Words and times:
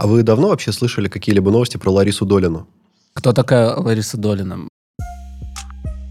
А 0.00 0.06
вы 0.06 0.22
давно 0.22 0.50
вообще 0.50 0.70
слышали 0.70 1.08
какие-либо 1.08 1.50
новости 1.50 1.76
про 1.76 1.90
Ларису 1.90 2.24
Долину? 2.24 2.68
Кто 3.14 3.32
такая 3.32 3.74
Лариса 3.74 4.16
Долина? 4.16 4.68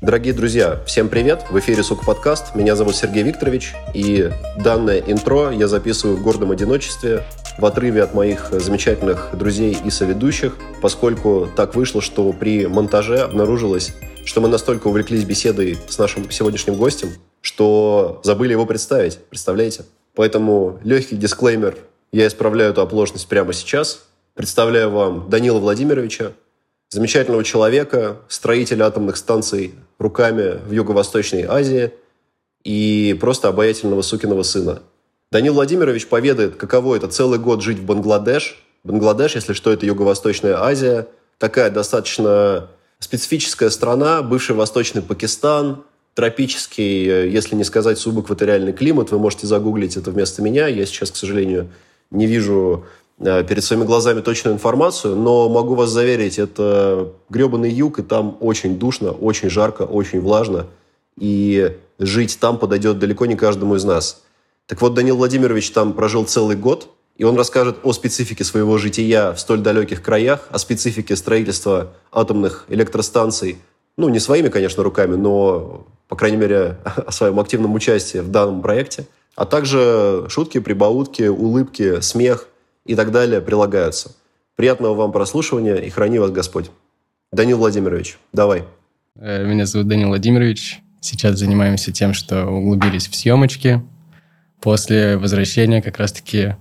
Дорогие 0.01 0.33
друзья, 0.33 0.83
всем 0.85 1.07
привет! 1.07 1.45
В 1.49 1.57
эфире 1.59 1.83
«Сук 1.83 2.05
подкаст». 2.05 2.53
Меня 2.53 2.75
зовут 2.75 2.97
Сергей 2.97 3.23
Викторович, 3.23 3.75
и 3.93 4.29
данное 4.61 4.99
интро 4.99 5.51
я 5.51 5.69
записываю 5.69 6.17
в 6.17 6.21
гордом 6.21 6.51
одиночестве, 6.51 7.23
в 7.57 7.65
отрыве 7.65 8.03
от 8.03 8.13
моих 8.13 8.49
замечательных 8.51 9.29
друзей 9.31 9.77
и 9.81 9.89
соведущих, 9.89 10.57
поскольку 10.81 11.47
так 11.55 11.73
вышло, 11.73 12.01
что 12.01 12.33
при 12.33 12.67
монтаже 12.67 13.19
обнаружилось, 13.19 13.93
что 14.25 14.41
мы 14.41 14.49
настолько 14.49 14.87
увлеклись 14.87 15.23
беседой 15.23 15.77
с 15.87 15.97
нашим 15.97 16.29
сегодняшним 16.29 16.75
гостем, 16.75 17.07
что 17.39 18.19
забыли 18.25 18.51
его 18.51 18.65
представить. 18.65 19.19
Представляете? 19.29 19.85
Поэтому 20.13 20.77
легкий 20.83 21.15
дисклеймер. 21.15 21.77
Я 22.11 22.27
исправляю 22.27 22.71
эту 22.71 22.81
оплошность 22.81 23.27
прямо 23.27 23.53
сейчас. 23.53 24.05
Представляю 24.33 24.91
вам 24.91 25.29
Данила 25.29 25.59
Владимировича, 25.59 26.31
замечательного 26.89 27.43
человека, 27.43 28.17
строителя 28.29 28.85
атомных 28.85 29.17
станций 29.17 29.73
руками 29.99 30.59
в 30.65 30.71
Юго-Восточной 30.71 31.43
Азии 31.43 31.91
и 32.63 33.17
просто 33.19 33.49
обаятельного 33.49 34.01
сукиного 34.03 34.43
сына. 34.43 34.83
Данил 35.31 35.53
Владимирович 35.55 36.07
поведает, 36.07 36.55
каково 36.55 36.95
это 36.95 37.07
целый 37.07 37.39
год 37.39 37.61
жить 37.61 37.79
в 37.79 37.85
Бангладеш. 37.85 38.63
Бангладеш, 38.83 39.35
если 39.35 39.53
что, 39.53 39.73
это 39.73 39.85
Юго-Восточная 39.85 40.61
Азия. 40.61 41.07
Такая 41.39 41.69
достаточно 41.69 42.69
специфическая 42.99 43.69
страна, 43.69 44.21
бывший 44.21 44.55
Восточный 44.55 45.01
Пакистан, 45.01 45.83
тропический, 46.13 47.29
если 47.29 47.55
не 47.55 47.65
сказать 47.65 47.99
субэкваториальный 47.99 48.73
климат. 48.73 49.11
Вы 49.11 49.19
можете 49.19 49.45
загуглить 49.45 49.97
это 49.97 50.11
вместо 50.11 50.41
меня. 50.41 50.67
Я 50.67 50.85
сейчас, 50.85 51.11
к 51.11 51.15
сожалению, 51.17 51.69
не 52.11 52.27
вижу 52.27 52.85
Э, 53.19 53.43
перед 53.43 53.63
своими 53.63 53.83
глазами 53.83 54.21
точную 54.21 54.55
информацию, 54.55 55.15
но 55.15 55.49
могу 55.49 55.73
вас 55.73 55.89
заверить, 55.89 56.37
это 56.37 57.11
гребаный 57.29 57.71
юг, 57.71 57.99
и 57.99 58.03
там 58.03 58.37
очень 58.39 58.77
душно, 58.77 59.11
очень 59.11 59.49
жарко, 59.49 59.83
очень 59.83 60.21
влажно, 60.21 60.67
и 61.19 61.75
жить 61.97 62.37
там 62.39 62.59
подойдет 62.59 62.99
далеко 62.99 63.25
не 63.25 63.35
каждому 63.35 63.75
из 63.75 63.83
нас. 63.83 64.23
Так 64.67 64.81
вот, 64.81 64.93
Данил 64.93 65.17
Владимирович 65.17 65.71
там 65.71 65.93
прожил 65.93 66.25
целый 66.25 66.55
год, 66.55 66.89
и 67.15 67.23
он 67.23 67.35
расскажет 67.35 67.77
о 67.81 67.91
специфике 67.91 68.43
своего 68.43 68.77
жития 68.77 69.33
в 69.33 69.39
столь 69.39 69.61
далеких 69.61 70.03
краях, 70.03 70.47
о 70.51 70.59
специфике 70.59 71.15
строительства 71.15 71.93
атомных 72.11 72.65
электростанций, 72.67 73.57
ну, 73.97 74.09
не 74.09 74.19
своими, 74.19 74.49
конечно, 74.49 74.83
руками, 74.83 75.15
но, 75.15 75.87
по 76.07 76.15
крайней 76.15 76.37
мере, 76.37 76.77
о 76.83 77.11
своем 77.11 77.39
активном 77.39 77.73
участии 77.73 78.19
в 78.19 78.29
данном 78.29 78.61
проекте, 78.61 79.07
а 79.37 79.45
также 79.45 80.25
шутки, 80.27 80.59
прибаутки, 80.59 81.23
улыбки, 81.23 82.01
смех– 82.01 82.49
и 82.87 82.95
так 82.95 83.11
далее 83.11 83.41
прилагаются. 83.41 84.11
Приятного 84.55 84.95
вам 84.95 85.11
прослушивания 85.11 85.75
и 85.75 85.89
храни 85.89 86.17
вас 86.17 86.31
Господь. 86.31 86.71
Данил 87.31 87.57
Владимирович, 87.57 88.17
давай. 88.33 88.63
Э, 89.19 89.45
меня 89.45 89.65
зовут 89.65 89.87
Данил 89.87 90.07
Владимирович. 90.07 90.79
Сейчас 91.01 91.37
занимаемся 91.37 91.91
тем, 91.91 92.13
что 92.13 92.47
углубились 92.47 93.07
в 93.07 93.15
съемочки. 93.15 93.83
После 94.61 95.17
возвращения 95.17 95.81
как 95.81 95.97
раз-таки 95.97 96.55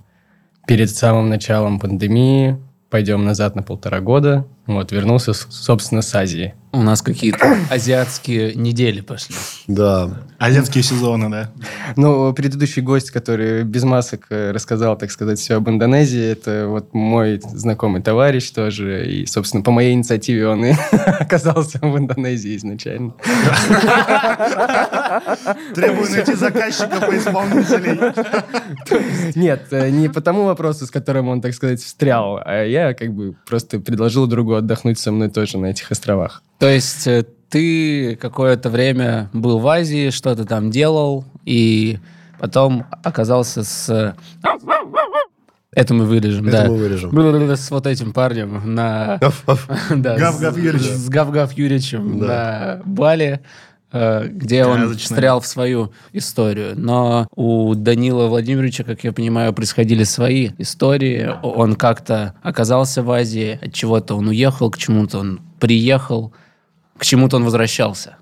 перед 0.67 0.91
самым 0.91 1.29
началом 1.29 1.79
пандемии 1.79 2.57
пойдем 2.89 3.25
назад 3.25 3.55
на 3.55 3.63
полтора 3.63 4.01
года. 4.01 4.45
Вот, 4.67 4.91
вернулся, 4.91 5.33
собственно, 5.33 6.01
с 6.01 6.13
Азии. 6.13 6.53
У 6.77 6.83
нас 6.83 7.01
какие-то 7.01 7.57
азиатские 7.71 8.53
недели 8.53 9.01
пошли. 9.01 9.35
Да. 9.65 10.11
Азиатские 10.37 10.83
сезоны, 10.83 11.27
да. 11.27 11.49
Ну, 11.95 12.31
предыдущий 12.33 12.83
гость, 12.83 13.09
который 13.09 13.63
без 13.63 13.83
масок 13.83 14.27
э, 14.29 14.51
рассказал, 14.51 14.95
так 14.95 15.09
сказать, 15.09 15.39
все 15.39 15.55
об 15.55 15.67
Индонезии, 15.67 16.23
это 16.23 16.67
вот 16.67 16.93
мой 16.93 17.41
знакомый 17.43 18.03
товарищ 18.03 18.51
тоже. 18.51 19.11
И, 19.11 19.25
собственно, 19.25 19.63
по 19.63 19.71
моей 19.71 19.93
инициативе 19.93 20.47
он 20.47 20.65
и 20.65 20.75
оказался 21.19 21.79
в 21.81 21.97
Индонезии 21.97 22.55
изначально. 22.55 23.15
Требую 25.73 26.11
найти 26.11 26.35
заказчика 26.35 27.01
по 27.01 27.17
исполнителей. 27.17 27.97
Нет, 29.33 29.65
э, 29.71 29.89
не 29.89 30.09
по 30.09 30.21
тому 30.21 30.45
вопросу, 30.45 30.85
с 30.85 30.91
которым 30.91 31.29
он, 31.29 31.41
так 31.41 31.55
сказать, 31.55 31.81
встрял, 31.81 32.39
а 32.45 32.63
я 32.63 32.93
как 32.93 33.13
бы 33.13 33.35
просто 33.47 33.79
предложил 33.79 34.27
другу 34.27 34.53
отдохнуть 34.53 34.99
со 34.99 35.11
мной 35.11 35.29
тоже 35.31 35.57
на 35.57 35.67
этих 35.67 35.89
островах. 35.91 36.43
То 36.59 36.69
есть 36.69 37.07
э, 37.07 37.25
ты 37.49 38.15
какое-то 38.15 38.69
время 38.69 39.29
был 39.33 39.59
в 39.59 39.67
Азии, 39.67 40.09
что-то 40.09 40.45
там 40.45 40.69
делал, 40.71 41.25
и 41.45 41.99
потом 42.39 42.85
оказался 43.03 43.63
с... 43.63 44.15
Это 45.73 45.93
мы 45.93 46.05
вырежем, 46.05 46.47
Это 46.47 46.63
да. 46.63 46.67
мы 46.69 46.77
вырежем. 46.77 47.55
С 47.55 47.69
вот 47.69 47.85
этим 47.85 48.11
парнем 48.11 48.73
на... 48.73 49.19
Гав-Гав 49.21 50.57
Юрьевичем. 50.57 50.95
С 50.95 51.07
Гав-Гав 51.07 51.53
Юрьевичем 51.53 52.19
Да. 52.19 52.25
на 52.25 52.81
Бали, 52.83 53.41
э, 53.91 54.27
где 54.27 54.65
он 54.65 54.97
встрял 54.97 55.39
в 55.39 55.45
свою 55.45 55.93
историю. 56.13 56.73
Но 56.75 57.27
у 57.35 57.75
Данила 57.75 58.25
Владимировича, 58.25 58.83
как 58.85 59.03
я 59.03 59.13
понимаю, 59.13 59.53
происходили 59.53 60.03
свои 60.03 60.49
истории. 60.57 61.29
Он 61.43 61.75
как-то 61.75 62.33
оказался 62.41 63.03
в 63.03 63.11
Азии, 63.11 63.59
от 63.61 63.71
чего-то 63.71 64.15
он 64.15 64.29
уехал, 64.29 64.71
к 64.71 64.79
чему-то 64.79 65.19
он 65.19 65.41
приехал, 65.59 66.33
к 66.97 67.05
чему-то 67.05 67.37
он 67.37 67.43
возвращался. 67.43 68.17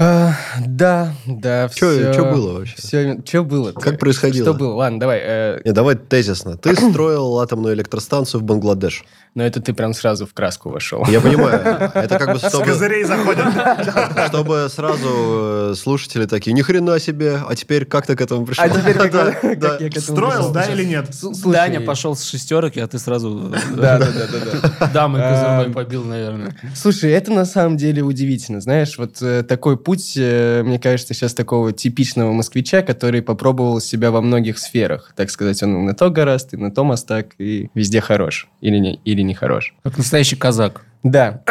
А, 0.00 0.32
да, 0.66 1.12
да, 1.26 1.68
Чё- 1.68 1.92
все. 1.92 2.14
чё 2.14 2.24
было 2.32 2.54
вообще? 2.58 3.18
Что 3.24 3.44
было? 3.44 3.72
Как 3.72 3.98
происходило? 4.00 4.46
Что 4.46 4.54
было? 4.58 4.74
Ладно, 4.74 4.98
давай. 4.98 5.20
э, 5.22 5.60
Не, 5.64 5.72
давай 5.72 5.94
тезисно. 5.96 6.56
Ты 6.56 6.74
строил 6.74 7.38
атомную 7.38 7.74
электростанцию 7.74 8.40
в 8.40 8.44
Бангладеш. 8.44 9.04
но 9.34 9.42
это 9.44 9.60
ты 9.62 9.72
прям 9.72 9.94
сразу 9.94 10.26
в 10.26 10.34
краску 10.34 10.70
вошел. 10.70 11.06
Я 11.08 11.20
понимаю. 11.20 11.90
Это 11.94 12.18
как 12.18 12.32
бы 12.32 12.38
С 12.38 12.48
чтобы, 12.48 12.64
козырей 12.66 13.04
заходят. 13.04 13.46
чтобы 14.28 14.66
сразу 14.70 15.70
э, 15.70 15.74
слушатели 15.76 16.26
такие, 16.26 16.52
ни 16.52 16.62
хрена 16.62 16.98
себе, 16.98 17.38
а 17.48 17.54
теперь 17.54 17.84
как 17.86 18.06
ты 18.06 18.16
к 18.16 18.20
этому 18.20 18.44
пришел? 18.44 18.64
А 18.64 18.68
теперь 18.68 18.94
как, 18.94 19.12
Да, 19.12 19.32
как 19.40 19.58
да. 19.58 19.76
я 19.78 19.88
к 19.88 19.96
этому 19.96 20.16
Строил, 20.16 20.30
пришел? 20.38 20.52
да 20.52 20.64
или 20.64 20.84
нет? 20.84 21.14
С- 21.14 21.20
слушай, 21.20 21.52
Даня 21.52 21.80
пошел 21.80 22.16
с 22.16 22.24
шестерки, 22.24 22.80
а 22.80 22.86
ты 22.88 22.98
сразу 22.98 23.52
Да, 23.76 23.98
да, 23.98 24.06
да, 24.06 24.26
да, 24.26 24.60
да. 24.80 24.86
дамы 24.92 25.18
Эм, 25.20 25.32
козырной 25.34 25.70
побил, 25.72 26.04
наверное. 26.04 26.56
Слушай, 26.74 27.12
это 27.12 27.30
на 27.32 27.44
самом 27.44 27.76
деле 27.76 28.02
удивительно. 28.02 28.60
Знаешь, 28.60 28.98
вот 28.98 29.22
э, 29.22 29.42
такой 29.44 29.78
путь, 29.84 30.14
э, 30.16 30.62
мне 30.64 30.78
кажется, 30.78 31.14
сейчас 31.14 31.34
такого 31.34 31.72
типичного 31.72 32.32
москвича, 32.32 32.82
который 32.82 33.22
попробовал 33.22 33.80
себя 33.80 34.10
во 34.10 34.20
многих 34.20 34.58
сферах. 34.58 35.12
Так 35.16 35.30
сказать, 35.30 35.62
он 35.62 35.84
на 35.84 35.94
то 35.94 36.10
гораст, 36.10 36.54
и 36.54 36.56
на 36.56 36.70
то 36.70 36.84
мастак, 36.84 37.34
и 37.38 37.70
везде 37.74 38.00
хорош. 38.00 38.48
Или 38.60 38.78
не, 38.78 38.94
или 39.04 39.22
не 39.22 39.34
хорош. 39.34 39.74
Как 39.82 39.98
настоящий 39.98 40.36
казак. 40.36 40.84
Да. 41.02 41.42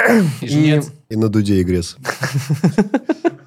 И. 0.41 0.81
И 1.09 1.15
на 1.15 1.29
дуде 1.29 1.61
игрец. 1.61 1.97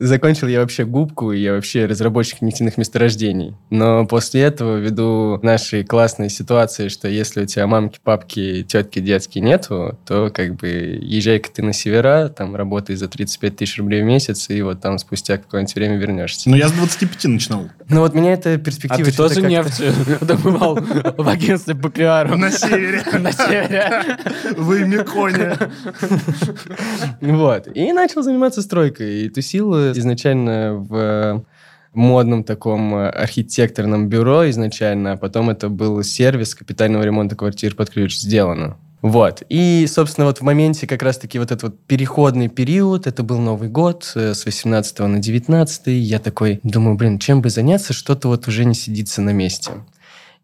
Закончил 0.00 0.48
я 0.48 0.60
вообще 0.60 0.84
губку, 0.84 1.30
и 1.32 1.38
я 1.40 1.52
вообще 1.54 1.86
разработчик 1.86 2.42
нефтяных 2.42 2.76
месторождений. 2.76 3.54
Но 3.70 4.04
после 4.06 4.40
этого, 4.42 4.76
ввиду 4.76 5.38
нашей 5.42 5.84
классной 5.84 6.30
ситуации, 6.30 6.88
что 6.88 7.06
если 7.08 7.42
у 7.42 7.46
тебя 7.46 7.68
мамки, 7.68 8.00
папки, 8.02 8.64
тетки, 8.64 8.98
детки 8.98 9.38
нету, 9.38 9.96
то 10.04 10.30
как 10.30 10.56
бы 10.56 10.98
езжай-ка 11.00 11.48
ты 11.52 11.62
на 11.62 11.72
севера, 11.72 12.28
там 12.28 12.56
работай 12.56 12.96
за 12.96 13.06
35 13.08 13.56
тысяч 13.56 13.78
рублей 13.78 14.02
в 14.02 14.04
месяц, 14.04 14.50
и 14.50 14.60
вот 14.62 14.80
там 14.80 14.98
спустя 14.98 15.38
какое-нибудь 15.38 15.74
время 15.76 15.96
вернешься. 15.96 16.50
Ну, 16.50 16.56
я 16.56 16.68
с 16.68 16.72
25 16.72 17.24
начинал. 17.26 17.68
Ну 17.88 18.00
вот 18.00 18.14
меня 18.14 18.32
эта 18.32 18.54
А 18.54 18.58
перспектива... 18.58 19.04
ты 19.04 19.12
что-то 19.12 19.34
тоже 19.36 19.48
как-то- 19.48 19.84
нефть 19.84 20.20
добывал 20.26 20.74
в 20.74 21.28
агентстве 21.28 21.76
по 21.76 21.88
пиару? 21.88 22.36
На 22.36 22.50
севере. 22.50 23.02
На 23.20 23.30
севере. 23.30 24.18
В 24.56 24.72
Имиконе. 24.76 25.56
Вот. 27.20 27.68
И 27.74 27.92
начал 27.92 28.22
заниматься 28.22 28.62
стройкой. 28.62 29.22
И 29.22 29.28
тусил 29.28 29.74
изначально 29.92 30.74
в 30.74 31.44
модном 31.94 32.44
таком 32.44 32.94
э, 32.94 33.08
архитекторном 33.08 34.08
бюро 34.08 34.48
изначально, 34.50 35.12
а 35.12 35.16
потом 35.16 35.50
это 35.50 35.68
был 35.68 36.02
сервис 36.02 36.54
капитального 36.54 37.02
ремонта 37.02 37.36
квартир 37.36 37.74
под 37.74 37.90
ключ 37.90 38.16
сделано. 38.16 38.76
Вот. 39.00 39.42
И, 39.48 39.86
собственно, 39.86 40.26
вот 40.26 40.38
в 40.38 40.42
моменте 40.42 40.86
как 40.86 41.02
раз-таки 41.02 41.38
вот 41.38 41.50
этот 41.50 41.62
вот 41.62 41.80
переходный 41.86 42.48
период, 42.48 43.06
это 43.06 43.22
был 43.22 43.38
Новый 43.38 43.68
год, 43.68 44.10
э, 44.14 44.34
с 44.34 44.44
18 44.44 45.00
на 45.00 45.18
19, 45.18 45.86
я 45.86 46.18
такой 46.18 46.60
думаю, 46.62 46.96
блин, 46.96 47.18
чем 47.18 47.40
бы 47.40 47.50
заняться, 47.50 47.92
что-то 47.92 48.28
вот 48.28 48.48
уже 48.48 48.64
не 48.64 48.74
сидится 48.74 49.22
на 49.22 49.30
месте. 49.30 49.72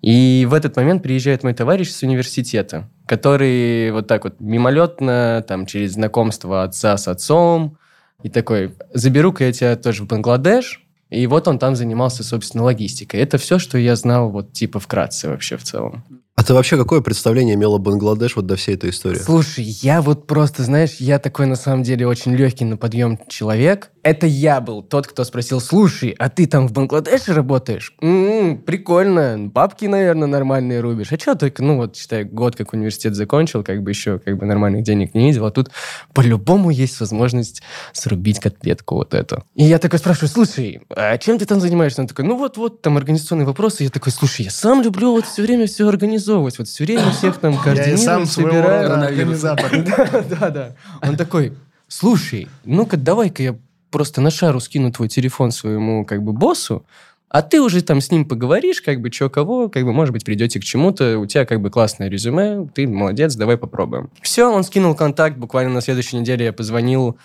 И 0.02 0.46
в 0.48 0.54
этот 0.54 0.76
момент 0.76 1.02
приезжает 1.02 1.42
мой 1.42 1.52
товарищ 1.52 1.90
с 1.90 2.02
университета, 2.02 2.88
который 3.06 3.90
вот 3.92 4.06
так 4.06 4.24
вот 4.24 4.40
мимолетно, 4.40 5.44
там, 5.46 5.66
через 5.66 5.92
знакомство 5.92 6.62
отца 6.62 6.96
с 6.96 7.06
отцом, 7.06 7.76
и 8.22 8.28
такой, 8.28 8.74
заберу-ка 8.92 9.44
я 9.44 9.52
тебя 9.52 9.76
тоже 9.76 10.04
в 10.04 10.06
Бангладеш, 10.06 10.84
и 11.10 11.26
вот 11.26 11.48
он 11.48 11.58
там 11.58 11.74
занимался, 11.74 12.22
собственно, 12.22 12.64
логистикой. 12.64 13.20
Это 13.20 13.36
все, 13.36 13.58
что 13.58 13.78
я 13.78 13.96
знал 13.96 14.30
вот 14.30 14.52
типа 14.52 14.78
вкратце 14.78 15.28
вообще 15.28 15.56
в 15.56 15.64
целом. 15.64 16.04
А 16.36 16.42
ты 16.42 16.54
вообще 16.54 16.78
какое 16.78 17.02
представление 17.02 17.54
имела 17.54 17.76
Бангладеш 17.76 18.36
вот 18.36 18.46
до 18.46 18.56
всей 18.56 18.74
этой 18.74 18.90
истории? 18.90 19.18
Слушай, 19.18 19.64
я 19.64 20.00
вот 20.00 20.26
просто, 20.26 20.62
знаешь, 20.62 20.94
я 20.98 21.18
такой 21.18 21.46
на 21.46 21.56
самом 21.56 21.82
деле 21.82 22.06
очень 22.06 22.34
легкий 22.34 22.64
на 22.64 22.78
подъем 22.78 23.18
человек. 23.28 23.90
Это 24.02 24.26
я 24.26 24.60
был 24.60 24.82
тот, 24.82 25.06
кто 25.06 25.24
спросил, 25.24 25.60
слушай, 25.60 26.14
а 26.18 26.28
ты 26.28 26.46
там 26.46 26.66
в 26.68 26.72
Бангладеше 26.72 27.34
работаешь? 27.34 27.94
«М, 28.00 28.56
бабки, 28.56 29.48
бабки, 29.48 29.84
наверное, 29.86 30.26
нормальные 30.28 30.80
рубишь. 30.80 31.12
А 31.12 31.18
что 31.18 31.34
только, 31.34 31.62
ну 31.62 31.76
вот, 31.76 31.96
считай, 31.96 32.24
год 32.24 32.56
как 32.56 32.72
университет 32.72 33.14
закончил, 33.14 33.62
как 33.62 33.82
бы 33.82 33.90
еще 33.90 34.18
как 34.18 34.38
бы 34.38 34.46
нормальных 34.46 34.84
денег 34.84 35.14
не 35.14 35.26
видел, 35.28 35.46
а 35.46 35.50
тут 35.50 35.70
по-любому 36.14 36.70
есть 36.70 36.98
возможность 37.00 37.62
срубить 37.92 38.40
котлетку 38.40 38.96
вот 38.96 39.14
эту. 39.14 39.44
И 39.54 39.64
я 39.64 39.78
такой 39.78 39.98
спрашиваю, 39.98 40.28
слушай, 40.28 40.82
а 40.90 41.18
чем 41.18 41.38
ты 41.38 41.46
там 41.46 41.60
занимаешься? 41.60 42.00
Он 42.00 42.08
такой, 42.08 42.24
ну 42.24 42.36
вот-вот, 42.36 42.82
там 42.82 42.96
организационные 42.96 43.46
вопросы. 43.46 43.84
Я 43.84 43.90
такой, 43.90 44.12
слушай, 44.12 44.42
я 44.46 44.50
сам 44.50 44.82
люблю 44.82 45.12
вот 45.12 45.26
все 45.26 45.42
время 45.42 45.66
все 45.66 45.86
организовывать, 45.88 46.58
вот 46.58 46.68
все 46.68 46.84
время 46.84 47.10
всех 47.10 47.38
там 47.38 47.52
Я 47.54 47.58
координирую, 47.62 47.98
сам 47.98 48.26
собираю. 48.26 48.92
организатор. 48.92 49.70
Да, 49.90 50.24
да, 50.28 50.50
да. 50.50 50.76
Он 51.02 51.16
такой, 51.16 51.52
слушай, 51.88 52.48
ну-ка 52.64 52.96
давай-ка 52.96 53.42
я 53.42 53.56
просто 53.90 54.20
на 54.20 54.30
шару 54.30 54.60
скину 54.60 54.92
твой 54.92 55.08
телефон 55.08 55.50
своему 55.50 56.04
как 56.04 56.22
бы 56.22 56.32
боссу, 56.32 56.84
а 57.30 57.42
ты 57.42 57.60
уже 57.60 57.80
там 57.82 58.00
с 58.00 58.10
ним 58.10 58.24
поговоришь, 58.24 58.82
как 58.82 59.00
бы, 59.00 59.10
что 59.12 59.30
кого, 59.30 59.68
как 59.68 59.84
бы, 59.84 59.92
может 59.92 60.12
быть, 60.12 60.24
придете 60.24 60.58
к 60.58 60.64
чему-то, 60.64 61.16
у 61.18 61.26
тебя 61.26 61.46
как 61.46 61.60
бы 61.60 61.70
классное 61.70 62.08
резюме, 62.08 62.68
ты 62.74 62.88
молодец, 62.88 63.36
давай 63.36 63.56
попробуем. 63.56 64.10
Все, 64.20 64.52
он 64.52 64.64
скинул 64.64 64.96
контакт, 64.96 65.36
буквально 65.36 65.72
на 65.74 65.80
следующей 65.80 66.16
неделе 66.16 66.46
я 66.46 66.52
позвонил 66.52 67.18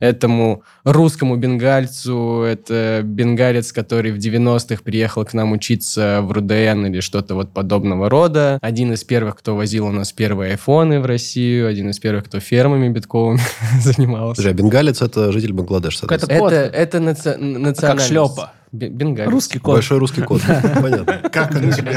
этому 0.00 0.62
русскому 0.84 1.36
бенгальцу, 1.36 2.42
это 2.42 3.02
бенгалец, 3.04 3.72
который 3.72 4.10
в 4.12 4.16
90-х 4.16 4.82
приехал 4.82 5.24
к 5.24 5.34
нам 5.34 5.52
учиться 5.52 6.20
в 6.22 6.32
РУДН 6.32 6.86
или 6.86 7.00
что-то 7.00 7.34
вот 7.34 7.52
подобного 7.52 8.08
рода. 8.10 8.58
Один 8.62 8.92
из 8.92 9.04
первых, 9.04 9.36
кто 9.36 9.54
возил 9.54 9.86
у 9.86 9.92
нас 9.92 10.12
первые 10.12 10.52
айфоны 10.52 11.00
в 11.00 11.06
Россию, 11.06 11.68
один 11.68 11.90
из 11.90 11.98
первых, 11.98 12.24
кто 12.24 12.40
фермами 12.40 12.88
битковыми 12.88 13.40
занимался. 13.80 14.42
Подожди, 14.42 14.50
а 14.50 14.62
бенгалец 14.64 15.02
это 15.02 15.30
житель 15.32 15.52
Бангладеш, 15.52 15.98
соответственно. 15.98 16.46
Это, 16.48 16.56
это 16.76 16.98
наци- 16.98 17.36
национальность. 17.38 18.08
шлёпа. 18.08 18.52
Бе- 18.54 18.59
Бенгалец. 18.72 19.30
Русский 19.30 19.58
код. 19.58 19.74
Большой 19.74 19.98
русский 19.98 20.22
код. 20.22 20.42
Понятно. 20.80 21.28
Как 21.30 21.54
он 21.54 21.72
тебе? 21.72 21.96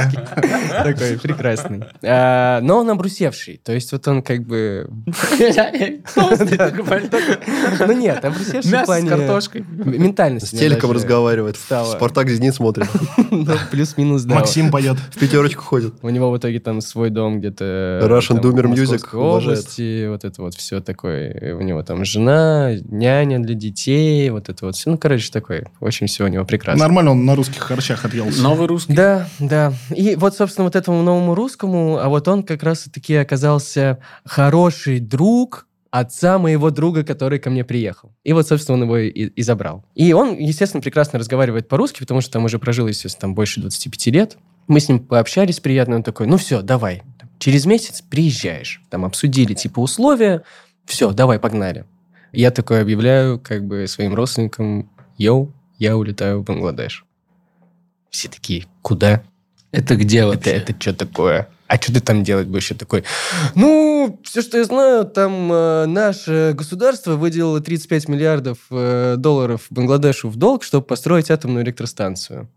Такой 0.69 1.19
прекрасный. 1.19 1.83
А, 2.05 2.59
Но 2.61 2.79
он 2.79 2.89
обрусевший. 2.89 3.59
То 3.63 3.73
есть 3.73 3.91
вот 3.91 4.07
он 4.07 4.21
как 4.21 4.41
бы... 4.45 4.89
Ну 7.79 7.93
нет, 7.93 8.23
обрусевший 8.23 8.69
в 8.69 8.73
Мясо 8.73 8.83
с 8.83 8.85
плане... 8.85 9.09
картошкой. 9.09 9.65
Ментальность. 9.69 10.47
С 10.47 10.51
телеком 10.51 10.91
разговаривает. 10.91 11.57
стало. 11.57 11.93
Спартак 11.95 12.29
Зенит 12.29 12.55
смотрит. 12.55 12.87
Ну, 13.31 13.47
Плюс-минус, 13.71 14.23
да. 14.23 14.35
Максим 14.35 14.69
поет. 14.69 14.97
В 15.11 15.19
пятерочку 15.19 15.63
ходит. 15.63 15.95
У 16.01 16.09
него 16.09 16.29
в 16.31 16.37
итоге 16.37 16.59
там 16.59 16.81
свой 16.81 17.09
дом 17.09 17.39
где-то... 17.39 17.99
Russian 18.03 18.41
Doomer 18.41 18.65
Music 18.71 19.15
области, 19.15 20.07
вот 20.07 20.23
это 20.23 20.41
вот 20.41 20.53
все 20.55 20.81
такое. 20.81 21.55
У 21.55 21.61
него 21.61 21.83
там 21.83 22.05
жена, 22.05 22.73
няня 22.89 23.39
для 23.39 23.55
детей, 23.55 24.29
вот 24.29 24.49
это 24.49 24.65
вот 24.65 24.75
все. 24.75 24.89
Ну, 24.91 24.97
короче, 24.97 25.31
такой. 25.31 25.63
Очень 25.79 26.07
все 26.07 26.25
у 26.25 26.27
него 26.27 26.45
прекрасно. 26.45 26.62
Нормально 26.65 27.11
он 27.11 27.25
на 27.25 27.35
русских 27.35 27.61
харчах 27.61 28.05
отъелся. 28.05 28.41
Новый 28.41 28.67
русский. 28.67 28.93
Да, 28.93 29.27
да. 29.39 29.73
И 29.95 30.15
вот, 30.15 30.35
собственно, 30.35 30.65
вот 30.65 30.75
этому 30.75 31.01
новому 31.03 31.35
русскому, 31.35 31.97
а 31.97 32.09
вот 32.09 32.27
он 32.27 32.43
как 32.43 32.63
раз-таки 32.63 33.15
оказался 33.15 33.99
хороший 34.25 34.99
друг 34.99 35.67
отца 35.93 36.39
моего 36.39 36.71
друга, 36.71 37.03
который 37.03 37.37
ко 37.37 37.51
мне 37.51 37.63
приехал. 37.63 38.11
И 38.23 38.33
вот, 38.33 38.47
собственно, 38.47 38.77
он 38.77 38.83
его 38.85 38.97
и, 38.97 39.09
и 39.09 39.41
забрал. 39.43 39.85
И 39.93 40.11
он, 40.13 40.35
естественно, 40.39 40.81
прекрасно 40.81 41.19
разговаривает 41.19 41.67
по-русски, 41.67 41.99
потому 41.99 42.19
что 42.21 42.31
там 42.31 42.45
уже 42.45 42.57
прожил, 42.57 42.87
естественно, 42.87 43.21
там 43.21 43.35
больше 43.35 43.61
25 43.61 44.07
лет. 44.07 44.37
Мы 44.67 44.79
с 44.79 44.89
ним 44.89 44.99
пообщались 44.99 45.59
приятно, 45.59 45.97
он 45.97 46.03
такой, 46.03 46.25
ну 46.25 46.37
все, 46.37 46.63
давай, 46.63 47.03
через 47.37 47.67
месяц 47.67 48.01
приезжаешь. 48.01 48.81
Там 48.89 49.05
обсудили 49.05 49.53
типа 49.53 49.81
условия, 49.81 50.41
все, 50.85 51.11
давай, 51.11 51.37
погнали. 51.37 51.85
Я 52.31 52.49
такой 52.49 52.81
объявляю 52.81 53.39
как 53.39 53.63
бы 53.65 53.85
своим 53.87 54.15
родственникам, 54.15 54.89
йоу, 55.19 55.53
я 55.79 55.97
улетаю 55.97 56.39
в 56.39 56.43
Бангладеш. 56.43 57.05
Все 58.09 58.29
такие, 58.29 58.65
куда? 58.81 59.23
Это 59.71 59.95
где 59.95 60.19
Это, 60.19 60.27
вообще? 60.27 60.51
это 60.51 60.75
что 60.79 60.93
такое? 60.93 61.49
А 61.67 61.77
что 61.77 61.91
ты 61.91 61.99
там 61.99 62.23
делать 62.23 62.47
будешь? 62.47 62.69
Я 62.69 62.77
такой, 62.77 63.03
ну, 63.55 64.19
все, 64.23 64.43
что 64.43 64.59
я 64.59 64.65
знаю, 64.65 65.05
там 65.05 65.51
э, 65.51 65.85
наше 65.87 66.53
государство 66.55 67.15
выделило 67.15 67.59
35 67.59 68.07
миллиардов 68.09 68.59
э, 68.69 69.15
долларов 69.17 69.65
Бангладешу 69.71 70.29
в 70.29 70.35
долг, 70.35 70.63
чтобы 70.63 70.85
построить 70.85 71.31
атомную 71.31 71.65
электростанцию. 71.65 72.47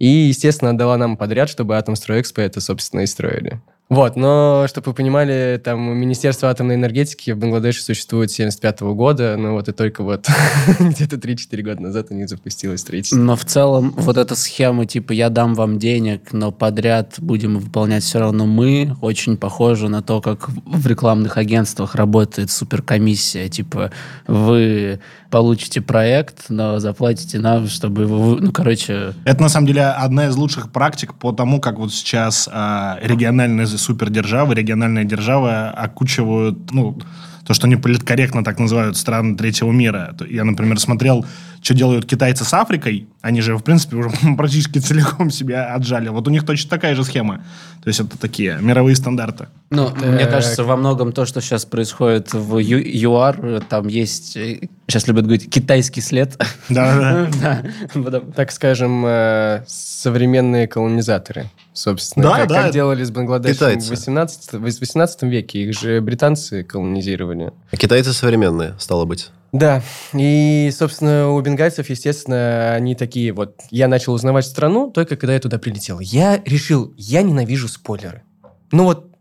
И, 0.00 0.06
естественно, 0.06 0.72
отдала 0.72 0.96
нам 0.96 1.16
подряд, 1.16 1.48
чтобы 1.48 1.76
Атомстройэкспо 1.76 2.40
это, 2.40 2.60
собственно, 2.60 3.02
и 3.02 3.06
строили. 3.06 3.62
Вот, 3.94 4.16
но, 4.16 4.66
чтобы 4.68 4.86
вы 4.86 4.94
понимали, 4.94 5.60
там 5.62 5.80
Министерство 5.96 6.50
атомной 6.50 6.74
энергетики 6.74 7.30
в 7.30 7.38
Бангладеше 7.38 7.80
существует 7.80 8.28
с 8.32 8.34
75 8.34 8.80
года, 8.80 9.36
но 9.38 9.52
вот 9.52 9.68
и 9.68 9.72
только 9.72 10.02
вот 10.02 10.26
где-то 10.80 11.14
3-4 11.14 11.62
года 11.62 11.80
назад 11.80 12.08
у 12.10 12.14
них 12.14 12.28
запустилось 12.28 12.80
строительство. 12.80 13.16
Но 13.16 13.36
в 13.36 13.44
целом 13.44 13.94
вот 13.96 14.16
эта 14.16 14.34
схема, 14.34 14.84
типа, 14.84 15.12
я 15.12 15.30
дам 15.30 15.54
вам 15.54 15.78
денег, 15.78 16.32
но 16.32 16.50
подряд 16.50 17.14
будем 17.18 17.56
выполнять 17.56 18.02
все 18.02 18.18
равно 18.18 18.46
мы, 18.46 18.96
очень 19.00 19.36
похоже 19.36 19.88
на 19.88 20.02
то, 20.02 20.20
как 20.20 20.48
в 20.48 20.86
рекламных 20.88 21.36
агентствах 21.36 21.94
работает 21.94 22.50
суперкомиссия. 22.50 23.48
Типа, 23.48 23.92
вы 24.26 24.98
получите 25.34 25.80
проект, 25.80 26.44
но 26.48 26.78
заплатите 26.78 27.40
нам, 27.40 27.66
чтобы 27.66 28.02
его... 28.02 28.36
Ну, 28.40 28.52
короче, 28.52 29.14
Это, 29.24 29.42
на 29.42 29.48
самом 29.48 29.66
деле, 29.66 29.82
одна 29.82 30.28
из 30.28 30.36
лучших 30.36 30.70
практик 30.70 31.14
по 31.14 31.32
тому, 31.32 31.60
как 31.60 31.78
вот 31.78 31.92
сейчас 31.92 32.48
а, 32.52 32.98
региональные 33.02 33.66
супердержавы, 33.84 34.54
региональные 34.54 35.04
державы 35.04 35.68
окучивают, 35.68 36.72
ну, 36.72 36.98
то, 37.44 37.54
что 37.54 37.66
они 37.66 37.76
политкорректно 37.76 38.42
так 38.42 38.58
называют 38.58 38.96
страны 38.96 39.36
третьего 39.36 39.70
мира. 39.70 40.14
Я, 40.28 40.44
например, 40.44 40.80
смотрел, 40.80 41.26
что 41.64 41.72
делают 41.72 42.04
китайцы 42.04 42.44
с 42.44 42.52
Африкой. 42.52 43.08
Они 43.22 43.40
же, 43.40 43.56
в 43.56 43.62
принципе, 43.62 43.96
уже 43.96 44.10
практически 44.36 44.78
целиком 44.80 45.30
себя 45.30 45.74
отжали. 45.74 46.08
Вот 46.10 46.28
у 46.28 46.30
них 46.30 46.44
точно 46.44 46.68
такая 46.68 46.94
же 46.94 47.04
схема. 47.04 47.38
То 47.82 47.88
есть 47.88 48.00
это 48.00 48.18
такие 48.18 48.58
мировые 48.60 48.94
стандарты. 48.96 49.48
Ну, 49.70 49.88
Так. 49.88 50.04
мне 50.04 50.26
кажется, 50.26 50.62
во 50.62 50.76
многом 50.76 51.12
то, 51.12 51.24
что 51.24 51.40
сейчас 51.40 51.64
происходит 51.64 52.34
в 52.34 52.58
Ю- 52.58 52.82
ЮАР, 53.12 53.62
там 53.68 53.88
есть, 53.88 54.36
э, 54.36 54.68
сейчас 54.86 55.08
любят 55.08 55.24
говорить, 55.24 55.48
китайский 55.50 56.02
след. 56.02 56.36
Да-да-да. 56.68 57.62
Так 58.36 58.52
скажем, 58.52 59.04
э, 59.06 59.64
современные 59.66 60.68
колонизаторы, 60.68 61.46
собственно. 61.72 62.26
Да, 62.26 62.44
да. 62.46 62.62
как 62.64 62.72
делали 62.72 63.02
с 63.04 63.10
Бангладешем 63.10 63.54
Китайцы. 63.54 63.86
в 63.86 63.90
18, 63.90 64.52
в 64.52 64.60
18 64.60 65.22
веке. 65.22 65.62
Их 65.64 65.78
же 65.80 66.00
британцы 66.02 66.62
колонизировали. 66.62 67.52
А 67.72 67.76
китайцы 67.76 68.12
современные, 68.12 68.74
стало 68.78 69.06
быть. 69.06 69.30
Да, 69.54 69.82
и, 70.12 70.68
собственно, 70.76 71.30
у 71.30 71.40
бенгальцев, 71.40 71.88
естественно, 71.88 72.74
они 72.74 72.96
такие 72.96 73.32
вот... 73.32 73.60
Я 73.70 73.86
начал 73.86 74.12
узнавать 74.12 74.46
страну 74.46 74.90
только 74.90 75.14
когда 75.14 75.34
я 75.34 75.38
туда 75.38 75.60
прилетел. 75.60 76.00
Я 76.00 76.42
решил, 76.44 76.92
я 76.96 77.22
ненавижу 77.22 77.68
спойлеры. 77.68 78.24
Ну 78.72 78.82
вот, 78.82 79.13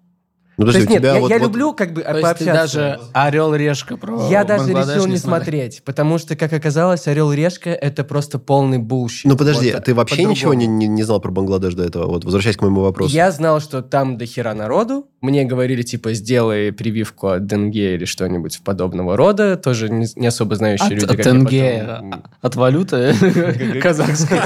Ну, 0.58 0.66
то 0.68 0.78
есть 0.78 0.90
нет, 0.90 1.04
я, 1.04 1.20
вот- 1.20 1.30
я 1.32 1.40
вот- 1.40 1.46
люблю 1.48 1.74
как 1.74 1.94
бы 1.94 2.02
То 2.02 2.10
есть 2.10 2.20
ты 2.20 2.22
пообщаться. 2.46 2.54
даже 2.78 3.00
Орел-Решка 3.14 3.98
про 3.98 4.28
Я 4.30 4.44
даже 4.44 4.66
Бангладеш 4.66 4.96
решил 4.96 5.08
не 5.08 5.18
смотрел. 5.18 5.44
смотреть, 5.46 5.82
потому 5.84 6.18
что, 6.20 6.36
как 6.36 6.54
оказалось, 6.54 7.08
Орел-Решка— 7.08 7.70
это 7.82 8.04
просто 8.04 8.38
полный 8.38 8.78
bullshit. 8.78 9.26
Ну, 9.26 9.36
подожди, 9.36 9.72
Вот, 9.72 9.80
а 9.80 9.82
ты 9.82 9.96
вообще 9.96 10.26
ничего 10.26 10.54
не, 10.54 10.68
не, 10.68 10.88
не 10.88 11.02
знал 11.04 11.20
про 11.20 11.32
Бангладеш 11.32 11.74
до 11.74 11.84
этого? 11.84 12.06
Вот, 12.08 12.24
возвращаясь 12.24 12.58
к 12.58 12.62
моему 12.62 12.82
вопросу. 12.82 13.14
Я 13.16 13.32
знал, 13.32 13.60
что 13.62 13.82
там 13.82 14.18
до 14.18 14.26
хера 14.26 14.54
народу. 14.54 15.08
Мне 15.22 15.44
говорили, 15.46 15.82
типа, 15.82 16.14
сделай 16.14 16.72
прививку 16.72 17.30
от 17.30 17.46
денге 17.48 17.96
или 17.96 18.06
что-нибудь 18.06 18.60
подобного 18.64 19.18
рода. 19.18 19.56
Тоже 19.58 19.90
не, 19.90 20.06
не 20.16 20.28
особо 20.28 20.56
знающие 20.56 20.88
От, 20.88 20.94
люди. 20.94 21.06
от 21.06 21.22
тенге, 21.24 21.86
потом- 21.88 22.24
от 22.42 22.56
валюты 22.56 23.16
казахской. 23.82 24.38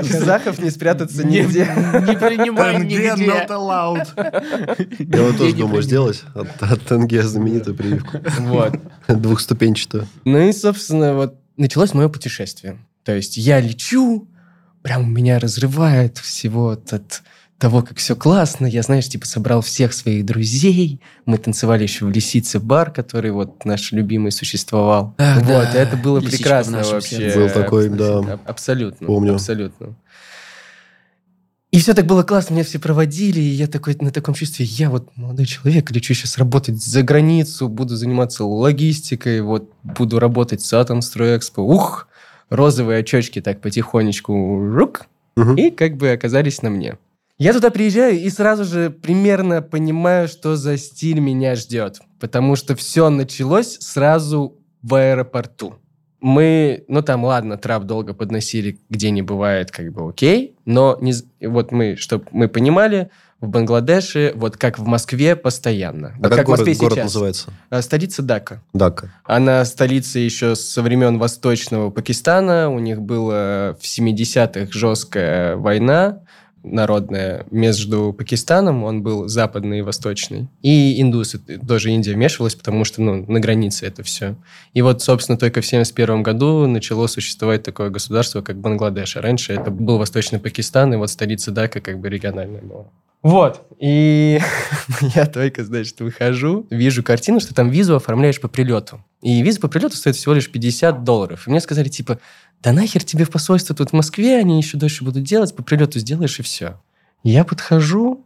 От 0.00 0.08
казахов 0.08 0.58
не 0.58 0.70
спрятаться 0.70 1.24
Не 1.26 1.40
нигде. 1.40 1.64
не 1.64 2.16
принимаем 2.16 2.80
Тенге 2.82 3.12
нигде. 3.16 3.26
not 3.30 3.48
allowed. 3.48 4.06
Я 5.16 5.22
вот 5.22 5.38
тоже 5.38 5.54
думаю 5.54 5.82
сделать 5.82 6.22
от, 6.34 6.82
тенге 6.86 7.22
знаменитую 7.22 7.76
прививку. 7.76 8.18
Вот. 8.40 8.74
Двухступенчатую. 9.08 10.06
Ну 10.24 10.38
и, 10.38 10.52
собственно, 10.52 11.14
вот 11.14 11.36
началось 11.56 11.94
мое 11.94 12.08
путешествие. 12.08 12.78
То 13.04 13.14
есть 13.14 13.36
я 13.36 13.60
лечу, 13.60 14.28
прям 14.82 15.12
меня 15.12 15.38
разрывает 15.38 16.18
всего 16.18 16.70
от, 16.70 16.92
от 16.92 17.22
того, 17.60 17.82
как 17.82 17.98
все 17.98 18.16
классно. 18.16 18.66
Я, 18.66 18.82
знаешь, 18.82 19.06
типа 19.08 19.26
собрал 19.26 19.60
всех 19.60 19.92
своих 19.92 20.24
друзей. 20.24 21.00
Мы 21.26 21.36
танцевали 21.38 21.82
еще 21.84 22.06
в 22.06 22.10
Лисице 22.10 22.58
бар, 22.58 22.90
который 22.90 23.30
вот 23.30 23.64
наш 23.66 23.92
любимый 23.92 24.32
существовал. 24.32 25.14
Ах, 25.18 25.36
вот, 25.42 25.46
да, 25.46 25.74
это 25.74 25.96
было 25.96 26.18
Лисичка 26.18 26.36
прекрасно 26.38 26.82
вообще. 26.82 27.32
Был 27.36 27.50
такой, 27.50 27.88
да. 27.90 28.18
Аб- 28.18 28.40
Абсолютно. 28.50 29.06
Помню. 29.06 29.34
Абсолютно. 29.34 29.94
И 31.70 31.78
все 31.78 31.94
так 31.94 32.06
было 32.06 32.24
классно, 32.24 32.54
меня 32.54 32.64
все 32.64 32.80
проводили, 32.80 33.38
и 33.38 33.44
я 33.50 33.68
такой 33.68 33.96
на 34.00 34.10
таком 34.10 34.34
чувстве, 34.34 34.64
я 34.66 34.90
вот 34.90 35.08
молодой 35.16 35.46
человек, 35.46 35.88
лечу 35.92 36.14
сейчас 36.14 36.36
работать 36.36 36.82
за 36.82 37.02
границу, 37.04 37.68
буду 37.68 37.94
заниматься 37.94 38.44
логистикой, 38.44 39.40
вот 39.42 39.70
буду 39.84 40.18
работать 40.18 40.62
с 40.62 40.72
Атомстройэкспо. 40.72 41.60
Ух, 41.60 42.08
розовые 42.48 42.98
очечки 43.00 43.40
так 43.40 43.60
потихонечку 43.60 44.32
рук, 44.74 45.06
Мгм. 45.36 45.54
и 45.54 45.70
как 45.70 45.96
бы 45.96 46.10
оказались 46.10 46.60
на 46.62 46.70
мне. 46.70 46.96
Я 47.40 47.54
туда 47.54 47.70
приезжаю 47.70 48.20
и 48.20 48.28
сразу 48.28 48.64
же 48.64 48.90
примерно 48.90 49.62
понимаю, 49.62 50.28
что 50.28 50.56
за 50.56 50.76
стиль 50.76 51.20
меня 51.20 51.54
ждет. 51.54 52.00
Потому 52.20 52.54
что 52.54 52.76
все 52.76 53.08
началось 53.08 53.78
сразу 53.80 54.58
в 54.82 54.94
аэропорту. 54.94 55.76
Мы, 56.20 56.84
ну 56.86 57.00
там, 57.00 57.24
ладно, 57.24 57.56
трап 57.56 57.84
долго 57.84 58.12
подносили, 58.12 58.78
где 58.90 59.10
не 59.10 59.22
бывает, 59.22 59.70
как 59.70 59.90
бы 59.90 60.06
окей, 60.06 60.54
но 60.66 60.98
не, 61.00 61.14
вот 61.40 61.72
мы, 61.72 61.96
чтобы 61.96 62.26
мы 62.30 62.46
понимали, 62.46 63.10
в 63.40 63.48
Бангладеше, 63.48 64.32
вот 64.36 64.58
как 64.58 64.78
в 64.78 64.84
Москве, 64.84 65.34
постоянно. 65.34 66.08
А 66.08 66.18
Вот 66.18 66.28
как 66.28 66.36
как 66.36 66.44
в 66.44 66.48
город, 66.48 66.58
Москве 66.58 66.74
город 66.74 66.94
сейчас. 66.94 67.04
называется? 67.04 67.50
А, 67.70 67.80
Столица 67.80 68.20
Дака. 68.22 68.62
Дака. 68.74 69.14
Она 69.24 69.64
столица 69.64 70.18
еще 70.18 70.54
со 70.54 70.82
времен 70.82 71.18
Восточного 71.18 71.88
Пакистана. 71.88 72.68
У 72.68 72.80
них 72.80 73.00
была 73.00 73.76
в 73.80 73.84
70-х 73.84 74.68
жесткая 74.72 75.56
война 75.56 76.20
народная 76.62 77.46
между 77.50 78.12
Пакистаном, 78.12 78.84
он 78.84 79.02
был 79.02 79.28
западный 79.28 79.78
и 79.78 79.82
восточный, 79.82 80.48
и 80.62 81.00
индусы, 81.00 81.38
тоже 81.38 81.90
Индия 81.90 82.14
вмешивалась, 82.14 82.54
потому 82.54 82.84
что 82.84 83.02
ну, 83.02 83.24
на 83.26 83.40
границе 83.40 83.86
это 83.86 84.02
все. 84.02 84.36
И 84.74 84.82
вот, 84.82 85.02
собственно, 85.02 85.38
только 85.38 85.60
в 85.60 85.66
71 85.66 86.22
году 86.22 86.66
начало 86.66 87.06
существовать 87.06 87.62
такое 87.62 87.90
государство, 87.90 88.42
как 88.42 88.58
Бангладеш. 88.58 89.16
А 89.16 89.22
раньше 89.22 89.52
это 89.52 89.70
был 89.70 89.98
Восточный 89.98 90.38
Пакистан, 90.38 90.92
и 90.94 90.96
вот 90.96 91.10
столица 91.10 91.50
Дака 91.50 91.80
как 91.80 91.98
бы 91.98 92.08
региональная 92.08 92.62
была. 92.62 92.86
Вот. 93.22 93.66
И 93.78 94.40
я 95.14 95.26
только, 95.26 95.64
значит, 95.64 96.00
выхожу, 96.00 96.66
вижу 96.70 97.02
картину, 97.02 97.40
что 97.40 97.54
там 97.54 97.68
визу 97.70 97.96
оформляешь 97.96 98.40
по 98.40 98.48
прилету. 98.48 99.04
И 99.22 99.42
виза 99.42 99.60
по 99.60 99.68
прилету 99.68 99.96
стоит 99.96 100.16
всего 100.16 100.34
лишь 100.34 100.50
50 100.50 101.04
долларов. 101.04 101.46
И 101.46 101.50
мне 101.50 101.60
сказали, 101.60 101.88
типа, 101.88 102.18
да 102.62 102.72
нахер 102.72 103.02
тебе 103.04 103.24
в 103.24 103.30
посольство 103.30 103.74
тут 103.74 103.90
в 103.90 103.92
Москве, 103.94 104.38
они 104.38 104.58
еще 104.58 104.76
дольше 104.76 105.04
будут 105.04 105.22
делать, 105.22 105.54
по 105.54 105.62
прилету 105.62 105.98
сделаешь 105.98 106.38
и 106.38 106.42
все. 106.42 106.80
Я 107.22 107.44
подхожу, 107.44 108.24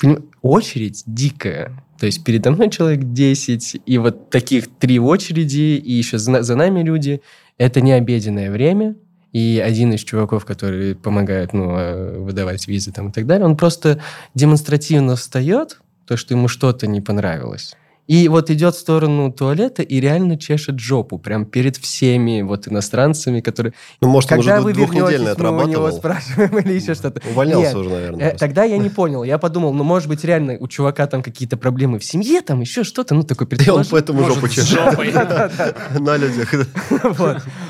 поним- 0.00 0.28
очередь 0.42 1.02
дикая. 1.06 1.84
То 1.98 2.06
есть 2.06 2.24
передо 2.24 2.50
мной 2.50 2.70
человек 2.70 3.12
10, 3.12 3.80
и 3.84 3.98
вот 3.98 4.30
таких 4.30 4.68
три 4.78 4.98
очереди, 4.98 5.76
и 5.76 5.92
еще 5.92 6.18
за, 6.18 6.42
за 6.42 6.54
нами 6.56 6.82
люди. 6.82 7.22
Это 7.56 7.80
не 7.80 7.92
обеденное 7.92 8.50
время. 8.50 8.96
И 9.32 9.62
один 9.64 9.92
из 9.92 10.00
чуваков, 10.00 10.44
который 10.44 10.94
помогает 10.94 11.52
ну, 11.52 11.76
э, 11.76 12.18
выдавать 12.18 12.66
визы 12.66 12.92
там, 12.92 13.08
и 13.08 13.12
так 13.12 13.26
далее, 13.26 13.44
он 13.44 13.56
просто 13.56 14.00
демонстративно 14.34 15.16
встает, 15.16 15.80
то, 16.06 16.16
что 16.16 16.34
ему 16.34 16.48
что-то 16.48 16.86
не 16.86 17.00
понравилось. 17.00 17.76
И 18.08 18.26
вот 18.28 18.50
идет 18.50 18.74
в 18.74 18.78
сторону 18.78 19.30
туалета 19.30 19.82
и 19.82 20.00
реально 20.00 20.38
чешет 20.38 20.80
жопу, 20.80 21.18
прям 21.18 21.44
перед 21.44 21.76
всеми 21.76 22.40
вот 22.40 22.66
иностранцами, 22.66 23.40
которые... 23.40 23.74
Ну, 24.00 24.08
может, 24.08 24.32
он 24.32 24.38
Когда 24.38 24.54
уже 24.54 24.62
вы 24.64 24.72
двухнедельно 24.72 25.28
вернетесь, 25.28 25.42
мы 25.42 25.64
у 25.64 25.66
него 25.68 25.90
спрашиваем 25.90 26.58
или 26.58 26.72
еще 26.72 26.94
что-то. 26.94 27.20
Увольнялся 27.30 27.68
Нет, 27.68 27.76
уже, 27.76 27.90
наверное. 27.90 28.18
Э, 28.20 28.28
просто. 28.30 28.38
Тогда 28.38 28.64
я 28.64 28.78
не 28.78 28.88
понял. 28.88 29.24
Я 29.24 29.36
подумал, 29.36 29.74
ну, 29.74 29.84
может 29.84 30.08
быть, 30.08 30.24
реально 30.24 30.56
у 30.58 30.66
чувака 30.68 31.06
там 31.06 31.22
какие-то 31.22 31.58
проблемы 31.58 31.98
в 31.98 32.04
семье, 32.04 32.40
там 32.40 32.60
еще 32.62 32.82
что-то, 32.82 33.14
ну, 33.14 33.24
такой 33.24 33.46
И 33.46 33.50
он 33.50 33.56
предположил. 33.58 33.90
поэтому 33.92 34.22
Может, 34.22 34.36
жопу 34.36 34.48
чешет. 34.48 34.98
На 36.00 36.16
людях. 36.16 36.54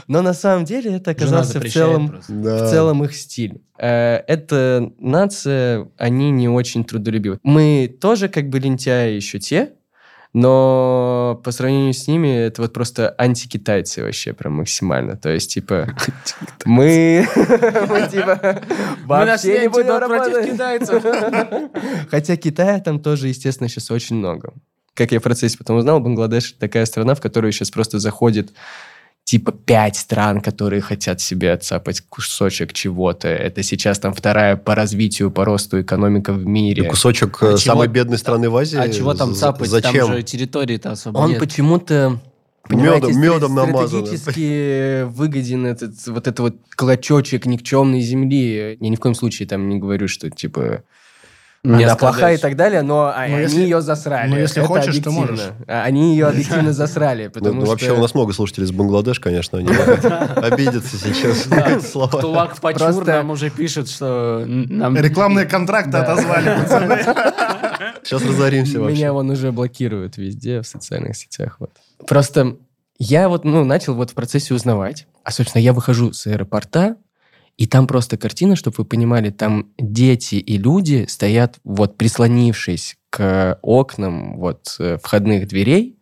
Но 0.06 0.22
на 0.22 0.34
самом 0.34 0.64
деле 0.64 0.94
это 0.96 1.10
оказался 1.10 1.58
в 1.60 1.68
целом, 1.68 2.20
в 2.28 2.70
целом 2.70 3.02
их 3.02 3.14
стиль. 3.16 3.60
Э, 3.76 4.22
Эта 4.28 4.92
нация, 5.00 5.88
они 5.96 6.30
не 6.30 6.48
очень 6.48 6.84
трудолюбивы. 6.84 7.40
Мы 7.42 7.92
тоже 8.00 8.28
как 8.28 8.48
бы 8.50 8.60
лентяи 8.60 9.14
еще 9.14 9.40
те, 9.40 9.72
но 10.34 11.40
по 11.42 11.50
сравнению 11.52 11.94
с 11.94 12.06
ними 12.06 12.28
это 12.28 12.62
вот 12.62 12.72
просто 12.72 13.14
антикитайцы 13.18 14.02
вообще 14.02 14.32
прям 14.34 14.54
максимально. 14.54 15.16
То 15.16 15.30
есть, 15.30 15.54
типа, 15.54 15.88
мы, 16.64 17.26
мы 17.36 18.08
типа 18.10 18.60
вообще 19.06 19.60
не 19.60 19.68
будем 19.68 19.96
работать. 19.96 20.50
китайцев. 20.50 21.02
Хотя 22.10 22.36
Китая 22.36 22.80
там 22.80 23.00
тоже, 23.00 23.28
естественно, 23.28 23.68
сейчас 23.68 23.90
очень 23.90 24.16
много. 24.16 24.52
Как 24.94 25.12
я 25.12 25.20
в 25.20 25.22
процессе 25.22 25.56
потом 25.56 25.76
узнал, 25.78 26.00
Бангладеш 26.00 26.52
такая 26.52 26.84
страна, 26.84 27.14
в 27.14 27.20
которую 27.20 27.52
сейчас 27.52 27.70
просто 27.70 27.98
заходит 27.98 28.52
типа 29.28 29.52
пять 29.52 29.96
стран, 29.96 30.40
которые 30.40 30.80
хотят 30.80 31.20
себе 31.20 31.52
отцапать 31.52 32.00
кусочек 32.08 32.72
чего-то. 32.72 33.28
Это 33.28 33.62
сейчас 33.62 33.98
там 33.98 34.14
вторая 34.14 34.56
по 34.56 34.74
развитию, 34.74 35.30
по 35.30 35.44
росту 35.44 35.82
экономика 35.82 36.32
в 36.32 36.40
И 36.40 36.46
мире. 36.46 36.84
Кусочек 36.84 37.42
А 37.42 37.46
э, 37.48 37.48
чего- 37.50 37.56
самой 37.58 37.88
бедной 37.88 38.16
страны 38.16 38.48
в 38.48 38.56
Азии. 38.56 38.78
А 38.78 38.88
чего 38.88 39.12
там 39.12 39.34
цапать? 39.34 39.68
Зачем? 39.68 40.06
Там 40.06 40.16
же 40.16 40.22
территории-то 40.22 40.92
особо 40.92 41.18
Он 41.18 41.28
нет. 41.32 41.40
почему-то 41.40 42.18
понимаете, 42.62 43.08
Медом- 43.08 43.16
медом 43.20 43.54
намазано. 43.54 44.06
стратегически 44.06 45.02
выгоден 45.04 45.66
этот 45.66 46.06
вот 46.06 46.26
это 46.26 46.42
вот 46.42 46.56
клочочек 46.74 47.44
никчемной 47.44 48.00
земли. 48.00 48.76
Я 48.80 48.88
ни 48.88 48.96
в 48.96 48.98
коем 48.98 49.14
случае 49.14 49.46
там 49.46 49.68
не 49.68 49.76
говорю, 49.78 50.08
что 50.08 50.30
типа 50.30 50.84
Не 51.76 51.84
она 51.84 51.96
плохая 51.96 52.34
и 52.34 52.38
так 52.38 52.56
далее, 52.56 52.82
но 52.82 53.06
Ну, 53.06 53.12
они 53.14 53.34
если- 53.42 53.60
ее 53.60 53.80
засрали. 53.80 54.30
ну, 54.30 54.36
если 54.36 54.60
Это 54.62 54.68
хочешь, 54.68 54.84
то 54.84 55.10
объективно. 55.10 55.20
можешь. 55.20 55.44
А, 55.66 55.82
Они 55.84 56.12
ее 56.12 56.26
объективно 56.26 56.72
засрали, 56.72 57.24
Ну, 57.26 57.30
потому 57.30 57.54
ну, 57.54 57.60
что... 57.62 57.70
Вообще 57.70 57.92
у 57.92 58.00
нас 58.00 58.14
много 58.14 58.32
слушателей 58.32 58.66
из 58.66 58.72
Бангладеш, 58.72 59.20
конечно, 59.20 59.58
они 59.58 59.68
обидятся 60.36 60.96
сейчас. 60.96 61.48
Тулак 62.20 62.58
Пачур 62.60 63.04
нам 63.06 63.30
уже 63.30 63.50
пишет, 63.50 63.88
что 63.88 64.44
нам... 64.46 64.96
Рекламные 64.96 65.46
контракты 65.46 65.90
Да. 65.92 66.02
отозвали, 66.02 66.60
пацаны. 66.62 66.98
Сейчас 68.02 68.24
разоримся 68.24 68.80
вообще. 68.80 68.96
Меня 68.96 69.12
вон 69.12 69.28
уже 69.30 69.52
блокируют 69.52 70.16
везде 70.16 70.62
в 70.62 70.66
социальных 70.66 71.16
сетях. 71.16 71.56
Вот. 71.58 71.70
Просто 72.06 72.56
я 72.98 73.28
вот 73.28 73.44
ну, 73.44 73.64
начал 73.64 73.94
вот 73.94 74.10
в 74.10 74.14
процессе 74.14 74.54
узнавать. 74.54 75.06
А, 75.24 75.30
собственно, 75.30 75.60
я 75.60 75.72
выхожу 75.74 76.12
с 76.12 76.26
аэропорта, 76.26 76.96
и 77.58 77.66
там 77.66 77.88
просто 77.88 78.16
картина, 78.16 78.54
чтобы 78.54 78.76
вы 78.78 78.84
понимали, 78.84 79.30
там 79.30 79.72
дети 79.78 80.36
и 80.36 80.56
люди 80.56 81.06
стоят 81.08 81.58
вот 81.64 81.98
прислонившись 81.98 82.96
к 83.10 83.58
окнам 83.62 84.38
вот 84.38 84.76
э, 84.78 84.96
входных 85.02 85.48
дверей, 85.48 85.98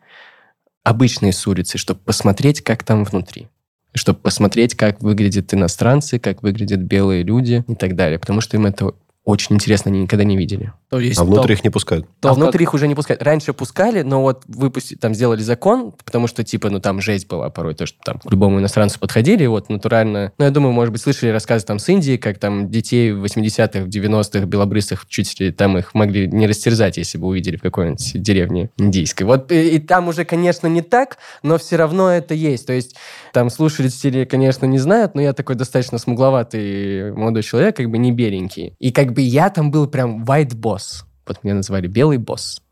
обычные 0.84 1.32
с 1.32 1.46
улицы, 1.46 1.78
чтобы 1.78 2.00
посмотреть, 2.00 2.60
как 2.60 2.84
там 2.84 3.04
внутри. 3.04 3.48
Чтобы 3.94 4.18
посмотреть, 4.18 4.74
как 4.74 5.00
выглядят 5.00 5.54
иностранцы, 5.54 6.18
как 6.18 6.42
выглядят 6.42 6.80
белые 6.80 7.22
люди 7.22 7.64
и 7.66 7.74
так 7.74 7.96
далее. 7.96 8.18
Потому 8.18 8.42
что 8.42 8.58
им 8.58 8.66
это 8.66 8.92
очень 9.26 9.56
интересно, 9.56 9.90
они 9.90 10.02
никогда 10.02 10.22
не 10.24 10.36
видели. 10.36 10.72
То 10.88 11.00
есть 11.00 11.18
А 11.18 11.24
внутрь 11.24 11.48
то- 11.48 11.52
их 11.54 11.64
не 11.64 11.70
пускают. 11.70 12.06
то, 12.20 12.28
а 12.28 12.30
как- 12.30 12.38
внутрь 12.38 12.62
их 12.62 12.72
уже 12.74 12.86
не 12.86 12.94
пускают. 12.94 13.20
Раньше 13.22 13.52
пускали, 13.52 14.02
но 14.02 14.22
вот 14.22 14.44
выпустили, 14.46 14.96
там 14.96 15.14
сделали 15.14 15.42
закон, 15.42 15.92
потому 16.04 16.28
что, 16.28 16.44
типа, 16.44 16.70
ну, 16.70 16.78
там 16.78 17.00
жесть 17.00 17.26
была 17.28 17.50
порой, 17.50 17.74
то, 17.74 17.86
что 17.86 17.98
там 18.04 18.20
к 18.20 18.30
любому 18.30 18.60
иностранцу 18.60 19.00
подходили, 19.00 19.44
вот 19.46 19.68
натурально... 19.68 20.32
Ну, 20.38 20.44
я 20.44 20.50
думаю, 20.52 20.72
может 20.72 20.92
быть, 20.92 21.02
слышали 21.02 21.30
рассказы 21.30 21.66
там 21.66 21.80
с 21.80 21.88
Индии, 21.88 22.16
как 22.16 22.38
там 22.38 22.70
детей 22.70 23.10
в 23.10 23.24
80-х, 23.24 23.80
в 23.84 23.88
90-х, 23.88 24.46
белобрысых, 24.46 25.06
чуть 25.08 25.40
ли 25.40 25.50
там 25.50 25.76
их 25.76 25.92
могли 25.92 26.28
не 26.28 26.46
растерзать, 26.46 26.96
если 26.96 27.18
бы 27.18 27.26
увидели 27.26 27.56
в 27.56 27.62
какой-нибудь 27.62 28.22
деревне 28.22 28.70
индийской. 28.78 29.26
Вот 29.26 29.50
и, 29.50 29.70
и 29.76 29.78
там 29.80 30.06
уже, 30.06 30.24
конечно, 30.24 30.68
не 30.68 30.82
так, 30.82 31.18
но 31.42 31.58
все 31.58 31.74
равно 31.74 32.10
это 32.10 32.32
есть. 32.32 32.64
То 32.66 32.72
есть 32.72 32.94
там 33.32 33.50
слушатели, 33.50 34.24
конечно, 34.24 34.66
не 34.66 34.78
знают, 34.78 35.16
но 35.16 35.20
я 35.20 35.32
такой 35.32 35.56
достаточно 35.56 35.98
смугловатый 35.98 37.12
молодой 37.12 37.42
человек, 37.42 37.76
как 37.76 37.90
бы 37.90 37.98
не 37.98 38.12
беленький. 38.12 38.74
И 38.78 38.92
как 38.92 39.12
бы 39.16 39.22
я 39.22 39.50
там 39.50 39.70
был 39.70 39.88
прям 39.88 40.24
white 40.24 40.54
boss. 40.54 41.04
Вот 41.26 41.42
меня 41.42 41.54
назвали 41.56 41.88
белый 41.88 42.18
босс. 42.18 42.62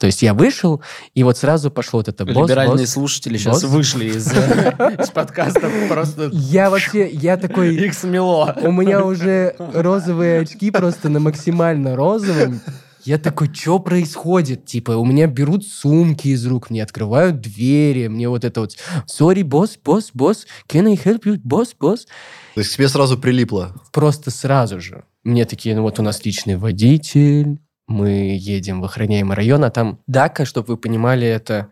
То 0.00 0.06
есть 0.06 0.22
я 0.22 0.34
вышел, 0.34 0.82
и 1.14 1.22
вот 1.22 1.38
сразу 1.38 1.70
пошло 1.70 2.00
вот 2.00 2.08
это 2.08 2.24
босс, 2.24 2.48
Либеральные 2.48 2.78
босс. 2.86 2.90
слушатели 2.90 3.36
сейчас 3.36 3.62
Босс. 3.62 3.70
вышли 3.70 4.06
из, 4.06 4.26
э, 4.32 4.96
из 5.00 5.10
подкаста 5.10 5.70
просто 5.88 6.28
Я 6.32 6.70
вообще, 6.70 7.08
я 7.08 7.36
такой... 7.36 7.76
их 7.76 7.94
смело. 7.94 8.56
У 8.62 8.72
меня 8.72 9.04
уже 9.04 9.54
розовые 9.58 10.40
очки 10.40 10.72
просто 10.72 11.08
на 11.08 11.20
максимально 11.20 11.94
розовом. 11.94 12.60
Я 13.04 13.18
такой, 13.18 13.52
что 13.52 13.78
происходит? 13.78 14.64
Типа, 14.64 14.92
у 14.92 15.04
меня 15.04 15.26
берут 15.28 15.64
сумки 15.66 16.28
из 16.28 16.44
рук, 16.46 16.70
мне 16.70 16.82
открывают 16.82 17.40
двери, 17.40 18.08
мне 18.08 18.28
вот 18.28 18.44
это 18.44 18.60
вот, 18.60 18.76
sorry, 19.06 19.44
босс, 19.44 19.78
босс, 19.84 20.10
босс, 20.14 20.46
can 20.68 20.88
I 20.88 20.94
help 20.94 21.24
you, 21.24 21.38
босс, 21.44 21.74
босс? 21.78 22.06
То 22.54 22.60
есть 22.60 22.72
к 22.72 22.76
тебе 22.76 22.88
сразу 22.88 23.18
прилипло. 23.18 23.74
Просто 23.92 24.30
сразу 24.32 24.80
же. 24.80 25.04
Мне 25.24 25.44
такие, 25.44 25.76
ну 25.76 25.82
вот 25.82 25.98
у 25.98 26.02
нас 26.02 26.24
личный 26.24 26.56
водитель, 26.56 27.58
мы 27.86 28.36
едем 28.38 28.80
в 28.80 28.84
охраняемый 28.84 29.36
район, 29.36 29.64
а 29.64 29.70
там 29.70 30.00
Дака, 30.06 30.44
чтобы 30.44 30.68
вы 30.68 30.76
понимали, 30.76 31.26
это, 31.26 31.68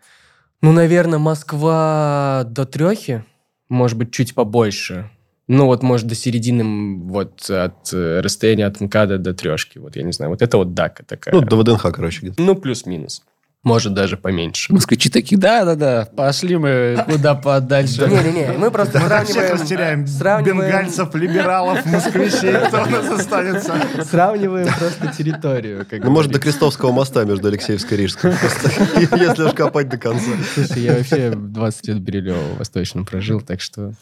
ну, 0.61 0.73
наверное, 0.73 1.19
Москва 1.19 2.45
до 2.47 2.64
Трехи, 2.64 3.25
может 3.69 3.99
быть, 3.99 4.12
чуть 4.12 4.35
побольше. 4.35 5.11
Ну, 5.49 5.66
вот, 5.66 5.83
может, 5.83 6.07
до 6.07 6.14
середины, 6.14 7.00
вот, 7.09 7.50
от 7.50 7.92
э, 7.92 8.21
расстояния 8.21 8.66
от 8.66 8.80
МКАДа 8.80 9.19
до 9.19 9.35
Трешки. 9.35 9.78
Вот, 9.78 9.97
я 9.97 10.04
не 10.04 10.12
знаю, 10.12 10.30
вот 10.30 10.42
это 10.42 10.57
вот 10.59 10.75
Дака 10.75 11.02
такая. 11.02 11.35
Ну, 11.35 11.40
до 11.40 11.57
ВДНХ, 11.57 11.83
короче. 11.92 12.21
где-то. 12.21 12.40
Ну, 12.40 12.54
плюс-минус. 12.54 13.25
Может, 13.62 13.93
даже 13.93 14.17
поменьше. 14.17 14.73
Москвичи 14.73 15.11
такие, 15.11 15.38
да-да-да, 15.38 16.09
пошли 16.17 16.57
мы 16.57 17.05
куда 17.07 17.35
подальше. 17.35 18.07
Не-не-не, 18.09 18.57
мы 18.57 18.71
просто 18.71 18.99
сравниваем... 19.00 19.52
растеряем. 19.52 20.07
сравниваем- 20.07 20.61
Бенгальцев, 20.71 21.14
либералов, 21.14 21.85
москвичей. 21.85 22.55
Кто 22.69 22.83
у 22.83 22.87
нас 22.87 23.21
останется? 23.21 23.75
Сравниваем 24.11 24.67
просто 24.79 25.09
территорию. 25.17 25.87
как 25.88 26.02
Ну, 26.02 26.11
может, 26.11 26.33
до. 26.33 26.40
Крестовского 26.40 26.90
моста 26.93 27.25
между 27.25 27.49
Алексеевской 27.49 27.99
и 27.99 28.00
Рижской. 28.00 28.33
Просто, 28.33 29.17
Если 29.17 29.43
уж 29.43 29.52
копать 29.52 29.90
до 29.90 29.99
конца. 29.99 30.31
Слушай, 30.55 30.81
я 30.83 30.95
вообще 30.95 31.31
20 31.35 31.88
лет 31.88 31.97
в 31.99 32.00
Бирюлево 32.00 32.55
Восточном 32.59 33.05
прожил, 33.05 33.43
так 33.43 33.61
что 33.61 33.93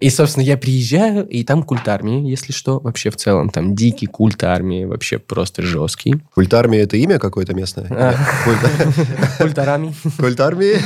И, 0.00 0.08
собственно, 0.08 0.42
я 0.44 0.56
приезжаю, 0.56 1.28
и 1.28 1.44
там 1.44 1.62
культ 1.62 1.86
армии, 1.86 2.26
если 2.28 2.52
что, 2.52 2.80
вообще 2.80 3.10
в 3.10 3.16
целом. 3.16 3.50
Там 3.50 3.74
дикий 3.74 4.06
культ 4.06 4.42
армии, 4.42 4.86
вообще 4.86 5.18
просто 5.18 5.60
жесткий. 5.62 6.14
Культ 6.34 6.54
армии 6.54 6.78
это 6.78 6.96
имя 6.96 7.18
какое-то 7.18 7.54
местное? 7.54 7.86
А. 7.90 8.14
Культ- 9.38 9.58
армии. 9.58 9.94
Культ 10.18 10.40
армии? 10.40 10.76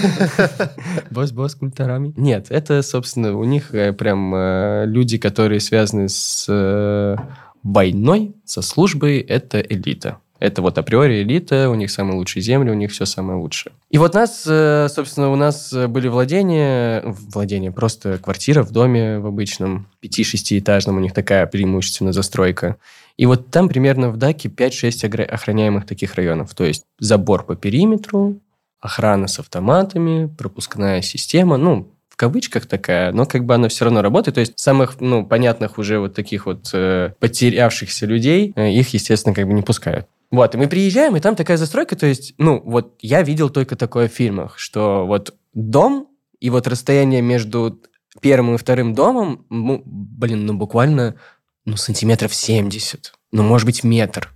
Босс-босс 1.11 1.55
культ 1.55 1.81
армии. 1.81 2.13
Нет, 2.17 2.47
это, 2.51 2.83
собственно, 2.83 3.37
у 3.39 3.45
них 3.45 3.73
э, 3.73 3.93
прям 3.93 4.35
э, 4.35 4.85
люди, 4.87 5.17
которые 5.19 5.61
связаны 5.61 6.09
с 6.09 6.47
э, 6.49 7.17
войной, 7.63 8.35
со 8.45 8.63
службой, 8.63 9.21
это 9.21 9.61
элита. 9.61 10.19
Это 10.45 10.61
вот 10.61 10.77
априори 10.77 11.23
элита, 11.23 11.71
у 11.71 11.75
них 11.75 11.91
самые 11.91 12.17
лучшие 12.19 12.43
земли, 12.43 12.71
у 12.71 12.75
них 12.75 12.93
все 12.93 13.07
самое 13.07 13.39
лучшее. 13.39 13.73
И 13.91 13.97
вот 13.97 14.13
нас, 14.13 14.45
э, 14.47 14.89
собственно, 14.91 15.31
у 15.31 15.37
нас 15.37 15.73
были 15.73 16.09
владения, 16.09 17.03
владения, 17.05 17.73
просто 17.73 18.19
квартира 18.19 18.63
в 18.63 18.71
доме 18.71 19.21
в 19.21 19.27
обычном, 19.27 19.87
5-6-этажном, 20.03 20.99
у 20.99 21.01
них 21.01 21.15
такая 21.15 21.47
преимущественная 21.47 22.13
застройка. 22.13 22.77
И 23.17 23.25
вот 23.25 23.51
там 23.51 23.71
примерно 23.71 24.11
в 24.11 24.19
Даке 24.19 24.51
5-6 24.51 25.09
огра- 25.09 25.25
охраняемых 25.25 25.87
таких 25.87 26.15
районов. 26.17 26.55
То 26.55 26.65
есть 26.65 26.85
забор 26.99 27.45
по 27.45 27.57
периметру, 27.57 28.39
охрана 28.81 29.29
с 29.29 29.39
автоматами, 29.39 30.27
пропускная 30.37 31.01
система, 31.01 31.57
ну, 31.57 31.91
в 32.11 32.17
кавычках 32.17 32.67
такая, 32.67 33.13
но 33.13 33.27
как 33.27 33.45
бы 33.45 33.55
она 33.55 33.69
все 33.69 33.87
равно 33.87 34.03
работает. 34.03 34.35
То 34.35 34.41
есть 34.41 34.59
самых, 34.59 35.01
ну, 35.01 35.27
понятных 35.27 35.79
уже 35.79 35.99
вот 35.99 36.15
таких 36.15 36.47
вот 36.47 36.71
э, 36.73 37.13
потерявшихся 37.19 38.07
людей, 38.07 38.53
э, 38.55 38.71
их, 38.71 38.95
естественно, 38.95 39.35
как 39.35 39.49
бы 39.49 39.53
не 39.53 39.63
пускают. 39.63 40.07
Вот, 40.31 40.55
и 40.55 40.59
мы 40.59 40.69
приезжаем, 40.69 41.17
и 41.17 41.21
там 41.21 41.37
такая 41.37 41.57
застройка, 41.57 41.97
то 41.97 42.07
есть, 42.07 42.35
ну, 42.39 42.61
вот 42.65 42.97
я 43.01 43.23
видел 43.23 43.51
только 43.51 43.77
такое 43.77 44.09
в 44.09 44.13
фильмах, 44.13 44.59
что 44.59 45.07
вот 45.07 45.35
дом 45.53 46.09
и 46.41 46.51
вот 46.51 46.67
расстояние 46.67 47.23
между 47.23 47.81
первым 48.21 48.55
и 48.55 48.59
вторым 48.59 48.95
домом, 48.95 49.47
ну, 49.51 49.83
блин, 49.85 50.47
ну, 50.47 50.55
буквально, 50.55 51.17
ну, 51.65 51.77
сантиметров 51.77 52.35
70, 52.35 53.13
ну, 53.33 53.43
может 53.43 53.67
быть, 53.67 53.85
метр. 53.85 54.33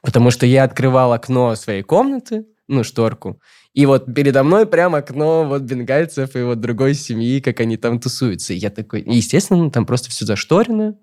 Потому 0.00 0.30
что 0.30 0.46
я 0.46 0.64
открывал 0.64 1.12
окно 1.12 1.54
своей 1.54 1.82
комнаты, 1.82 2.46
ну, 2.66 2.82
шторку, 2.82 3.40
и 3.74 3.86
вот 3.86 4.12
передо 4.14 4.42
мной 4.42 4.66
прям 4.66 4.94
окно 4.94 5.44
вот 5.44 5.62
бенгальцев 5.62 6.36
и 6.36 6.42
вот 6.42 6.60
другой 6.60 6.94
семьи, 6.94 7.40
как 7.40 7.60
они 7.60 7.76
там 7.78 7.98
тусуются. 7.98 8.52
И 8.52 8.56
я 8.56 8.70
такой... 8.70 9.02
Естественно, 9.06 9.70
там 9.70 9.86
просто 9.86 10.10
все 10.10 10.26
зашторено. 10.26 10.98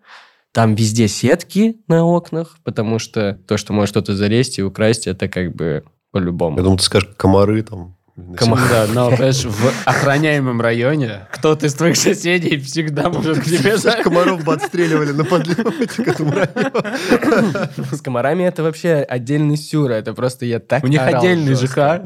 Там 0.52 0.74
везде 0.76 1.08
сетки 1.08 1.78
на 1.88 2.04
окнах, 2.04 2.58
потому 2.64 2.98
что 3.00 3.34
то, 3.48 3.58
что 3.58 3.72
может 3.74 3.90
что-то 3.94 4.16
залезть 4.16 4.58
и 4.60 4.64
украсть, 4.64 5.06
это 5.08 5.28
как 5.28 5.56
бы 5.56 5.84
по-любому. 6.12 6.58
Я 6.58 6.64
думал, 6.64 6.78
ты 6.78 6.84
скажешь 6.84 7.10
комары 7.18 7.62
там. 7.62 7.96
Комар- 8.36 8.60
Да, 8.70 8.86
но, 8.94 9.12
понимаешь, 9.12 9.46
в 9.46 9.72
охраняемом 9.86 10.60
районе 10.60 11.22
кто-то 11.32 11.68
из 11.68 11.74
твоих 11.76 11.96
соседей 11.96 12.58
всегда 12.58 13.10
может 13.10 13.40
к 13.40 13.44
тебе... 13.46 13.76
Комаров 14.04 14.44
бы 14.44 14.54
отстреливали 14.56 15.12
на 15.14 15.24
подлете 15.24 15.64
к 15.64 16.00
этому 16.08 16.32
району. 16.34 17.70
С 17.94 18.02
комарами 18.02 18.44
это 18.44 18.62
вообще 18.64 19.06
отдельный 19.08 19.56
сюр. 19.56 19.92
Это 19.92 20.14
просто 20.14 20.46
я 20.46 20.60
так 20.60 20.84
У 20.84 20.88
них 20.88 21.00
отдельный. 21.02 21.56
ЖК. 21.56 22.02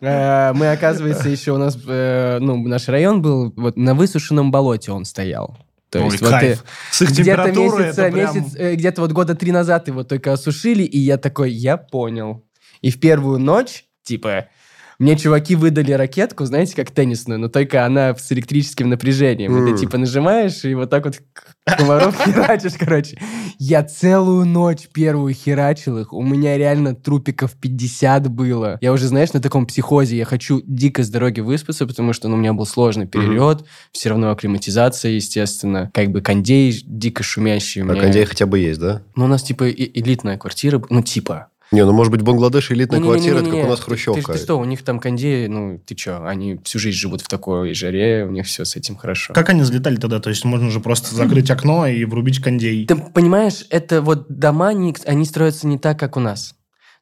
Э, 0.00 0.52
Мы, 0.54 0.70
оказывается, 0.72 1.28
еще 1.28 1.52
у 1.52 1.58
нас, 1.58 1.76
э, 1.86 2.38
ну, 2.40 2.56
наш 2.66 2.88
район 2.88 3.20
был, 3.22 3.52
вот 3.56 3.76
на 3.76 3.94
высушенном 3.94 4.50
болоте 4.50 4.92
он 4.92 5.04
стоял. 5.04 5.58
То 5.94 6.00
Ой, 6.00 6.10
есть 6.10 6.22
вот 6.22 6.30
кайф. 6.30 6.58
ты- 6.60 6.68
С 6.90 7.02
их 7.02 7.10
где-то 7.12 7.52
месяца, 7.52 8.10
прям... 8.10 8.14
месяц, 8.36 8.56
э, 8.56 8.74
где-то 8.74 9.00
вот 9.00 9.12
года 9.12 9.36
три 9.36 9.52
назад 9.52 9.86
его 9.86 10.02
только 10.02 10.32
осушили, 10.32 10.82
и 10.82 10.98
я 10.98 11.18
такой, 11.18 11.52
я 11.52 11.76
понял. 11.76 12.44
И 12.80 12.90
в 12.90 12.98
первую 12.98 13.38
ночь, 13.38 13.84
типа, 14.02 14.48
мне 14.98 15.16
чуваки 15.16 15.56
выдали 15.56 15.92
ракетку, 15.92 16.44
знаете, 16.44 16.74
как 16.76 16.90
теннисную, 16.90 17.38
но 17.40 17.48
только 17.48 17.84
она 17.84 18.14
с 18.14 18.30
электрическим 18.32 18.88
напряжением. 18.88 19.56
И 19.56 19.60
М. 19.60 19.74
ты, 19.74 19.80
типа, 19.80 19.98
нажимаешь, 19.98 20.64
и 20.64 20.74
вот 20.74 20.90
так 20.90 21.04
вот 21.04 21.20
комаров 21.64 22.16
херачишь, 22.24 22.74
короче. 22.78 23.18
Я 23.58 23.82
целую 23.84 24.44
ночь 24.46 24.88
первую 24.92 25.32
херачил 25.34 25.98
их. 25.98 26.12
У 26.12 26.22
меня 26.22 26.56
реально 26.58 26.94
трупиков 26.94 27.52
50 27.52 28.28
было. 28.28 28.78
Я 28.80 28.92
уже, 28.92 29.06
знаешь, 29.08 29.32
на 29.32 29.40
таком 29.40 29.66
психозе. 29.66 30.16
Я 30.16 30.24
хочу 30.24 30.60
дико 30.66 31.02
с 31.02 31.08
дороги 31.08 31.40
выспаться, 31.40 31.86
потому 31.86 32.12
что 32.12 32.28
ну, 32.28 32.34
у 32.34 32.38
меня 32.38 32.52
был 32.52 32.66
сложный 32.66 33.06
перелет. 33.06 33.64
Все 33.92 34.10
равно 34.10 34.30
акклиматизация, 34.30 35.12
естественно. 35.12 35.90
Как 35.94 36.10
бы 36.10 36.20
кондей 36.20 36.82
дико 36.84 37.22
шумящий. 37.22 37.82
А 37.82 37.84
меня. 37.84 38.00
кондей 38.00 38.24
хотя 38.24 38.46
бы 38.46 38.58
есть, 38.58 38.80
да? 38.80 39.02
Ну, 39.16 39.24
у 39.24 39.28
нас, 39.28 39.42
типа, 39.42 39.64
и- 39.68 40.00
элитная 40.00 40.36
квартира. 40.36 40.82
Ну, 40.90 41.02
типа. 41.02 41.48
Не, 41.72 41.84
ну 41.84 41.92
может 41.92 42.10
быть 42.12 42.22
Бангладеш 42.22 42.70
элитная 42.70 43.00
Ну, 43.00 43.06
квартира, 43.06 43.36
это 43.36 43.44
как 43.44 43.44
не-не-не-не. 43.46 43.66
у 43.66 43.70
нас 43.70 43.80
Ты- 43.80 43.84
хрущевка. 43.86 44.32
Ты, 44.32 44.38
ты 44.38 44.44
что, 44.44 44.58
у 44.58 44.64
них 44.64 44.82
там 44.84 45.00
кондеи, 45.00 45.46
ну, 45.46 45.80
ты 45.84 45.96
что, 45.96 46.26
они 46.28 46.60
всю 46.64 46.78
жизнь 46.78 46.96
живут 46.98 47.22
в 47.22 47.28
такой 47.28 47.74
жаре, 47.74 48.26
у 48.26 48.30
них 48.30 48.46
все 48.46 48.64
с 48.64 48.76
этим 48.76 48.96
хорошо. 48.96 49.32
Как 49.34 49.48
они 49.50 49.62
взлетали 49.62 49.96
тогда? 49.96 50.20
То 50.20 50.30
есть 50.30 50.44
можно 50.44 50.70
же 50.70 50.80
просто 50.80 51.14
закрыть 51.14 51.50
окно 51.50 51.86
и 51.86 52.04
врубить 52.04 52.40
кондей. 52.40 52.86
Ты 52.86 52.96
понимаешь, 52.96 53.64
это 53.70 54.02
вот 54.02 54.26
дома, 54.28 54.72
не- 54.72 54.94
они 55.06 55.24
строятся 55.24 55.66
не 55.66 55.78
так, 55.78 55.98
как 55.98 56.16
у 56.16 56.20
нас. 56.20 56.54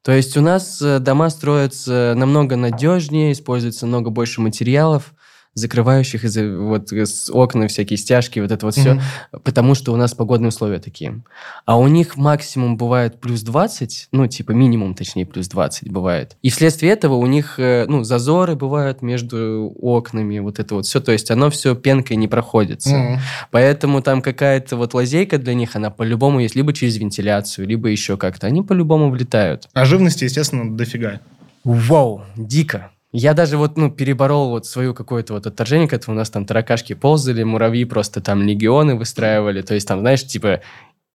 То 0.02 0.10
есть 0.12 0.36
у 0.36 0.40
нас 0.40 0.80
э, 0.82 0.98
дома 0.98 1.30
строятся 1.30 2.14
намного 2.16 2.56
надежнее, 2.56 3.32
используется 3.32 3.86
много 3.86 4.10
больше 4.10 4.40
материалов, 4.40 5.12
закрывающих 5.54 6.24
из 6.24 6.36
вот 6.36 6.92
с 6.92 7.30
окна 7.30 7.68
всякие 7.68 7.96
стяжки, 7.98 8.40
вот 8.40 8.50
это 8.50 8.64
вот 8.64 8.74
все, 8.74 8.94
Мгм. 8.94 9.02
потому 9.44 9.74
что 9.74 9.92
у 9.92 9.96
нас 9.96 10.14
погодные 10.14 10.48
условия 10.48 10.78
такие. 10.78 11.22
А 11.66 11.78
у 11.78 11.86
них 11.88 12.16
максимум 12.16 12.76
бывает 12.76 13.20
плюс 13.20 13.42
20, 13.42 14.08
ну, 14.12 14.26
типа 14.26 14.52
минимум, 14.52 14.94
точнее, 14.94 15.26
плюс 15.26 15.48
20 15.48 15.90
бывает. 15.90 16.36
И 16.42 16.48
вследствие 16.50 16.92
этого 16.92 17.14
у 17.16 17.26
них, 17.26 17.58
э, 17.58 17.84
ну, 17.86 18.02
зазоры 18.02 18.54
бывают 18.56 19.02
между 19.02 19.72
окнами, 19.80 20.38
вот 20.38 20.58
это 20.58 20.74
вот 20.74 20.86
все. 20.86 21.00
То 21.00 21.12
есть 21.12 21.30
оно 21.30 21.50
все 21.50 21.74
пенкой 21.74 22.16
не 22.16 22.28
проходится. 22.28 22.96
Мгм. 22.96 23.20
Поэтому 23.50 24.00
там 24.00 24.22
какая-то 24.22 24.76
вот 24.76 24.94
лазейка 24.94 25.38
для 25.38 25.54
них, 25.54 25.76
она 25.76 25.90
по-любому 25.90 26.40
есть 26.40 26.54
либо 26.56 26.72
через 26.72 26.96
вентиляцию, 26.96 27.66
либо 27.68 27.88
еще 27.88 28.16
как-то. 28.16 28.46
Они 28.46 28.62
по-любому 28.62 29.10
влетают. 29.10 29.68
А 29.74 29.84
живности, 29.84 30.24
естественно, 30.24 30.74
дофига. 30.76 31.20
Вау, 31.64 32.22
дико. 32.36 32.90
Я 33.12 33.34
даже 33.34 33.58
вот, 33.58 33.76
ну, 33.76 33.90
переборол 33.90 34.48
вот 34.50 34.66
свою 34.66 34.94
какое-то 34.94 35.34
вот 35.34 35.46
отторжение 35.46 35.86
к 35.86 35.92
этому. 35.92 36.16
У 36.16 36.18
нас 36.18 36.30
там 36.30 36.46
таракашки 36.46 36.94
ползали, 36.94 37.42
муравьи 37.42 37.84
просто 37.84 38.22
там 38.22 38.42
легионы 38.42 38.96
выстраивали. 38.96 39.60
То 39.60 39.74
есть 39.74 39.86
там, 39.86 40.00
знаешь, 40.00 40.26
типа, 40.26 40.62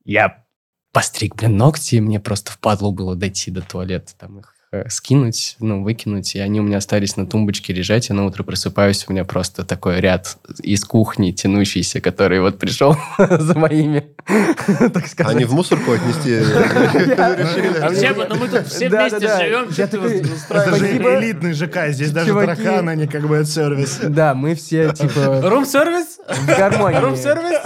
я 0.06 0.46
постриг, 0.92 1.36
блин, 1.36 1.58
ногти, 1.58 1.96
и 1.96 2.02
мне 2.02 2.20
просто 2.20 2.52
впадло 2.52 2.92
было 2.92 3.16
дойти 3.16 3.50
до 3.50 3.62
туалета, 3.62 4.14
там 4.18 4.40
их 4.40 4.57
скинуть, 4.90 5.56
ну, 5.60 5.82
выкинуть, 5.82 6.36
и 6.36 6.40
они 6.40 6.60
у 6.60 6.64
меня 6.64 6.78
остались 6.78 7.16
на 7.16 7.26
тумбочке 7.26 7.72
лежать, 7.72 8.10
и 8.10 8.14
на 8.14 8.26
утро 8.26 8.44
просыпаюсь, 8.44 9.06
у 9.08 9.14
меня 9.14 9.24
просто 9.24 9.64
такой 9.64 10.02
ряд 10.02 10.38
из 10.62 10.84
кухни 10.84 11.32
тянущийся, 11.32 12.02
который 12.02 12.42
вот 12.42 12.60
пришел 12.60 12.98
за 13.18 13.58
моими, 13.58 14.08
так 14.94 15.08
сказать. 15.08 15.36
Они 15.36 15.46
в 15.46 15.54
мусорку 15.54 15.94
отнести 15.94 16.32
решили? 16.40 17.78
А 17.80 17.92
Все, 17.92 18.14
ну 18.14 18.36
мы 18.36 18.50
тут 18.50 18.68
все 18.68 18.90
вместе 18.90 19.20
живем. 19.20 19.70
Ты 19.74 19.84
Это 19.84 20.02
же 20.02 20.78
Спасибо. 20.78 21.20
элитный 21.20 21.54
ЖК, 21.54 21.88
здесь 21.90 22.12
даже 22.12 22.34
тараканы, 22.34 22.90
они 22.90 23.08
как 23.08 23.26
бы 23.26 23.38
от 23.40 23.48
сервис. 23.48 24.00
Да, 24.04 24.36
мы 24.36 24.54
все, 24.56 24.92
типа, 24.92 25.42
Рум-сервис? 25.50 26.20
в 26.28 26.46
гармонии. 26.46 27.00
Рум-сервис? 27.00 27.62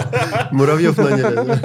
Муравьев 0.52 0.96
наняли. 0.98 1.58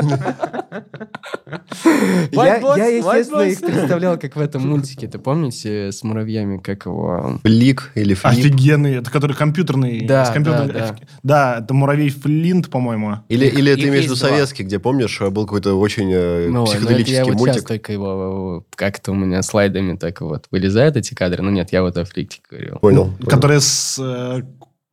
Я, 2.31 2.87
естественно, 2.87 3.41
их 3.41 3.61
представлял, 3.61 4.17
как 4.17 4.35
в 4.35 4.39
этом 4.39 4.67
мультике. 4.67 5.05
Это 5.05 5.19
помните, 5.27 5.91
с 5.91 6.03
муравьями, 6.03 6.57
как 6.57 6.85
его... 6.85 7.41
Флик 7.43 7.91
или 7.95 8.13
флип. 8.13 8.31
Офигенный, 8.31 8.95
это 8.95 9.11
который 9.11 9.35
компьютерный. 9.35 10.05
Да, 10.05 10.23
с 10.23 10.29
компьютерной 10.29 10.71
да, 10.71 10.79
да. 10.79 10.95
Да, 11.21 11.57
это 11.61 11.73
муравей 11.73 12.09
Флинт, 12.11 12.69
по-моему. 12.69 13.17
Или, 13.27 13.47
или 13.47 13.71
Их 13.71 13.75
ты 13.75 13.89
имеешь 13.89 14.03
в 14.03 14.05
виду 14.05 14.13
есть 14.13 14.21
два. 14.21 14.29
советский, 14.29 14.63
где, 14.63 14.79
помнишь, 14.79 15.19
был 15.19 15.43
какой-то 15.43 15.77
очень 15.77 16.09
э, 16.13 16.47
Ну, 16.47 16.63
ой, 16.63 16.67
ну, 16.79 16.89
это 16.89 17.01
я 17.01 17.03
психоделический 17.03 17.23
вот 17.23 17.33
сейчас 17.33 17.39
мультик. 17.39 17.67
только 17.67 17.91
его 17.91 18.63
как-то 18.73 19.11
у 19.11 19.15
меня 19.15 19.41
слайдами 19.41 19.97
так 19.97 20.21
вот 20.21 20.45
вылезают 20.49 20.95
эти 20.95 21.13
кадры. 21.13 21.43
Ну 21.43 21.51
нет, 21.51 21.73
я 21.73 21.81
вот 21.81 21.97
о 21.97 22.05
фликте 22.05 22.39
говорил. 22.49 22.79
Понял. 22.79 23.11
понял. 23.11 23.29
Который 23.29 23.59
с, 23.59 23.99
э, 23.99 24.43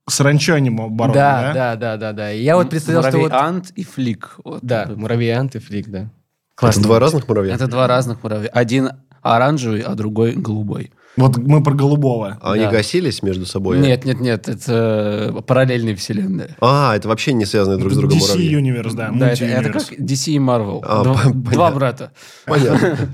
с 0.08 0.20
они 0.20 0.70
боролись, 0.70 1.14
Да, 1.14 1.42
да? 1.42 1.52
да, 1.54 1.76
да, 1.76 1.96
да, 1.96 2.12
да. 2.12 2.32
И 2.32 2.42
я 2.42 2.56
вот 2.56 2.70
представлял, 2.70 3.04
что 3.04 3.18
Муравей 3.18 3.30
вот... 3.30 3.40
Ант 3.40 3.70
и 3.76 3.84
Флик. 3.84 4.34
Вот. 4.42 4.58
Да, 4.62 4.90
муравей 4.96 5.32
Ант 5.32 5.54
и 5.54 5.60
флик, 5.60 5.88
да. 5.88 6.10
Это 6.60 6.80
два 6.80 6.98
разных 6.98 7.28
муравья? 7.28 7.54
Это 7.54 7.66
два 7.66 7.86
разных 7.86 8.22
муравья. 8.22 8.48
Один 8.50 8.90
оранжевый, 9.22 9.80
а 9.80 9.94
другой 9.94 10.32
голубой. 10.32 10.92
Вот 11.16 11.36
мы 11.36 11.62
про 11.62 11.74
голубого. 11.74 12.38
А 12.42 12.52
они 12.54 12.64
Да. 12.64 12.70
гасились 12.70 13.22
между 13.22 13.46
собой? 13.46 13.78
Нет, 13.78 14.04
нет, 14.04 14.20
нет, 14.20 14.48
это 14.48 15.32
параллельные 15.46 15.94
вселенные. 15.94 16.56
А, 16.60 16.96
это 16.96 17.08
вообще 17.08 17.32
не 17.32 17.44
связанные 17.46 17.78
друг 17.78 17.92
с 17.92 17.96
другом 17.96 18.18
DC 18.18 18.20
муравьи. 18.20 18.54
Universe, 18.60 18.94
да, 18.94 19.10
Да, 19.14 19.30
это, 19.30 19.44
это 19.44 19.70
как 19.70 19.82
DC 19.92 20.32
и 20.32 20.38
Marvel. 20.38 20.80
А, 20.84 21.04
Два- 21.04 21.22
Два 21.32 21.70
брата. 21.70 22.12
Понятно. 22.46 22.96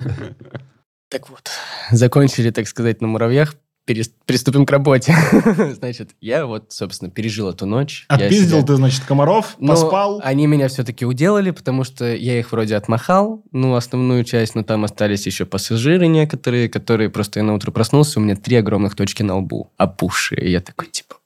Так 1.10 1.28
вот, 1.28 1.50
закончили, 1.90 2.50
так 2.50 2.68
сказать, 2.68 3.00
на 3.00 3.08
муравьях. 3.08 3.56
Приступим 3.86 4.66
к 4.66 4.70
работе. 4.70 5.14
Значит, 5.74 6.10
я 6.20 6.46
вот, 6.46 6.72
собственно, 6.72 7.10
пережил 7.10 7.48
эту 7.50 7.66
ночь. 7.66 8.04
Отпиздил 8.08 8.58
себя- 8.58 8.66
ты, 8.66 8.76
значит, 8.76 9.02
комаров, 9.04 9.56
Ну, 9.58 9.68
поспал. 9.68 10.20
они 10.22 10.46
меня 10.46 10.68
все-таки 10.68 11.04
уделали, 11.04 11.50
потому 11.50 11.82
что 11.82 12.14
я 12.14 12.38
их 12.38 12.52
вроде 12.52 12.76
отмахал, 12.76 13.42
ну, 13.50 13.74
основную 13.74 14.22
часть, 14.24 14.54
но 14.54 14.62
там 14.62 14.84
остались 14.84 15.26
еще 15.26 15.44
пассажиры 15.44 16.06
некоторые, 16.06 16.68
которые 16.68 17.10
просто 17.10 17.40
я 17.40 17.44
на 17.44 17.54
утро 17.54 17.72
проснулся, 17.72 18.20
у 18.20 18.22
меня 18.22 18.36
три 18.36 18.56
огромных 18.56 18.94
точки 18.94 19.24
на 19.24 19.36
лбу, 19.38 19.72
опухшие. 19.76 20.40
И 20.46 20.50
я 20.52 20.60
такой, 20.60 20.86
типа, 20.86 21.16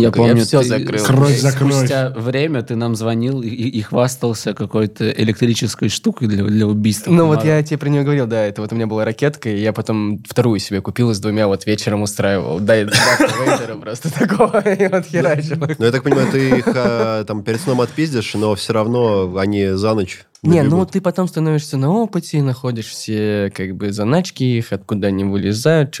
Я 0.00 0.10
помню, 0.10 0.44
все 0.44 0.60
ты 0.60 0.68
закрыл. 0.68 1.04
Кровь 1.04 1.38
за 1.38 1.52
кровь. 1.52 1.74
Спустя 1.74 2.10
время 2.10 2.62
ты 2.62 2.76
нам 2.76 2.94
звонил 2.94 3.42
и, 3.42 3.48
и 3.48 3.82
хвастался 3.82 4.54
какой-то 4.54 5.10
электрической 5.10 5.88
штукой 5.88 6.28
для, 6.28 6.44
для 6.44 6.66
убийства. 6.66 7.10
Ну 7.10 7.26
вот 7.26 7.38
комаров. 7.38 7.56
я 7.56 7.62
тебе 7.62 7.78
про 7.78 7.88
нее 7.88 8.02
говорил, 8.02 8.26
да, 8.26 8.44
это 8.44 8.62
вот 8.62 8.72
у 8.72 8.74
меня 8.76 8.86
была 8.86 9.04
ракетка, 9.04 9.48
и 9.48 9.60
я 9.60 9.72
потом 9.72 10.22
вторую 10.28 10.58
себе 10.58 10.80
купил 10.80 11.10
и 11.10 11.14
с 11.14 11.20
двумя 11.20 11.46
вот 11.46 11.66
вечером 11.66 12.02
устраивал. 12.02 12.60
Дарта 12.60 12.96
Вейдера 13.18 13.76
просто 13.76 14.12
такого, 14.12 14.60
и 14.68 14.88
вот 14.88 15.06
херачил. 15.06 15.56
Ну, 15.78 15.84
я 15.84 15.92
так 15.92 16.02
понимаю, 16.02 16.28
ты 16.30 16.58
их 16.58 16.68
а, 16.68 17.24
там 17.24 17.42
перед 17.42 17.60
сном 17.60 17.80
отпиздишь, 17.80 18.34
но 18.34 18.54
все 18.54 18.72
равно 18.72 19.36
они 19.36 19.68
за 19.68 19.94
ночь 19.94 20.24
Не, 20.42 20.62
ну 20.62 20.84
ты 20.86 21.00
потом 21.00 21.28
становишься 21.28 21.76
на 21.76 21.90
опыте, 21.90 22.42
находишь 22.42 22.86
все 22.86 23.52
как 23.54 23.74
бы 23.74 23.92
заначки 23.92 24.44
их, 24.44 24.72
откуда 24.72 25.08
они 25.08 25.24
вылезают, 25.24 25.92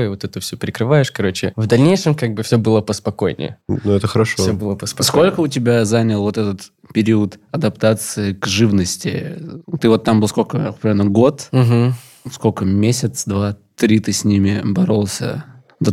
и 0.00 0.08
вот 0.08 0.24
это 0.24 0.40
все 0.40 0.56
прикрываешь. 0.56 1.10
Короче, 1.10 1.52
в 1.56 1.66
дальнейшем 1.66 2.14
как 2.14 2.34
бы 2.34 2.42
все 2.42 2.56
было 2.56 2.80
поспокойнее. 2.80 3.58
Ну, 3.68 3.92
это 3.92 4.06
хорошо. 4.06 4.42
Все 4.42 4.52
было 4.52 4.74
поспокойнее. 4.74 5.32
Сколько 5.32 5.40
у 5.40 5.48
тебя 5.48 5.84
занял 5.84 6.22
вот 6.22 6.38
этот 6.38 6.72
период 6.92 7.38
адаптации 7.50 8.32
к 8.32 8.46
живности? 8.46 9.36
Ты 9.80 9.88
вот 9.88 10.04
там 10.04 10.20
был 10.20 10.28
сколько, 10.28 10.72
примерно 10.80 11.06
год? 11.06 11.48
Мгм. 11.52 11.94
Сколько, 12.30 12.64
месяц, 12.64 13.24
два, 13.24 13.56
три 13.76 13.98
ты 14.00 14.12
с 14.12 14.24
ними 14.24 14.60
боролся? 14.64 15.44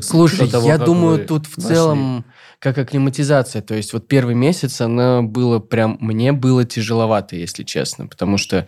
Слушай, 0.01 0.49
того, 0.49 0.67
я 0.67 0.77
думаю, 0.77 1.25
тут 1.25 1.45
в 1.45 1.57
вошли. 1.57 1.73
целом 1.73 2.25
как 2.59 2.77
акклиматизация. 2.77 3.61
То 3.61 3.75
есть 3.75 3.93
вот 3.93 4.07
первый 4.07 4.35
месяц 4.35 4.81
она 4.81 5.21
было 5.21 5.59
прям... 5.59 5.97
Мне 5.99 6.31
было 6.31 6.65
тяжеловато, 6.65 7.35
если 7.35 7.63
честно, 7.63 8.07
потому 8.07 8.37
что 8.37 8.67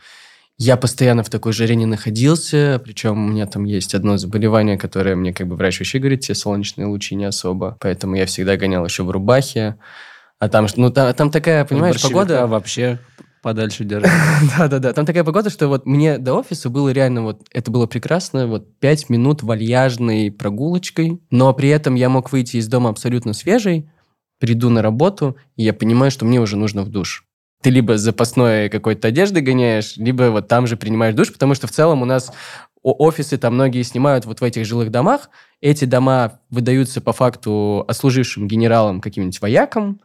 я 0.58 0.76
постоянно 0.76 1.24
в 1.24 1.30
такой 1.30 1.54
жаре 1.54 1.76
не 1.76 1.86
находился, 1.86 2.82
причем 2.84 3.14
у 3.14 3.30
меня 3.30 3.46
там 3.46 3.64
есть 3.64 3.96
одно 3.96 4.18
заболевание, 4.18 4.78
которое 4.78 5.16
мне 5.16 5.34
как 5.34 5.48
бы 5.48 5.56
врач 5.56 5.80
вообще 5.80 6.00
говорит, 6.00 6.20
тебе 6.20 6.36
солнечные 6.36 6.86
лучи 6.86 7.16
не 7.16 7.26
особо, 7.26 7.78
поэтому 7.80 8.16
я 8.16 8.26
всегда 8.26 8.58
гонял 8.58 8.84
еще 8.84 9.04
в 9.04 9.10
рубахе. 9.10 9.78
А 10.38 10.50
там, 10.50 10.68
ну, 10.76 10.90
та- 10.90 11.14
там 11.14 11.32
такая, 11.32 11.64
понимаешь, 11.66 11.96
Борщевика 11.96 12.20
погода... 12.20 12.48
вообще 12.48 13.00
подальше 13.42 13.84
держать. 13.84 14.12
Да-да-да, 14.58 14.94
там 14.94 15.06
такая 15.06 15.24
погода, 15.24 15.50
что 15.50 15.68
вот 15.68 15.86
мне 15.86 16.18
до 16.18 16.36
офиса 16.36 16.70
было 16.70 16.90
реально 16.90 17.24
вот, 17.24 17.42
это 17.52 17.72
было 17.72 17.86
прекрасно, 17.86 18.48
вот 18.48 18.78
пять 18.80 19.10
минут 19.10 19.44
вальяжной 19.44 20.32
прогулочкой, 20.32 21.20
но 21.32 21.54
при 21.54 21.70
этом 21.70 21.96
я 21.96 22.10
мог 22.10 22.32
выйти 22.32 22.58
из 22.58 22.68
дома 22.68 22.90
абсолютно 22.90 23.34
свежий, 23.34 23.90
приду 24.40 24.70
на 24.70 24.82
работу, 24.82 25.38
и 25.56 25.64
я 25.64 25.74
понимаю, 25.74 26.12
что 26.12 26.26
мне 26.26 26.40
уже 26.40 26.58
нужно 26.58 26.84
в 26.84 26.90
душ. 26.90 27.26
Ты 27.62 27.72
либо 27.72 27.98
запасной 27.98 28.70
какой-то 28.70 29.10
одежды 29.10 29.42
гоняешь, 29.42 29.98
либо 29.98 30.32
вот 30.32 30.48
там 30.48 30.66
же 30.66 30.78
принимаешь 30.78 31.14
душ, 31.14 31.34
потому 31.34 31.56
что 31.56 31.68
в 31.68 31.72
целом 31.72 32.02
у 32.02 32.06
нас 32.06 32.32
офисы 32.82 33.38
там 33.38 33.56
многие 33.56 33.84
снимают 33.84 34.26
вот 34.26 34.40
в 34.40 34.44
этих 34.44 34.66
жилых 34.66 34.92
домах. 34.92 35.30
Эти 35.62 35.84
дома 35.84 36.40
выдаются 36.50 37.02
по 37.02 37.12
факту 37.12 37.84
отслужившим 37.88 38.48
генералам 38.48 39.02
каким-нибудь 39.02 39.42
воякам, 39.42 40.00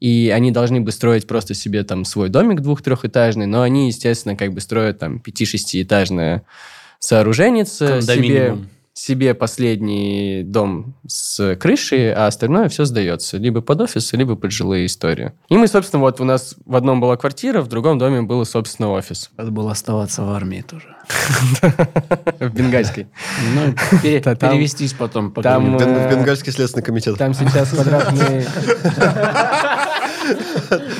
и 0.00 0.32
они 0.34 0.50
должны 0.50 0.80
бы 0.80 0.92
строить 0.92 1.26
просто 1.26 1.54
себе 1.54 1.82
там 1.82 2.04
свой 2.04 2.28
домик 2.28 2.60
двух-трехэтажный, 2.60 3.46
но 3.46 3.62
они, 3.62 3.88
естественно, 3.88 4.36
как 4.36 4.52
бы 4.52 4.60
строят 4.60 4.98
там 4.98 5.18
пяти-шестиэтажное 5.20 6.44
сооружение 7.00 7.64
себе, 7.64 8.58
себе 8.98 9.34
последний 9.34 10.42
дом 10.44 10.94
с 11.06 11.56
крышей, 11.56 12.12
а 12.12 12.26
остальное 12.26 12.68
все 12.68 12.84
сдается. 12.84 13.36
Либо 13.36 13.60
под 13.60 13.80
офисы, 13.82 14.16
либо 14.16 14.34
под 14.34 14.50
жилые 14.50 14.86
истории. 14.86 15.32
И 15.48 15.56
мы, 15.56 15.68
собственно, 15.68 16.00
вот 16.00 16.20
у 16.20 16.24
нас 16.24 16.56
в 16.64 16.74
одном 16.74 17.00
была 17.00 17.16
квартира, 17.16 17.60
в 17.60 17.68
другом 17.68 17.98
доме 17.98 18.22
был, 18.22 18.44
собственно, 18.44 18.90
офис. 18.90 19.30
Надо 19.36 19.52
было 19.52 19.70
оставаться 19.70 20.24
в 20.24 20.30
армии 20.30 20.62
тоже. 20.62 20.96
В 22.38 22.50
Бенгальской. 22.50 23.06
Ну, 23.54 23.72
перевестись 24.02 24.92
потом. 24.92 25.32
там, 25.32 25.76
э, 25.76 26.08
в 26.08 26.10
Бенгальский 26.10 26.52
следственный 26.52 26.84
комитет. 26.84 27.16
Там 27.16 27.32
сейчас 27.32 27.70
квадратные... 27.70 28.46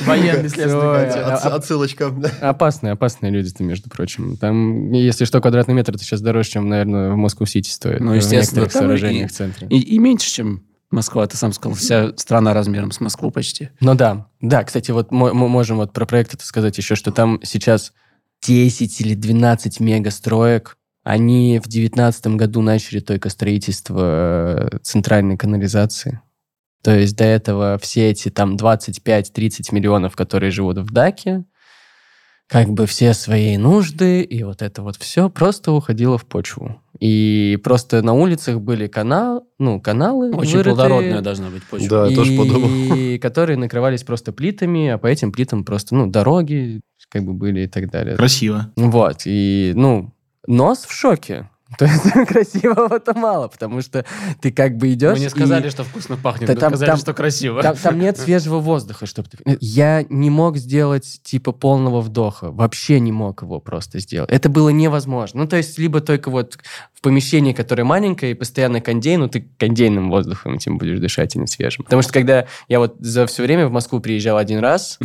Военный 0.07 0.49
следственный 0.49 1.09
Отсылочка. 1.09 2.15
Опасные, 2.41 2.93
опасные 2.93 3.31
люди-то, 3.31 3.63
между 3.63 3.91
прочим. 3.91 4.37
Там, 4.37 4.93
если 4.93 5.25
что, 5.25 5.41
квадратный 5.41 5.75
метр, 5.75 5.95
это 5.95 6.05
сейчас 6.05 6.21
дороже, 6.21 6.51
чем, 6.51 6.69
наверное, 6.69 7.13
в 7.13 7.17
Москву-Сити 7.17 7.71
стоит. 7.71 8.01
Ну, 8.01 8.13
в 8.13 8.15
естественно, 8.15 8.41
некоторых 8.41 8.73
там 8.73 8.83
сооружениях 8.83 9.31
в 9.31 9.35
центре. 9.35 9.69
И, 9.69 9.99
меньше, 9.99 10.31
чем 10.31 10.63
Москва, 10.91 11.27
ты 11.27 11.37
сам 11.37 11.53
сказал, 11.53 11.77
вся 11.77 12.13
страна 12.17 12.55
размером 12.55 12.93
с 12.93 13.01
Москву 13.01 13.31
почти. 13.31 13.71
Ну 13.81 13.95
да, 13.95 14.29
да, 14.41 14.65
кстати, 14.65 14.91
вот 14.91 15.13
мы, 15.13 15.35
мы 15.35 15.49
можем 15.49 15.77
вот 15.77 15.93
про 15.93 16.07
проект 16.07 16.35
это 16.35 16.45
сказать 16.45 16.79
еще, 16.79 16.95
что 16.95 17.13
там 17.13 17.41
сейчас 17.43 17.93
10 18.43 19.01
или 19.03 19.15
12 19.15 19.81
мегастроек. 19.81 20.77
Они 21.05 21.59
в 21.59 21.69
2019 21.69 22.27
году 22.29 22.63
начали 22.63 23.01
только 23.01 23.31
строительство 23.31 24.69
э, 24.73 24.79
центральной 24.83 25.37
канализации. 25.37 26.21
То 26.83 26.97
есть 26.97 27.17
до 27.17 27.25
этого 27.25 27.79
все 27.81 28.11
эти 28.11 28.29
там 28.31 28.57
25-30 28.57 29.73
миллионов, 29.73 30.17
которые 30.17 30.51
живут 30.51 30.79
в 30.79 30.93
Даке, 30.93 31.45
как 32.49 32.71
бы 32.71 32.87
все 32.87 33.13
свои 33.13 33.57
нужды, 33.59 34.23
и 34.23 34.43
вот 34.43 34.63
это 34.63 34.83
вот 34.83 34.97
все 34.97 35.29
просто 35.29 35.73
уходило 35.73 36.17
в 36.17 36.25
почву. 36.25 36.81
И 36.99 37.59
просто 37.63 38.03
на 38.03 38.15
улицах 38.15 38.61
были 38.61 38.87
канал, 38.87 39.47
ну, 39.59 39.81
каналы 39.81 40.31
Очень 40.35 40.59
вырытые. 40.59 40.75
плодородная 40.75 41.21
должна 41.21 41.51
быть 41.51 41.63
почва. 41.65 41.89
Да, 41.89 42.07
я 42.07 42.17
тоже 42.17 42.37
подумал. 42.37 42.97
И 42.97 43.19
которые 43.23 43.57
накрывались 43.57 44.03
просто 44.03 44.33
плитами, 44.33 44.89
а 44.89 44.99
по 44.99 45.07
этим 45.07 45.31
плитам 45.31 45.65
просто, 45.65 45.95
ну, 45.95 46.07
дороги 46.07 46.81
как 47.11 47.25
бы 47.25 47.35
были 47.35 47.61
и 47.63 47.67
так 47.69 47.91
далее. 47.91 48.17
Красиво. 48.17 48.73
Вот, 48.77 49.23
и, 49.27 49.73
ну, 49.77 50.13
нос 50.47 50.87
в 50.87 50.93
шоке. 50.93 51.49
То 51.77 51.85
есть 51.85 52.03
красивого-то 52.29 53.15
мало, 53.15 53.49
потому 53.49 53.83
что 53.83 54.05
ты 54.41 54.51
как 54.51 54.77
бы 54.77 54.93
идешь... 54.93 55.15
Мы 55.15 55.21
не 55.21 55.27
и- 55.27 55.29
сказали, 55.29 55.69
что 55.69 55.85
вкусно 55.85 56.17
пахнет, 56.17 56.49
мы 56.49 56.55
там- 56.55 56.71
сказали, 56.71 56.91
там- 56.91 56.99
что 56.99 57.13
красиво. 57.13 57.63
там, 57.63 57.77
там 57.77 57.99
нет 57.99 58.17
свежего 58.17 58.59
воздуха, 58.59 59.07
чтобы 59.07 59.29
ты... 59.29 59.59
Я 59.61 60.05
не 60.09 60.31
мог 60.31 60.57
сделать, 60.57 61.21
типа, 61.23 61.53
полного 61.53 62.01
вдоха. 62.01 62.51
Вообще 62.51 63.01
не 63.01 63.13
мог 63.13 63.43
его 63.43 63.61
просто 63.61 63.99
сделать. 63.99 64.31
Это 64.31 64.49
было 64.49 64.71
невозможно. 64.71 65.43
Ну, 65.43 65.49
то 65.49 65.57
есть, 65.57 65.79
либо 65.79 66.01
только 66.01 66.31
вот 66.31 66.59
в 66.95 67.01
помещении, 67.03 67.53
которое 67.53 67.85
маленькое, 67.85 68.33
и 68.33 68.35
постоянно 68.35 68.81
кондей, 68.81 69.17
ну, 69.17 69.29
ты 69.29 69.49
кондейным 69.59 70.11
воздухом 70.11 70.55
этим 70.55 70.79
будешь 70.79 70.99
дышать, 71.01 71.37
а 71.37 71.39
не 71.39 71.47
свежим. 71.47 71.85
Потому 71.85 72.03
что, 72.03 72.13
когда 72.13 72.47
я 72.69 72.79
вот 72.79 72.97
за 72.99 73.27
все 73.27 73.43
время 73.43 73.69
в 73.69 73.73
Москву 73.73 74.01
приезжал 74.01 74.39
один 74.39 74.61
раз, 74.61 74.99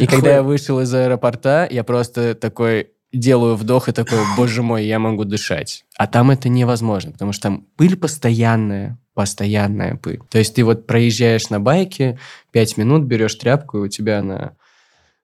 и 0.00 0.06
когда 0.06 0.34
я 0.34 0.42
вышел 0.42 0.80
из 0.80 0.92
аэропорта, 0.92 1.68
я 1.70 1.84
просто 1.84 2.34
такой 2.34 2.88
делаю 3.12 3.56
вдох 3.56 3.88
и 3.88 3.92
такой, 3.92 4.18
боже 4.36 4.62
мой, 4.62 4.86
я 4.86 4.98
могу 4.98 5.24
дышать. 5.24 5.84
А 5.96 6.06
там 6.06 6.30
это 6.30 6.48
невозможно, 6.48 7.12
потому 7.12 7.32
что 7.32 7.44
там 7.44 7.66
пыль 7.76 7.96
постоянная, 7.96 8.98
постоянная 9.14 9.96
пыль. 9.96 10.20
То 10.30 10.38
есть 10.38 10.54
ты 10.54 10.64
вот 10.64 10.86
проезжаешь 10.86 11.50
на 11.50 11.60
байке, 11.60 12.18
пять 12.52 12.76
минут 12.76 13.04
берешь 13.04 13.34
тряпку, 13.34 13.78
и 13.78 13.80
у 13.82 13.88
тебя 13.88 14.20
она 14.20 14.52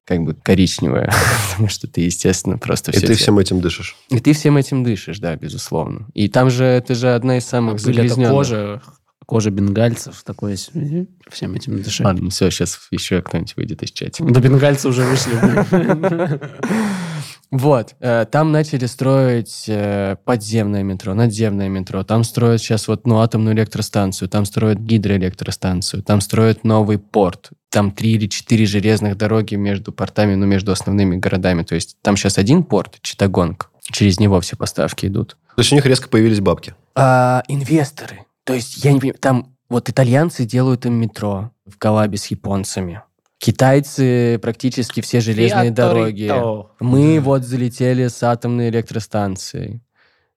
как 0.05 0.23
бы 0.23 0.35
коричневая, 0.35 1.11
потому 1.51 1.69
что 1.69 1.87
ты, 1.87 2.03
естественно, 2.03 2.59
просто 2.59 2.91
И 2.93 2.97
все... 2.97 3.07
ты 3.07 3.15
всем 3.15 3.39
этим 3.39 3.61
дышишь. 3.61 3.97
И 4.11 4.21
ты 4.21 4.33
всем 4.33 4.57
этим 4.57 4.85
дышишь, 4.85 5.19
да, 5.19 5.35
безусловно. 5.37 6.09
И 6.15 6.29
там 6.29 6.51
же, 6.51 6.65
это 6.65 6.95
же 6.95 7.15
одна 7.15 7.39
из 7.39 7.47
самых 7.47 7.81
загрязненных. 7.81 8.31
кожа, 8.31 8.83
кожа 9.25 9.51
бенгальцев, 9.51 10.23
такое 10.25 10.57
всем 10.57 11.55
этим 11.55 11.83
дышать. 11.83 12.05
Ладно, 12.05 12.31
все, 12.31 12.51
сейчас 12.51 12.79
еще 12.91 13.23
кто-нибудь 13.23 13.57
выйдет 13.57 13.83
из 13.83 13.93
чатика. 13.93 14.25
До 14.25 14.41
бенгальцы 14.41 14.89
уже 14.89 15.05
вышли. 15.05 15.33
Вот, 17.51 17.95
э, 18.01 18.27
там 18.31 18.53
начали 18.53 18.87
строить 18.87 19.65
э, 19.69 20.17
подземное 20.25 20.83
метро, 20.83 21.15
надземное 21.15 21.69
метро. 21.69 22.03
Там 22.03 22.25
строят 22.25 22.61
сейчас 22.61 22.89
вот, 22.89 23.07
ну, 23.07 23.21
атомную 23.21 23.55
электростанцию, 23.55 24.29
там 24.29 24.45
строят 24.45 24.79
гидроэлектростанцию, 24.79 26.03
там 26.03 26.21
строят 26.21 26.65
новый 26.65 26.99
порт. 26.99 27.51
Там 27.71 27.91
три 27.91 28.13
или 28.13 28.27
четыре 28.27 28.67
железных 28.67 29.17
дороги 29.17 29.55
между 29.55 29.93
портами, 29.93 30.35
ну, 30.35 30.47
между 30.47 30.73
основными 30.73 31.17
городами. 31.17 31.63
То 31.63 31.75
есть 31.75 31.97
там 32.03 32.17
сейчас 32.17 32.39
один 32.39 32.65
порт, 32.65 32.99
Читагонг. 33.03 33.71
Через 33.83 34.19
него 34.19 34.41
все 34.41 34.57
поставки 34.57 35.07
идут. 35.07 35.37
То 35.55 35.61
есть 35.61 35.73
у 35.73 35.75
них 35.75 35.87
резко 35.87 36.09
появились 36.09 36.41
бабки. 36.41 36.75
А, 36.95 37.43
инвесторы. 37.49 38.25
То 38.45 38.55
есть, 38.55 38.85
я 38.85 38.93
не 38.93 39.01
понимаю, 39.01 39.19
там 39.21 39.55
вот 39.69 39.89
итальянцы 39.89 40.45
делают 40.45 40.87
им 40.87 40.95
метро 40.95 41.51
в 41.67 41.79
коллабе 41.79 42.19
с 42.19 42.27
японцами. 42.27 43.03
Китайцы 43.45 44.39
практически 44.41 45.03
все 45.03 45.21
железные 45.21 45.71
дороги. 45.71 46.33
Мы 46.81 47.21
вот 47.21 47.45
залетели 47.45 48.09
с 48.09 48.23
атомной 48.23 48.71
электростанцией. 48.71 49.83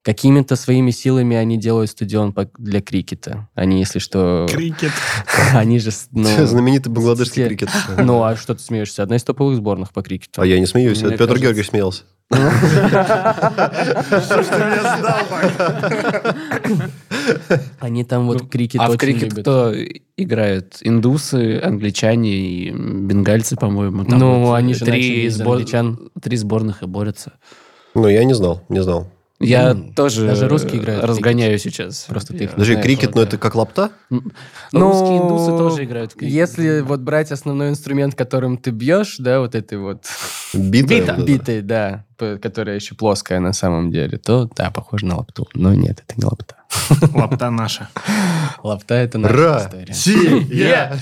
Какими-то 0.01 0.57
своими 0.57 0.91
силами 0.91 1.37
они 1.37 1.57
делают 1.57 1.89
стадион 1.89 2.35
для 2.57 2.81
крикета. 2.81 3.47
Они, 3.55 3.79
если 3.79 3.99
что... 3.99 4.45
Крикет. 4.49 4.91
Они 5.53 5.79
же... 5.79 5.91
Ну, 6.11 6.45
Знаменитый 6.45 6.91
бангладешский 6.91 7.43
все- 7.43 7.47
крикет. 7.47 7.69
ну, 7.97 8.23
а 8.23 8.35
что 8.35 8.55
ты 8.55 8.61
смеешься? 8.61 9.03
Одна 9.03 9.15
из 9.15 9.23
топовых 9.23 9.55
сборных 9.55 9.93
по 9.93 10.01
крикету. 10.01 10.41
А 10.41 10.45
я 10.45 10.59
не 10.59 10.65
смеюсь. 10.65 10.97
Мне 10.99 11.07
Это 11.07 11.17
Петр 11.17 11.27
кажется- 11.27 11.43
Георгиевич 11.43 11.69
смеялся. 11.69 12.03
Что 12.29 12.39
ж 14.43 14.45
ты 14.47 14.55
меня 14.57 14.97
сдал 14.97 15.19
Они 17.79 18.03
там 18.03 18.27
вот 18.27 18.41
Ну, 18.41 18.47
крикет 18.47 18.81
А 18.81 18.89
в 18.89 18.97
крикет 18.97 19.33
кто 19.33 19.73
играет? 20.17 20.77
Индусы, 20.81 21.59
англичане 21.63 22.35
и 22.35 22.71
бенгальцы, 22.71 23.55
по-моему. 23.55 24.03
Ну, 24.03 24.51
они 24.53 24.73
же 24.73 24.83
три, 24.85 25.29
сборных 25.29 26.83
и 26.83 26.85
борются. 26.85 27.33
Ну, 27.95 28.07
я 28.07 28.23
не 28.25 28.33
знал, 28.33 28.63
не 28.69 28.83
знал. 28.83 29.07
Я 29.39 29.69
М, 29.71 29.93
тоже 29.93 30.25
даже 30.25 30.47
русские 30.47 30.81
играют 30.81 31.03
разгоняю 31.03 31.59
сейчас. 31.59 32.05
Просто 32.09 32.33
ты 32.33 32.45
их 32.45 32.51
Подожди, 32.51 32.73
знаешь, 32.73 32.83
крикет, 32.85 33.09
вот, 33.09 33.15
ну 33.15 33.21
это 33.21 33.37
как 33.37 33.53
лапта? 33.53 33.91
Ну, 34.09 34.21
Русские 34.71 35.19
индусы 35.19 35.51
тоже 35.55 35.83
играют 35.83 36.13
в 36.13 36.15
крикет. 36.15 36.33
Если 36.33 36.81
вот 36.81 37.01
брать 37.01 37.31
основной 37.31 37.69
инструмент, 37.69 38.15
которым 38.15 38.57
ты 38.57 38.71
бьешь, 38.71 39.17
да, 39.19 39.39
вот 39.39 39.53
этой 39.53 39.77
вот 39.77 40.05
Бита? 40.57 40.87
Бита. 40.87 41.23
битой, 41.23 41.61
да, 41.61 42.05
которая 42.17 42.75
еще 42.75 42.95
плоская 42.95 43.39
на 43.39 43.53
самом 43.53 43.91
деле, 43.91 44.17
то 44.17 44.49
да, 44.55 44.71
похоже 44.71 45.05
на 45.05 45.17
лапту. 45.17 45.47
Но 45.53 45.73
нет, 45.73 46.03
это 46.05 46.15
не 46.17 46.25
лапта. 46.25 46.55
Лапта 47.13 47.49
наша. 47.49 47.89
Лапта 48.63 48.95
это 48.95 49.17
наша 49.17 49.67
история. 49.67 49.93
си, 49.93 50.47
я. 50.51 50.97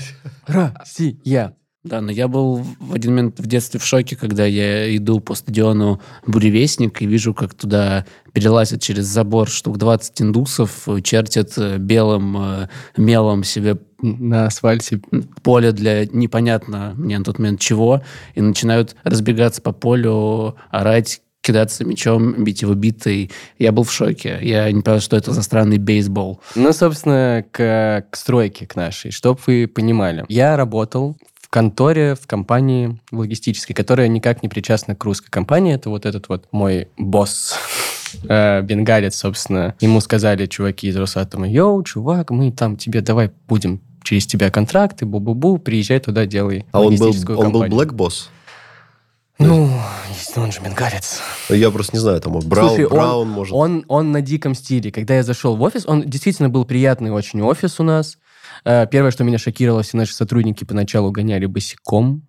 Россия. 0.46 1.56
Да, 1.86 2.00
но 2.00 2.10
я 2.10 2.26
был 2.26 2.66
в 2.80 2.94
один 2.94 3.12
момент 3.12 3.38
в 3.38 3.46
детстве 3.46 3.78
в 3.78 3.84
шоке, 3.84 4.16
когда 4.16 4.44
я 4.44 4.94
иду 4.96 5.20
по 5.20 5.34
стадиону 5.34 6.00
Буревестник 6.26 7.00
и 7.00 7.06
вижу, 7.06 7.32
как 7.32 7.54
туда 7.54 8.04
перелазят 8.32 8.82
через 8.82 9.04
забор 9.04 9.48
штук 9.48 9.78
20 9.78 10.22
индусов, 10.22 10.88
чертят 11.04 11.52
э, 11.56 11.78
белым 11.78 12.36
э, 12.38 12.68
мелом 12.96 13.44
себе 13.44 13.78
На 14.02 14.46
асфальте. 14.46 15.00
поле 15.42 15.70
для 15.70 16.06
непонятно 16.06 16.92
мне 16.96 17.18
на 17.18 17.24
тот 17.24 17.38
момент 17.38 17.60
чего, 17.60 18.02
и 18.34 18.40
начинают 18.40 18.96
разбегаться 19.04 19.62
по 19.62 19.70
полю, 19.70 20.56
орать, 20.70 21.22
кидаться 21.40 21.84
мячом, 21.84 22.42
бить 22.42 22.62
его 22.62 22.74
битой. 22.74 23.30
Я 23.60 23.70
был 23.70 23.84
в 23.84 23.92
шоке. 23.92 24.40
Я 24.42 24.70
не 24.72 24.82
понял, 24.82 24.98
что 25.00 25.16
это 25.16 25.32
за 25.32 25.42
странный 25.42 25.78
бейсбол. 25.78 26.40
Ну, 26.56 26.72
собственно, 26.72 27.44
к, 27.52 28.04
к 28.10 28.16
стройке, 28.16 28.66
к 28.66 28.74
нашей, 28.74 29.12
чтобы 29.12 29.38
вы 29.46 29.68
понимали. 29.68 30.24
Я 30.28 30.56
работал 30.56 31.16
в 31.46 31.48
конторе, 31.48 32.16
в 32.16 32.26
компании 32.26 32.98
логистической, 33.12 33.72
которая 33.72 34.08
никак 34.08 34.42
не 34.42 34.48
причастна 34.48 34.96
к 34.96 35.04
русской 35.04 35.30
компании. 35.30 35.74
Это 35.76 35.90
вот 35.90 36.04
этот 36.04 36.28
вот 36.28 36.48
мой 36.50 36.88
босс, 36.98 37.54
э, 38.28 38.62
бенгалец, 38.62 39.14
собственно. 39.14 39.76
Ему 39.80 40.00
сказали 40.00 40.46
чуваки 40.46 40.88
из 40.88 40.96
Росатома, 40.96 41.48
йоу, 41.48 41.84
чувак, 41.84 42.30
мы 42.30 42.50
там 42.50 42.76
тебе 42.76 43.00
давай 43.00 43.30
будем 43.46 43.80
через 44.02 44.26
тебя 44.26 44.50
контракты, 44.50 45.04
бу-бу-бу, 45.06 45.58
приезжай 45.58 46.00
туда, 46.00 46.26
делай 46.26 46.66
А 46.72 46.80
он 46.80 46.96
был, 46.96 47.10
он 47.10 47.24
был 47.24 47.42
компанию». 47.42 47.78
Black 47.78 47.92
Boss? 47.92 48.28
Ну, 49.38 49.70
он 50.34 50.50
же 50.50 50.60
бенгалец. 50.62 51.20
Я 51.48 51.70
просто 51.70 51.94
не 51.94 52.00
знаю, 52.00 52.20
там 52.20 52.40
Браун, 52.40 52.68
Слушай, 52.70 52.86
он- 52.86 52.90
Браун, 52.90 53.28
может. 53.28 53.54
Он, 53.54 53.84
он 53.86 54.10
на 54.10 54.20
диком 54.20 54.54
стиле. 54.54 54.90
Когда 54.90 55.14
я 55.14 55.22
зашел 55.22 55.56
в 55.56 55.62
офис, 55.62 55.84
он 55.86 56.02
действительно 56.02 56.48
был 56.48 56.64
приятный 56.64 57.10
очень 57.10 57.40
офис 57.42 57.78
у 57.78 57.84
нас. 57.84 58.18
Э, 58.64 58.86
Первое, 58.90 59.10
что 59.10 59.24
меня 59.24 59.38
шокировало, 59.38 59.82
все 59.82 59.96
наши 59.96 60.14
сотрудники 60.14 60.64
поначалу 60.64 61.10
гоняли 61.10 61.46
босиком 61.46 62.26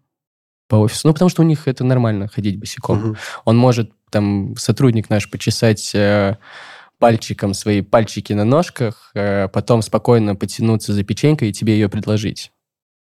по 0.68 0.76
офису. 0.76 1.08
Ну, 1.08 1.13
потому 1.13 1.30
что 1.30 1.42
у 1.42 1.46
них 1.46 1.68
это 1.68 1.84
нормально, 1.84 2.28
ходить 2.28 2.60
босиком. 2.60 3.00
Мгм. 3.00 3.18
Он 3.46 3.58
может, 3.58 3.92
там, 4.10 4.56
сотрудник 4.58 5.10
наш, 5.10 5.30
почесать 5.30 5.92
э, 5.96 6.38
пальчиком 7.00 7.54
свои 7.54 7.82
пальчики 7.82 8.34
на 8.34 8.44
ножках, 8.44 9.12
э, 9.13 9.48
потом 9.48 9.82
спокойно 9.82 10.36
потянуться 10.36 10.94
за 10.94 11.04
печенькой 11.04 11.50
и 11.50 11.54
тебе 11.54 11.74
ее 11.74 11.90
предложить. 11.90 12.52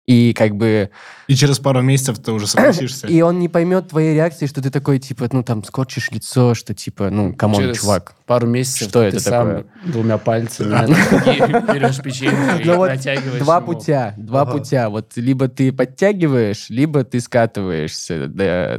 И 0.08 0.32
как 0.32 0.56
бы... 0.56 0.88
И 1.26 1.34
через 1.34 1.58
пару 1.58 1.82
месяцев 1.82 2.18
ты 2.18 2.32
уже 2.32 2.46
согласишься. 2.46 3.06
И 3.08 3.20
он 3.20 3.38
не 3.38 3.50
поймет 3.50 3.88
твоей 3.88 4.14
реакции, 4.14 4.46
что 4.46 4.62
ты 4.62 4.70
такой, 4.70 4.98
типа, 4.98 5.28
ну, 5.30 5.42
там, 5.42 5.62
скорчишь 5.62 6.10
лицо, 6.10 6.54
что, 6.54 6.72
типа, 6.72 7.10
ну, 7.10 7.34
come 7.34 7.57
on, 7.57 7.74
чувак. 7.74 8.14
Пару 8.24 8.46
месяцев 8.46 8.88
Что 8.88 9.02
ты 9.02 9.08
это 9.08 9.20
сам 9.20 9.46
такое? 9.46 9.66
двумя 9.84 10.16
пальцами 10.16 10.70
берешь 11.74 12.00
печеньку 12.00 12.62
и 12.62 12.64
Ну 12.64 12.86
натягиваешь 12.86 13.42
Два 13.42 13.56
ему. 13.56 13.66
путя, 13.66 14.14
два 14.16 14.46
путя. 14.46 14.88
Вот 14.88 15.12
либо 15.16 15.48
ты 15.48 15.72
подтягиваешь, 15.72 16.70
либо 16.70 17.04
ты 17.04 17.20
скатываешься, 17.20 18.30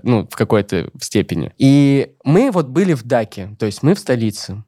ну, 0.02 0.28
в 0.28 0.36
какой-то 0.36 0.90
степени. 1.00 1.52
И 1.60 2.12
мы 2.24 2.50
вот 2.50 2.70
были 2.70 2.94
в 2.96 3.04
Дакке, 3.04 3.56
то 3.60 3.68
есть 3.68 3.84
мы 3.84 3.94
в 3.94 4.00
столице. 4.00 4.64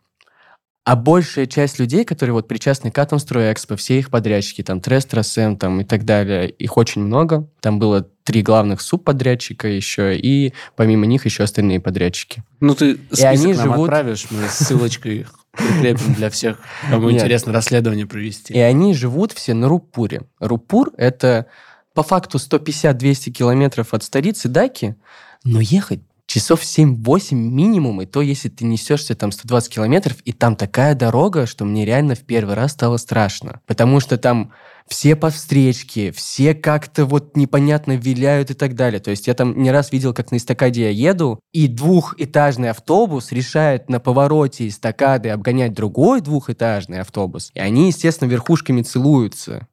А 0.83 0.95
большая 0.95 1.45
часть 1.45 1.77
людей, 1.77 2.05
которые 2.05 2.33
вот 2.33 2.47
причастны 2.47 2.89
к 2.89 2.97
Атомстройэкспорт, 2.97 3.75
все 3.75 3.99
их 3.99 4.09
подрядчики, 4.09 4.63
там, 4.63 4.81
Трест, 4.81 5.13
РосСЭМ, 5.13 5.55
там, 5.55 5.81
и 5.81 5.83
так 5.83 6.05
далее, 6.05 6.49
их 6.49 6.75
очень 6.75 7.03
много. 7.03 7.47
Там 7.59 7.77
было 7.77 8.07
три 8.23 8.41
главных 8.41 8.81
субподрядчика 8.81 9.67
еще, 9.67 10.17
и 10.17 10.53
помимо 10.75 11.05
них 11.05 11.25
еще 11.25 11.43
остальные 11.43 11.81
подрядчики. 11.81 12.43
Ну, 12.59 12.73
ты 12.73 12.97
список 13.11 13.25
они 13.25 13.53
нам 13.53 13.63
живут- 13.63 13.89
отправишь, 13.89 14.27
мы 14.31 14.47
ссылочкой 14.49 15.27
прикрепим 15.51 16.15
для 16.15 16.31
всех, 16.31 16.57
кому 16.89 17.09
Нет. 17.09 17.21
интересно 17.21 17.53
расследование 17.53 18.07
провести. 18.07 18.53
И 18.53 18.59
они 18.59 18.95
живут 18.95 19.33
все 19.33 19.53
на 19.53 19.67
Рупуре. 19.67 20.23
Рупур— 20.39 20.91
это 20.97 21.45
по 21.93 22.01
факту 22.03 22.39
150-200 22.39 23.31
километров 23.31 23.93
от 23.93 24.03
столицы 24.03 24.47
Даки, 24.47 24.95
но 25.43 25.59
ехать 25.59 25.99
часов 26.31 26.61
7-8 26.61 27.35
минимум, 27.35 28.01
и 28.01 28.05
то, 28.05 28.21
если 28.21 28.47
ты 28.47 28.63
несешься 28.63 29.15
там 29.15 29.33
120 29.33 29.73
километров, 29.73 30.21
и 30.23 30.31
там 30.31 30.55
такая 30.55 30.95
дорога, 30.95 31.45
что 31.45 31.65
мне 31.65 31.83
реально 31.83 32.15
в 32.15 32.21
первый 32.21 32.55
раз 32.55 32.71
стало 32.71 32.95
страшно. 32.95 33.59
Потому 33.67 33.99
что 33.99 34.17
там 34.17 34.53
все 34.87 35.17
по 35.17 35.29
встречке, 35.29 36.13
все 36.13 36.53
как-то 36.53 37.05
вот 37.05 37.35
непонятно 37.35 37.97
виляют 37.97 38.49
и 38.49 38.53
так 38.53 38.75
далее. 38.75 39.01
То 39.01 39.11
есть 39.11 39.27
я 39.27 39.33
там 39.33 39.61
не 39.61 39.71
раз 39.71 39.91
видел, 39.91 40.13
как 40.13 40.31
на 40.31 40.37
эстакаде 40.37 40.83
я 40.83 40.89
еду, 41.11 41.41
и 41.51 41.67
двухэтажный 41.67 42.69
автобус 42.69 43.33
решает 43.33 43.89
на 43.89 43.99
повороте 43.99 44.69
эстакады 44.69 45.29
обгонять 45.29 45.73
другой 45.73 46.21
двухэтажный 46.21 47.01
автобус, 47.01 47.51
и 47.53 47.59
они, 47.59 47.87
естественно, 47.87 48.29
верхушками 48.29 48.83
целуются. 48.83 49.67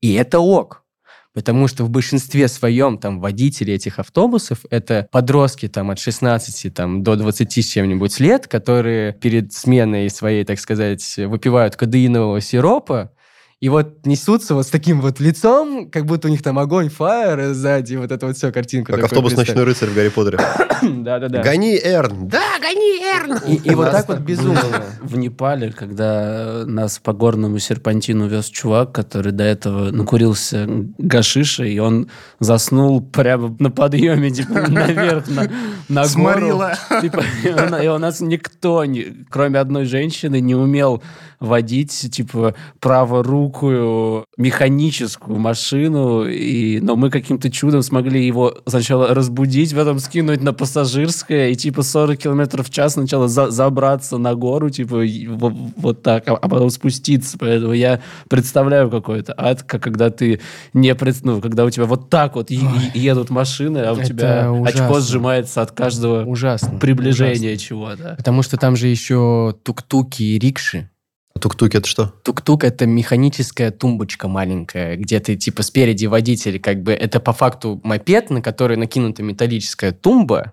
И 0.00 0.14
это 0.14 0.38
ок. 0.38 0.84
Потому 1.34 1.68
что 1.68 1.84
в 1.84 1.90
большинстве 1.90 2.48
своем 2.48 2.98
там 2.98 3.20
водители 3.20 3.72
этих 3.72 3.98
автобусов 3.98 4.64
это 4.70 5.08
подростки 5.12 5.68
там 5.68 5.90
от 5.90 5.98
16 5.98 6.74
там, 6.74 7.02
до 7.02 7.16
20 7.16 7.64
с 7.64 7.66
чем-нибудь 7.66 8.18
лет, 8.18 8.46
которые 8.46 9.12
перед 9.12 9.52
сменой 9.52 10.08
своей, 10.10 10.44
так 10.44 10.58
сказать, 10.58 11.16
выпивают 11.16 11.76
кадеинового 11.76 12.40
сиропа, 12.40 13.12
и 13.60 13.68
вот 13.68 14.06
несутся 14.06 14.54
вот 14.54 14.66
с 14.66 14.70
таким 14.70 15.00
вот 15.00 15.18
лицом, 15.18 15.90
как 15.90 16.06
будто 16.06 16.28
у 16.28 16.30
них 16.30 16.44
там 16.44 16.60
огонь, 16.60 16.88
фаер 16.88 17.54
сзади, 17.54 17.96
вот 17.96 18.12
это 18.12 18.26
вот 18.26 18.36
все, 18.36 18.52
картинку. 18.52 18.92
Как 18.92 19.04
автобус 19.04 19.32
представь. 19.32 19.48
«Ночной 19.48 19.64
рыцарь» 19.64 19.88
в 19.88 19.94
Гарри 19.96 20.08
Поттере. 20.10 20.38
Да-да-да. 20.82 21.42
Гони, 21.42 21.76
Эрн! 21.76 22.28
Да, 22.28 22.58
гони, 22.60 23.02
Эрн! 23.02 23.38
И, 23.48 23.56
и 23.56 23.74
вот 23.74 23.90
так 23.90 24.06
вот 24.06 24.18
безумно. 24.20 24.62
В 25.02 25.16
Непале, 25.16 25.72
когда 25.72 26.62
нас 26.66 27.00
по 27.00 27.12
горному 27.12 27.58
серпантину 27.58 28.28
вез 28.28 28.46
чувак, 28.46 28.92
который 28.92 29.32
до 29.32 29.42
этого 29.42 29.90
накурился 29.90 30.66
гашиша, 30.98 31.64
и 31.64 31.80
он 31.80 32.08
заснул 32.38 33.00
прямо 33.00 33.56
на 33.58 33.72
подъеме, 33.72 34.30
типа, 34.30 34.52
наверх, 34.68 35.26
на, 35.26 35.50
на 35.88 36.02
гору. 36.02 36.08
Сморила. 36.08 36.74
Типа, 37.00 37.24
и 37.82 37.88
у 37.88 37.98
нас 37.98 38.20
никто, 38.20 38.84
не- 38.84 39.26
кроме 39.28 39.58
одной 39.58 39.84
женщины, 39.84 40.40
не 40.40 40.54
умел 40.54 41.02
водить, 41.40 41.92
типа, 42.10 42.54
праворукую 42.80 44.24
механическую 44.36 45.38
машину, 45.38 46.24
и, 46.26 46.80
но 46.80 46.96
мы 46.96 47.10
каким-то 47.10 47.50
чудом 47.50 47.82
смогли 47.82 48.24
его 48.26 48.54
сначала 48.66 49.14
разбудить, 49.14 49.74
потом 49.74 49.98
скинуть 49.98 50.42
на 50.42 50.52
пассажирское, 50.52 51.50
и, 51.50 51.54
типа, 51.54 51.82
40 51.82 52.16
километров 52.18 52.68
в 52.68 52.70
час 52.72 52.94
сначала 52.94 53.28
за- 53.28 53.50
забраться 53.50 54.18
на 54.18 54.34
гору, 54.34 54.70
типа, 54.70 55.04
и 55.04 55.26
во- 55.26 55.48
вот 55.76 56.02
так, 56.02 56.28
а, 56.28 56.32
а 56.36 56.48
потом 56.48 56.70
спуститься. 56.70 57.36
Поэтому 57.38 57.72
я 57.72 58.00
представляю 58.28 58.90
какой-то 58.90 59.34
ад, 59.36 59.62
как 59.62 59.82
когда 59.82 60.10
ты 60.10 60.40
не 60.74 60.94
пред... 60.94 61.24
ну, 61.24 61.40
когда 61.40 61.64
у 61.64 61.70
тебя 61.70 61.86
вот 61.86 62.10
так 62.10 62.34
вот 62.36 62.50
е- 62.50 62.60
едут 62.94 63.30
машины, 63.30 63.78
а 63.78 63.92
у 63.92 63.96
Это 63.96 64.06
тебя 64.06 64.50
очко 64.50 64.84
ужасно. 64.84 65.00
сжимается 65.00 65.62
от 65.62 65.72
каждого 65.72 66.24
Ужасно. 66.24 66.78
приближения 66.78 67.56
чего-то. 67.56 68.14
Потому 68.16 68.42
что 68.42 68.56
там 68.56 68.76
же 68.76 68.88
еще 68.88 69.54
тук-туки 69.62 70.22
и 70.22 70.38
рикши. 70.38 70.90
Тук-тук 71.38 71.74
это 71.74 71.86
что? 71.88 72.14
Тук-тук 72.22 72.64
это 72.64 72.86
механическая 72.86 73.70
тумбочка 73.70 74.28
маленькая, 74.28 74.96
где 74.96 75.20
ты 75.20 75.36
типа 75.36 75.62
спереди 75.62 76.06
водитель, 76.06 76.58
как 76.60 76.82
бы 76.82 76.92
это 76.92 77.20
по 77.20 77.32
факту 77.32 77.80
мопед, 77.82 78.30
на 78.30 78.42
который 78.42 78.76
накинута 78.76 79.22
металлическая 79.22 79.92
тумба, 79.92 80.52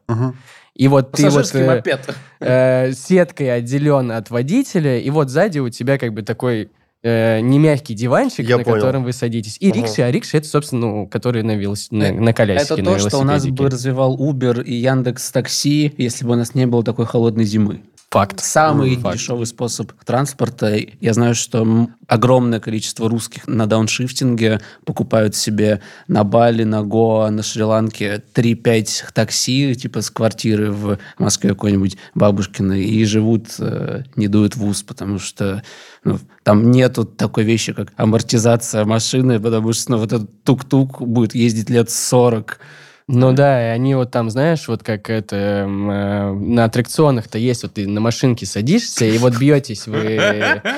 и 0.76 0.88
вот 0.90 1.14
ты 1.14 1.30
вот 1.30 1.44
Пассажирский 1.44 1.62
э, 1.62 1.76
мопед. 1.76 2.16
э, 2.42 2.92
сеткой 2.94 3.56
отделен 3.56 4.12
от 4.12 4.30
водителя, 4.30 5.00
и 5.00 5.10
вот 5.10 5.30
сзади 5.30 5.60
у 5.60 5.70
тебя 5.70 5.98
как 5.98 6.14
бы 6.14 6.22
такой 6.22 6.70
э, 7.02 7.40
не 7.40 7.60
мягкий 7.60 7.94
диванчик, 7.94 8.46
Я 8.46 8.58
на 8.58 8.64
понял. 8.66 8.78
котором 8.82 9.04
вы 9.06 9.14
садитесь. 9.14 9.56
И 9.62 9.70
Ага. 9.72 9.80
рикши, 9.80 10.02
а 10.02 10.12
рикши 10.12 10.38
это, 10.38 10.48
собственно, 10.48 10.88
ну, 10.88 11.08
которые 11.08 11.44
на, 11.44 11.56
велос... 11.56 11.92
на, 11.92 12.12
на 12.12 12.34
колясике, 12.34 12.74
Это 12.74 12.84
на 12.84 12.92
то, 12.98 13.08
что 13.08 13.20
у 13.20 13.24
нас 13.24 13.48
бы 13.48 13.70
развивал 13.70 14.18
Uber 14.18 14.62
и 14.64 14.74
Яндекс 14.74 15.32
Такси, 15.32 15.94
если 15.98 16.26
бы 16.26 16.34
у 16.34 16.36
нас 16.36 16.56
не 16.56 16.66
было 16.66 16.84
такой 16.84 17.06
холодной 17.06 17.46
зимы. 17.46 17.82
Факт. 18.16 18.40
Самый 18.40 18.96
Факт. 18.96 19.18
дешевый 19.18 19.46
способ 19.46 19.92
транспорта. 20.06 20.78
Я 21.02 21.14
знаю, 21.14 21.36
что 21.36 21.90
огромное 22.08 22.62
количество 22.62 23.10
русских 23.10 23.46
на 23.46 23.68
дауншифтинге 23.68 24.62
покупают 24.86 25.36
себе 25.36 25.82
на 26.08 26.24
Бали, 26.24 26.64
на 26.64 26.82
Гоа, 26.82 27.30
на 27.30 27.44
Шри-Ланке 27.44 28.24
3-5 28.34 29.12
такси, 29.14 29.76
типа 29.76 30.00
с 30.00 30.10
квартиры 30.10 30.72
в 30.72 30.98
Москве 31.18 31.50
какой-нибудь 31.50 31.98
бабушкиной, 32.14 32.86
и 32.86 33.04
живут, 33.04 33.48
э, 33.60 34.04
не 34.16 34.30
дуют 34.30 34.56
в 34.56 34.64
ус, 34.66 34.82
потому 34.82 35.20
что 35.20 35.62
ну, 36.06 36.18
там 36.44 36.72
нету 36.72 37.04
такой 37.04 37.44
вещи, 37.44 37.74
как 37.74 37.92
амортизация 37.98 38.86
машины, 38.86 39.42
потому 39.42 39.74
что 39.74 39.92
ну, 39.92 39.98
вот 39.98 40.14
этот 40.14 40.44
тук-тук 40.46 41.02
будет 41.02 41.36
ездить 41.36 41.70
лет 41.70 41.90
40 41.90 42.60
Ну 43.08 43.34
да, 43.34 43.68
и 43.68 43.70
они 43.70 43.94
вот 43.94 44.10
там, 44.10 44.32
знаешь, 44.32 44.68
вот 44.68 44.82
как 44.82 45.12
это 45.12 45.36
э, 45.36 45.66
на 45.68 46.64
аттракционах-то 46.64 47.38
есть, 47.38 47.62
вот 47.62 47.74
ты 47.74 47.88
на 47.88 48.02
машинке 48.02 48.48
садишься, 48.48 49.06
и 49.06 49.20
вот 49.20 49.38
бьетесь, 49.38 49.86
вы 49.86 50.20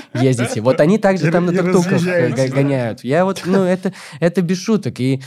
ездите. 0.13 0.59
Вот 0.59 0.81
они 0.81 0.97
также 0.97 1.31
там 1.31 1.45
на 1.45 1.53
тук-туках 1.53 2.03
да. 2.03 2.47
гоняют. 2.49 3.05
Я 3.05 3.23
вот, 3.23 3.43
ну, 3.45 3.63
это, 3.63 3.93
это 4.19 4.41
без 4.41 4.61
шуток. 4.61 4.99
И 4.99 5.21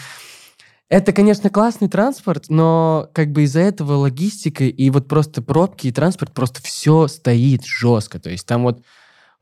это, 0.90 1.12
конечно, 1.12 1.48
классный 1.48 1.88
транспорт, 1.88 2.46
но 2.50 3.08
как 3.14 3.30
бы 3.32 3.44
из-за 3.44 3.60
этого 3.60 3.94
логистика 3.94 4.64
и 4.64 4.90
вот 4.90 5.08
просто 5.08 5.40
пробки 5.40 5.86
и 5.86 5.92
транспорт 5.92 6.32
просто 6.32 6.60
все 6.62 7.08
стоит 7.08 7.64
жестко. 7.64 8.18
То 8.18 8.28
есть 8.28 8.44
там 8.44 8.64
вот 8.64 8.82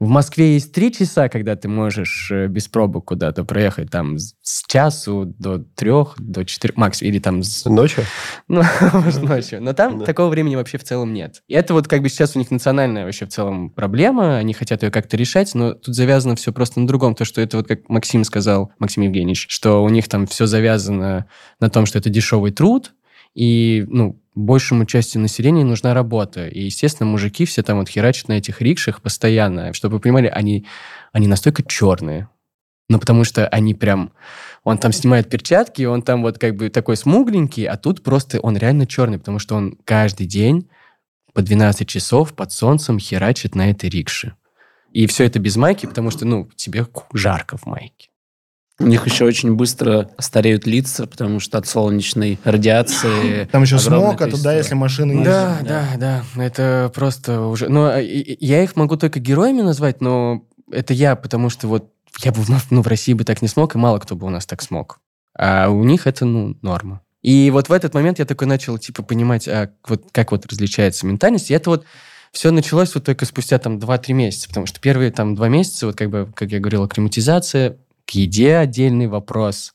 в 0.00 0.08
Москве 0.08 0.54
есть 0.54 0.72
три 0.72 0.92
часа, 0.92 1.28
когда 1.28 1.56
ты 1.56 1.68
можешь 1.68 2.30
э, 2.30 2.46
без 2.46 2.68
пробок 2.68 3.06
куда-то 3.06 3.44
проехать, 3.44 3.90
там 3.90 4.18
с 4.18 4.34
с 4.42 4.64
часу 4.66 5.34
до 5.38 5.58
трех, 5.58 6.14
до 6.18 6.44
четырех, 6.44 6.76
макс, 6.76 7.02
или 7.02 7.18
там 7.18 7.42
с 7.42 7.64
Ночью? 7.66 8.04
ну, 8.48 8.62
может, 8.92 9.22
ночью. 9.22 9.62
Но 9.62 9.72
там 9.72 9.98
Да. 9.98 10.04
такого 10.06 10.28
времени 10.28 10.56
вообще 10.56 10.78
в 10.78 10.84
целом 10.84 11.12
нет. 11.12 11.42
И 11.48 11.54
это 11.54 11.74
вот 11.74 11.88
как 11.88 12.00
бы 12.02 12.08
сейчас 12.08 12.36
у 12.36 12.38
них 12.38 12.50
национальная 12.50 13.04
вообще 13.04 13.26
в 13.26 13.30
целом 13.30 13.70
проблема. 13.70 14.36
Они 14.38 14.54
хотят 14.54 14.82
ее 14.82 14.90
как-то 14.90 15.16
решать, 15.16 15.54
но 15.54 15.74
тут 15.74 15.94
завязано 15.94 16.36
все 16.36 16.52
просто 16.52 16.80
на 16.80 16.86
другом. 16.86 17.14
То, 17.14 17.24
что 17.24 17.40
это 17.40 17.56
вот 17.58 17.66
как 17.68 17.88
Максим 17.88 18.24
сказал, 18.24 18.72
Максим 18.78 19.02
Евгеньевич, 19.02 19.46
что 19.50 19.82
у 19.82 19.88
них 19.88 20.08
там 20.08 20.26
все 20.26 20.46
завязано 20.46 21.26
на 21.60 21.68
том, 21.70 21.84
что 21.86 21.98
это 21.98 22.08
дешевый 22.08 22.52
труд, 22.52 22.92
и, 23.34 23.84
ну, 23.88 24.20
большему 24.38 24.86
части 24.86 25.18
населения 25.18 25.64
нужна 25.64 25.94
работа. 25.94 26.46
И, 26.46 26.60
естественно, 26.60 27.10
мужики 27.10 27.44
все 27.44 27.62
там 27.62 27.78
вот 27.78 27.88
херачат 27.88 28.28
на 28.28 28.34
этих 28.34 28.60
рикшах 28.60 29.02
постоянно. 29.02 29.72
Чтобы 29.72 29.94
вы 29.96 30.00
понимали, 30.00 30.28
они, 30.28 30.66
они 31.12 31.26
настолько 31.26 31.62
черные. 31.62 32.28
Ну, 32.88 32.98
потому 32.98 33.24
что 33.24 33.46
они 33.48 33.74
прям... 33.74 34.12
Он 34.64 34.78
там 34.78 34.92
снимает 34.92 35.28
перчатки, 35.28 35.82
он 35.82 36.02
там 36.02 36.22
вот 36.22 36.38
как 36.38 36.56
бы 36.56 36.68
такой 36.68 36.96
смугленький, 36.96 37.64
а 37.64 37.76
тут 37.76 38.02
просто 38.02 38.40
он 38.40 38.56
реально 38.56 38.86
черный, 38.86 39.18
потому 39.18 39.38
что 39.38 39.56
он 39.56 39.78
каждый 39.84 40.26
день 40.26 40.68
по 41.32 41.42
12 41.42 41.88
часов 41.88 42.34
под 42.34 42.52
солнцем 42.52 42.98
херачит 42.98 43.54
на 43.54 43.70
этой 43.70 43.88
рикше. 43.88 44.34
И 44.92 45.06
все 45.06 45.24
это 45.24 45.38
без 45.38 45.56
майки, 45.56 45.86
потому 45.86 46.10
что, 46.10 46.24
ну, 46.24 46.48
тебе 46.56 46.86
жарко 47.12 47.56
в 47.56 47.66
майке. 47.66 48.07
У 48.80 48.86
них 48.86 49.04
еще 49.06 49.24
очень 49.24 49.54
быстро 49.54 50.08
стареют 50.18 50.66
лица, 50.66 51.06
потому 51.06 51.40
что 51.40 51.58
от 51.58 51.66
солнечной 51.66 52.38
радиации... 52.44 53.44
Там 53.52 53.62
еще 53.62 53.78
смог, 53.78 54.20
а 54.22 54.28
туда, 54.28 54.54
если 54.56 54.74
машины 54.74 55.12
ездят. 55.12 55.26
Да, 55.26 55.58
да, 55.96 56.22
да, 56.36 56.42
это 56.44 56.92
просто 56.94 57.40
уже... 57.42 57.68
Ну, 57.68 57.98
и- 57.98 58.04
и- 58.04 58.46
я 58.46 58.62
их 58.62 58.76
могу 58.76 58.96
только 58.96 59.18
героями 59.18 59.62
назвать, 59.62 60.00
но 60.00 60.44
это 60.70 60.94
я, 60.94 61.16
потому 61.16 61.50
что 61.50 61.66
вот 61.66 61.90
я 62.22 62.30
бы 62.30 62.40
в- 62.42 62.70
ну, 62.70 62.82
в 62.82 62.86
России 62.86 63.14
бы 63.14 63.24
так 63.24 63.42
не 63.42 63.48
смог, 63.48 63.74
и 63.74 63.78
мало 63.78 63.98
кто 63.98 64.14
бы 64.14 64.26
у 64.26 64.30
нас 64.30 64.46
так 64.46 64.62
смог. 64.62 65.00
А 65.36 65.68
у 65.70 65.82
них 65.82 66.06
это, 66.06 66.24
ну, 66.24 66.56
норма. 66.62 67.00
И 67.22 67.50
вот 67.52 67.68
в 67.68 67.72
этот 67.72 67.94
момент 67.94 68.20
я 68.20 68.24
такой 68.26 68.46
начал, 68.46 68.78
типа, 68.78 69.02
понимать, 69.02 69.48
а 69.48 69.70
вот 69.88 70.04
как 70.12 70.30
вот 70.30 70.46
различается 70.46 71.04
ментальность. 71.04 71.50
И 71.50 71.54
это 71.54 71.70
вот 71.70 71.84
все 72.30 72.52
началось 72.52 72.94
вот 72.94 73.04
только 73.04 73.24
спустя 73.24 73.58
там 73.58 73.78
2-3 73.78 74.12
месяца, 74.12 74.46
потому 74.48 74.66
что 74.66 74.78
первые 74.80 75.10
там 75.10 75.34
2 75.34 75.48
месяца, 75.48 75.86
вот 75.86 75.96
как 75.96 76.10
бы, 76.10 76.28
как 76.34 76.50
я 76.52 76.60
говорил, 76.60 76.84
акклиматизация, 76.84 77.76
к 78.08 78.12
еде 78.12 78.56
отдельный 78.56 79.06
вопрос. 79.06 79.74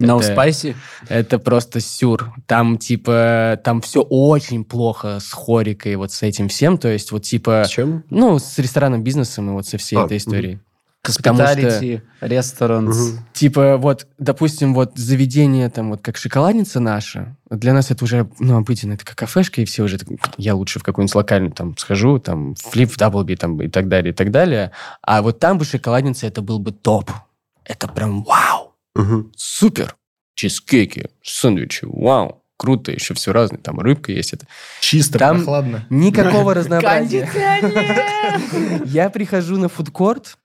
No 0.00 0.18
Это- 0.18 0.32
spicy? 0.34 0.74
это 1.10 1.38
просто 1.38 1.80
сюр. 1.80 2.32
Там, 2.46 2.78
типа, 2.78 3.60
там 3.62 3.82
все 3.82 4.00
очень 4.00 4.64
плохо 4.64 5.18
с 5.20 5.30
хорикой, 5.30 5.96
вот 5.96 6.10
с 6.10 6.22
этим 6.22 6.48
всем. 6.48 6.78
То 6.78 6.88
есть, 6.88 7.12
вот, 7.12 7.22
типа, 7.24 7.64
С 7.66 7.68
чем? 7.68 8.02
ну, 8.08 8.38
с 8.38 8.58
ресторанным 8.58 9.02
бизнесом 9.04 9.50
и 9.50 9.52
вот 9.52 9.66
со 9.66 9.76
всей 9.76 9.96
А, 9.98 10.06
этой 10.06 10.16
историей. 10.16 10.58
Hospitality, 11.06 12.02
restaurants. 12.20 13.12
Мгм. 13.12 13.18
Типа, 13.32 13.76
вот, 13.78 14.06
допустим, 14.18 14.74
вот 14.74 14.92
заведение, 14.96 15.68
там, 15.70 15.90
вот 15.90 16.00
как 16.02 16.16
шоколадница 16.16 16.80
наша, 16.80 17.36
для 17.50 17.72
нас 17.74 17.90
это 17.90 18.04
уже, 18.04 18.28
ну, 18.38 18.56
обыденно, 18.56 18.94
это 18.94 19.04
как 19.04 19.16
кафешка, 19.16 19.60
и 19.60 19.64
все 19.64 19.82
уже, 19.82 19.98
так, 19.98 20.08
я 20.36 20.54
лучше 20.54 20.78
в 20.78 20.82
какую-нибудь 20.82 21.14
локальную 21.14 21.52
там 21.52 21.76
схожу, 21.76 22.18
там, 22.18 22.54
флип 22.54 22.90
в 22.90 22.96
Даблби, 22.98 23.34
там, 23.34 23.60
и 23.62 23.68
так 23.68 23.88
далее, 23.88 24.12
и 24.12 24.16
так 24.16 24.30
далее. 24.30 24.72
А 25.02 25.22
вот 25.22 25.38
там 25.40 25.58
бы 25.58 25.64
шоколадница, 25.64 26.26
это 26.26 26.42
был 26.42 26.58
бы 26.58 26.70
топ. 26.72 27.10
Это 27.64 27.88
прям 27.88 28.22
вау! 28.24 28.74
Мгм. 28.94 29.32
супер. 29.36 29.96
Чизкейки, 30.34 31.10
сэндвичи, 31.22 31.84
вау, 31.84 32.42
круто, 32.56 32.92
еще 32.92 33.14
все 33.14 33.32
разное, 33.32 33.58
там 33.60 33.78
рыбка 33.78 34.10
есть. 34.12 34.32
Это. 34.32 34.46
Чисто, 34.80 35.18
Там- 35.18 35.36
прохладно. 35.36 35.86
Никакого 35.90 36.54
разнообразия. 36.54 37.28
Я 38.86 39.10
прихожу 39.10 39.58
на 39.58 39.68
фудкорт, 39.68 40.38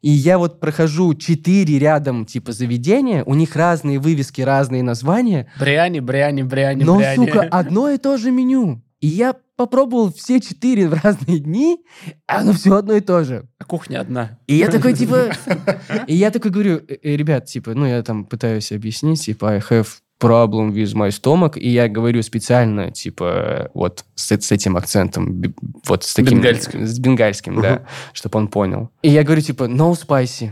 и 0.00 0.10
я 0.10 0.38
вот 0.38 0.60
прохожу 0.60 1.14
четыре 1.14 1.78
рядом 1.78 2.26
типа 2.26 2.52
заведения, 2.52 3.22
у 3.24 3.34
них 3.34 3.54
разные 3.56 3.98
вывески, 3.98 4.40
разные 4.40 4.82
названия, 4.82 5.50
Бриани, 5.58 6.00
бриани, 6.00 6.42
бриани, 6.42 6.84
но, 6.84 6.96
бриани. 6.96 7.16
сука, 7.26 7.48
одно 7.50 7.90
и 7.90 7.98
то 7.98 8.16
же 8.16 8.30
меню. 8.30 8.82
И 9.04 9.06
я 9.06 9.36
попробовал 9.56 10.10
все 10.10 10.40
четыре 10.40 10.88
в 10.88 10.94
разные 10.94 11.38
дни, 11.38 11.84
а 12.26 12.38
оно 12.38 12.54
все 12.54 12.74
одно 12.74 12.94
и 12.94 13.00
то 13.00 13.22
же. 13.22 13.46
А 13.58 13.64
кухня 13.66 14.00
одна. 14.00 14.38
И 14.46 14.54
я 14.54 14.70
такой, 14.70 14.94
типа... 14.94 15.30
И 16.06 16.14
я 16.14 16.30
такой 16.30 16.50
говорю, 16.50 16.80
«Э, 16.88 16.96
э, 17.02 17.14
ребят, 17.14 17.44
типа, 17.44 17.74
ну, 17.74 17.84
я 17.84 18.02
там 18.02 18.24
пытаюсь 18.24 18.72
объяснить, 18.72 19.22
типа, 19.22 19.56
I 19.56 19.58
have 19.58 19.88
problem 20.18 20.72
with 20.72 20.94
my 20.94 21.10
stomach, 21.10 21.58
и 21.58 21.68
я 21.68 21.86
говорю 21.88 22.22
специально, 22.22 22.92
типа, 22.92 23.70
вот 23.74 24.06
с, 24.14 24.32
с 24.32 24.52
этим 24.52 24.74
акцентом, 24.74 25.42
вот 25.86 26.04
с 26.04 26.14
таким... 26.14 26.38
Бенгальским. 26.38 26.86
С 26.86 26.98
бенгальским, 26.98 27.60
да, 27.60 27.86
чтобы 28.14 28.38
он 28.38 28.48
понял. 28.48 28.88
И 29.02 29.10
я 29.10 29.22
говорю, 29.22 29.42
типа, 29.42 29.64
no 29.64 29.92
spicy. 29.92 30.50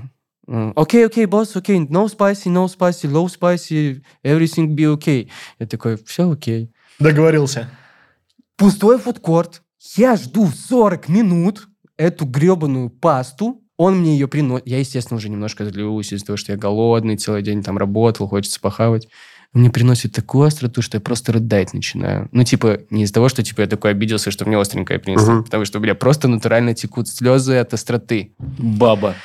Окей, 0.77 1.07
окей, 1.07 1.25
босс, 1.25 1.57
окей, 1.57 1.79
no 1.79 2.05
spicy, 2.05 2.49
no 2.53 2.67
spicy, 2.67 3.11
low 3.11 3.27
spicy, 3.29 4.03
everything 4.23 4.67
be 4.67 4.85
okay. 4.95 5.31
Я 5.59 5.67
такой, 5.67 5.97
все 6.05 6.31
окей. 6.31 6.71
Договорился. 6.99 7.71
Пустой 8.63 8.97
фудкорт. 8.97 9.61
Я 9.97 10.15
жду 10.15 10.47
40 10.47 11.09
минут 11.09 11.67
эту 11.97 12.27
гребаную 12.27 12.91
пасту. 12.91 13.61
Он 13.77 13.99
мне 13.99 14.13
ее 14.13 14.29
приносит. 14.29 14.69
Я, 14.69 14.79
естественно, 14.79 15.19
уже 15.19 15.31
немножко 15.31 15.65
злюсь 15.65 16.13
из-за 16.13 16.27
того, 16.27 16.37
что 16.37 16.53
я 16.53 16.59
голодный, 16.59 17.17
целый 17.17 17.43
день 17.43 17.65
там 17.65 17.77
работал, 17.77 18.29
хочется 18.29 18.61
похавать. 18.61 19.09
Он 19.53 19.63
мне 19.63 19.71
приносит 19.71 20.13
такую 20.13 20.47
остроту, 20.47 20.81
что 20.81 20.99
я 20.99 21.01
просто 21.01 21.33
рыдать 21.33 21.75
начинаю. 21.75 22.29
Ну, 22.31 22.45
типа, 22.45 22.83
не 22.91 23.03
из-за 23.03 23.15
того, 23.15 23.29
что, 23.29 23.43
типа, 23.43 23.63
я 23.63 23.67
такой 23.67 23.91
обиделся, 23.91 24.31
что 24.31 24.45
мне 24.45 24.57
остренькое 24.57 25.01
принесли. 25.01 25.33
Мгм. 25.33 25.45
Потому 25.45 25.65
что, 25.65 25.81
бля, 25.81 25.97
просто 25.97 26.29
натурально 26.29 26.73
текут 26.73 27.09
слезы 27.09 27.57
от 27.57 27.75
остроты. 27.75 28.33
Баба. 28.39 29.17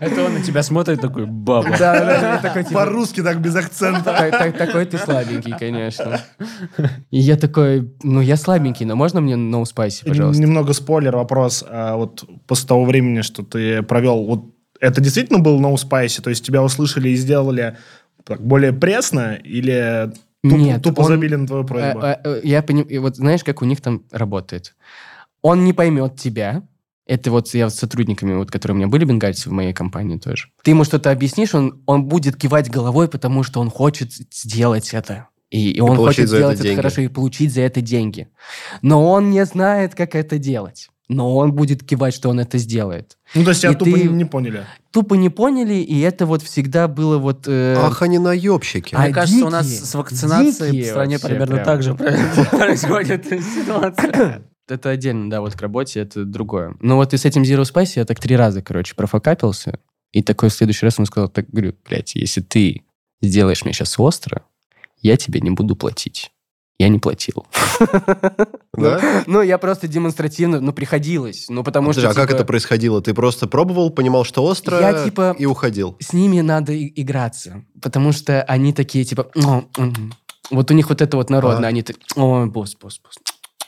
Это 0.00 0.24
он 0.24 0.34
на 0.34 0.42
тебя 0.42 0.62
смотрит 0.62 1.00
такой, 1.00 1.26
баба. 1.26 1.68
Да, 1.78 2.00
да, 2.04 2.38
такой, 2.38 2.64
типа, 2.64 2.80
По-русски 2.80 3.22
так 3.22 3.40
без 3.40 3.54
акцента. 3.56 4.04
Так- 4.04 4.30
так- 4.30 4.56
Такой 4.58 4.84
ты 4.86 4.98
слабенький, 4.98 5.54
конечно. 5.58 6.20
И 7.10 7.18
я 7.18 7.36
такой, 7.36 7.92
ну, 8.02 8.20
я 8.20 8.36
слабенький, 8.36 8.86
но 8.86 8.96
можно 8.96 9.20
мне 9.20 9.34
no 9.34 9.62
spicy, 9.64 10.06
пожалуйста? 10.06 10.40
Немного 10.42 10.72
спойлер 10.72 11.16
вопрос. 11.16 11.64
А 11.68 11.96
вот 11.96 12.24
после 12.46 12.68
того 12.68 12.84
времени, 12.84 13.22
что 13.22 13.42
ты 13.42 13.82
провел, 13.82 14.24
вот 14.24 14.44
это 14.80 15.00
действительно 15.00 15.38
был 15.38 15.60
No 15.60 15.74
Spicy? 15.74 16.20
То 16.22 16.30
есть 16.30 16.44
тебя 16.44 16.62
услышали 16.62 17.08
и 17.10 17.16
сделали 17.16 17.76
более 18.38 18.72
пресно 18.72 19.34
или 19.34 20.12
тупо, 20.42 20.56
Нет, 20.56 20.82
тупо 20.82 21.00
он- 21.02 21.06
забили 21.06 21.36
на 21.36 21.46
твою 21.46 21.64
просьбу? 21.64 22.00
Э, 22.00 22.16
э, 22.24 22.34
э, 22.36 22.40
Я 22.44 22.62
понимаю, 22.62 23.00
вот 23.02 23.16
знаешь, 23.16 23.42
как 23.44 23.62
у 23.62 23.64
них 23.64 23.80
там 23.80 24.02
работает? 24.12 24.74
Он 25.42 25.64
не 25.64 25.72
поймет 25.72 26.16
тебя. 26.16 26.62
Это 27.06 27.30
вот 27.30 27.52
я 27.52 27.68
с 27.68 27.74
сотрудниками, 27.74 28.34
вот, 28.34 28.50
которые 28.50 28.74
у 28.74 28.78
меня 28.78 28.88
были 28.88 29.04
бенгальцы 29.04 29.50
в 29.50 29.52
моей 29.52 29.74
компании 29.74 30.18
тоже. 30.18 30.48
Ты 30.62 30.70
ему 30.70 30.84
что-то 30.84 31.10
объяснишь, 31.10 31.54
он, 31.54 31.82
он 31.86 32.04
будет 32.04 32.36
кивать 32.36 32.70
головой, 32.70 33.08
потому 33.08 33.42
что 33.42 33.60
он 33.60 33.70
хочет 33.70 34.12
сделать 34.12 34.94
это. 34.94 35.28
И, 35.50 35.70
и 35.70 35.80
он 35.80 35.96
получить 35.96 36.16
хочет 36.16 36.28
за 36.30 36.36
это 36.36 36.40
сделать 36.40 36.54
это, 36.56 36.62
деньги. 36.64 36.76
хорошо 36.76 37.00
и 37.02 37.08
получить 37.08 37.52
за 37.52 37.60
это 37.60 37.80
деньги. 37.82 38.28
Но 38.80 39.08
он 39.10 39.30
не 39.30 39.44
знает, 39.44 39.94
как 39.94 40.14
это 40.14 40.38
делать. 40.38 40.88
Но 41.08 41.36
он 41.36 41.52
будет 41.52 41.84
кивать, 41.84 42.14
что 42.14 42.30
он 42.30 42.40
это 42.40 42.56
сделает. 42.56 43.18
ну, 43.34 43.44
то 43.44 43.50
есть 43.50 43.60
тебя 43.60 43.72
и 43.72 43.76
тупо 43.76 43.92
ты- 43.92 44.08
не, 44.08 44.24
поняли. 44.24 44.64
Тупо 44.90 45.14
не 45.14 45.28
поняли, 45.28 45.74
и 45.74 46.00
это 46.00 46.24
вот 46.24 46.42
всегда 46.42 46.88
было 46.88 47.18
вот... 47.18 47.46
э, 47.46 47.74
Ах, 47.76 48.00
они 48.00 48.18
наебщики. 48.18 48.94
А 48.94 49.02
Мне 49.02 49.12
кажется, 49.12 49.44
у 49.44 49.50
нас 49.50 49.66
дикие, 49.66 49.84
с 49.84 49.94
вакцинацией 49.94 50.70
дикие 50.70 50.84
в 50.86 50.88
стране 50.88 51.18
примерно 51.18 51.56
прям. 51.56 51.64
так 51.66 51.82
же 51.82 51.94
происходит 52.50 53.26
ситуация. 53.26 54.42
Это 54.68 54.90
отдельно, 54.90 55.28
да, 55.28 55.40
вот 55.40 55.54
к 55.54 55.60
работе 55.60 56.00
это 56.00 56.24
другое. 56.24 56.74
Ну 56.80 56.96
вот 56.96 57.12
и 57.12 57.16
с 57.16 57.24
этим 57.24 57.42
Zero 57.42 57.62
Spice 57.62 57.92
я 57.96 58.04
так 58.04 58.18
три 58.18 58.34
раза, 58.36 58.62
короче, 58.62 58.94
профокапился. 58.94 59.78
И 60.12 60.22
такой 60.22 60.48
в 60.48 60.54
следующий 60.54 60.86
раз 60.86 60.98
он 60.98 61.06
сказал, 61.06 61.28
так, 61.28 61.50
говорю, 61.50 61.74
блядь, 61.84 62.14
если 62.14 62.40
ты 62.40 62.82
сделаешь 63.20 63.64
мне 63.64 63.74
сейчас 63.74 63.98
остро, 63.98 64.44
я 65.00 65.16
тебе 65.16 65.40
не 65.40 65.50
буду 65.50 65.76
платить. 65.76 66.30
Я 66.78 66.88
не 66.88 66.98
платил. 66.98 67.46
Да? 68.76 69.22
Ну, 69.28 69.40
я 69.40 69.56
просто 69.58 69.86
демонстративно, 69.86 70.60
ну, 70.60 70.72
приходилось. 70.72 71.46
Ну, 71.48 71.62
потому 71.62 71.92
что, 71.92 72.10
а 72.10 72.12
как 72.12 72.28
типа, 72.28 72.38
это 72.38 72.44
происходило? 72.44 73.00
Ты 73.00 73.14
просто 73.14 73.46
пробовал, 73.46 73.90
понимал, 73.90 74.24
что 74.24 74.42
остро, 74.44 75.04
типа, 75.04 75.36
и 75.38 75.46
уходил. 75.46 75.96
с 76.00 76.12
ними 76.12 76.40
надо 76.40 76.76
играться. 76.76 77.64
Потому 77.80 78.10
что 78.10 78.42
они 78.42 78.72
такие, 78.72 79.04
типа... 79.04 79.30
Вот 80.50 80.70
у 80.70 80.74
них 80.74 80.88
вот 80.88 81.00
это 81.00 81.16
вот 81.16 81.30
народное. 81.30 81.66
А. 81.66 81.68
Они 81.68 81.82
так... 81.82 81.96
Ой, 82.16 82.46
босс, 82.46 82.74
босс, 82.74 83.00
босс. 83.02 83.14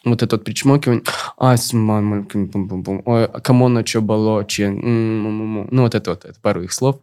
Вот 0.07 0.23
это 0.23 0.37
вот 0.37 0.45
причмокивание. 0.45 1.03
Ай, 1.37 1.59
с 1.59 1.73
мамой, 1.73 2.21
бум-бум-бум. 2.23 3.03
Ой, 3.05 3.25
а 3.25 3.41
кому 3.41 3.69
на 3.69 3.83
чё 3.83 4.01
болоче? 4.01 4.67
М-м-м-м. 4.67 5.69
Ну, 5.71 5.83
вот 5.83 5.97
это 5.97 6.11
вот, 6.11 6.25
это 6.25 6.41
пару 6.41 6.63
их 6.63 6.73
слов. 6.73 7.01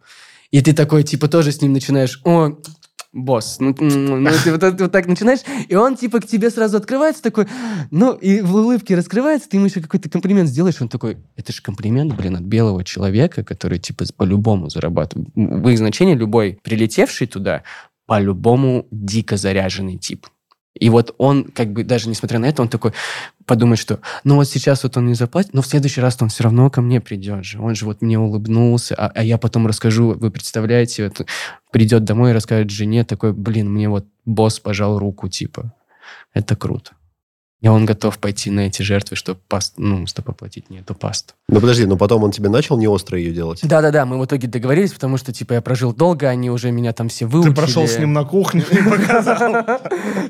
И 0.50 0.62
ты 0.62 0.72
такой, 0.72 1.02
типа, 1.02 1.28
тоже 1.28 1.52
с 1.52 1.60
ним 1.60 1.74
начинаешь, 1.74 2.20
о, 2.24 2.56
босс, 3.12 3.58
ну, 3.60 3.74
ну 3.78 4.30
ты 4.42 4.52
вот, 4.52 4.80
вот 4.80 4.92
так 4.92 5.06
начинаешь, 5.06 5.40
и 5.68 5.74
он, 5.74 5.96
типа, 5.96 6.20
к 6.20 6.26
тебе 6.26 6.48
сразу 6.48 6.78
открывается 6.78 7.22
такой, 7.22 7.46
ну, 7.90 8.12
и 8.14 8.40
в 8.40 8.54
улыбке 8.54 8.96
раскрывается, 8.96 9.48
ты 9.48 9.58
ему 9.58 9.66
еще 9.66 9.80
какой-то 9.80 10.08
комплимент 10.08 10.48
сделаешь, 10.48 10.80
он 10.80 10.88
такой, 10.88 11.18
это 11.36 11.52
же 11.52 11.60
комплимент, 11.60 12.14
блин, 12.14 12.36
от 12.36 12.42
белого 12.42 12.84
человека, 12.84 13.44
который, 13.44 13.78
типа, 13.78 14.04
по-любому 14.16 14.70
зарабатывает. 14.70 15.28
В 15.34 15.68
их 15.68 15.78
значении 15.78 16.14
любой 16.14 16.58
прилетевший 16.62 17.26
туда, 17.26 17.64
по-любому 18.06 18.86
дико 18.90 19.36
заряженный 19.36 19.98
тип. 19.98 20.26
И 20.74 20.90
вот 20.90 21.14
он, 21.18 21.44
как 21.44 21.72
бы, 21.72 21.84
даже 21.84 22.08
несмотря 22.08 22.38
на 22.38 22.46
это, 22.46 22.62
он 22.62 22.68
такой 22.68 22.92
подумает, 23.46 23.78
что, 23.78 24.00
ну 24.24 24.36
вот 24.36 24.48
сейчас 24.48 24.82
вот 24.82 24.96
он 24.96 25.06
не 25.06 25.14
заплатит, 25.14 25.54
но 25.54 25.62
в 25.62 25.66
следующий 25.66 26.00
раз 26.00 26.16
он 26.20 26.28
все 26.28 26.44
равно 26.44 26.68
ко 26.70 26.80
мне 26.80 27.00
придет 27.00 27.44
же. 27.44 27.60
Он 27.60 27.74
же 27.74 27.84
вот 27.84 28.02
мне 28.02 28.18
улыбнулся, 28.18 28.94
а, 28.96 29.12
а 29.14 29.22
я 29.22 29.38
потом 29.38 29.66
расскажу, 29.66 30.14
вы 30.14 30.30
представляете, 30.30 31.04
вот, 31.04 31.26
придет 31.70 32.04
домой 32.04 32.30
и 32.30 32.34
расскажет 32.34 32.70
жене 32.70 33.04
такой, 33.04 33.32
блин, 33.32 33.70
мне 33.70 33.88
вот 33.88 34.06
босс 34.24 34.58
пожал 34.58 34.98
руку, 34.98 35.28
типа. 35.28 35.72
Это 36.32 36.56
круто. 36.56 36.92
И 37.64 37.68
он 37.68 37.86
готов 37.86 38.18
пойти 38.18 38.50
на 38.50 38.66
эти 38.66 38.82
жертвы, 38.82 39.16
чтобы, 39.16 39.40
паст, 39.48 39.72
ну, 39.78 40.06
чтобы 40.06 40.32
оплатить 40.32 40.68
не 40.68 40.80
эту 40.80 40.94
пасту. 40.94 41.32
Ну 41.48 41.60
подожди, 41.60 41.86
но 41.86 41.96
потом 41.96 42.22
он 42.22 42.30
тебе 42.30 42.50
начал 42.50 42.76
не 42.76 42.86
остро 42.86 43.18
ее 43.18 43.32
делать? 43.32 43.60
Да-да-да, 43.62 44.04
мы 44.04 44.20
в 44.20 44.26
итоге 44.26 44.48
договорились, 44.48 44.92
потому 44.92 45.16
что, 45.16 45.32
типа, 45.32 45.54
я 45.54 45.62
прожил 45.62 45.94
долго, 45.94 46.28
они 46.28 46.50
уже 46.50 46.70
меня 46.70 46.92
там 46.92 47.08
все 47.08 47.24
выучили. 47.24 47.52
Ты 47.52 47.56
прошел 47.56 47.88
с 47.88 47.98
ним 47.98 48.12
на 48.12 48.24
кухню 48.24 48.66
и 48.70 48.76
показал. 48.76 49.64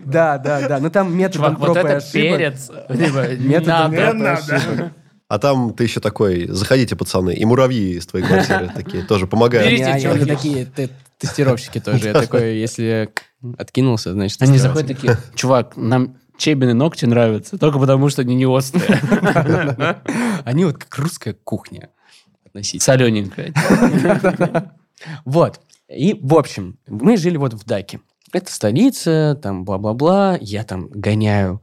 Да, 0.05 0.39
да, 0.39 0.69
да. 0.69 0.79
Ну 0.79 0.91
там 0.91 1.13
методом 1.17 1.57
Чувак, 1.57 1.69
вот 1.69 1.77
это 1.77 2.07
перец. 2.13 2.71
Надо. 3.67 4.33
ошибок. 4.35 4.93
А 5.27 5.39
там 5.41 5.75
ты 5.75 5.83
еще 5.83 5.99
такой, 5.99 6.47
заходите, 6.47 6.95
пацаны, 6.95 7.35
и 7.35 7.45
муравьи 7.45 7.97
из 7.97 8.07
твоей 8.07 8.25
квартиры 8.25 8.71
такие 8.73 9.03
тоже 9.03 9.27
помогают. 9.27 9.69
Берите, 9.69 9.87
они 9.87 10.25
такие 10.25 10.67
те- 10.67 10.91
тестировщики 11.19 11.81
тоже. 11.81 12.07
Я 12.07 12.13
такой, 12.13 12.59
если 12.59 13.11
откинулся, 13.59 14.13
значит... 14.13 14.41
Они 14.41 14.59
заходят 14.59 14.87
такие, 14.87 15.17
чувак, 15.35 15.77
нам 15.77 16.17
чебины 16.37 16.75
ногти 16.75 17.05
нравятся, 17.05 17.59
только 17.59 17.79
потому 17.79 18.09
что 18.09 18.23
они 18.23 18.35
не 18.35 18.47
острые. 18.47 19.01
Они 20.45 20.65
вот 20.65 20.79
как 20.79 20.99
русская 20.99 21.33
кухня 21.33 21.91
относительно. 22.47 22.81
Солененькая. 22.81 23.53
Вот. 25.25 25.61
И, 25.89 26.19
в 26.19 26.35
общем, 26.35 26.79
мы 26.87 27.19
жили 27.19 27.37
вот 27.37 27.53
в 27.53 27.67
Даке. 27.67 28.01
Это 28.33 28.51
столица, 28.51 29.39
там 29.43 29.65
бла-бла-бла. 29.65 30.39
Я 30.41 30.65
там 30.65 30.89
гоняю 30.89 31.61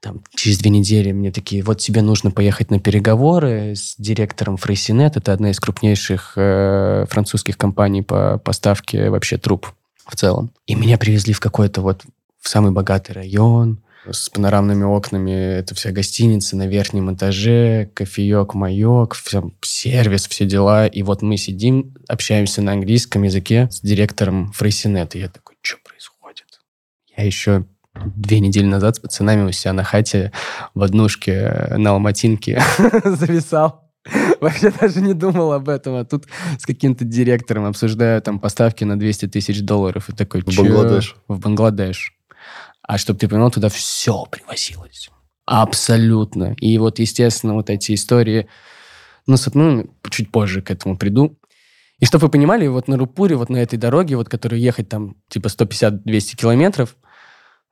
там, 0.00 0.22
через 0.34 0.58
две 0.58 0.70
недели 0.70 1.12
мне 1.12 1.30
такие, 1.30 1.62
вот 1.62 1.78
тебе 1.78 2.02
нужно 2.02 2.30
поехать 2.30 2.70
на 2.70 2.80
переговоры 2.80 3.74
с 3.74 3.94
директором 3.96 4.56
Фрейсинет. 4.56 5.16
Это 5.16 5.32
одна 5.32 5.50
из 5.50 5.60
крупнейших 5.60 6.32
э, 6.36 7.06
французских 7.08 7.56
компаний 7.56 8.02
по 8.02 8.38
поставке 8.38 9.08
вообще 9.08 9.38
труб 9.38 9.72
в 10.06 10.16
целом. 10.16 10.50
И 10.66 10.74
меня 10.74 10.98
привезли 10.98 11.32
в 11.32 11.40
какой-то 11.40 11.80
вот 11.80 12.02
в 12.40 12.48
самый 12.48 12.72
богатый 12.72 13.12
район 13.12 13.80
с 14.10 14.28
панорамными 14.30 14.84
окнами. 14.84 15.30
Это 15.30 15.74
вся 15.74 15.90
гостиница 15.92 16.56
на 16.56 16.66
верхнем 16.66 17.14
этаже, 17.14 17.90
кофеек, 17.94 18.54
маек, 18.54 19.14
вся- 19.14 19.50
сервис, 19.62 20.26
все 20.26 20.44
дела. 20.46 20.86
И 20.86 21.02
вот 21.02 21.22
мы 21.22 21.36
сидим, 21.36 21.94
общаемся 22.08 22.62
на 22.62 22.72
английском 22.72 23.22
языке 23.22 23.68
с 23.70 23.80
директором 23.80 24.52
Фрейсинет. 24.52 25.14
И 25.14 25.20
я 25.20 25.28
такой, 25.28 25.56
что 25.62 25.78
происходит? 25.84 26.44
Я 27.16 27.24
еще 27.24 27.64
две 28.16 28.40
недели 28.40 28.66
назад 28.66 28.96
с 28.96 28.98
пацанами 29.00 29.48
у 29.48 29.52
себя 29.52 29.72
на 29.72 29.84
хате 29.84 30.32
в 30.74 30.82
однушке 30.82 31.68
на 31.76 31.90
Алматинке 31.90 32.60
зависал. 33.04 33.82
Вообще 34.40 34.70
даже 34.70 35.00
не 35.00 35.14
думал 35.14 35.52
об 35.52 35.68
этом. 35.70 35.94
А 35.94 36.04
тут 36.04 36.26
с 36.58 36.66
каким-то 36.66 37.04
директором 37.04 37.64
обсуждаю 37.64 38.20
там 38.20 38.38
поставки 38.38 38.84
на 38.84 38.98
200 38.98 39.28
тысяч 39.28 39.62
долларов. 39.62 40.10
И 40.10 40.12
такой, 40.12 40.42
В? 40.42 40.54
Бангладеш. 40.56 41.16
В 41.28 41.38
Бангладеш. 41.38 42.13
А 42.86 42.98
чтобы 42.98 43.18
ты 43.18 43.28
понимал, 43.28 43.50
туда 43.50 43.68
все 43.68 44.24
привозилось. 44.30 45.10
Абсолютно. 45.46 46.54
И 46.60 46.76
вот, 46.78 46.98
естественно, 46.98 47.54
вот 47.54 47.70
эти 47.70 47.94
истории... 47.94 48.46
Ну, 49.26 49.36
ну, 49.54 49.86
чуть 50.10 50.30
позже 50.30 50.60
к 50.60 50.70
этому 50.70 50.98
приду. 50.98 51.38
И 51.98 52.04
чтобы 52.04 52.26
вы 52.26 52.30
понимали, 52.30 52.66
вот 52.66 52.88
на 52.88 52.98
Рупуре, 52.98 53.36
вот 53.36 53.48
на 53.48 53.56
этой 53.56 53.78
дороге, 53.78 54.16
вот 54.16 54.28
которую 54.28 54.60
ехать 54.60 54.90
там 54.90 55.16
типа 55.28 55.46
150-200 55.46 56.36
километров, 56.36 56.96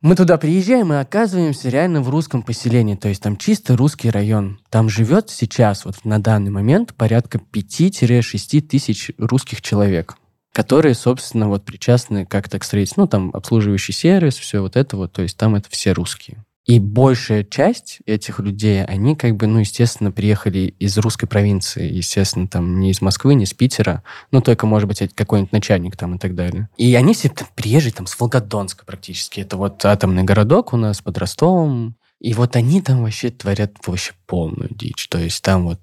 мы 0.01 0.17
туда 0.17 0.39
приезжаем 0.39 0.93
и 0.93 0.97
оказываемся 0.97 1.69
реально 1.69 2.01
в 2.01 2.09
русском 2.09 2.43
поселении. 2.43 2.95
То 2.95 3.09
есть 3.09 3.23
там 3.23 3.37
чисто 3.37 3.77
русский 3.77 4.11
район. 4.11 4.61
Там 4.71 4.89
живет 4.89 5.29
сейчас, 5.29 5.85
вот 5.85 6.05
на 6.05 6.21
данный 6.21 6.51
момент, 6.51 6.95
порядка 6.95 7.39
5-6 7.39 8.61
тысяч 8.63 9.11
русских 9.19 9.61
человек, 9.61 10.17
которые, 10.53 10.95
собственно, 10.95 11.49
вот 11.49 11.65
причастны 11.65 12.27
как-то 12.27 12.59
к 12.59 12.65
строительству. 12.65 13.03
Ну, 13.03 13.09
там 13.09 13.31
обслуживающий 13.33 13.93
сервис, 13.93 14.37
все 14.37 14.61
вот 14.61 14.77
это 14.77 14.97
вот. 14.97 15.13
То 15.13 15.23
есть 15.23 15.37
там 15.37 15.55
это 15.55 15.69
все 15.71 15.93
русские. 15.93 16.45
И 16.65 16.79
большая 16.79 17.43
часть 17.43 17.99
этих 18.07 18.39
людей, 18.39 18.85
они 18.85 19.17
как 19.17 19.35
бы, 19.35 19.49
ну, 19.49 19.59
естественно, 19.59 20.13
приехали 20.13 20.75
из 20.79 20.97
русской 20.97 21.27
провинции. 21.27 21.93
Естественно, 21.93 22.47
там 22.47 22.79
не 22.79 22.93
из 22.93 23.01
Москвы, 23.01 23.35
не 23.35 23.45
из 23.45 23.53
Питера. 23.53 24.05
Ну, 24.31 24.41
только, 24.41 24.67
может 24.67 24.89
быть, 24.89 25.03
какой-нибудь 25.13 25.53
начальник 25.53 25.97
там 25.97 26.15
и 26.15 26.19
так 26.19 26.37
далее. 26.37 26.69
И 26.77 26.95
они 26.95 27.15
все 27.15 27.31
там 27.31 27.49
приезжие 27.57 27.93
там 27.93 28.07
с 28.07 28.19
Волгодонска 28.19 28.85
практически. 28.85 29.41
Это 29.41 29.57
вот 29.57 29.85
атомный 29.85 30.23
городок 30.23 30.73
у 30.73 30.77
нас 30.77 31.01
под 31.01 31.19
Ростовом. 31.19 31.97
И 32.21 32.33
вот 32.35 32.55
они 32.55 32.81
там 32.81 33.03
вообще 33.03 33.31
творят 33.31 33.73
вообще 33.85 34.13
полную 34.27 34.69
дичь. 34.73 35.09
То 35.09 35.19
есть 35.19 35.43
там 35.43 35.65
вот 35.65 35.81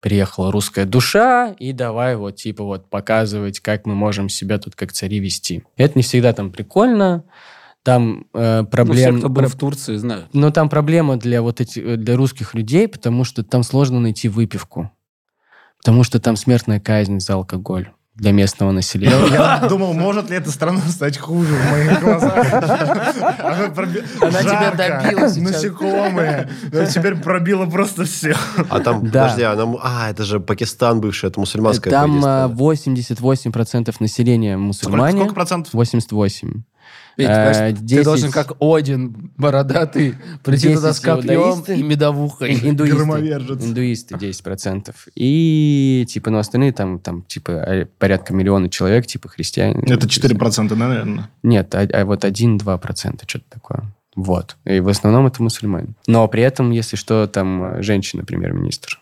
приехала 0.00 0.52
русская 0.52 0.84
душа, 0.84 1.54
и 1.58 1.72
давай 1.72 2.16
вот 2.16 2.36
типа 2.36 2.64
вот 2.64 2.88
показывать, 2.88 3.60
как 3.60 3.86
мы 3.86 3.94
можем 3.94 4.28
себя 4.28 4.58
тут 4.58 4.74
как 4.74 4.92
цари 4.92 5.18
вести. 5.18 5.64
Это 5.76 5.98
не 5.98 6.02
всегда 6.02 6.32
там 6.32 6.50
прикольно. 6.50 7.24
Там 7.82 8.26
э, 8.34 8.64
Ну, 8.72 8.92
все, 8.92 9.12
кто 9.18 9.28
был 9.28 9.46
в 9.46 9.54
Турции, 9.54 9.96
знают. 9.96 10.28
Но 10.32 10.50
там 10.50 10.68
проблема 10.68 11.16
для 11.16 11.42
вот 11.42 11.60
этих, 11.60 11.98
для 11.98 12.16
русских 12.16 12.54
людей, 12.54 12.86
потому 12.86 13.24
что 13.24 13.42
там 13.42 13.62
сложно 13.62 14.00
найти 14.00 14.28
выпивку. 14.28 14.90
Потому 15.78 16.02
что 16.02 16.20
там 16.20 16.36
смертная 16.36 16.80
казнь 16.80 17.20
за 17.20 17.34
алкоголь 17.34 17.90
для 18.18 18.32
местного 18.32 18.72
населения. 18.72 19.14
Я 19.32 19.66
думал, 19.68 19.94
может 19.94 20.28
ли 20.28 20.36
эта 20.36 20.50
страна 20.50 20.80
стать 20.90 21.16
хуже 21.18 21.54
в 21.54 21.70
моих 21.70 22.00
глазах. 22.00 22.52
Она 23.38 23.68
проби- 23.74 24.02
Она 24.20 24.42
тебя 24.42 24.72
добила 24.76 25.28
сейчас. 25.28 25.36
Насекомые. 25.38 26.48
Но 26.72 26.84
Теперь 26.84 27.14
пробило 27.16 27.66
просто 27.66 28.04
все. 28.04 28.34
А 28.68 28.80
там, 28.80 29.04
Да. 29.08 29.22
подожди, 29.22 29.42
а, 29.42 29.54
нам- 29.54 29.78
а, 29.82 30.10
это 30.10 30.24
же 30.24 30.40
Пакистан 30.40 31.00
бывший, 31.00 31.28
это 31.30 31.38
мусульманская 31.38 31.92
Там 31.92 32.18
страна. 32.20 32.44
а, 32.44 32.48
88% 32.48 34.00
населения 34.00 34.54
Сколько 34.56 34.66
мусульмане. 34.66 35.18
сколько 35.18 35.34
процентов? 35.34 35.72
88. 35.74 36.62
Ведь, 37.18 37.28
Э, 37.28 37.74
ты 37.74 37.82
10 37.82 38.04
должен, 38.04 38.30
как 38.30 38.52
Один, 38.60 39.32
бородатый, 39.36 40.14
прийти 40.44 40.68
10 40.68 40.76
туда 40.76 40.92
с 40.92 41.00
копьем 41.00 41.64
и 41.66 41.82
медовухой. 41.82 42.54
Индуисты. 42.62 42.96
Громовержец. 42.96 43.64
Индуисты 43.64 44.14
10%. 44.14 44.94
И, 45.16 46.06
типа, 46.08 46.30
ну, 46.30 46.38
остальные 46.38 46.72
там, 46.72 47.00
там, 47.00 47.22
типа, 47.22 47.50
э, 47.50 47.86
порядка 47.98 48.32
миллиона 48.32 48.70
человек, 48.70 49.06
типа, 49.06 49.28
христиане. 49.28 49.82
Это 49.86 50.06
4%, 50.06 50.74
наверное. 50.76 51.28
Нет, 51.42 51.74
а, 51.74 51.80
а 51.92 52.04
вот 52.04 52.24
1-2%, 52.24 53.22
что-то 53.26 53.44
такое. 53.50 53.82
Вот. 54.14 54.56
И 54.64 54.78
в 54.78 54.88
основном 54.88 55.26
это 55.26 55.42
мусульмане. 55.42 55.94
Но 56.06 56.26
при 56.28 56.42
этом, 56.42 56.70
если 56.70 56.96
что, 56.96 57.26
там 57.26 57.64
э, 57.64 57.82
женщина 57.82 58.24
премьер-министр. 58.24 59.00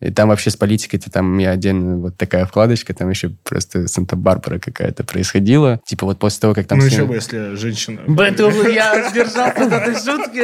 И 0.00 0.10
там 0.10 0.30
вообще 0.30 0.50
с 0.50 0.56
политикой-то 0.56 1.10
там 1.10 1.36
я 1.38 1.50
отдельно 1.50 1.98
вот 1.98 2.16
такая 2.16 2.46
вкладочка, 2.46 2.94
там 2.94 3.10
еще 3.10 3.30
просто 3.44 3.86
Санта-Барбара 3.86 4.58
какая-то 4.58 5.04
происходила. 5.04 5.80
Типа 5.84 6.06
вот 6.06 6.18
после 6.18 6.40
того, 6.40 6.54
как 6.54 6.66
там... 6.66 6.78
Ну, 6.78 6.86
все- 6.86 6.94
еще 6.96 7.04
бы, 7.04 7.14
если 7.16 7.54
женщина... 7.56 8.00
Поэтому 8.16 8.62
я 8.62 9.10
сдержался 9.10 9.66
от 9.66 9.72
этой 9.72 9.94
шутки. 9.94 10.40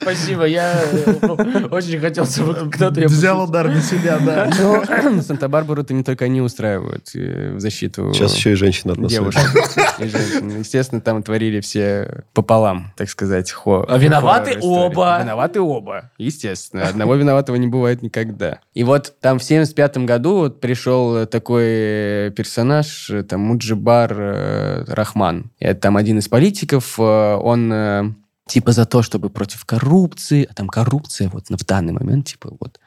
Спасибо, 0.00 0.44
я 0.44 0.82
э, 0.92 1.66
очень 1.70 1.98
хотел, 1.98 2.26
чтобы 2.26 2.70
кто-то... 2.70 3.00
Взял 3.00 3.42
удар 3.42 3.68
на 3.68 3.80
себя, 3.82 4.18
да. 4.18 4.50
Ну, 4.58 5.22
Санта-Барбару-то 5.22 5.92
не 5.92 6.04
только 6.04 6.26
они 6.26 6.40
устраивают 6.40 7.10
э, 7.14 7.54
в 7.56 7.60
защиту 7.60 8.12
Сейчас 8.14 8.36
еще 8.36 8.52
и 8.52 8.54
женщина 8.54 8.92
от 8.92 8.98
нас 8.98 9.10
девушек 9.10 9.42
слышит. 9.42 9.76
и 9.98 10.04
женщин. 10.08 10.58
Естественно, 10.60 11.00
там 11.00 11.22
творили 11.24 11.60
все 11.60 12.22
пополам, 12.34 12.92
так 12.96 13.10
сказать. 13.10 13.50
Хо, 13.50 13.84
А 13.88 13.98
виноваты 13.98 14.58
оба. 14.60 15.18
Виноваты 15.20 15.60
оба, 15.60 16.10
естественно. 16.18 16.86
Одного 16.86 17.16
виноватого 17.16 17.56
не 17.56 17.66
бывает 17.66 17.79
никогда. 18.02 18.60
И 18.74 18.84
вот 18.84 19.14
там 19.20 19.38
в 19.38 19.44
75 19.44 19.98
году 19.98 20.36
вот 20.36 20.60
пришел 20.60 21.26
такой 21.26 22.30
персонаж, 22.36 23.10
э, 23.10 23.22
там, 23.22 23.40
Муджибар 23.40 24.14
э, 24.16 24.84
Рахман. 24.88 25.50
Это 25.58 25.80
там 25.80 25.96
один 25.96 26.18
из 26.18 26.28
политиков, 26.28 26.98
э, 26.98 27.02
он 27.02 27.72
э, 27.72 28.12
типа 28.46 28.72
за 28.72 28.86
то, 28.86 29.02
чтобы 29.02 29.30
против 29.30 29.64
коррупции, 29.64 30.46
а 30.50 30.54
там 30.54 30.68
коррупция 30.68 31.28
вот 31.28 31.48
в 31.48 31.66
данный 31.66 31.92
момент, 31.92 32.26
типа 32.26 32.52
вот, 32.58 32.80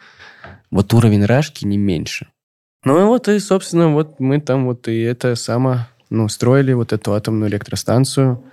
вот 0.72 0.94
уровень 0.94 1.26
рашки 1.26 1.66
не 1.66 1.78
меньше. 1.78 2.28
Ну 2.86 3.00
и 3.00 3.06
вот, 3.06 3.28
и, 3.30 3.40
собственно, 3.40 3.94
вот 3.94 4.20
мы 4.20 4.42
там 4.42 4.66
вот 4.66 4.88
и 4.88 5.00
это 5.02 5.36
само, 5.36 5.88
ну, 6.10 6.28
строили 6.28 6.74
вот 6.74 6.92
эту 6.92 7.14
атомную 7.14 7.50
электростанцию. 7.50 8.44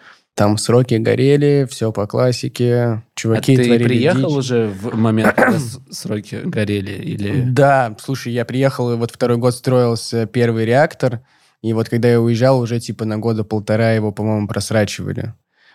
Там 0.41 0.57
сроки 0.57 0.95
горели, 0.95 1.69
все 1.69 1.93
по 1.93 2.07
классике. 2.07 3.03
Чуваки 3.15 3.53
а 3.53 3.57
ты 3.59 3.65
творили 3.67 3.85
приехал 3.85 4.31
дичь. 4.31 4.39
уже 4.39 4.69
в 4.69 4.97
момент, 4.97 5.35
когда 5.35 5.59
сроки 5.91 6.41
горели? 6.43 6.93
Или... 6.93 7.43
Да, 7.43 7.95
слушай, 8.01 8.33
я 8.33 8.47
приехал, 8.47 8.91
и 8.91 8.97
вот 8.97 9.11
второй 9.11 9.37
год 9.37 9.55
строился 9.55 10.25
первый 10.25 10.65
реактор, 10.65 11.21
и 11.61 11.75
вот 11.75 11.91
когда 11.91 12.09
я 12.09 12.23
уезжал, 12.23 12.59
уже 12.59 12.81
типа 12.81 13.05
на 13.05 13.19
года 13.19 13.45
полтора 13.45 13.93
его, 13.93 14.13
по-моему, 14.13 14.49
просрачивали. 14.49 15.35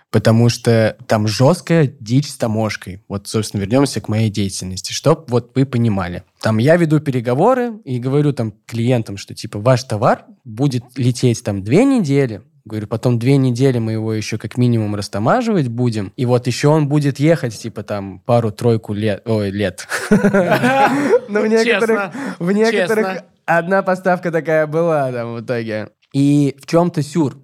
Потому 0.09 0.49
что 0.49 0.97
там 1.05 1.27
жесткая 1.27 1.93
дичь 1.99 2.31
с 2.31 2.35
таможкой. 2.35 3.03
Вот, 3.07 3.27
собственно, 3.27 3.61
вернемся 3.61 4.01
к 4.01 4.07
моей 4.07 4.31
деятельности. 4.31 4.93
Чтоб 4.93 5.29
вот 5.29 5.51
вы 5.53 5.67
понимали. 5.67 6.23
Там 6.41 6.57
я 6.57 6.75
веду 6.77 6.99
переговоры 6.99 7.73
и 7.83 7.99
говорю 7.99 8.33
там 8.33 8.51
клиентам, 8.65 9.17
что 9.17 9.35
типа 9.35 9.59
ваш 9.59 9.83
товар 9.83 10.25
будет 10.43 10.85
лететь 10.95 11.43
там 11.43 11.63
две 11.63 11.85
недели, 11.85 12.41
Говорю, 12.65 12.87
потом 12.87 13.19
две 13.19 13.37
недели 13.37 13.77
мы 13.77 13.91
его 13.91 14.11
еще 14.11 14.39
как 14.39 14.57
минимум 14.57 14.95
растамаживать 14.95 15.67
будем. 15.67 16.11
И 16.15 16.25
вот 16.25 16.47
еще 16.47 16.69
он 16.69 16.87
будет 16.87 17.19
ехать, 17.19 17.55
типа, 17.55 17.83
там, 17.83 18.19
пару-тройку 18.25 18.93
лет. 18.93 19.21
Ой, 19.25 19.51
лет. 19.51 19.87
Но 20.09 21.41
в 21.41 21.47
некоторых... 21.47 22.11
В 22.39 22.51
некоторых 22.51 23.23
одна 23.45 23.83
поставка 23.83 24.31
такая 24.31 24.65
была 24.65 25.11
там 25.11 25.35
в 25.35 25.41
итоге. 25.41 25.89
И 26.11 26.55
в 26.59 26.65
чем-то 26.65 27.03
сюр. 27.03 27.37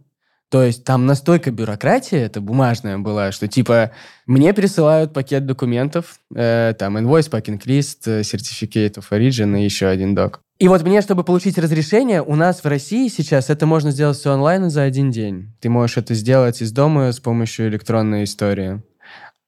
То 0.49 0.63
есть 0.63 0.83
там 0.83 1.05
настолько 1.05 1.49
бюрократия 1.49 2.25
это 2.25 2.41
бумажная 2.41 2.97
была, 2.97 3.31
что 3.31 3.47
типа 3.47 3.91
мне 4.25 4.53
присылают 4.53 5.13
пакет 5.13 5.45
документов, 5.45 6.19
э, 6.35 6.73
там 6.77 6.97
invoice, 6.97 7.29
packing 7.29 7.61
list, 7.63 8.21
certificate 8.21 8.95
of 8.95 9.05
origin 9.11 9.57
и 9.57 9.63
еще 9.63 9.87
один 9.87 10.13
док. 10.13 10.41
И 10.61 10.67
вот 10.67 10.83
мне, 10.83 11.01
чтобы 11.01 11.23
получить 11.23 11.57
разрешение, 11.57 12.21
у 12.21 12.35
нас 12.35 12.63
в 12.63 12.67
России 12.67 13.07
сейчас 13.07 13.49
это 13.49 13.65
можно 13.65 13.89
сделать 13.89 14.15
все 14.15 14.31
онлайн 14.31 14.69
за 14.69 14.83
один 14.83 15.09
день. 15.09 15.55
Ты 15.59 15.69
можешь 15.69 15.97
это 15.97 16.13
сделать 16.13 16.61
из 16.61 16.71
дома 16.71 17.11
с 17.11 17.19
помощью 17.19 17.67
электронной 17.67 18.25
истории. 18.25 18.83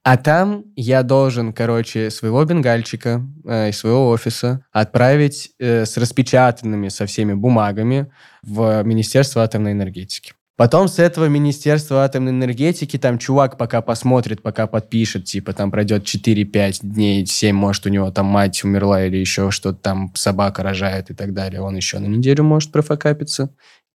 А 0.01 0.18
там 0.18 0.66
я 0.76 1.03
должен, 1.03 1.53
короче, 1.53 2.09
своего 2.09 2.43
бенгальчика 2.45 3.22
э, 3.45 3.70
из 3.70 3.78
своего 3.78 4.09
офиса 4.09 4.66
отправить 4.72 5.51
э, 5.59 5.86
с 5.86 5.97
распечатанными 5.97 6.89
со 6.89 7.05
всеми 7.05 7.36
бумагами 7.36 8.11
в 8.41 8.82
Министерство 8.82 9.43
атомной 9.43 9.74
энергетики. 9.74 10.34
Потом 10.64 10.88
с 10.88 10.97
этого 10.97 11.26
Министерства 11.26 12.05
атомной 12.05 12.32
энергетики 12.32 12.95
там 12.95 13.18
чувак 13.18 13.57
пока 13.57 13.82
посмотрит, 13.82 14.41
пока 14.41 14.66
подпишет, 14.66 15.26
типа 15.26 15.51
там 15.51 15.72
пройдет 15.72 16.05
4-5 16.05 16.78
дней, 16.84 17.26
7, 17.26 17.53
может, 17.53 17.86
у 17.86 17.89
него 17.89 18.09
там 18.11 18.28
мать 18.28 18.64
умерла 18.64 19.03
или 19.03 19.18
еще 19.18 19.51
что-то 19.51 19.78
там, 19.80 20.16
собака 20.16 20.64
рожает 20.64 21.09
и 21.09 21.14
так 21.14 21.34
далее. 21.34 21.59
Он 21.59 21.76
еще 21.76 21.99
на 21.99 22.05
неделю 22.05 22.45
может 22.45 22.72
профокапиться. 22.72 23.53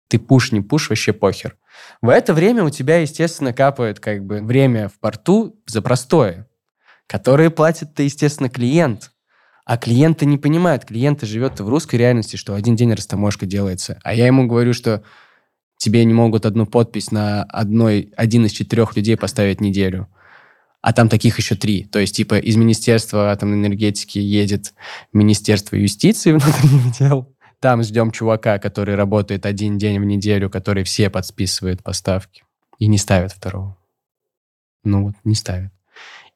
Ты 0.09 0.19
пуш, 0.19 0.53
не 0.53 0.61
пуш, 0.61 0.91
вообще 0.91 1.15
похер. 1.15 1.57
В 2.03 2.11
это 2.11 2.35
время 2.35 2.65
у 2.65 2.69
тебя, 2.69 2.99
естественно, 2.99 3.55
капает 3.55 3.99
как 3.99 4.27
бы 4.27 4.43
время 4.43 4.91
в 4.91 5.01
порту 5.01 5.57
за 5.65 5.81
простое, 5.81 6.51
которые 7.07 7.49
платит-то, 7.49 8.03
естественно, 8.03 8.51
клиент. 8.51 9.13
А 9.65 9.79
клиенты 9.79 10.27
не 10.27 10.37
понимают. 10.37 10.85
Клиенты 10.85 11.25
живет 11.25 11.61
в 11.61 11.69
русской 11.71 11.97
реальности, 11.97 12.37
что 12.37 12.53
один 12.53 12.77
день 12.77 12.93
растаможка 12.93 13.47
делается. 13.47 13.99
А 14.05 14.13
я 14.13 14.27
ему 14.27 14.47
говорю, 14.47 14.75
что 14.75 15.03
тебе 15.79 16.05
не 16.05 16.13
могут 16.13 16.45
одну 16.45 16.67
подпись 16.67 17.11
на 17.11 17.45
одной, 17.45 18.13
один 18.17 18.45
из 18.45 18.53
четырех 18.53 18.97
людей 18.97 19.17
поставить 19.17 19.61
неделю. 19.61 20.09
А 20.81 20.93
там 20.93 21.09
таких 21.09 21.39
еще 21.39 21.55
три. 21.55 21.85
То 21.85 21.99
есть, 21.99 22.15
типа, 22.17 22.39
из 22.39 22.57
Министерства 22.57 23.33
атомной 23.33 23.57
энергетики 23.57 24.19
едет 24.19 24.75
Министерство 25.13 25.77
юстиции 25.77 26.33
внутренних 26.33 26.99
дел. 26.99 27.35
Там 27.61 27.83
ждем 27.83 28.13
чувака, 28.13 28.59
который 28.59 28.95
работает 28.95 29.45
один 29.47 29.79
день 29.79 29.99
в 29.99 30.05
неделю, 30.05 30.51
который 30.51 30.85
все 30.85 31.11
подсписывает 31.11 31.83
поставки. 31.83 32.45
И 32.79 32.87
не 32.87 32.99
ставит 32.99 33.33
второго. 33.33 33.77
Ну 34.85 35.07
вот, 35.07 35.15
не 35.25 35.35
ставит. 35.35 35.73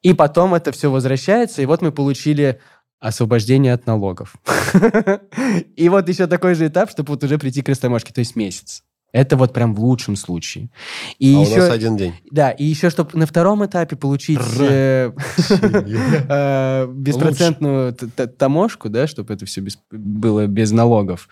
И 0.02 0.14
потом 0.14 0.54
это 0.54 0.72
все 0.72 0.90
возвращается, 0.90 1.62
и 1.62 1.66
вот 1.66 1.80
мы 1.80 1.92
получили 1.92 2.60
освобождение 2.98 3.72
от 3.72 3.86
налогов. 3.86 4.34
И 5.76 5.88
вот 5.88 6.08
еще 6.08 6.26
такой 6.26 6.54
же 6.54 6.68
этап, 6.68 6.90
чтобы 6.90 7.10
вот 7.10 7.24
уже 7.24 7.38
прийти 7.38 7.62
к 7.62 7.68
растаможке, 7.68 8.12
то 8.12 8.20
есть 8.20 8.36
месяц. 8.36 8.84
Это 9.12 9.36
вот 9.36 9.52
прям 9.52 9.74
в 9.74 9.80
лучшем 9.80 10.16
случае. 10.16 10.70
И 11.18 11.34
а 11.36 11.40
еще, 11.40 11.54
у 11.54 11.58
нас 11.58 11.70
один 11.70 11.96
день. 11.98 12.14
Да, 12.30 12.50
и 12.50 12.64
еще, 12.64 12.88
чтобы 12.88 13.10
на 13.12 13.26
втором 13.26 13.64
этапе 13.64 13.94
получить 13.94 14.40
э, 14.58 15.12
э, 15.48 16.86
беспроцентную 16.90 17.94
таможку, 18.38 18.88
да, 18.88 19.06
чтобы 19.06 19.34
это 19.34 19.44
все 19.44 19.62
было 19.90 20.46
без 20.46 20.72
налогов, 20.72 21.28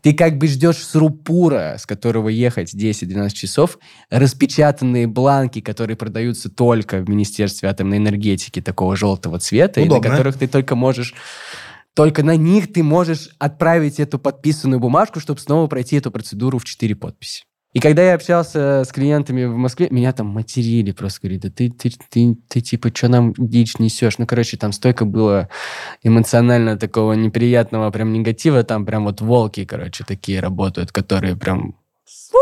ты 0.00 0.14
как 0.14 0.38
бы 0.38 0.46
ждешь 0.46 0.76
с 0.76 0.94
рупура, 0.94 1.74
с 1.76 1.86
которого 1.86 2.28
ехать 2.28 2.72
10-12 2.72 3.30
часов, 3.30 3.78
распечатанные 4.10 5.08
бланки, 5.08 5.60
которые 5.60 5.96
продаются 5.96 6.48
только 6.48 6.98
в 7.00 7.08
Министерстве 7.08 7.68
атомной 7.68 7.96
энергетики 7.96 8.62
такого 8.62 8.94
желтого 8.94 9.40
цвета, 9.40 9.80
и 9.80 9.88
на 9.88 10.00
которых 10.00 10.38
ты 10.38 10.46
только 10.46 10.76
можешь 10.76 11.14
только 11.94 12.22
на 12.22 12.36
них 12.36 12.72
ты 12.72 12.82
можешь 12.82 13.30
отправить 13.38 14.00
эту 14.00 14.18
подписанную 14.18 14.80
бумажку, 14.80 15.20
чтобы 15.20 15.40
снова 15.40 15.66
пройти 15.68 15.96
эту 15.96 16.10
процедуру 16.10 16.58
в 16.58 16.64
4 16.64 16.94
подписи. 16.96 17.44
И 17.74 17.80
когда 17.80 18.02
я 18.02 18.14
общался 18.14 18.84
с 18.84 18.92
клиентами 18.92 19.46
в 19.46 19.56
Москве, 19.56 19.88
меня 19.90 20.12
там 20.12 20.28
материли 20.28 20.92
просто, 20.92 21.22
говорили, 21.22 21.40
да 21.40 21.50
ты, 21.50 21.70
ты, 21.70 21.90
ты, 22.08 22.36
ты 22.48 22.60
типа, 22.60 22.90
что 22.94 23.08
нам 23.08 23.34
дичь 23.36 23.78
несешь? 23.80 24.18
Ну, 24.18 24.26
короче, 24.28 24.56
там 24.56 24.70
столько 24.70 25.04
было 25.04 25.48
эмоционально 26.04 26.78
такого 26.78 27.14
неприятного 27.14 27.90
прям 27.90 28.12
негатива, 28.12 28.62
там 28.62 28.86
прям 28.86 29.04
вот 29.04 29.20
волки, 29.20 29.64
короче, 29.64 30.04
такие 30.04 30.38
работают, 30.38 30.92
которые 30.92 31.34
прям 31.34 31.74
фу, 32.04 32.38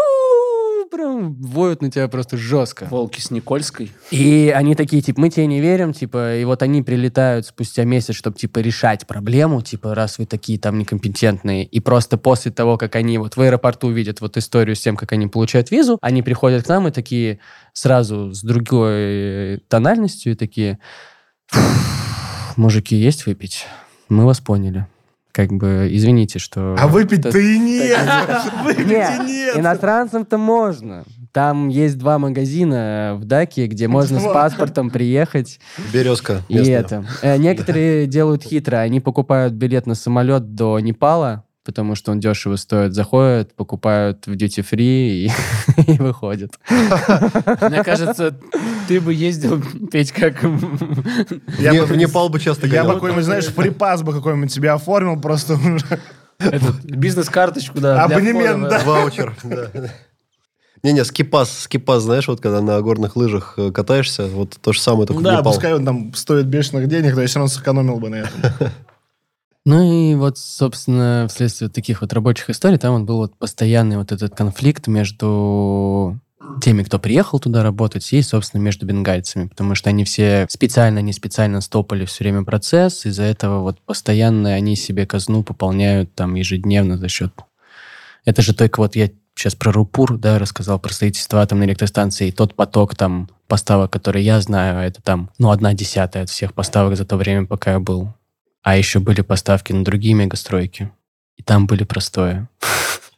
прям 0.92 1.34
воют 1.40 1.80
на 1.80 1.90
тебя 1.90 2.06
просто 2.06 2.36
жестко. 2.36 2.86
Волки 2.90 3.20
с 3.20 3.30
Никольской. 3.30 3.90
И 4.10 4.52
они 4.54 4.74
такие, 4.74 5.02
типа, 5.02 5.20
мы 5.20 5.30
тебе 5.30 5.46
не 5.46 5.60
верим, 5.60 5.92
типа, 5.92 6.36
и 6.36 6.44
вот 6.44 6.62
они 6.62 6.82
прилетают 6.82 7.46
спустя 7.46 7.84
месяц, 7.84 8.14
чтобы, 8.14 8.36
типа, 8.36 8.58
решать 8.58 9.06
проблему, 9.06 9.62
типа, 9.62 9.94
раз 9.94 10.18
вы 10.18 10.26
такие 10.26 10.58
там 10.58 10.78
некомпетентные, 10.78 11.64
и 11.64 11.80
просто 11.80 12.18
после 12.18 12.52
того, 12.52 12.76
как 12.76 12.94
они 12.96 13.18
вот 13.18 13.36
в 13.36 13.40
аэропорту 13.40 13.90
видят 13.90 14.20
вот 14.20 14.36
историю 14.36 14.76
с 14.76 14.80
тем, 14.80 14.96
как 14.96 15.12
они 15.12 15.26
получают 15.26 15.70
визу, 15.70 15.98
они 16.02 16.22
приходят 16.22 16.64
к 16.64 16.68
нам 16.68 16.88
и 16.88 16.90
такие 16.90 17.38
сразу 17.72 18.32
с 18.32 18.42
другой 18.42 19.62
тональностью 19.68 20.32
и 20.32 20.36
такие, 20.36 20.78
мужики, 22.56 22.94
есть 22.96 23.24
выпить? 23.26 23.66
Мы 24.08 24.26
вас 24.26 24.40
поняли. 24.40 24.86
Как 25.32 25.50
бы, 25.50 25.88
извините, 25.90 26.38
что... 26.38 26.76
А 26.78 26.86
выпить-то 26.88 27.30
Это- 27.30 27.38
и 27.38 27.58
нет. 27.58 27.98
Выпить 28.64 28.86
и 28.86 28.90
Нет, 28.90 29.22
нет. 29.26 29.56
иностранцам-то 29.56 30.36
можно. 30.36 31.04
Там 31.32 31.68
есть 31.68 31.96
два 31.96 32.18
магазина 32.18 33.16
в 33.18 33.24
Даке, 33.24 33.66
где 33.66 33.88
можно 33.88 34.20
с 34.20 34.24
паспортом 34.24 34.90
приехать. 34.90 35.58
Березка 35.90 36.42
И 36.48 36.58
это. 36.58 37.06
Э, 37.22 37.38
Некоторые 37.38 38.06
делают 38.06 38.42
хитро. 38.42 38.76
Они 38.76 39.00
покупают 39.00 39.54
билет 39.54 39.86
на 39.86 39.94
самолет 39.94 40.54
до 40.54 40.78
Непала, 40.80 41.44
потому 41.64 41.94
что 41.94 42.10
он 42.12 42.20
дешево 42.20 42.56
стоит. 42.56 42.92
Заходят, 42.94 43.54
покупают 43.54 44.26
в 44.26 44.32
duty 44.32 44.64
free 44.68 45.26
и, 45.26 45.30
и 45.92 45.98
выходят. 45.98 46.52
Мне 46.68 47.84
кажется, 47.84 48.34
ты 48.88 49.00
бы 49.00 49.12
ездил 49.14 49.62
петь 49.90 50.12
как... 50.12 50.42
Я 51.58 51.72
Не- 51.72 51.80
бы- 51.80 51.86
в 51.86 51.96
Непал 51.96 52.28
бы 52.28 52.40
часто 52.40 52.66
Я 52.66 52.84
бы 52.84 52.94
какой-нибудь, 52.94 53.24
знаешь, 53.24 53.46
фрипас 53.46 54.02
бы 54.02 54.12
какой-нибудь 54.12 54.52
тебе 54.52 54.70
оформил 54.70 55.20
просто 55.20 55.58
бизнес-карточку, 56.84 57.80
да. 57.80 58.04
Абонемент, 58.04 58.68
да. 58.68 58.80
Ваучер, 58.84 59.34
да. 59.44 59.68
Не-не, 60.82 61.04
скипас, 61.04 61.60
скипас, 61.60 62.02
знаешь, 62.02 62.26
вот 62.26 62.40
когда 62.40 62.60
на 62.60 62.80
горных 62.80 63.14
лыжах 63.14 63.54
э, 63.56 63.70
катаешься, 63.70 64.26
вот 64.26 64.56
то 64.60 64.72
же 64.72 64.80
самое, 64.80 65.06
только 65.06 65.20
в 65.20 65.22
Да, 65.22 65.38
Непал. 65.38 65.52
пускай 65.52 65.74
он 65.74 65.84
там 65.84 66.12
стоит 66.14 66.46
бешеных 66.46 66.88
денег, 66.88 67.16
я 67.16 67.26
все 67.28 67.38
равно 67.38 67.48
сэкономил 67.48 68.00
бы 68.00 68.08
на 68.08 68.14
этом. 68.16 68.30
Ну 69.64 70.10
и 70.10 70.14
вот, 70.16 70.38
собственно, 70.38 71.26
вследствие 71.30 71.70
таких 71.70 72.00
вот 72.00 72.12
рабочих 72.12 72.50
историй, 72.50 72.78
там 72.78 72.94
вот 72.94 73.04
был 73.04 73.18
вот 73.18 73.36
постоянный 73.36 73.96
вот 73.96 74.10
этот 74.10 74.34
конфликт 74.34 74.88
между 74.88 76.18
теми, 76.60 76.82
кто 76.82 76.98
приехал 76.98 77.38
туда 77.38 77.62
работать, 77.62 78.12
и, 78.12 78.20
собственно, 78.22 78.60
между 78.60 78.86
бенгальцами, 78.86 79.46
потому 79.46 79.76
что 79.76 79.90
они 79.90 80.04
все 80.04 80.46
специально, 80.50 80.98
не 80.98 81.12
специально 81.12 81.60
стопали 81.60 82.04
все 82.04 82.24
время 82.24 82.42
процесс, 82.44 83.06
из-за 83.06 83.22
этого 83.22 83.60
вот 83.60 83.80
постоянно 83.80 84.52
они 84.54 84.74
себе 84.74 85.06
казну 85.06 85.44
пополняют 85.44 86.14
там 86.14 86.34
ежедневно 86.34 86.98
за 86.98 87.08
счет... 87.08 87.32
Это 88.24 88.42
же 88.42 88.54
только 88.54 88.80
вот 88.80 88.96
я 88.96 89.10
сейчас 89.34 89.54
про 89.54 89.72
Рупур, 89.72 90.18
да, 90.18 90.38
рассказал 90.38 90.78
про 90.78 90.92
строительство 90.92 91.40
атомной 91.40 91.66
электростанции, 91.66 92.28
и 92.28 92.32
тот 92.32 92.54
поток 92.54 92.96
там 92.96 93.28
поставок, 93.46 93.92
который 93.92 94.22
я 94.22 94.40
знаю, 94.40 94.86
это 94.86 95.00
там, 95.02 95.30
ну, 95.38 95.50
одна 95.50 95.72
десятая 95.72 96.24
от 96.24 96.30
всех 96.30 96.52
поставок 96.54 96.96
за 96.96 97.04
то 97.04 97.16
время, 97.16 97.46
пока 97.46 97.72
я 97.72 97.80
был. 97.80 98.12
А 98.62 98.76
еще 98.76 99.00
были 99.00 99.22
поставки 99.22 99.72
на 99.72 99.84
другие 99.84 100.14
мегастройки. 100.14 100.90
И 101.36 101.42
там 101.42 101.66
были 101.66 101.84
простое. 101.84 102.48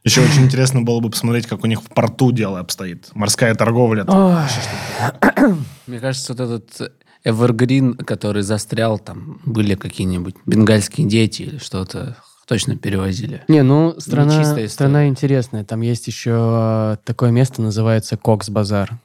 Еще 0.05 0.21
очень 0.21 0.45
интересно 0.45 0.83
было 0.83 1.01
бы 1.01 1.11
посмотреть, 1.11 1.47
как 1.47 1.65
у 1.65 1.67
них 1.67 1.83
в 1.83 1.89
порту 1.89 2.31
дело 2.31 2.61
обстоит. 2.61 3.09
Морская 3.15 3.55
торговля. 3.55 4.05
Мне 5.87 5.99
кажется, 5.99 6.35
вот 6.35 6.41
этот 6.41 6.93
Evergreen, 7.25 7.97
который 8.05 8.43
застрял, 8.43 8.99
там 8.99 9.41
были 9.47 9.75
какие-нибудь 9.75 10.37
бенгальские 10.45 11.07
дети 11.07 11.43
или 11.43 11.59
что-то 11.59 12.17
точно 12.47 12.77
перевозили. 12.77 13.43
Не, 13.49 13.63
ну, 13.63 13.95
страна, 13.99 14.35
Нечистая 14.35 14.67
история. 14.67 14.69
страна 14.69 15.09
интересная. 15.09 15.65
Там 15.65 15.81
есть 15.81 16.07
еще 16.07 16.99
такое 17.05 17.31
место, 17.31 17.63
называется 17.63 18.19
Кокс-базар. 18.19 18.99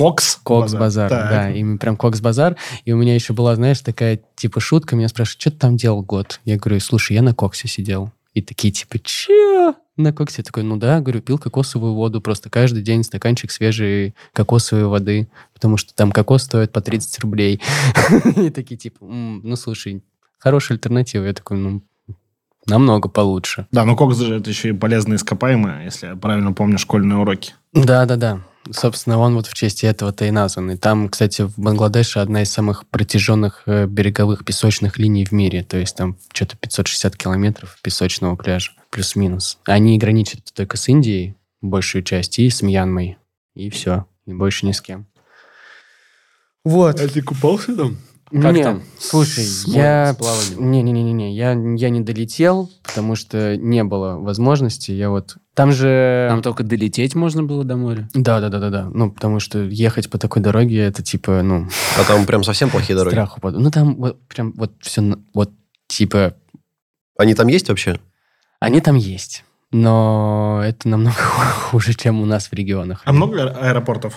Кокс? 0.00 0.40
Кокс-базар, 0.42 1.10
Так. 1.10 1.30
да, 1.30 1.50
именно 1.50 1.76
прям 1.78 1.96
Кокс-базар. 1.96 2.56
И 2.84 2.92
у 2.92 2.96
меня 2.96 3.14
еще 3.14 3.32
была, 3.32 3.54
знаешь, 3.54 3.80
такая 3.80 4.20
типа 4.34 4.60
шутка, 4.60 4.96
меня 4.96 5.08
спрашивают, 5.08 5.40
что 5.40 5.50
ты 5.50 5.56
там 5.58 5.76
делал 5.76 6.02
год? 6.02 6.40
Я 6.44 6.56
говорю, 6.56 6.80
слушай, 6.80 7.12
я 7.14 7.22
на 7.22 7.34
Коксе 7.34 7.68
сидел. 7.68 8.10
И 8.32 8.42
такие 8.42 8.72
типа, 8.72 8.98
че? 9.00 9.74
На 9.96 10.12
Коксе? 10.12 10.36
Я 10.38 10.44
такой, 10.44 10.62
ну 10.62 10.76
да, 10.76 11.00
говорю, 11.00 11.20
пил 11.20 11.38
кокосовую 11.38 11.92
воду, 11.94 12.20
просто 12.20 12.48
каждый 12.48 12.82
день 12.82 13.02
стаканчик 13.04 13.50
свежей 13.50 14.14
кокосовой 14.32 14.86
воды, 14.86 15.28
потому 15.52 15.76
что 15.76 15.94
там 15.94 16.12
кокос 16.12 16.44
стоит 16.44 16.72
по 16.72 16.80
30 16.80 17.18
рублей. 17.20 17.60
И 18.36 18.50
такие 18.50 18.76
типа, 18.78 19.04
«М, 19.04 19.40
ну 19.44 19.56
слушай, 19.56 20.02
хорошая 20.38 20.76
альтернатива. 20.76 21.24
Я 21.24 21.34
такой, 21.34 21.58
ну, 21.58 21.82
намного 22.66 23.08
получше. 23.08 23.66
Да, 23.72 23.84
но 23.84 23.96
кокс 23.96 24.16
же 24.16 24.36
это 24.36 24.48
еще 24.48 24.70
и 24.70 24.72
полезные 24.72 25.16
ископаемые, 25.16 25.84
если 25.84 26.06
я 26.06 26.16
правильно 26.16 26.52
помню 26.52 26.78
школьные 26.78 27.18
уроки. 27.18 27.54
Да-да-да. 27.74 28.40
Собственно, 28.70 29.18
он 29.18 29.34
вот 29.34 29.46
в 29.46 29.54
честь 29.54 29.84
этого-то 29.84 30.26
и 30.26 30.30
назван. 30.30 30.72
И 30.72 30.76
там, 30.76 31.08
кстати, 31.08 31.42
в 31.42 31.58
Бангладеше 31.58 32.20
одна 32.20 32.42
из 32.42 32.50
самых 32.50 32.86
протяженных 32.86 33.62
э, 33.66 33.86
береговых 33.86 34.44
песочных 34.44 34.98
линий 34.98 35.24
в 35.24 35.32
мире. 35.32 35.62
То 35.64 35.78
есть 35.78 35.96
там 35.96 36.18
что-то 36.32 36.56
560 36.56 37.16
километров 37.16 37.78
песочного 37.82 38.36
пляжа, 38.36 38.72
плюс-минус. 38.90 39.58
Они 39.64 39.98
граничат 39.98 40.52
только 40.52 40.76
с 40.76 40.88
Индией, 40.88 41.36
большую 41.62 42.02
часть, 42.02 42.38
и 42.38 42.50
с 42.50 42.60
Мьянмой. 42.60 43.16
И 43.54 43.70
все. 43.70 44.06
И 44.26 44.32
больше 44.34 44.66
ни 44.66 44.72
с 44.72 44.80
кем. 44.80 45.06
Вот. 46.64 46.96
ты 46.96 47.22
купался 47.22 47.74
там? 47.74 47.96
Как 48.30 48.54
Нет, 48.54 48.64
там? 48.64 48.82
Слушай, 49.00 49.44
с 49.44 49.66
я... 49.66 50.14
Не-не-не-не, 50.56 51.34
я, 51.34 51.50
я 51.50 51.90
не 51.90 52.00
долетел, 52.00 52.70
потому 52.84 53.16
что 53.16 53.56
не 53.56 53.82
было 53.82 54.18
возможности. 54.18 54.92
Я 54.92 55.10
вот... 55.10 55.36
Там 55.60 55.72
же... 55.72 56.26
Там 56.30 56.42
только 56.42 56.62
долететь 56.64 57.14
можно 57.14 57.42
было 57.42 57.64
до 57.64 57.76
моря. 57.76 58.08
Да, 58.14 58.40
да, 58.40 58.48
да, 58.48 58.58
да, 58.58 58.70
да. 58.70 58.90
Ну, 58.92 59.10
потому 59.10 59.40
что 59.40 59.58
ехать 59.60 60.08
по 60.10 60.16
такой 60.18 60.40
дороге 60.42 60.78
это 60.80 61.02
типа, 61.02 61.42
ну, 61.42 61.68
А 61.98 62.04
там 62.04 62.24
прям 62.26 62.42
совсем 62.44 62.70
плохие 62.70 62.96
дороги. 62.96 63.12
страх 63.14 63.36
упаду. 63.36 63.60
Ну, 63.60 63.70
там 63.70 63.96
вот 63.96 64.26
прям 64.28 64.52
вот 64.56 64.72
все, 64.80 65.02
вот 65.34 65.50
типа, 65.88 66.34
Они 67.18 67.34
там 67.34 67.48
есть 67.48 67.68
вообще? 67.68 67.98
они 68.60 68.80
там 68.80 68.94
есть, 68.96 69.44
но 69.70 70.62
это 70.64 70.88
намного 70.88 71.16
хуже, 71.70 71.94
чем 71.94 72.20
у 72.20 72.26
нас 72.26 72.48
в 72.48 72.52
регионах. 72.52 73.02
А 73.04 73.12
много 73.12 73.38
аэ- 73.44 73.68
аэропортов? 73.68 74.14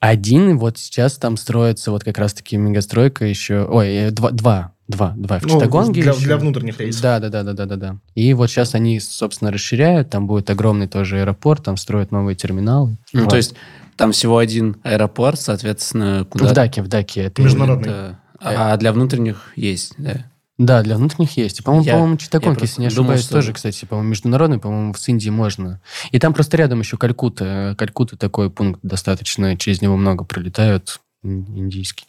Один 0.00 0.58
вот 0.58 0.78
сейчас 0.78 1.16
там 1.16 1.36
строится 1.36 1.92
вот 1.92 2.02
как 2.02 2.18
раз-таки 2.18 2.56
мегастройка 2.56 3.24
еще. 3.24 3.64
Ой, 3.70 3.88
э, 3.88 4.10
два, 4.10 4.30
два, 4.32 4.72
два, 4.92 5.14
два 5.16 5.38
в 5.38 5.42
Ну, 5.42 5.48
Читагонге. 5.48 6.02
для, 6.02 6.12
еще. 6.12 6.24
для 6.24 6.36
внутренних 6.36 6.78
рейсов. 6.80 7.02
Да, 7.02 7.18
да, 7.18 7.28
да, 7.28 7.42
да, 7.42 7.52
да, 7.52 7.66
да, 7.66 7.76
да. 7.76 7.96
И 8.14 8.32
вот 8.34 8.48
сейчас 8.50 8.74
они, 8.74 9.00
собственно, 9.00 9.50
расширяют. 9.50 10.10
Там 10.10 10.26
будет 10.26 10.48
огромный 10.50 10.86
тоже 10.86 11.20
аэропорт, 11.20 11.64
там 11.64 11.76
строят 11.76 12.12
новые 12.12 12.36
терминалы. 12.36 12.96
Ну, 13.12 13.22
Вот. 13.22 13.30
то 13.30 13.36
есть 13.36 13.54
там 13.96 14.12
всего 14.12 14.38
один 14.38 14.76
аэропорт, 14.84 15.40
соответственно, 15.40 16.26
куда... 16.28 16.48
в 16.48 16.52
Даке, 16.52 16.82
в 16.82 16.88
Даке. 16.88 17.22
Это 17.24 17.42
Международный. 17.42 17.88
это- 17.88 18.18
А 18.40 18.76
для 18.76 18.92
внутренних 18.92 19.52
есть, 19.56 19.94
да. 19.98 20.24
Да, 20.58 20.82
для 20.82 20.96
внутренних 20.96 21.36
есть. 21.36 21.60
И, 21.60 21.62
По-моему, 21.62 21.84
Я- 21.86 21.92
по-моему, 21.94 22.16
просто 22.18 22.60
если 22.62 22.82
не 22.82 22.88
думал, 22.88 23.10
ошибаюсь, 23.12 23.22
что- 23.24 23.32
тоже, 23.34 23.52
кстати, 23.52 23.84
по-моему, 23.84 24.10
международный, 24.10 24.58
по-моему, 24.58 24.94
с 24.94 25.08
Индией 25.08 25.30
можно. 25.32 25.80
И 26.10 26.18
там 26.18 26.34
просто 26.34 26.56
рядом 26.56 26.80
еще 26.80 26.96
Калькутта. 26.96 27.74
Калькутта 27.78 28.16
такой 28.16 28.50
пункт 28.50 28.78
достаточно, 28.82 29.56
через 29.56 29.80
него 29.80 29.96
много 29.96 30.24
пролетают 30.24 31.00
ин- 31.24 31.46
индийский. 31.56 32.04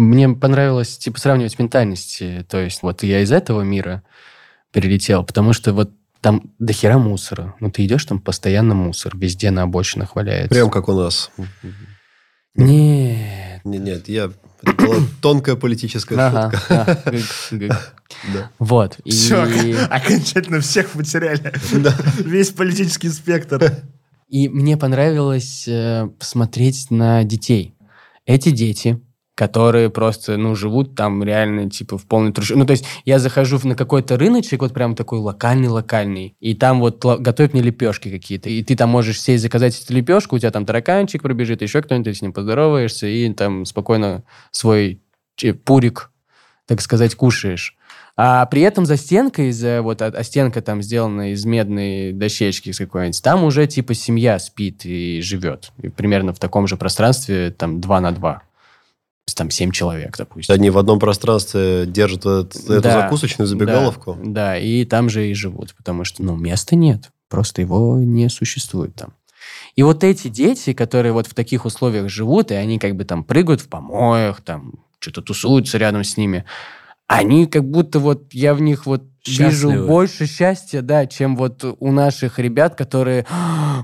Мне 0.00 0.30
понравилось, 0.30 0.96
типа, 0.96 1.20
сравнивать 1.20 1.58
ментальности. 1.58 2.46
То 2.48 2.58
есть 2.58 2.82
вот 2.82 3.02
я 3.02 3.20
из 3.20 3.30
этого 3.32 3.60
мира 3.60 4.02
перелетел, 4.72 5.24
потому 5.24 5.52
что 5.52 5.74
вот 5.74 5.90
там 6.22 6.54
до 6.58 6.72
хера 6.72 6.96
мусора. 6.98 7.54
Ну, 7.60 7.70
ты 7.70 7.84
идешь, 7.84 8.06
там 8.06 8.18
постоянно 8.18 8.74
мусор, 8.74 9.14
везде 9.14 9.50
на 9.50 9.62
обочинах 9.62 10.16
валяется. 10.16 10.48
Прям 10.54 10.70
как 10.70 10.88
у 10.88 10.94
нас. 10.94 11.30
Нет. 12.54 13.60
Не- 13.64 13.78
Нет, 13.78 14.08
я... 14.08 14.30
Это 14.62 14.72
была 14.86 14.96
тонкая 15.22 15.56
политическая 15.56 16.16
Ага, 16.16 16.50
шутка. 16.50 17.00
да, 17.04 17.10
гыг, 17.10 17.24
гыг. 17.50 17.94
Да. 18.34 18.50
Вот. 18.58 18.98
И... 19.04 19.10
Все, 19.10 19.42
окончательно 19.90 20.60
всех 20.60 20.88
потеряли. 20.90 21.52
Весь 22.24 22.50
политический 22.50 23.08
спектр. 23.10 23.76
И 24.28 24.48
мне 24.48 24.76
понравилось 24.76 25.64
э, 25.68 26.08
посмотреть 26.18 26.90
на 26.90 27.22
детей. 27.24 27.74
Эти 28.26 28.50
дети, 28.50 29.00
которые 29.40 29.88
просто, 29.88 30.36
ну, 30.36 30.54
живут 30.54 30.94
там 30.94 31.24
реально, 31.24 31.70
типа, 31.70 31.96
в 31.96 32.04
полной 32.04 32.30
труше. 32.30 32.56
Ну, 32.56 32.66
то 32.66 32.72
есть 32.72 32.84
я 33.06 33.18
захожу 33.18 33.58
на 33.64 33.74
какой-то 33.74 34.18
рыночек, 34.18 34.60
вот 34.60 34.74
прям 34.74 34.94
такой 34.94 35.18
локальный-локальный, 35.18 36.36
и 36.40 36.54
там 36.54 36.78
вот 36.78 37.02
готовят 37.02 37.54
мне 37.54 37.62
лепешки 37.62 38.10
какие-то, 38.10 38.50
и 38.50 38.62
ты 38.62 38.76
там 38.76 38.90
можешь 38.90 39.18
сесть, 39.18 39.42
заказать 39.42 39.82
эту 39.82 39.94
лепешку, 39.94 40.36
у 40.36 40.38
тебя 40.38 40.50
там 40.50 40.66
тараканчик 40.66 41.22
пробежит, 41.22 41.62
еще 41.62 41.80
кто-нибудь, 41.80 42.18
с 42.18 42.20
ним 42.20 42.34
поздороваешься, 42.34 43.06
и 43.06 43.32
там 43.32 43.64
спокойно 43.64 44.24
свой 44.50 45.00
че- 45.36 45.54
пурик, 45.54 46.10
так 46.66 46.82
сказать, 46.82 47.14
кушаешь. 47.14 47.78
А 48.18 48.44
при 48.44 48.60
этом 48.60 48.84
за 48.84 48.98
стенкой, 48.98 49.52
за 49.52 49.80
вот, 49.80 50.02
а, 50.02 50.08
а 50.08 50.22
стенка 50.22 50.60
там 50.60 50.82
сделана 50.82 51.32
из 51.32 51.46
медной 51.46 52.12
дощечки 52.12 52.72
с 52.72 52.76
какой-нибудь, 52.76 53.22
там 53.22 53.44
уже 53.44 53.66
типа 53.66 53.94
семья 53.94 54.38
спит 54.38 54.84
и 54.84 55.22
живет. 55.22 55.72
И 55.80 55.88
примерно 55.88 56.34
в 56.34 56.38
таком 56.38 56.66
же 56.66 56.76
пространстве, 56.76 57.54
там, 57.56 57.80
2 57.80 58.00
на 58.02 58.12
2. 58.12 58.42
Есть 59.30 59.38
там 59.38 59.48
7 59.48 59.70
человек, 59.70 60.16
допустим. 60.18 60.52
Они 60.52 60.70
в 60.70 60.78
одном 60.78 60.98
пространстве 60.98 61.84
держат 61.86 62.20
этот- 62.26 62.56
эту 62.68 62.80
Да, 62.80 63.02
закусочную 63.02 63.46
забегаловку. 63.46 64.18
Да, 64.20 64.24
да, 64.24 64.58
и 64.58 64.84
там 64.84 65.08
же 65.08 65.30
и 65.30 65.34
живут, 65.34 65.72
потому 65.76 66.02
что, 66.02 66.20
ну, 66.24 66.36
места 66.36 66.74
нет. 66.74 67.10
Просто 67.28 67.62
его 67.62 67.96
не 67.98 68.28
существует 68.28 68.96
там. 68.96 69.12
И 69.76 69.84
вот 69.84 70.02
эти 70.02 70.26
дети, 70.26 70.72
которые 70.72 71.12
вот 71.12 71.28
в 71.28 71.34
таких 71.34 71.64
условиях 71.64 72.08
живут, 72.08 72.50
и 72.50 72.54
они 72.54 72.80
как 72.80 72.96
бы 72.96 73.04
там 73.04 73.22
прыгают 73.22 73.60
в 73.60 73.68
помоях, 73.68 74.40
там 74.40 74.72
что-то 74.98 75.22
тусуются 75.22 75.78
рядом 75.78 76.02
с 76.02 76.16
ними, 76.16 76.44
они 77.18 77.46
как 77.46 77.64
будто 77.68 77.98
вот, 77.98 78.32
я 78.32 78.54
в 78.54 78.60
них 78.60 78.86
вот 78.86 79.02
Счастливы. 79.26 79.50
вижу 79.74 79.86
больше 79.86 80.26
счастья, 80.26 80.80
да, 80.80 81.06
чем 81.06 81.36
вот 81.36 81.64
у 81.78 81.92
наших 81.92 82.38
ребят, 82.38 82.74
которые, 82.76 83.26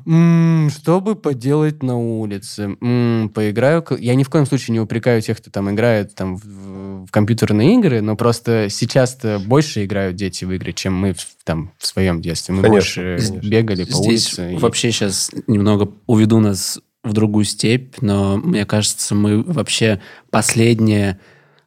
«М, 0.06 0.70
что 0.70 1.00
бы 1.00 1.14
поделать 1.16 1.82
на 1.82 1.98
улице, 1.98 2.76
М, 2.80 3.30
поиграю. 3.34 3.82
к-». 3.82 3.96
Я 3.98 4.14
ни 4.14 4.22
в 4.22 4.30
коем 4.30 4.46
случае 4.46 4.72
не 4.74 4.80
упрекаю 4.80 5.20
тех, 5.20 5.38
кто 5.38 5.50
там 5.50 5.70
играет 5.70 6.14
там 6.14 6.36
в, 6.36 7.06
в 7.06 7.10
компьютерные 7.10 7.74
игры, 7.74 8.00
но 8.00 8.16
просто 8.16 8.68
сейчас-то 8.70 9.40
больше 9.44 9.84
играют 9.84 10.16
дети 10.16 10.44
в 10.44 10.52
игры, 10.52 10.72
чем 10.72 10.94
мы 10.94 11.12
в, 11.12 11.18
там 11.44 11.72
в 11.78 11.86
своем 11.86 12.22
детстве. 12.22 12.54
Мы 12.54 12.62
Конечно, 12.62 13.02
больше 13.02 13.16
конечно. 13.18 13.48
бегали 13.48 13.84
по 13.84 13.92
Здесь 13.96 14.38
улице. 14.38 14.54
и- 14.54 14.56
вообще 14.58 14.90
сейчас 14.92 15.30
немного 15.48 15.90
уведу 16.06 16.38
нас 16.40 16.78
в 17.02 17.12
другую 17.12 17.44
степь, 17.44 17.96
но 18.00 18.36
мне 18.36 18.64
кажется, 18.64 19.14
мы 19.14 19.42
вообще 19.42 20.00
последнее 20.30 21.18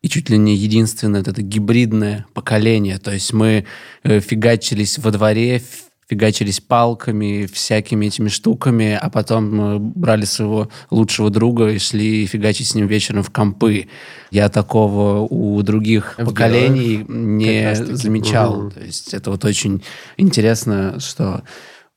и 0.01 0.07
чуть 0.09 0.29
ли 0.29 0.37
не 0.37 0.55
единственное 0.55 1.21
это 1.21 1.41
гибридное 1.41 2.25
поколение. 2.33 2.97
То 2.99 3.11
есть 3.11 3.33
мы 3.33 3.65
э, 4.03 4.19
фигачились 4.19 4.97
во 4.97 5.11
дворе, 5.11 5.61
фигачились 6.09 6.59
палками, 6.59 7.45
всякими 7.45 8.07
этими 8.07 8.29
штуками, 8.29 8.97
а 8.99 9.09
потом 9.09 9.61
э, 9.61 9.77
брали 9.79 10.25
своего 10.25 10.69
лучшего 10.89 11.29
друга 11.29 11.69
и 11.69 11.79
шли 11.79 12.25
фигачить 12.25 12.67
с 12.67 12.75
ним 12.75 12.87
вечером 12.87 13.23
в 13.23 13.29
компы. 13.29 13.87
Я 14.31 14.49
такого 14.49 15.27
у 15.29 15.61
других 15.61 16.15
В 16.17 16.25
поколений 16.25 17.05
не 17.07 17.75
замечал. 17.75 18.63
Мгм. 18.63 18.71
То 18.71 18.79
есть 18.79 19.13
это 19.13 19.31
вот 19.31 19.45
очень 19.45 19.83
интересно, 20.17 20.99
что 20.99 21.43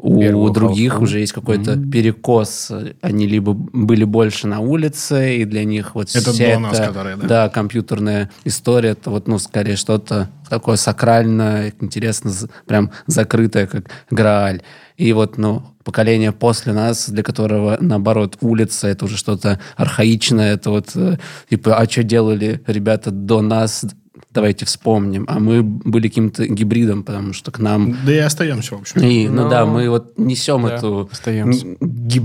у 0.03 0.21
Первого 0.21 0.53
других 0.53 0.93
Халка. 0.93 1.05
уже 1.05 1.21
есть 1.21 1.33
какой-то 1.33 1.77
перекос. 1.79 2.73
Они 3.01 3.29
либо 3.29 3.53
были 3.55 4.03
больше 4.03 4.49
на 4.49 4.59
улице, 4.59 5.37
и 5.37 5.45
для 5.45 5.65
них 5.65 5.95
вот 5.95 6.11
Это 6.15 6.33
вся 6.33 6.55
до 6.55 6.59
нас, 6.59 6.79
эта, 6.79 6.89
которые, 6.89 7.17
да. 7.17 7.27
да, 7.27 7.49
компьютерная 7.49 8.29
история, 8.45 8.91
это 8.91 9.11
вот, 9.11 9.29
ну, 9.29 9.39
скорее 9.39 9.77
что-то 9.77 10.29
такое 10.51 10.77
сакральное, 10.77 11.73
интересно, 11.81 12.33
прям 12.67 12.91
закрытое, 13.07 13.69
как 13.69 13.91
Грааль. 14.11 14.63
И 14.97 15.13
вот, 15.13 15.39
ну, 15.39 15.63
поколение 15.85 16.33
после 16.33 16.73
нас, 16.73 17.09
для 17.09 17.23
которого, 17.23 17.79
наоборот, 17.81 18.39
улица, 18.41 18.89
это 18.89 19.05
уже 19.05 19.17
что-то 19.17 19.61
архаичное, 19.77 20.55
это 20.55 20.71
вот, 20.71 20.91
э, 20.97 21.17
типа, 21.49 21.77
а 21.77 21.89
что 21.89 22.03
делали 22.03 22.61
ребята 22.67 23.13
до 23.13 23.41
нас, 23.41 23.85
давайте 24.33 24.65
вспомним. 24.67 25.25
А 25.29 25.39
мы 25.39 25.63
были 25.63 26.09
каким-то 26.09 26.47
гибридом, 26.47 27.03
потому 27.05 27.33
что 27.33 27.51
к 27.51 27.59
нам... 27.59 27.97
Да 28.07 28.13
и 28.13 28.19
остаемся, 28.19 28.77
в 28.77 28.81
общем. 28.81 29.01
И, 29.03 29.29
ну 29.29 29.45
Ну, 29.45 29.51
да, 29.51 29.67
мы 29.67 29.89
вот 29.91 30.19
несем 30.19 30.63
да, 30.63 30.75
эту 30.77 31.09
остаемся. 31.11 31.67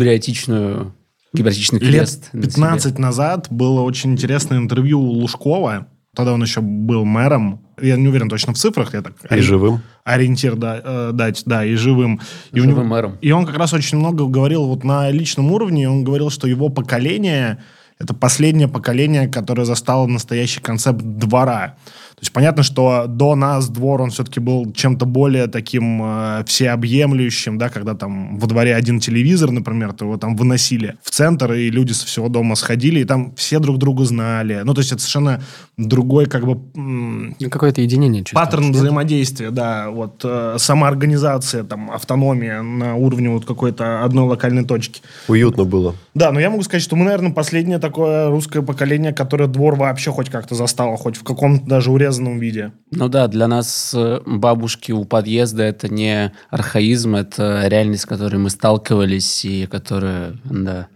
гибриотичную, 0.08 0.94
гибриотичный 1.34 1.80
Лет 1.80 1.90
крест. 1.90 2.30
на 2.34 2.42
себе. 2.44 2.52
15 2.52 3.00
назад 3.00 3.48
было 3.50 3.82
очень 3.82 4.12
интересное 4.14 4.58
интервью 4.58 5.00
у 5.00 5.10
Лужкова. 5.12 5.88
Тогда 6.16 6.34
он 6.34 6.42
еще 6.42 6.62
был 6.62 7.06
мэром. 7.06 7.62
Я 7.80 7.96
не 7.96 8.08
уверен 8.08 8.28
точно 8.30 8.54
в 8.54 8.58
цифрах. 8.58 8.94
Я 8.94 9.02
так 9.04 9.14
И 9.32 9.40
живым. 9.40 9.82
ориентир 10.04 10.56
да, 10.56 10.82
э, 10.84 11.12
дать, 11.14 11.44
да, 11.46 11.64
и 11.64 11.76
живым. 11.76 12.20
И, 12.52 12.60
у 12.60 12.64
Живым 12.64 12.70
него- 12.78 12.84
мэром. 12.88 13.18
и 13.22 13.32
он 13.32 13.46
как 13.46 13.56
раз 13.58 13.74
очень 13.74 14.00
много 14.00 14.26
говорил 14.26 14.66
вот 14.66 14.84
на 14.84 15.12
личном 15.12 15.52
уровне. 15.52 15.88
Он 15.88 16.04
говорил, 16.04 16.32
что 16.32 16.48
его 16.48 16.70
поколение 16.70 17.60
это 18.00 18.14
последнее 18.14 18.68
поколение, 18.68 19.28
которое 19.28 19.66
застало 19.66 20.08
настоящий 20.08 20.62
концепт 20.62 21.02
двора. 21.02 21.76
То 22.18 22.24
есть 22.24 22.34
понятно, 22.34 22.64
что 22.64 23.06
до 23.08 23.36
нас 23.36 23.70
двор, 23.70 24.02
он 24.02 24.10
все-таки 24.10 24.40
был 24.40 24.72
чем-то 24.72 25.06
более 25.06 25.46
таким 25.46 26.02
э, 26.04 26.44
всеобъемлющим, 26.48 27.60
да, 27.60 27.70
когда 27.70 27.94
там 27.94 28.40
во 28.40 28.48
дворе 28.48 28.74
один 28.74 29.00
телевизор, 29.00 29.52
например, 29.52 29.94
то 29.94 30.06
его 30.06 30.18
там 30.18 30.36
выносили 30.36 30.96
в 31.04 31.12
центр, 31.12 31.54
и 31.54 31.70
люди 31.70 31.92
со 31.92 32.08
всего 32.08 32.28
дома 32.28 32.56
сходили, 32.56 33.02
и 33.02 33.04
там 33.04 33.36
все 33.36 33.60
друг 33.60 33.78
друга 33.78 34.04
знали. 34.04 34.62
Ну, 34.64 34.74
то 34.74 34.80
есть 34.80 34.92
это 34.92 35.00
совершенно 35.00 35.44
другой 35.78 36.26
как 36.26 36.48
бы... 36.48 36.60
Ну, 36.74 37.36
какое-то 37.52 37.82
единение 37.82 38.24
Паттерн 38.34 38.64
нет? 38.64 38.78
взаимодействия, 38.78 39.52
да, 39.52 39.92
вот 39.92 40.22
э, 40.24 40.56
самоорганизация, 40.58 41.66
там, 41.66 41.92
автономия 41.92 42.64
на 42.64 42.96
уровне 42.96 43.30
вот 43.30 43.46
какой-то 43.46 44.04
одной 44.04 44.26
локальной 44.26 44.66
точки. 44.66 45.04
Уютно 45.28 45.66
было. 45.66 45.94
Да, 46.16 46.32
но 46.32 46.40
я 46.40 46.50
могу 46.50 46.64
сказать, 46.64 46.82
что 46.82 46.96
мы, 46.96 47.06
наверное, 47.06 47.32
последнее 47.32 47.78
такое 47.78 48.32
русское 48.32 48.64
поколение, 48.64 49.14
которое 49.14 49.46
двор 49.46 49.76
вообще 49.76 50.10
хоть 50.10 50.32
как-то 50.32 50.56
застало, 50.56 50.98
хоть 50.98 51.16
в 51.16 51.24
каком-то 51.24 51.64
даже 51.64 51.92
урезанном 51.92 52.07
виде. 52.40 52.74
Ну 52.92 53.10
да, 53.10 53.28
для 53.28 53.48
нас 53.48 53.94
э, 53.96 54.22
бабушки 54.26 54.92
у 54.92 55.06
подъезда 55.06 55.64
это 55.64 55.88
не 55.88 56.34
архаизм, 56.50 57.16
это 57.16 57.68
реальность, 57.68 58.04
с 58.04 58.06
которой 58.06 58.38
мы 58.38 58.50
сталкивались 58.50 59.46
и 59.46 59.66
которая, 59.66 60.38
да. 60.44 60.88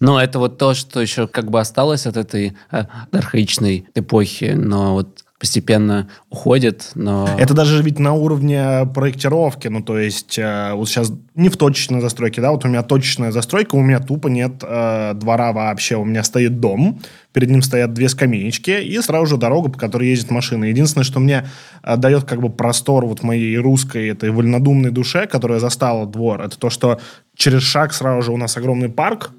Но 0.00 0.20
это 0.20 0.38
вот 0.38 0.56
то, 0.56 0.72
что 0.74 1.00
еще 1.00 1.28
как 1.28 1.50
бы 1.50 1.60
осталось 1.60 2.06
от 2.06 2.16
этой 2.16 2.56
э, 2.70 2.84
архаичной 3.12 3.86
эпохи, 3.94 4.54
но 4.56 4.94
вот 4.94 5.24
постепенно 5.40 6.10
уходит, 6.28 6.90
но... 6.94 7.26
Это 7.38 7.54
даже 7.54 7.82
ведь 7.82 7.98
на 7.98 8.12
уровне 8.12 8.86
проектировки, 8.94 9.68
ну, 9.68 9.82
то 9.82 9.98
есть 9.98 10.38
э, 10.38 10.74
вот 10.74 10.86
сейчас 10.86 11.14
не 11.34 11.48
в 11.48 11.56
точечной 11.56 12.02
застройке, 12.02 12.42
да, 12.42 12.50
вот 12.50 12.66
у 12.66 12.68
меня 12.68 12.82
точечная 12.82 13.32
застройка, 13.32 13.74
у 13.76 13.80
меня 13.80 14.00
тупо 14.00 14.28
нет 14.28 14.62
э, 14.62 15.14
двора 15.14 15.54
вообще, 15.54 15.96
у 15.96 16.04
меня 16.04 16.24
стоит 16.24 16.60
дом, 16.60 17.00
перед 17.32 17.48
ним 17.48 17.62
стоят 17.62 17.94
две 17.94 18.10
скамеечки, 18.10 18.82
и 18.82 19.00
сразу 19.00 19.24
же 19.24 19.36
дорога, 19.38 19.70
по 19.70 19.78
которой 19.78 20.10
ездит 20.10 20.30
машина. 20.30 20.66
Единственное, 20.66 21.04
что 21.04 21.20
мне 21.20 21.46
э, 21.82 21.96
дает 21.96 22.24
как 22.24 22.42
бы 22.42 22.50
простор 22.50 23.06
вот 23.06 23.22
моей 23.22 23.56
русской 23.56 24.08
этой 24.10 24.30
вольнодумной 24.30 24.90
душе, 24.90 25.26
которая 25.26 25.58
застала 25.58 26.04
двор, 26.04 26.42
это 26.42 26.58
то, 26.58 26.68
что 26.68 27.00
через 27.34 27.62
шаг 27.62 27.94
сразу 27.94 28.20
же 28.20 28.32
у 28.32 28.36
нас 28.36 28.58
огромный 28.58 28.90
парк, 28.90 29.30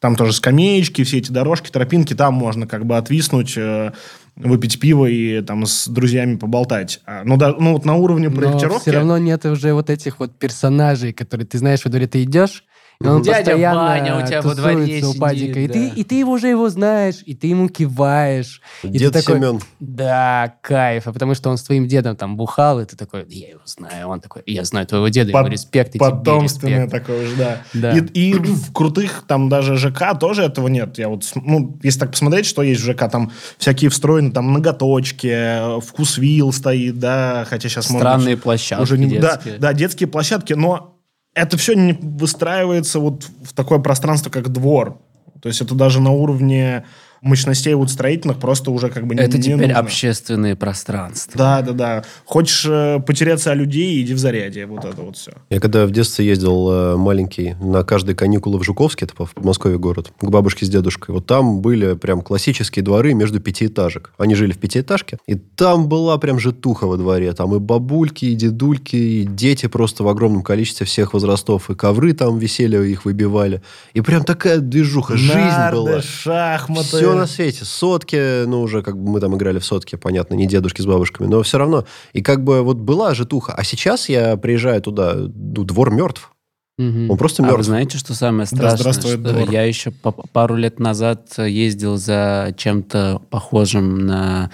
там 0.00 0.16
тоже 0.16 0.32
скамеечки, 0.32 1.04
все 1.04 1.18
эти 1.18 1.32
дорожки, 1.32 1.70
тропинки, 1.70 2.14
там 2.14 2.34
можно 2.34 2.66
как 2.66 2.86
бы 2.86 2.96
отвиснуть, 2.96 3.54
э, 3.56 3.92
выпить 4.36 4.80
пиво 4.80 5.06
и 5.06 5.40
там 5.42 5.66
с 5.66 5.88
друзьями 5.88 6.36
поболтать. 6.36 7.00
А, 7.06 7.22
Ну, 7.24 7.36
да, 7.36 7.54
ну 7.58 7.72
вот 7.74 7.84
на 7.84 7.94
уровне 7.94 8.28
Но 8.28 8.36
проектировки... 8.36 8.82
все 8.82 8.90
равно 8.92 9.18
нет 9.18 9.44
уже 9.46 9.72
вот 9.74 9.90
этих 9.90 10.18
вот 10.18 10.36
персонажей, 10.36 11.12
которые 11.12 11.46
ты 11.46 11.58
знаешь, 11.58 11.84
во 11.84 11.90
дворе 11.90 12.06
ты 12.06 12.22
идешь, 12.22 12.64
и 13.02 13.06
он 13.06 13.22
Дядя 13.22 13.38
постоянно 13.38 13.80
Ваня 13.80 14.16
у 14.18 14.26
тебя 14.26 14.42
во 14.42 14.54
дворе 14.54 14.76
у 14.76 14.86
сидит, 14.86 15.18
Бадика, 15.18 15.60
и, 15.60 15.68
ты, 15.68 15.88
да. 15.90 15.94
и 15.96 16.04
ты 16.04 16.14
его 16.16 16.32
уже 16.32 16.48
его 16.48 16.68
знаешь, 16.68 17.16
и 17.26 17.34
ты 17.34 17.48
ему 17.48 17.68
киваешь. 17.68 18.60
и 18.82 18.98
ты 18.98 19.10
такой, 19.10 19.36
Семен. 19.36 19.60
Да, 19.80 20.54
кайф. 20.62 21.06
А 21.06 21.12
потому 21.12 21.34
что 21.34 21.50
он 21.50 21.56
с 21.58 21.62
твоим 21.62 21.86
дедом 21.88 22.16
там 22.16 22.36
бухал, 22.36 22.80
и 22.80 22.84
ты 22.84 22.96
такой, 22.96 23.26
я 23.28 23.50
его 23.50 23.60
знаю. 23.64 24.08
Он 24.08 24.20
такой, 24.20 24.42
я 24.46 24.64
знаю 24.64 24.86
твоего 24.86 25.08
деда, 25.08 25.30
ему 25.30 25.42
Под- 25.42 25.52
респект, 25.52 25.90
и 25.90 25.98
тебе 25.98 26.10
Потомственное 26.10 26.84
респект. 26.84 27.06
такое 27.06 27.26
же, 27.26 27.36
да. 27.36 27.58
Да. 27.74 27.98
И, 27.98 28.30
и 28.30 28.34
в 28.34 28.72
крутых 28.72 29.24
там 29.26 29.48
даже 29.48 29.76
ЖК 29.76 30.18
тоже 30.18 30.42
этого 30.44 30.68
нет. 30.68 30.98
Я 30.98 31.08
вот, 31.08 31.24
ну, 31.34 31.78
если 31.82 32.00
так 32.00 32.12
посмотреть, 32.12 32.46
что 32.46 32.62
есть 32.62 32.80
в 32.80 32.84
ЖК, 32.84 33.10
там 33.10 33.32
всякие 33.58 33.90
встроены, 33.90 34.30
там 34.30 34.52
ноготочки, 34.52 35.26
э, 35.26 35.80
вкусвилл 35.80 36.52
стоит, 36.52 36.98
да, 36.98 37.46
хотя 37.48 37.68
сейчас 37.68 37.86
Странные 37.86 38.36
площадки 38.36 38.82
уже 38.82 38.98
не, 38.98 39.18
да, 39.18 39.32
детские. 39.36 39.58
да, 39.58 39.72
детские 39.72 40.06
площадки, 40.08 40.52
но 40.54 40.93
это 41.34 41.56
все 41.56 41.74
не 41.74 41.92
выстраивается 41.92 42.98
вот 43.00 43.24
в 43.42 43.52
такое 43.52 43.78
пространство, 43.78 44.30
как 44.30 44.50
двор. 44.50 44.98
То 45.42 45.48
есть 45.48 45.60
это 45.60 45.74
даже 45.74 46.00
на 46.00 46.10
уровне 46.10 46.84
мощностей 47.24 47.74
вот 47.74 47.90
строительных 47.90 48.38
просто 48.38 48.70
уже 48.70 48.88
как 48.90 49.06
бы 49.06 49.14
не- 49.14 49.22
Это 49.22 49.36
не 49.36 49.42
теперь 49.44 49.56
нужно. 49.68 49.78
общественные 49.78 50.56
пространства. 50.56 51.32
Да, 51.36 51.62
да, 51.62 51.72
да. 51.72 52.04
Хочешь 52.24 52.64
э, 52.68 53.00
потеряться 53.00 53.50
о 53.50 53.54
людей, 53.54 54.02
иди 54.02 54.14
в 54.14 54.18
зарядье. 54.18 54.66
Вот 54.66 54.84
это 54.84 55.00
вот 55.02 55.16
все. 55.16 55.32
Я 55.50 55.60
когда 55.60 55.86
в 55.86 55.90
детстве 55.90 56.26
ездил 56.26 56.70
э, 56.70 56.96
маленький 56.96 57.54
на 57.60 57.82
каждые 57.84 58.14
каникулы 58.16 58.58
в 58.58 58.64
Жуковске, 58.64 59.06
это 59.06 59.24
в 59.24 59.34
Подмосковье 59.34 59.78
город, 59.78 60.12
к 60.20 60.24
бабушке 60.28 60.66
с 60.66 60.68
дедушкой, 60.68 61.14
вот 61.14 61.26
там 61.26 61.60
были 61.60 61.94
прям 61.94 62.20
классические 62.22 62.82
дворы 62.84 63.14
между 63.14 63.40
пятиэтажек. 63.40 64.12
Они 64.18 64.34
жили 64.34 64.52
в 64.52 64.58
пятиэтажке, 64.58 65.18
и 65.26 65.34
там 65.34 65.88
была 65.88 66.18
прям 66.18 66.38
житуха 66.38 66.86
во 66.86 66.96
дворе. 66.96 67.32
Там 67.32 67.54
и 67.54 67.58
бабульки, 67.58 68.26
и 68.26 68.34
дедульки, 68.34 68.96
и 68.96 69.24
дети 69.24 69.66
просто 69.66 70.04
в 70.04 70.08
огромном 70.08 70.42
количестве 70.42 70.86
всех 70.86 71.14
возрастов. 71.14 71.70
И 71.70 71.74
ковры 71.74 72.12
там 72.12 72.38
висели, 72.38 72.76
их 72.88 73.04
выбивали. 73.04 73.62
И 73.94 74.00
прям 74.00 74.24
такая 74.24 74.58
движуха, 74.58 75.16
жизнь 75.16 75.34
Нарды, 75.34 75.76
была. 75.80 76.02
шахматы. 76.02 76.88
Все 76.88 77.13
на 77.16 77.26
свете. 77.26 77.64
Сотки, 77.64 78.44
ну, 78.44 78.60
уже 78.62 78.82
как 78.82 78.96
бы 78.96 79.10
мы 79.10 79.20
там 79.20 79.34
играли 79.36 79.58
в 79.58 79.64
сотки, 79.64 79.96
понятно, 79.96 80.34
не 80.34 80.46
дедушки 80.46 80.80
с 80.82 80.86
бабушками, 80.86 81.26
но 81.26 81.42
все 81.42 81.58
равно. 81.58 81.84
И 82.12 82.22
как 82.22 82.42
бы 82.44 82.62
вот 82.62 82.76
была 82.78 83.14
житуха. 83.14 83.52
А 83.54 83.64
сейчас 83.64 84.08
я 84.08 84.36
приезжаю 84.36 84.80
туда, 84.82 85.14
ну, 85.14 85.64
двор 85.64 85.90
мертв. 85.90 86.30
Мгм. 86.76 87.10
Он 87.10 87.16
просто 87.16 87.42
А 87.42 87.46
вы 87.46 87.52
мертв. 87.52 87.66
знаете, 87.66 87.98
что 87.98 88.14
самое 88.14 88.48
Да 88.50 88.56
страшное? 88.56 88.76
здравствует 88.78 89.20
что 89.20 89.32
двор. 89.32 89.50
я 89.50 89.62
еще 89.62 89.90
по- 89.92 90.10
пару 90.12 90.56
лет 90.56 90.80
назад 90.80 91.38
ездил 91.38 91.96
за 91.96 92.52
чем-то 92.56 93.22
похожим 93.30 93.98
на 94.06 94.50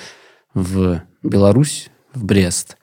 в 0.52 1.00
Беларусь, 1.22 1.90
в 2.12 2.24
Брест. 2.24 2.76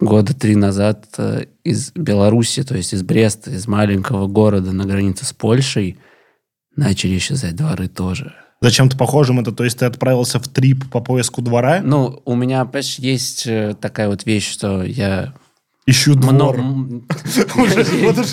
Года 0.00 0.34
три 0.34 0.56
назад 0.56 1.06
э, 1.18 1.46
из 1.62 1.92
Беларуси, 1.92 2.62
то 2.64 2.76
есть 2.76 2.92
из 2.92 3.02
Бреста, 3.02 3.50
из 3.52 3.66
маленького 3.68 4.26
города 4.26 4.72
на 4.72 4.84
границе 4.84 5.24
с 5.24 5.32
Польшей, 5.32 5.98
начали 6.76 7.16
исчезать 7.16 7.54
дворы 7.56 7.88
тоже. 7.88 8.34
Зачем-то 8.64 8.96
похожим 8.96 9.40
это, 9.40 9.52
то 9.52 9.62
есть 9.62 9.78
ты 9.78 9.84
отправился 9.84 10.38
в 10.38 10.48
трип 10.48 10.90
по 10.90 11.00
поиску 11.00 11.42
двора, 11.42 11.80
Ну, 11.82 12.22
у 12.24 12.34
меня, 12.34 12.64
понимаешь, 12.64 12.98
есть 12.98 13.46
э, 13.46 13.76
такая 13.78 14.08
вот 14.08 14.24
вещь, 14.24 14.50
что 14.50 14.82
я 14.82 15.34
ищу 15.86 16.14
двор. 16.14 16.56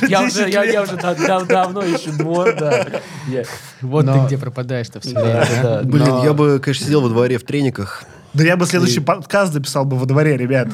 Я 0.07 0.29
10 0.29 0.84
уже 0.84 1.45
давно 1.47 1.82
ищу 1.82 2.13
двор, 2.17 2.55
да. 2.57 2.88
Вот 3.82 4.05
ты 4.05 4.19
где 4.27 4.38
пропадаешь-то 4.38 5.01
все 5.01 5.13
время. 5.13 5.82
Блин, 5.84 6.23
я 6.23 6.34
бы, 6.34 6.59
конечно, 6.59 6.86
сидел 6.86 7.01
во 7.01 7.09
дворе 7.09 7.38
в 7.38 7.43
трениках. 7.43 8.05
Да 8.34 8.45
я 8.45 8.55
бы 8.55 8.65
следующий 8.65 9.01
подкаст 9.01 9.51
записал 9.51 9.84
бы 9.84 9.97
во 9.97 10.05
дворе, 10.05 10.38
ребят. 10.38 10.69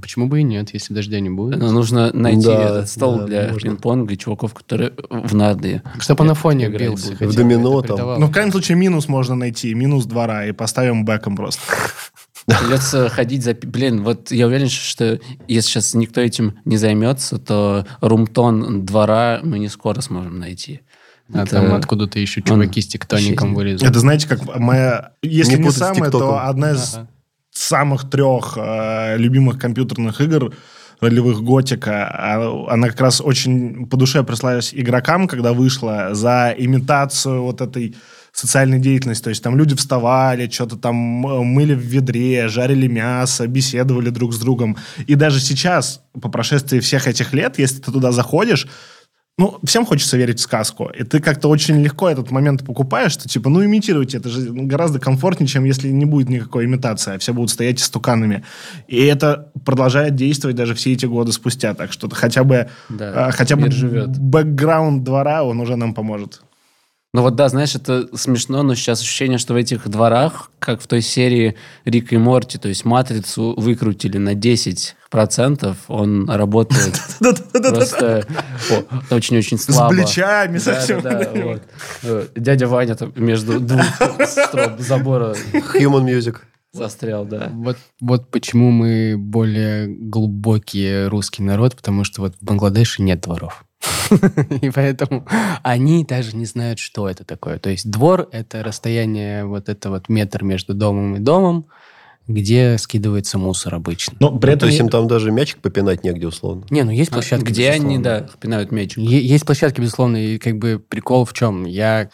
Почему 0.00 0.26
бы 0.26 0.40
и 0.40 0.42
нет, 0.42 0.72
если 0.72 0.94
дождя 0.94 1.20
не 1.20 1.28
будет? 1.28 1.58
Ну, 1.58 1.70
нужно 1.70 2.10
найти 2.12 2.46
Да, 2.46 2.62
этот 2.62 2.88
стол 2.88 3.18
да, 3.18 3.26
для 3.26 3.52
можно. 3.52 3.70
пинг-понга 3.70 4.14
и 4.14 4.16
чуваков, 4.16 4.54
которые 4.54 4.94
в 5.10 5.34
нарды. 5.34 5.82
Чтобы 6.00 6.22
он 6.22 6.28
на 6.28 6.34
фоне 6.34 6.68
бился. 6.68 7.14
В 7.14 7.20
бы, 7.20 7.32
домино 7.32 7.82
там. 7.82 8.20
Ну, 8.20 8.26
в 8.26 8.32
крайнем 8.32 8.52
случае, 8.52 8.78
минус 8.78 9.08
можно 9.08 9.34
найти. 9.34 9.74
Минус 9.74 10.06
двора. 10.06 10.46
И 10.46 10.52
поставим 10.52 11.04
бэком 11.04 11.36
просто. 11.36 11.60
Придется 12.46 13.08
ходить 13.08 13.44
за... 13.44 13.54
Блин, 13.54 14.02
вот 14.02 14.32
я 14.32 14.46
уверен, 14.46 14.68
что 14.68 15.20
если 15.46 15.68
сейчас 15.68 15.94
никто 15.94 16.20
этим 16.20 16.58
не 16.64 16.76
займется, 16.76 17.38
то 17.38 17.86
румтон 18.00 18.84
двора 18.84 19.40
мы 19.42 19.58
не 19.58 19.68
скоро 19.68 20.00
сможем 20.00 20.38
найти. 20.40 20.80
А 21.32 21.42
Это- 21.42 21.50
там 21.56 21.74
откуда-то 21.74 22.18
еще 22.18 22.42
чуваки 22.42 22.80
с 22.80 22.88
тектоником 22.88 23.54
вылезут. 23.54 23.88
Это, 23.88 23.98
знаете, 24.00 24.26
как 24.26 24.58
моя... 24.58 25.12
Если 25.22 25.56
Не 25.56 25.64
не, 25.64 25.70
самая, 25.70 26.10
то 26.10 26.46
одна 26.46 26.72
из 26.72 26.94
Ага. 26.94 27.08
Самых 27.52 28.08
трех 28.08 28.56
э, 28.56 29.16
любимых 29.18 29.58
компьютерных 29.58 30.20
игр 30.20 30.54
ролевых 31.00 31.42
Готика. 31.42 32.08
А- 32.08 32.66
Она 32.72 32.88
как 32.88 33.00
раз 33.00 33.20
очень 33.20 33.86
по 33.86 33.96
душе 33.96 34.22
прислалась 34.22 34.72
игрокам, 34.74 35.28
когда 35.28 35.52
вышла, 35.52 36.14
за 36.14 36.54
имитацию 36.56 37.42
вот 37.42 37.60
этой 37.60 37.94
социальной 38.32 38.78
деятельности. 38.80 39.24
То 39.24 39.30
есть 39.30 39.42
там 39.42 39.58
люди 39.58 39.74
вставали, 39.76 40.48
что-то 40.48 40.76
там 40.76 40.94
мыли 40.94 41.74
в 41.74 41.80
ведре, 41.80 42.48
жарили 42.48 42.86
мясо, 42.86 43.46
беседовали 43.46 44.08
друг 44.08 44.32
с 44.32 44.38
другом. 44.38 44.76
И 45.06 45.14
даже 45.14 45.38
сейчас, 45.40 46.02
по 46.20 46.30
прошествии 46.30 46.80
всех 46.80 47.06
этих 47.06 47.34
лет, 47.34 47.58
если 47.58 47.80
ты 47.80 47.92
туда 47.92 48.10
заходишь, 48.12 48.66
ну, 49.38 49.58
всем 49.64 49.86
хочется 49.86 50.16
верить 50.16 50.38
в 50.38 50.42
сказку. 50.42 50.90
И 50.94 51.04
ты 51.04 51.18
как-то 51.20 51.48
очень 51.48 51.82
легко 51.82 52.08
этот 52.08 52.30
момент 52.30 52.64
покупаешь, 52.64 53.12
что 53.12 53.28
типа, 53.28 53.48
ну, 53.48 53.64
имитируйте, 53.64 54.18
это 54.18 54.28
же 54.28 54.50
гораздо 54.52 54.98
комфортнее, 54.98 55.48
чем 55.48 55.64
если 55.64 55.88
не 55.88 56.04
будет 56.04 56.28
никакой 56.28 56.66
имитации, 56.66 57.14
а 57.14 57.18
все 57.18 57.32
будут 57.32 57.50
стоять 57.50 57.80
истуканами. 57.80 58.44
И 58.88 59.02
это 59.04 59.50
продолжает 59.64 60.14
действовать 60.16 60.56
даже 60.56 60.74
все 60.74 60.92
эти 60.92 61.06
годы 61.06 61.32
спустя. 61.32 61.74
Так 61.74 61.92
что 61.92 62.10
хотя 62.10 62.44
бы, 62.44 62.68
Да, 62.90 63.28
а, 63.28 63.30
хотя 63.32 63.56
бы 63.56 63.70
живет. 63.70 64.10
бэкграунд 64.18 65.02
двора, 65.02 65.44
он 65.44 65.60
уже 65.60 65.76
нам 65.76 65.94
поможет. 65.94 66.42
Ну 67.14 67.20
вот 67.20 67.34
да, 67.34 67.48
знаешь, 67.50 67.74
это 67.74 68.08
смешно, 68.16 68.62
но 68.62 68.74
сейчас 68.74 69.02
ощущение, 69.02 69.36
что 69.36 69.52
в 69.52 69.56
этих 69.56 69.86
дворах, 69.86 70.50
как 70.58 70.80
в 70.80 70.86
той 70.86 71.02
серии 71.02 71.56
Рик 71.84 72.10
и 72.14 72.16
Морти, 72.16 72.56
то 72.56 72.68
есть 72.68 72.86
матрицу 72.86 73.52
выкрутили 73.58 74.16
на 74.16 74.32
10%, 74.32 75.76
он 75.88 76.30
работает 76.30 76.98
просто 77.60 78.26
очень-очень 79.10 79.58
С 79.58 79.64
слабо. 79.64 79.94
плечами 79.94 80.56
Да, 80.56 80.64
совсем. 80.64 81.02
Э, 82.02 82.26
Дядя 82.34 82.66
Ваня 82.66 82.94
там 82.94 83.12
между 83.14 83.60
двух 83.60 83.84
строп 84.26 84.80
забора 84.80 85.34
Human 85.52 86.04
Music. 86.06 86.36
застрял, 86.72 87.26
да. 87.26 87.50
Вот, 87.52 87.76
вот 88.00 88.30
почему 88.30 88.70
мы 88.70 89.16
более 89.18 89.86
глубокий 89.86 91.04
русский 91.08 91.42
народ, 91.42 91.76
потому 91.76 92.04
что 92.04 92.22
вот 92.22 92.36
в 92.40 92.42
Бангладеше 92.42 93.02
нет 93.02 93.20
дворов. 93.20 93.64
И 94.60 94.70
поэтому 94.70 95.26
они 95.62 96.04
даже 96.04 96.36
не 96.36 96.44
знают, 96.44 96.78
что 96.78 97.08
это 97.08 97.24
такое. 97.24 97.58
То 97.58 97.70
есть 97.70 97.90
двор— 97.90 98.28
это 98.32 98.62
расстояние, 98.62 99.44
вот 99.44 99.68
это 99.68 99.90
вот 99.90 100.08
метр 100.08 100.44
между 100.44 100.74
домом 100.74 101.16
и 101.16 101.18
домом, 101.18 101.66
где 102.28 102.78
скидывается 102.78 103.38
мусор 103.38 103.74
обычно. 103.74 104.16
Но 104.20 104.38
при 104.38 104.50
То 104.50 104.56
этом 104.58 104.68
есть 104.68 104.80
им 104.80 104.88
там 104.88 105.08
даже 105.08 105.32
мячик 105.32 105.58
попинать 105.58 106.04
негде, 106.04 106.26
условно. 106.28 106.64
Не, 106.70 106.84
ну 106.84 106.90
есть 106.92 107.10
А 107.10 107.14
площадки, 107.14 107.44
Где 107.46 107.70
они, 107.70 107.98
безусловно. 107.98 108.02
да, 108.04 108.28
пинают 108.40 108.70
мяч? 108.70 108.96
Е- 108.96 109.26
Есть 109.26 109.44
площадки, 109.44 109.80
безусловно, 109.80 110.16
и 110.16 110.38
как 110.38 110.58
бы 110.58 110.78
прикол 110.86 111.24
в 111.24 111.32
чем? 111.32 111.64
Я, 111.64 112.10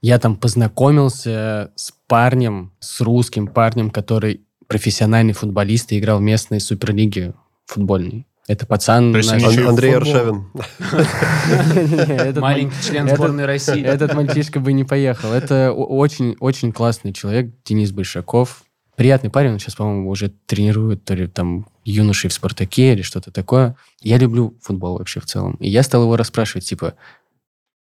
я 0.00 0.18
там 0.20 0.36
познакомился 0.36 1.72
с 1.74 1.92
парнем, 2.06 2.72
с 2.78 3.00
русским 3.00 3.48
парнем, 3.48 3.90
который 3.90 4.42
профессиональный 4.68 5.32
футболист 5.32 5.90
и 5.92 5.98
играл 5.98 6.18
в 6.18 6.22
местной 6.22 6.60
суперлиге 6.60 7.34
футбольной. 7.66 8.26
Это 8.48 8.66
пацан... 8.66 9.12
То 9.12 9.18
есть 9.18 9.30
наш- 9.30 9.56
Ан- 9.58 9.68
Андрей. 9.68 9.94
Аршавин. 9.94 10.46
Маленький 12.40 12.82
член 12.82 13.08
сборной 13.08 13.44
России. 13.44 13.82
Этот 13.82 14.14
мальчишка 14.14 14.58
бы 14.58 14.72
не 14.72 14.84
поехал. 14.84 15.32
Это 15.32 15.72
очень-очень 15.72 16.72
классный 16.72 17.12
человек, 17.12 17.52
Денис 17.64 17.92
Большаков. 17.92 18.62
Приятный 18.96 19.30
парень, 19.30 19.52
он 19.52 19.58
сейчас, 19.60 19.76
по-моему, 19.76 20.10
уже 20.10 20.30
тренирует 20.46 21.04
то 21.04 21.14
ли 21.14 21.28
там 21.28 21.68
юношей 21.84 22.30
в 22.30 22.32
«Спартаке» 22.32 22.94
или 22.94 23.02
что-то 23.02 23.30
такое. 23.30 23.76
Я 24.00 24.16
люблю 24.18 24.58
футбол 24.60 24.98
вообще 24.98 25.20
в 25.20 25.26
целом. 25.26 25.54
И 25.60 25.68
я 25.68 25.82
стал 25.84 26.02
его 26.02 26.16
расспрашивать, 26.16 26.64
типа, 26.66 26.94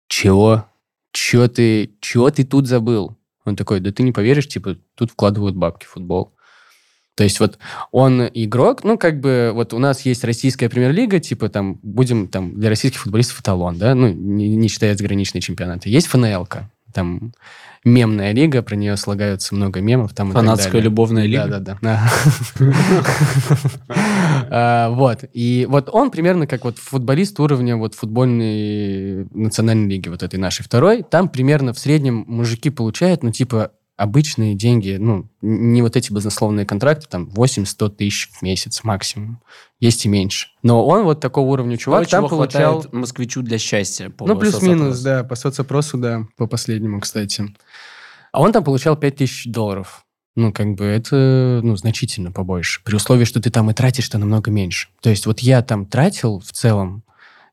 чего? 0.09 0.65
Чего 1.13 1.49
ты, 1.49 1.91
чего 2.01 2.31
ты 2.31 2.45
тут 2.45 2.67
забыл? 2.67 3.19
Он 3.45 3.57
такой, 3.57 3.81
да 3.81 3.91
ты 3.93 4.03
не 4.05 4.13
поверишь, 4.13 4.49
типа, 4.49 4.77
тут 4.95 5.11
вкладывают 5.11 5.57
бабки 5.57 5.85
в 5.85 5.91
футбол. 5.91 6.33
То 7.15 7.25
есть 7.25 7.41
вот 7.41 7.59
он 7.91 8.23
игрок, 8.23 8.85
ну, 8.85 8.97
как 8.97 9.21
бы, 9.21 9.53
вот 9.55 9.75
у 9.75 9.79
нас 9.79 10.03
есть 10.03 10.25
российская 10.25 10.69
премьер-лига, 10.69 11.21
типа, 11.21 11.51
там, 11.51 11.79
будем, 11.83 12.29
там, 12.29 12.59
для 12.59 12.71
российских 12.71 13.01
футболистов 13.01 13.41
эталон, 13.41 13.77
да, 13.77 13.95
ну, 13.95 14.09
не, 14.09 14.57
не 14.57 14.69
считая 14.69 14.97
заграничные 14.97 15.43
чемпионаты. 15.43 15.91
Есть 15.91 16.07
ФНЛ-ка, 16.07 16.71
там, 16.95 17.33
мемная 17.85 18.33
лига, 18.33 18.63
про 18.63 18.77
нее 18.77 18.97
слагаются 18.97 19.55
много 19.55 19.81
мемов, 19.81 20.15
там, 20.15 20.33
Фанатская 20.33 20.81
любовная 20.81 21.27
лига. 21.27 21.47
Да-да-да. 21.47 22.09
А, 24.55 24.91
Вот. 24.91 25.25
И 25.33 25.67
вот 25.69 25.89
он 25.93 26.11
примерно 26.11 26.47
как 26.47 26.65
вот 26.65 26.79
футболист 26.79 27.39
уровня 27.41 27.77
вот 27.77 27.95
футбольной 27.95 29.27
национальной 29.33 29.89
лиги, 29.89 30.09
вот 30.09 30.23
этой 30.23 30.39
нашей 30.39 30.63
второй. 30.63 31.03
Там 31.03 31.29
примерно 31.29 31.73
в 31.73 31.79
среднем 31.79 32.25
мужики 32.27 32.71
получают, 32.71 33.23
ну, 33.23 33.31
типа, 33.33 33.73
обычные 34.03 34.57
деньги, 34.57 34.97
ну, 34.99 35.29
не 35.43 35.81
вот 35.81 35.97
эти 35.97 36.13
баснословные 36.13 36.67
контракты, 36.67 37.07
там, 37.09 37.29
8-100 37.29 37.89
тысяч 37.91 38.31
в 38.33 38.43
месяц 38.43 38.83
максимум. 38.83 39.41
Есть 39.79 40.05
и 40.05 40.09
меньше. 40.09 40.49
Но 40.65 40.85
он 40.85 41.05
вот 41.05 41.21
такого 41.21 41.49
уровня 41.53 41.77
чувак 41.77 42.07
То, 42.07 42.11
там 42.11 42.29
получал... 42.29 42.85
москвичу 42.91 43.43
для 43.43 43.59
счастья. 43.59 44.11
по 44.11 44.27
Ну, 44.27 44.37
плюс-минус, 44.37 45.01
да, 45.03 45.23
по 45.23 45.37
соцопросу, 45.37 45.99
да, 45.99 46.27
по 46.37 46.49
последнему, 46.49 47.01
кстати. 47.01 47.55
А 48.33 48.41
он 48.41 48.53
там 48.53 48.65
получал 48.65 48.97
5000 48.97 49.47
долларов. 49.47 50.05
Ну, 50.35 50.53
как 50.53 50.75
бы 50.75 50.85
это, 50.85 51.61
ну, 51.63 51.77
значительно 51.77 52.33
побольше. 52.33 52.81
При 52.83 52.97
условии, 52.97 53.25
что 53.25 53.41
ты 53.41 53.51
там 53.51 53.71
и 53.71 53.75
тратишь-то 53.75 54.19
намного 54.19 54.51
меньше. 54.51 54.89
То 55.01 55.11
есть 55.11 55.27
вот 55.27 55.41
я 55.41 55.63
там 55.63 55.87
тратил 55.87 56.41
в 56.41 56.51
целом, 56.51 57.05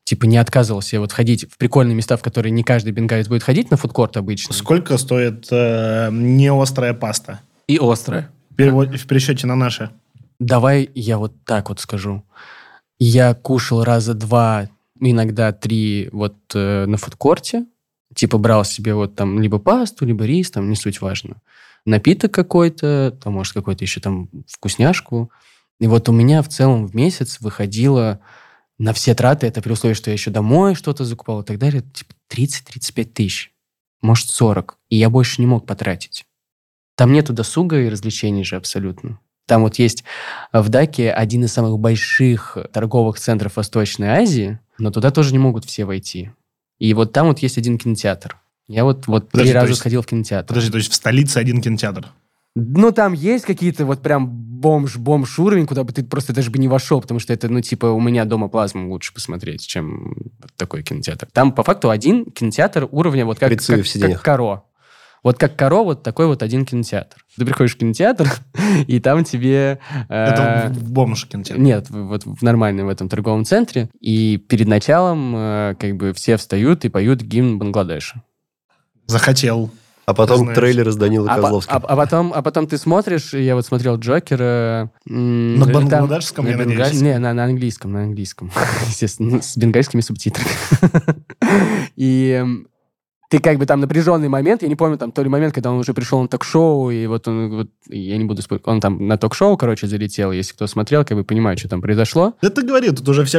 типа 0.04 0.24
не 0.24 0.36
отказывался 0.38 0.96
я 0.96 1.00
вот 1.00 1.12
ходить 1.12 1.46
в 1.50 1.56
прикольные 1.56 1.94
места, 1.94 2.16
в 2.16 2.22
которые 2.22 2.50
не 2.52 2.62
каждый 2.62 2.92
бенгалец 2.92 3.28
будет 3.28 3.42
ходить 3.42 3.70
на 3.70 3.76
фудкорт 3.76 4.16
обычно. 4.16 4.54
Сколько 4.54 4.98
стоит 4.98 5.46
э, 5.50 6.08
неострая 6.12 6.94
паста? 6.94 7.40
И 7.68 7.78
острое. 7.80 8.30
В 8.50 8.56
перево- 8.56 8.96
В 8.96 9.06
пересчете 9.06 9.46
на 9.46 9.54
наши. 9.54 9.90
Давай 10.38 10.90
я 10.94 11.18
вот 11.18 11.32
так 11.44 11.68
вот 11.68 11.80
скажу. 11.80 12.24
Я 12.98 13.34
кушал 13.34 13.84
раза 13.84 14.14
два, 14.14 14.68
иногда 15.00 15.52
три 15.52 16.08
вот 16.12 16.36
э, 16.54 16.86
на 16.86 16.96
фудкорте. 16.96 17.66
Типа 18.14 18.38
брал 18.38 18.64
себе 18.64 18.94
вот 18.94 19.14
там 19.14 19.40
либо 19.40 19.58
пасту, 19.58 20.04
либо 20.04 20.24
рис, 20.24 20.50
там 20.50 20.68
не 20.68 20.76
суть 20.76 21.00
важно. 21.00 21.36
Напиток 21.86 22.32
какой-то, 22.32 23.16
там, 23.22 23.34
может, 23.34 23.54
какой-то 23.54 23.84
еще 23.84 24.00
там 24.00 24.28
вкусняшку. 24.48 25.30
И 25.78 25.86
вот 25.86 26.08
у 26.08 26.12
меня 26.12 26.42
в 26.42 26.48
целом 26.48 26.86
в 26.86 26.94
месяц 26.94 27.38
выходило 27.40 28.20
на 28.80 28.94
все 28.94 29.14
траты, 29.14 29.46
это 29.46 29.60
при 29.60 29.72
условии, 29.72 29.92
что 29.94 30.08
я 30.08 30.14
еще 30.14 30.30
домой 30.30 30.74
что-то 30.74 31.04
закупал 31.04 31.42
и 31.42 31.44
так 31.44 31.58
далее, 31.58 31.82
типа 31.82 32.14
30-35 32.34 33.04
тысяч. 33.04 33.52
Может, 34.00 34.30
40. 34.30 34.78
И 34.88 34.96
я 34.96 35.10
больше 35.10 35.42
не 35.42 35.46
мог 35.46 35.66
потратить. 35.66 36.24
Там 36.96 37.12
нету 37.12 37.34
досуга 37.34 37.78
и 37.78 37.90
развлечений 37.90 38.42
же 38.42 38.56
абсолютно. 38.56 39.20
Там 39.46 39.62
вот 39.62 39.78
есть 39.78 40.02
в 40.52 40.68
Даке 40.70 41.10
один 41.10 41.44
из 41.44 41.52
самых 41.52 41.78
больших 41.78 42.56
торговых 42.72 43.20
центров 43.20 43.56
Восточной 43.56 44.08
Азии, 44.08 44.58
но 44.78 44.90
туда 44.90 45.10
тоже 45.10 45.32
не 45.32 45.38
могут 45.38 45.66
все 45.66 45.84
войти. 45.84 46.30
И 46.78 46.94
вот 46.94 47.12
там 47.12 47.26
вот 47.26 47.40
есть 47.40 47.58
один 47.58 47.76
кинотеатр. 47.76 48.38
Я 48.66 48.84
вот, 48.84 49.06
вот 49.08 49.28
Подожди, 49.28 49.50
три 49.50 49.54
раза 49.54 49.68
есть- 49.68 49.80
сходил 49.80 50.00
в 50.00 50.06
кинотеатр. 50.06 50.48
Подожди, 50.48 50.70
то 50.70 50.78
есть 50.78 50.90
в 50.90 50.94
столице 50.94 51.36
один 51.36 51.60
кинотеатр? 51.60 52.08
Ну, 52.60 52.92
там 52.92 53.12
есть 53.12 53.44
какие-то 53.44 53.86
вот 53.86 54.00
прям 54.00 54.28
бомж-бомж 54.60 55.38
уровень, 55.38 55.66
куда 55.66 55.84
бы 55.84 55.92
ты 55.92 56.04
просто 56.04 56.32
даже 56.32 56.50
бы 56.50 56.58
не 56.58 56.68
вошел, 56.68 57.00
потому 57.00 57.18
что 57.18 57.32
это, 57.32 57.48
ну, 57.48 57.60
типа, 57.60 57.86
у 57.86 58.00
меня 58.00 58.24
дома 58.24 58.48
плазму 58.48 58.90
лучше 58.90 59.14
посмотреть, 59.14 59.66
чем 59.66 60.14
такой 60.56 60.82
кинотеатр. 60.82 61.28
Там, 61.32 61.52
по 61.52 61.62
факту, 61.62 61.90
один 61.90 62.26
кинотеатр 62.26 62.88
уровня 62.90 63.24
вот 63.24 63.38
как, 63.38 63.48
Прицелы 63.48 63.82
как, 63.82 64.12
как 64.12 64.22
Каро. 64.22 64.64
Вот 65.22 65.38
как 65.38 65.56
Каро, 65.56 65.82
вот 65.82 66.02
такой 66.02 66.26
вот 66.26 66.42
один 66.42 66.64
кинотеатр. 66.64 67.24
Ты 67.36 67.44
приходишь 67.44 67.74
в 67.74 67.78
кинотеатр, 67.78 68.30
и 68.86 69.00
там 69.00 69.24
тебе... 69.24 69.78
э, 70.08 70.14
Это 70.14 70.72
в 70.74 70.90
бомж 70.90 71.26
кинотеатр. 71.26 71.60
нет, 71.60 71.86
вот 71.90 72.24
в 72.24 72.42
нормальном 72.42 72.86
в 72.86 72.90
этом 72.90 73.08
торговом 73.08 73.44
центре. 73.44 73.88
И 74.00 74.36
перед 74.36 74.66
началом 74.66 75.34
э, 75.36 75.74
как 75.78 75.96
бы 75.96 76.12
все 76.12 76.36
встают 76.36 76.84
и 76.84 76.88
поют 76.88 77.22
гимн 77.22 77.58
Бангладеша. 77.58 78.22
Захотел. 79.06 79.70
А 80.10 80.14
потом 80.14 80.38
Знаешь. 80.38 80.56
трейлер 80.58 80.90
с 80.90 80.96
Данилой 80.96 81.28
А, 81.30 81.36
по- 81.36 81.42
Козловским. 81.42 81.76
а- 81.76 81.78
а 81.86 81.96
потом, 81.96 82.32
а 82.34 82.42
потом 82.42 82.66
ты 82.66 82.78
смотришь, 82.78 83.32
я 83.32 83.54
вот 83.54 83.64
смотрел 83.64 83.96
Джокера. 83.96 84.90
На 85.06 85.64
там- 85.66 85.72
бангладешском, 85.74 86.44
на 86.46 86.50
я 86.50 86.56
надеюсь? 86.56 86.78
бенгальском- 86.78 87.02
Не, 87.04 87.18
на, 87.20 87.32
на 87.32 87.44
английском, 87.44 87.92
на 87.92 88.02
английском. 88.02 88.50
Естественно, 88.88 89.40
с 89.40 89.56
бенгальскими 89.56 90.00
субтитрами. 90.00 90.48
И 91.96 92.44
ты 93.30 93.38
как 93.38 93.58
бы 93.58 93.66
там 93.66 93.78
напряженный 93.80 94.28
момент, 94.28 94.62
я 94.62 94.68
не 94.68 94.74
помню, 94.74 94.98
там 94.98 95.12
то 95.12 95.22
ли 95.22 95.28
момент, 95.28 95.54
когда 95.54 95.70
он 95.70 95.78
уже 95.78 95.94
пришел 95.94 96.20
на 96.20 96.26
ток-шоу, 96.26 96.90
и 96.90 97.06
вот 97.06 97.28
он, 97.28 97.58
вот, 97.58 97.68
я 97.88 98.18
не 98.18 98.24
буду 98.24 98.42
спорить, 98.42 98.66
он 98.66 98.80
там 98.80 99.06
на 99.06 99.16
ток-шоу, 99.16 99.56
короче, 99.56 99.86
залетел, 99.86 100.32
если 100.32 100.52
кто 100.52 100.66
смотрел, 100.66 101.04
как 101.04 101.16
бы 101.16 101.22
понимает, 101.22 101.60
что 101.60 101.68
там 101.68 101.80
произошло. 101.80 102.34
Да 102.42 102.50
ты 102.50 102.62
говори, 102.62 102.90
тут 102.90 103.08
уже 103.08 103.24
все, 103.24 103.38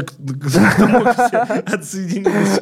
отсоединились. 1.73 2.61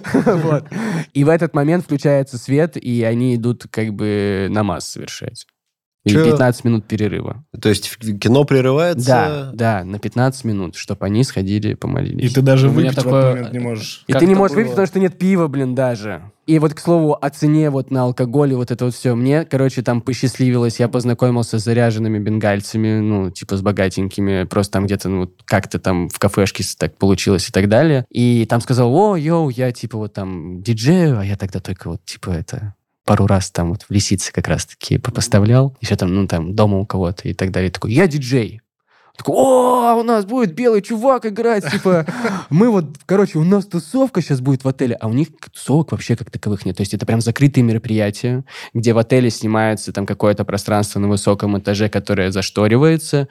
И 1.14 1.24
в 1.24 1.30
этот 1.30 1.54
момент 1.54 1.86
включается 1.86 2.40
свет, 2.40 2.78
и 2.78 3.04
они 3.04 3.36
идут 3.36 3.68
как 3.70 3.94
бы 3.94 4.48
намаз 4.50 4.88
совершать. 4.88 5.46
И 6.06 6.12
Чё? 6.12 6.24
15 6.26 6.64
минут 6.64 6.88
перерыва. 6.88 7.44
То 7.62 7.68
есть 7.70 7.88
в- 7.90 8.18
кино 8.20 8.46
прерывается... 8.46 9.06
Да, 9.06 9.52
да, 9.54 9.84
на 9.84 10.00
15 10.00 10.46
минут, 10.46 10.76
чтобы 10.76 11.06
они 11.06 11.24
сходили 11.26 11.74
помолились. 11.74 12.32
И 12.32 12.34
ты 12.34 12.42
даже 12.42 12.70
У 12.70 12.72
выпить 12.72 12.94
в 12.94 12.96
такое- 12.96 13.20
этот 13.22 13.34
момент 13.36 13.54
не 13.54 13.60
можешь. 13.60 14.04
И 14.08 14.14
Как 14.14 14.22
ты 14.22 14.26
не 14.26 14.34
можешь 14.36 14.56
выпить, 14.56 14.68
было? 14.70 14.74
потому 14.76 14.88
что 14.88 15.00
нет 15.00 15.18
пива, 15.18 15.48
блин, 15.48 15.76
даже. 15.76 16.22
И 16.48 16.58
вот, 16.58 16.74
к 16.74 16.80
слову, 16.80 17.18
о 17.22 17.30
цене 17.30 17.70
вот 17.70 17.92
на 17.92 18.04
алкоголь 18.04 18.54
и 18.54 18.56
вот 18.56 18.72
это 18.72 18.86
вот 18.86 18.96
все. 18.96 19.14
Мне, 19.14 19.44
короче, 19.46 19.82
там 19.84 20.02
посчастливилось, 20.02 20.80
я 20.80 20.88
познакомился 20.88 21.60
с 21.60 21.64
заряженными 21.64 22.18
бенгальцами, 22.18 23.00
ну, 23.02 23.30
типа 23.30 23.58
с 23.58 23.62
богатенькими, 23.62 24.46
просто 24.46 24.74
там 24.74 24.86
где-то, 24.86 25.10
ну, 25.10 25.30
как-то 25.46 25.80
там 25.80 26.08
в 26.10 26.18
кафешке 26.18 26.64
так 26.78 26.98
получилось 26.98 27.50
и 27.50 27.52
так 27.52 27.68
далее. 27.68 28.06
И 28.10 28.48
там 28.50 28.62
сказал, 28.62 28.92
о, 28.96 29.16
йоу, 29.18 29.50
я, 29.50 29.72
типа, 29.74 29.98
вот 29.98 30.14
там 30.14 30.64
диджею, 30.64 31.20
а 31.20 31.26
я 31.26 31.36
тогда 31.36 31.60
только 31.60 31.90
вот, 31.90 32.04
типа, 32.06 32.32
это 32.32 32.74
пару 33.10 33.26
раз 33.26 33.50
там 33.50 33.72
вот 33.72 33.82
в 33.90 33.92
Лисице 33.92 34.32
как 34.32 34.48
раз-таки 34.48 35.00
поставлял, 35.00 35.76
еще 35.82 35.96
там, 35.96 36.14
ну, 36.14 36.28
там, 36.28 36.54
дома 36.54 36.78
у 36.78 36.86
кого-то 36.86 37.28
и 37.28 37.34
так 37.34 37.50
далее. 37.50 37.72
Такой, 37.72 37.92
я 37.92 38.06
диджей. 38.06 38.62
Такой, 39.18 39.34
о, 39.36 39.96
у 39.96 40.04
нас 40.04 40.26
будет 40.26 40.54
белый 40.54 40.84
чувак 40.84 41.26
играть, 41.26 41.68
типа, 41.72 42.06
мы 42.52 42.70
вот, 42.70 42.86
короче, 43.08 43.40
у 43.40 43.44
нас 43.44 43.66
тусовка 43.66 44.22
сейчас 44.22 44.42
будет 44.42 44.64
в 44.64 44.68
отеле, 44.68 44.94
а 44.94 45.08
у 45.08 45.14
них 45.14 45.30
тусовок 45.52 45.92
вообще 45.92 46.16
как 46.16 46.30
таковых 46.30 46.68
нет. 46.68 46.78
То 46.78 46.82
есть 46.82 46.94
это 46.94 47.08
прям 47.08 47.20
закрытые 47.20 47.64
мероприятия, 47.64 48.46
где 48.76 48.94
в 48.94 49.00
отеле 49.00 49.32
снимается 49.32 49.92
там 49.92 50.06
какое-то 50.06 50.46
пространство 50.46 51.00
на 51.00 51.08
высоком 51.08 51.58
этаже, 51.58 51.90
которое 51.90 52.32
зашторивается, 52.32 53.28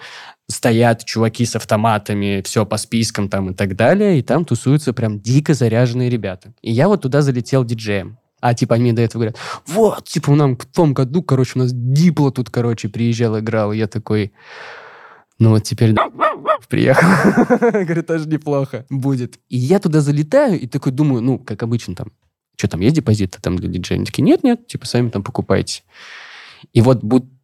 стоят 0.48 1.04
чуваки 1.04 1.46
с 1.46 1.54
автоматами, 1.54 2.42
все 2.44 2.66
по 2.66 2.78
спискам 2.78 3.28
там 3.28 3.50
и 3.50 3.54
так 3.54 3.76
далее, 3.76 4.18
и 4.18 4.22
там 4.22 4.44
тусуются 4.44 4.92
прям 4.92 5.20
дико 5.20 5.54
заряженные 5.54 6.10
ребята. 6.10 6.52
И 6.62 6.72
я 6.72 6.88
вот 6.88 7.02
туда 7.02 7.22
залетел 7.22 7.64
диджеем. 7.64 8.18
А 8.40 8.54
типа 8.54 8.76
они 8.76 8.84
мне 8.84 8.92
до 8.92 9.02
этого 9.02 9.22
говорят, 9.22 9.36
вот, 9.66 10.04
типа, 10.04 10.34
нам 10.34 10.56
в 10.56 10.66
том 10.66 10.94
году, 10.94 11.22
короче, 11.22 11.52
у 11.56 11.58
нас 11.58 11.72
Дипло 11.72 12.30
тут, 12.30 12.50
короче, 12.50 12.88
приезжал, 12.88 13.38
играл. 13.38 13.72
И 13.72 13.78
я 13.78 13.88
такой, 13.88 14.32
ну 15.38 15.50
вот 15.50 15.64
теперь 15.64 15.94
приехал. 16.68 17.58
Говорю, 17.72 18.02
тоже 18.02 18.28
неплохо 18.28 18.86
будет. 18.90 19.38
И 19.48 19.56
я 19.56 19.80
туда 19.80 20.00
залетаю 20.00 20.58
и 20.60 20.66
такой 20.66 20.92
думаю, 20.92 21.22
ну, 21.22 21.38
как 21.38 21.62
обычно 21.62 21.94
там, 21.94 22.08
что 22.56 22.68
там, 22.68 22.80
есть 22.80 22.96
депозиты 22.96 23.40
там 23.40 23.56
для 23.56 23.68
диджея? 23.68 23.98
Они 23.98 24.06
такие, 24.06 24.22
нет-нет, 24.22 24.66
типа, 24.66 24.86
сами 24.86 25.10
там 25.10 25.22
покупайте. 25.22 25.82
И 26.72 26.80
вот 26.80 27.00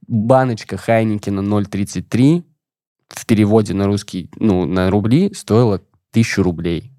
баночка 0.06 0.76
Хайникина 0.76 1.40
0,33 1.40 2.44
в 3.08 3.26
переводе 3.26 3.74
на 3.74 3.86
русский, 3.86 4.30
ну, 4.36 4.64
на 4.64 4.90
рубли 4.90 5.32
стоила 5.34 5.80
тысячу 6.10 6.42
рублей. 6.42 6.93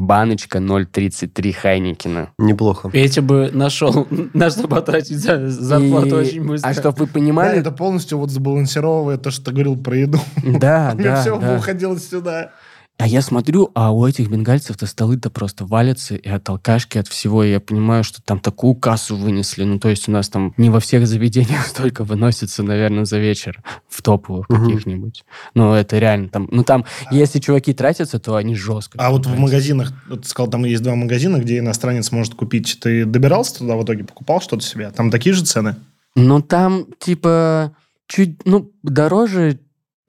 Баночка 0.00 0.58
0,33 0.58 1.52
Хайникина. 1.52 2.30
Неплохо. 2.38 2.90
Петя 2.90 3.22
бы 3.22 3.50
нашел, 3.52 4.06
на 4.34 4.50
что 4.50 4.66
потратить 4.66 5.18
за 5.18 5.48
зарплату 5.48 6.08
И- 6.08 6.12
очень 6.26 6.44
быстро. 6.46 6.68
А 6.68 6.72
чтобы 6.74 6.96
вы 7.00 7.06
Да, 7.06 7.12
понимали... 7.12 7.58
это 7.58 7.70
полностью 7.70 8.18
вот 8.18 8.30
забалансировывает 8.30 9.22
то, 9.22 9.30
что 9.30 9.46
ты 9.46 9.50
говорил 9.52 9.76
про 9.76 9.96
еду. 9.96 10.18
Да, 10.44 10.94
да, 10.98 11.20
все 11.20 11.38
да. 11.38 11.56
уходило 11.56 11.98
сюда. 11.98 12.52
А 13.00 13.06
я 13.06 13.22
смотрю, 13.22 13.70
а 13.74 13.92
у 13.92 14.06
этих 14.06 14.28
бенгальцев-то 14.28 14.84
столы-то 14.84 15.30
просто 15.30 15.64
валятся 15.64 16.16
и 16.16 16.28
от 16.28 16.46
алкашки, 16.50 16.98
от 16.98 17.08
всего. 17.08 17.42
И 17.42 17.50
я 17.50 17.58
понимаю, 17.58 18.04
что 18.04 18.20
там 18.22 18.40
такую 18.40 18.74
кассу 18.74 19.16
вынесли. 19.16 19.64
Ну, 19.64 19.78
то 19.78 19.88
есть 19.88 20.06
у 20.06 20.12
нас 20.12 20.28
там 20.28 20.52
не 20.58 20.68
во 20.68 20.80
всех 20.80 21.06
заведениях 21.06 21.66
столько 21.66 22.04
выносится, 22.04 22.62
наверное, 22.62 23.06
за 23.06 23.18
вечер 23.18 23.62
в 23.88 24.02
топовых 24.02 24.50
Мгм. 24.50 24.66
каких-нибудь. 24.66 25.24
Ну, 25.54 25.72
это 25.72 25.98
реально 25.98 26.28
там... 26.28 26.46
Ну, 26.50 26.62
там, 26.62 26.84
если 27.10 27.38
чуваки 27.38 27.72
тратятся, 27.72 28.18
то 28.18 28.34
они 28.36 28.54
жестко. 28.54 28.98
А 29.00 29.10
вот 29.10 29.24
в 29.24 29.38
магазинах, 29.38 29.94
вот 30.06 30.24
ты 30.24 30.28
сказал, 30.28 30.50
там 30.50 30.66
есть 30.66 30.82
два 30.82 30.94
магазина, 30.94 31.38
где 31.38 31.60
иностранец 31.60 32.12
может 32.12 32.34
купить. 32.34 32.80
Ты 32.82 33.06
добирался 33.06 33.60
туда 33.60 33.76
в 33.76 33.84
итоге, 33.84 34.04
покупал 34.04 34.42
что-то 34.42 34.62
себе? 34.62 34.90
Там 34.90 35.10
такие 35.10 35.34
же 35.34 35.42
цены? 35.42 35.76
Ну, 36.16 36.42
там, 36.42 36.84
типа, 36.98 37.72
чуть, 38.08 38.44
ну, 38.44 38.70
дороже, 38.82 39.58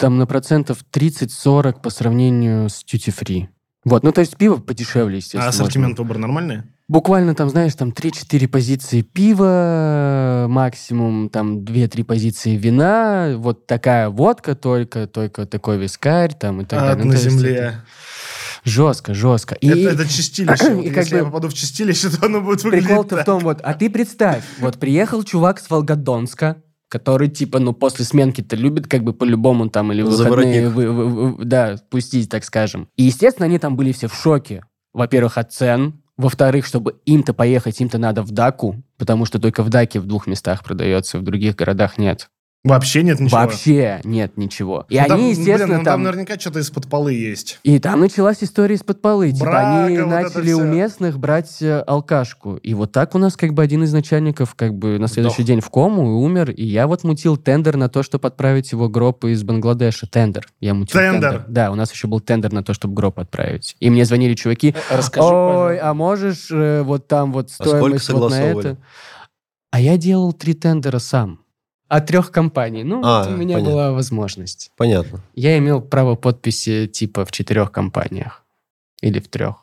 там, 0.02 0.18
на 0.18 0.26
процентов 0.26 0.80
30-40 0.92 1.82
по 1.82 1.90
сравнению 1.92 2.70
с 2.70 2.84
duty-free. 2.84 3.48
Вот, 3.86 4.04
ну, 4.04 4.12
то 4.12 4.22
есть 4.22 4.36
пиво 4.36 4.58
подешевле, 4.58 5.18
естественно. 5.18 5.44
А 5.44 5.48
можно. 5.48 5.64
ассортимент 5.64 6.00
выбор 6.00 6.18
нормальный? 6.18 6.64
Буквально 6.88 7.36
там, 7.36 7.50
знаешь, 7.50 7.74
там 7.76 7.90
3-4 7.90 8.48
позиции 8.48 9.02
пива, 9.02 10.48
максимум 10.50 11.30
там 11.30 11.60
2-3 11.60 12.04
позиции 12.04 12.56
вина, 12.58 13.36
вот 13.38 13.66
такая 13.68 14.10
водка 14.10 14.56
только, 14.56 15.08
только 15.08 15.46
такой 15.46 15.78
вискарь 15.78 16.34
там 16.34 16.62
и 16.62 16.66
так 16.66 16.82
Ад 16.82 16.88
далее. 16.98 17.06
Ну, 17.06 17.12
на 17.12 17.18
земле. 17.18 17.56
это 17.56 17.86
Жестко, 18.64 19.14
жестко. 19.16 19.56
И 19.56 19.68
Это, 19.68 20.02
это 20.02 20.08
чистилище. 20.10 20.74
Вот 20.76 20.86
и 20.86 20.90
как 20.90 21.04
Если 21.06 21.16
я 21.16 21.24
бы- 21.24 21.30
попаду 21.32 21.48
в 21.50 21.54
чистилище, 21.54 22.10
то 22.10 22.26
оно 22.26 22.42
будет 22.42 22.64
выглядеть 22.64 22.88
прикол-то 22.88 23.18
в 23.18 23.24
том, 23.26 23.40
вот, 23.42 23.60
а 23.64 23.74
ты 23.74 23.90
представь, 23.90 24.44
вот 24.60 24.78
приехал 24.80 25.24
чувак 25.24 25.60
с 25.60 25.70
Волгодонска, 25.70 26.58
который, 26.92 27.30
типа, 27.30 27.60
ну, 27.60 27.72
после 27.72 28.04
сменки-то 28.04 28.58
любит, 28.58 28.86
как 28.88 29.04
бы, 29.04 29.14
по-любому 29.14 29.70
там, 29.70 29.94
или 29.94 30.02
выходные, 30.02 30.70
вы- 30.70 30.92
вы- 30.92 31.32
вы- 31.38 31.46
да, 31.46 31.78
пустить, 31.90 32.30
так 32.30 32.44
скажем. 32.44 32.90
И, 32.98 33.04
естественно, 33.04 33.46
они 33.46 33.58
там 33.60 33.78
были 33.78 33.94
все 33.94 34.08
в 34.10 34.14
шоке. 34.14 34.66
Во-первых, 34.94 35.38
от 35.38 35.54
цен. 35.54 36.02
Во-вторых, 36.18 36.66
чтобы 36.66 36.98
им-то 37.06 37.34
поехать, 37.34 37.80
им-то 37.80 37.98
надо 37.98 38.24
в 38.24 38.32
Даку, 38.32 38.84
потому 38.98 39.26
что 39.26 39.40
только 39.40 39.64
в 39.64 39.70
Даке 39.70 40.02
в 40.02 40.06
двух 40.06 40.28
местах 40.28 40.64
продается, 40.66 41.18
в 41.18 41.24
других 41.24 41.56
городах 41.56 41.98
нет. 41.98 42.30
Вообще 42.64 43.02
нет 43.02 43.20
ничего. 43.20 43.40
Вообще 43.40 44.02
нет 44.04 44.38
ничего. 44.38 44.86
И 44.88 45.00
Ну, 45.00 45.08
там, 45.08 45.18
они, 45.18 45.30
блин, 45.30 45.40
естественно, 45.40 45.78
ну, 45.80 45.84
там... 45.84 45.86
там... 45.86 46.04
наверняка 46.04 46.40
что-то 46.40 46.60
из-под 46.60 46.88
полы 46.88 47.14
есть. 47.14 47.60
И 47.64 47.80
там 47.80 48.00
началась 48.00 48.38
история 48.44 48.76
из-под 48.76 49.02
полы. 49.02 49.32
Типа 49.32 49.46
Брака, 49.46 49.86
они 49.86 49.98
вот 49.98 50.08
начали 50.08 50.54
у 50.54 50.64
местных 50.64 51.18
брать 51.18 51.60
э, 51.62 51.80
алкашку. 51.80 52.58
И 52.58 52.76
вот 52.76 52.92
так 52.92 53.16
у 53.16 53.18
нас 53.18 53.36
как 53.36 53.54
бы 53.54 53.64
один 53.64 53.84
из 53.84 53.92
начальников 53.94 54.54
как 54.54 54.76
бы 54.76 55.00
на 55.00 55.08
следующий 55.08 55.42
Сдох. 55.42 55.48
день 55.48 55.60
в 55.62 55.72
кому 55.72 56.04
и 56.04 56.24
умер. 56.24 56.52
И 56.52 56.64
я 56.64 56.86
вот 56.86 57.04
мутил 57.04 57.36
тендер 57.36 57.78
на 57.78 57.90
то, 57.90 58.04
чтобы 58.04 58.28
отправить 58.28 58.72
его 58.72 58.90
гроб 58.90 59.26
из 59.26 59.42
Бангладеша. 59.42 60.06
Тендер. 60.06 60.48
Я 60.60 60.76
мутил 60.76 61.00
Тендер? 61.00 61.46
Да, 61.48 61.72
у 61.72 61.76
нас 61.76 61.92
еще 61.92 62.08
был 62.08 62.20
тендер 62.20 62.54
на 62.54 62.64
то, 62.64 62.76
чтобы 62.76 62.94
гроб 62.94 63.20
отправить. 63.20 63.76
И 63.80 63.90
мне 63.90 64.06
звонили 64.06 64.36
чуваки. 64.36 64.76
Расскажи, 64.92 65.26
Ой, 65.26 65.32
пожалуйста. 65.32 65.90
а 65.90 65.94
можешь 65.96 66.52
э, 66.52 66.84
вот 66.84 67.08
там 67.08 67.34
вот 67.34 67.50
А 67.58 67.66
стоимость 67.66 68.10
вот 68.10 68.30
на 68.30 68.36
это? 68.36 68.78
А 69.72 69.80
я 69.80 69.98
делал 69.98 70.32
три 70.34 70.54
тендера 70.54 71.00
сам. 71.00 71.40
От 71.92 72.06
трех 72.06 72.32
компаний. 72.32 72.84
Ну, 72.86 73.02
А, 73.04 73.24
вот 73.24 73.34
у 73.34 73.38
меня 73.38 73.56
понятно. 73.56 73.72
была 73.74 73.92
возможность. 73.92 74.72
Понятно. 74.78 75.20
Я 75.36 75.58
имел 75.58 75.82
право 75.82 76.16
подписи 76.16 76.88
типа 76.88 77.26
в 77.26 77.32
четырех 77.32 77.72
компаниях. 77.72 78.46
Или 79.02 79.20
в 79.20 79.28
трех. 79.28 79.56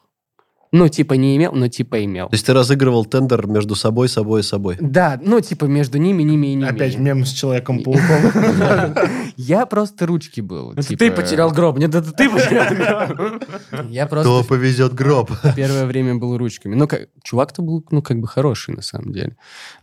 Ну, 0.71 0.89
типа 0.89 1.15
не 1.15 1.37
имел, 1.37 1.53
но 1.53 1.69
типа 1.69 2.05
имел. 2.05 2.29
То 2.29 2.35
есть 2.35 2.47
ты 2.47 2.53
разыгрывал 2.53 3.07
тендер 3.07 3.47
между 3.47 3.75
собой, 3.75 4.09
собой 4.09 4.41
и 4.41 4.43
собой. 4.43 4.77
Да, 4.81 5.19
ну, 5.23 5.41
типа 5.41 5.65
между 5.65 5.99
ними, 5.99 6.23
ними 6.23 6.49
и 6.49 6.55
ними. 6.55 6.69
Опять 6.69 6.99
мем 6.99 7.25
с 7.25 7.33
Человеком-пауком. 7.33 8.95
Я 9.37 9.67
просто 9.67 10.07
ручки 10.07 10.41
был. 10.41 10.73
Это 10.73 10.83
типа, 10.83 10.99
ты 10.99 11.11
потерял 11.11 11.51
гроб. 11.51 11.79
Нет, 11.79 11.95
это 11.95 12.13
ты 12.13 12.29
потерял 12.29 13.07
гроб. 13.15 13.45
Я 13.89 14.07
Кто 14.07 14.23
просто 14.23 14.49
повезет 14.49 14.95
гроб? 14.95 15.31
первое 15.57 15.87
время 15.87 16.17
был 16.17 16.37
ручками. 16.37 16.75
Ну, 16.75 16.87
как, 16.87 17.09
чувак-то 17.23 17.63
был, 17.63 17.85
ну, 17.91 18.03
как 18.03 18.19
бы 18.19 18.29
хороший, 18.29 18.75
на 18.75 18.83
самом 18.83 19.13
деле. 19.13 19.37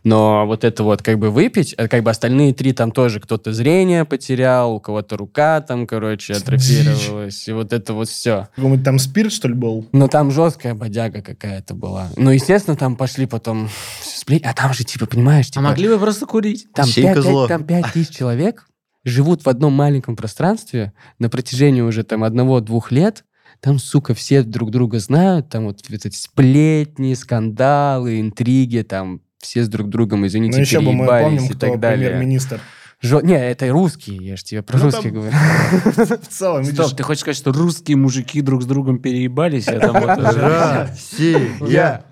Но 0.04 0.46
вот 0.46 0.62
это 0.62 0.84
вот, 0.84 1.02
как 1.02 1.18
бы 1.18 1.30
выпить, 1.30 1.74
а 1.74 1.88
как 1.88 2.04
бы 2.04 2.10
остальные 2.10 2.54
три 2.54 2.72
там 2.72 2.92
тоже 2.92 3.18
кто-то 3.18 3.52
зрение 3.52 4.04
потерял, 4.04 4.74
у 4.74 4.80
кого-то 4.80 5.16
рука 5.16 5.60
там, 5.62 5.86
короче, 5.86 6.34
атрофировалась. 6.34 7.48
И 7.48 7.52
вот 7.52 7.72
это 7.72 7.92
вот 7.92 8.08
все. 8.08 8.48
Там 8.84 8.98
спирт, 9.00 9.32
что 9.32 9.48
ли, 9.48 9.54
был? 9.54 9.88
Но 9.92 10.06
там 10.06 10.30
жесткая 10.30 10.75
бодяга 10.76 11.22
какая-то 11.22 11.74
была. 11.74 12.08
Ну, 12.16 12.30
естественно, 12.30 12.76
там 12.76 12.96
пошли 12.96 13.26
потом 13.26 13.68
сплетни. 14.02 14.46
А 14.46 14.52
там 14.54 14.72
же, 14.72 14.84
типа, 14.84 15.06
понимаешь, 15.06 15.46
А 15.46 15.50
типа, 15.50 15.62
могли 15.62 15.88
бы 15.88 15.98
просто 15.98 16.26
курить. 16.26 16.66
там, 16.74 16.86
Синька 16.86 17.14
5, 17.14 17.22
зло. 17.24 17.48
там 17.48 17.64
пять 17.64 17.92
тысяч 17.92 18.14
человек 18.14 18.66
живут 19.04 19.44
в 19.44 19.48
одном 19.48 19.72
маленьком 19.72 20.16
пространстве 20.16 20.92
на 21.18 21.28
протяжении 21.28 21.80
уже 21.80 22.02
там 22.04 22.24
одного-двух 22.24 22.90
лет. 22.90 23.24
Там, 23.60 23.78
сука, 23.78 24.12
все 24.14 24.42
друг 24.42 24.70
друга 24.70 24.98
знают, 24.98 25.48
там 25.48 25.64
вот, 25.64 25.80
вот 25.88 26.04
эти 26.06 26.14
сплетни, 26.16 27.14
скандалы, 27.14 28.20
интриги, 28.20 28.82
там 28.82 29.20
все 29.38 29.64
с 29.64 29.68
друг 29.68 29.88
другом, 29.88 30.26
извините, 30.26 30.56
Ну, 30.56 30.60
еще 30.62 30.80
бы 30.80 30.92
мы 30.92 31.06
переебались 31.06 31.24
помним, 31.38 31.44
и 31.44 31.48
кто 31.56 31.58
так 31.70 31.80
далее. 31.80 32.08
премьер-министр. 32.10 32.60
Жё- 33.06 33.20
Не, 33.22 33.34
это 33.50 33.68
русские, 33.70 34.16
я 34.26 34.36
же 34.36 34.44
тебе 34.44 34.62
про 34.62 34.78
Ну, 34.78 34.84
русских 34.84 35.02
там- 35.04 35.12
говорю. 35.12 35.32
В 36.22 36.28
целом, 36.28 36.62
видишь, 36.62 36.84
Стоп, 36.86 36.96
ты 36.96 37.02
хочешь 37.02 37.20
сказать, 37.22 37.36
что 37.36 37.52
русские 37.52 37.96
мужики 37.96 38.40
друг 38.40 38.62
с 38.62 38.66
другом 38.66 38.98
переебались? 38.98 39.66
Я 39.66 39.80
там 39.80 39.92
вот 40.00 40.18
Россия. 40.18 42.04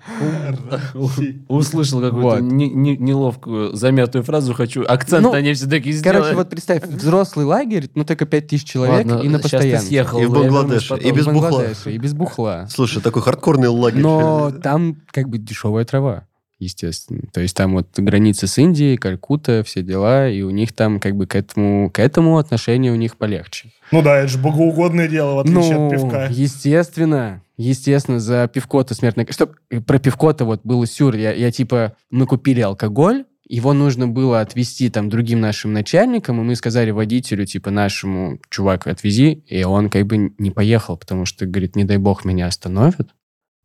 услышал 1.47 2.01
какую-то 2.01 2.39
неловкую 2.41 3.75
замятую 3.75 4.23
фразу. 4.23 4.53
Хочу 4.53 4.83
акцент 4.87 5.23
Ну, 5.23 5.31
на 5.33 5.41
ней 5.41 5.53
все-таки 5.53 5.91
сделать. 5.91 6.17
Короче, 6.19 6.35
вот 6.35 6.49
представь, 6.49 6.83
взрослый 6.83 7.45
лагерь, 7.45 7.89
ну 7.95 8.03
только 8.05 8.25
пять 8.25 8.47
тысяч 8.47 8.65
человек 8.65 9.05
Ладно, 9.07 9.21
и 9.23 9.29
на 9.29 9.39
постоянке. 9.39 9.85
съехал. 9.85 10.19
И 10.19 10.25
в 10.25 10.31
Бангладеше, 10.31 10.95
и 10.97 11.11
без 11.11 11.25
бухла. 11.25 11.41
Бангладеше, 11.41 11.91
И 11.93 11.97
без 11.97 12.13
бухла. 12.13 12.67
Слушай, 12.69 13.01
такой 13.01 13.21
хардкорный 13.21 13.67
лагерь. 13.69 14.01
Но 14.01 14.51
там 14.51 14.97
как 15.11 15.29
бы 15.29 15.37
дешевая 15.37 15.85
трава, 15.85 16.27
естественно. 16.65 17.21
То 17.31 17.41
есть 17.41 17.55
там 17.55 17.73
вот 17.73 17.87
граница 17.97 18.47
с 18.47 18.57
Индией, 18.57 18.97
Калькутта, 18.97 19.63
все 19.63 19.81
дела, 19.81 20.29
и 20.29 20.41
у 20.41 20.49
них 20.49 20.73
там 20.73 20.99
как 20.99 21.15
бы 21.15 21.25
к 21.25 21.35
этому, 21.35 21.89
к 21.89 21.99
этому 21.99 22.37
отношение 22.37 22.91
у 22.91 22.95
них 22.95 23.15
полегче. 23.15 23.71
Ну 23.91 24.01
да, 24.01 24.17
это 24.17 24.27
же 24.27 24.37
богоугодное 24.37 25.07
дело, 25.07 25.35
в 25.35 25.39
отличие 25.39 25.77
ну, 25.77 25.87
от 25.87 25.91
пивка. 25.91 26.27
естественно, 26.29 27.41
естественно, 27.57 28.19
за 28.19 28.47
пивко-то 28.47 28.93
смертная... 28.93 29.27
Чтоб 29.29 29.55
про 29.85 29.99
пивко-то 29.99 30.45
вот 30.45 30.61
был 30.63 30.85
сюр. 30.85 31.15
Я, 31.15 31.33
я 31.33 31.51
типа, 31.51 31.95
мы 32.09 32.25
купили 32.27 32.61
алкоголь, 32.61 33.25
его 33.47 33.73
нужно 33.73 34.07
было 34.07 34.41
отвезти 34.41 34.89
там 34.89 35.09
другим 35.09 35.39
нашим 35.39 35.71
начальникам, 35.71 36.41
и 36.41 36.43
мы 36.43 36.55
сказали 36.55 36.91
водителю, 36.91 37.45
типа, 37.45 37.69
нашему, 37.69 38.39
чувак, 38.49 38.87
отвези, 38.87 39.43
и 39.47 39.63
он 39.63 39.89
как 39.89 40.07
бы 40.07 40.33
не 40.37 40.51
поехал, 40.51 40.97
потому 40.97 41.25
что, 41.25 41.45
говорит, 41.45 41.75
не 41.75 41.83
дай 41.83 41.97
бог 41.97 42.25
меня 42.25 42.47
остановят, 42.47 43.09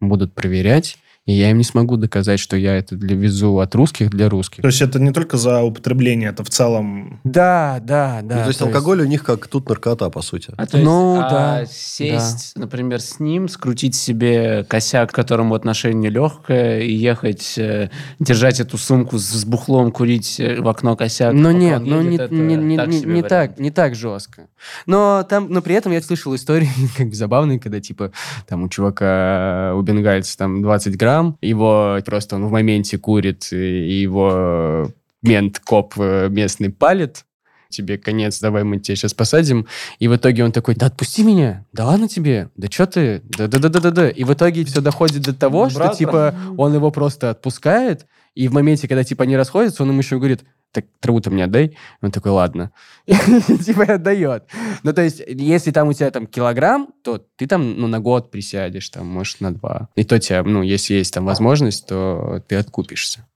будут 0.01 0.35
проверять, 0.35 0.99
и 1.27 1.33
я 1.33 1.51
им 1.51 1.59
не 1.59 1.65
смогу 1.65 1.97
доказать, 1.97 2.41
что 2.41 2.57
я 2.57 2.75
это 2.77 2.97
для 2.97 3.15
везу 3.15 3.59
от 3.59 3.75
русских 3.75 4.11
для 4.11 4.29
русских. 4.29 4.63
То 4.63 4.69
есть 4.69 4.81
это 4.81 4.99
не 4.99 5.13
только 5.13 5.37
за 5.37 5.63
употребление, 5.63 6.31
это 6.31 6.43
в 6.43 6.49
целом... 6.51 7.21
Да, 7.25 7.79
да, 7.83 8.21
да. 8.23 8.37
Ну, 8.37 8.43
то 8.43 8.49
есть 8.49 8.63
алкоголь 8.63 9.03
у 9.03 9.05
них 9.05 9.23
как 9.23 9.47
тут 9.47 9.69
наркота, 9.69 10.09
по 10.11 10.23
сути. 10.23 10.53
А 10.57 10.67
то 10.67 10.79
есть, 10.79 10.85
Ну, 10.85 11.21
а 11.21 11.31
да, 11.31 11.67
сесть, 11.67 12.57
например, 12.57 13.01
с 13.01 13.21
ним, 13.21 13.49
скрутить 13.49 13.95
себе 13.95 14.65
косяк, 14.65 15.13
к 15.13 15.15
которому 15.15 15.55
отношение 15.55 16.11
легкое, 16.11 16.81
и 16.81 16.93
ехать, 16.93 17.55
э, 17.59 17.91
держать 18.19 18.59
эту 18.59 18.79
сумку 18.79 19.19
с, 19.19 19.45
бухлом, 19.45 19.93
курить 19.93 20.41
э, 20.41 20.61
в 20.61 20.69
окно 20.69 20.97
косяк. 20.97 21.35
Ну 21.35 21.49
пока 21.49 21.53
нет, 21.59 21.83
ну 21.85 22.01
не, 22.01 22.17
это 22.17 22.35
не, 22.35 22.57
не, 22.57 22.77
так 22.77 22.89
не- 22.89 23.03
не 23.03 23.23
так, 23.23 23.59
не 23.61 23.71
так 23.71 23.95
жестко. 23.95 24.49
Но 24.87 25.23
там, 25.29 25.49
но 25.51 25.61
при 25.63 25.75
этом 25.75 25.93
я 25.93 26.01
слышал 26.01 26.35
истории 26.35 26.69
как 26.97 27.09
бы 27.09 27.15
забавные, 27.15 27.61
когда 27.61 27.81
типа 27.81 28.11
там 28.49 28.63
у 28.63 28.69
чувака, 28.69 29.75
у 29.77 29.83
бенгальца 29.83 30.37
там 30.39 30.63
20 30.63 30.97
грамм, 30.97 31.10
его 31.41 31.99
просто 32.05 32.37
он 32.37 32.47
в 32.47 32.51
моменте 32.51 32.99
курит, 32.99 33.53
и 33.53 34.01
его 34.01 34.91
мент, 35.23 35.59
коп 35.61 35.95
э, 35.99 36.29
местный 36.31 36.71
палит, 36.71 37.25
тебе 37.71 37.99
конец, 37.99 38.41
давай 38.41 38.65
мы 38.65 38.79
тебя 38.79 38.97
сейчас 38.97 39.15
посадим. 39.15 39.67
И 39.99 40.09
в 40.09 40.17
итоге 40.17 40.45
он 40.45 40.53
такой, 40.53 40.75
да 40.75 40.87
отпусти 40.87 41.23
меня, 41.23 41.65
да 41.73 41.87
ладно 41.87 42.09
тебе, 42.09 42.51
да 42.57 42.69
что 42.71 42.87
ты, 42.87 43.23
да-да-да-да-да. 43.25 44.11
И 44.11 44.25
в 44.25 44.33
итоге 44.33 44.65
все 44.65 44.81
доходит 44.81 45.23
до 45.23 45.35
того, 45.35 45.69
что 45.71 45.79
Братан. 45.79 45.97
типа 45.97 46.35
он 46.57 46.75
его 46.75 46.91
просто 46.91 47.31
отпускает, 47.31 48.07
и 48.35 48.49
в 48.49 48.53
моменте, 48.53 48.89
когда 48.89 49.05
типа 49.05 49.25
они 49.25 49.37
расходятся, 49.37 49.83
он 49.83 49.91
им 49.91 49.99
еще 49.99 50.19
говорит, 50.19 50.41
так 50.73 50.85
траву-то 51.01 51.31
мне 51.31 51.45
отдай. 51.45 51.77
Он 52.03 52.11
такой, 52.11 52.33
ладно. 52.33 52.71
Типа 53.07 53.95
отдает. 53.95 54.45
Ну, 54.83 54.93
то 54.93 55.03
есть, 55.03 55.23
если 55.27 55.71
там 55.71 55.89
у 55.89 55.93
тебя 55.93 56.11
там 56.11 56.27
килограмм, 56.27 56.89
то 57.03 57.19
ты 57.37 57.47
там, 57.47 57.81
ну, 57.81 57.87
на 57.87 58.01
год 58.01 58.31
присядешь, 58.31 58.89
там, 58.89 59.07
может, 59.07 59.41
на 59.41 59.53
два. 59.53 59.89
И 59.97 60.05
то 60.05 60.19
тебя, 60.19 60.43
ну, 60.43 60.63
если 60.63 60.95
есть 60.95 61.13
там 61.13 61.25
возможность, 61.25 61.87
то 61.87 62.43
ты 62.47 62.57
откупишься. 62.57 63.27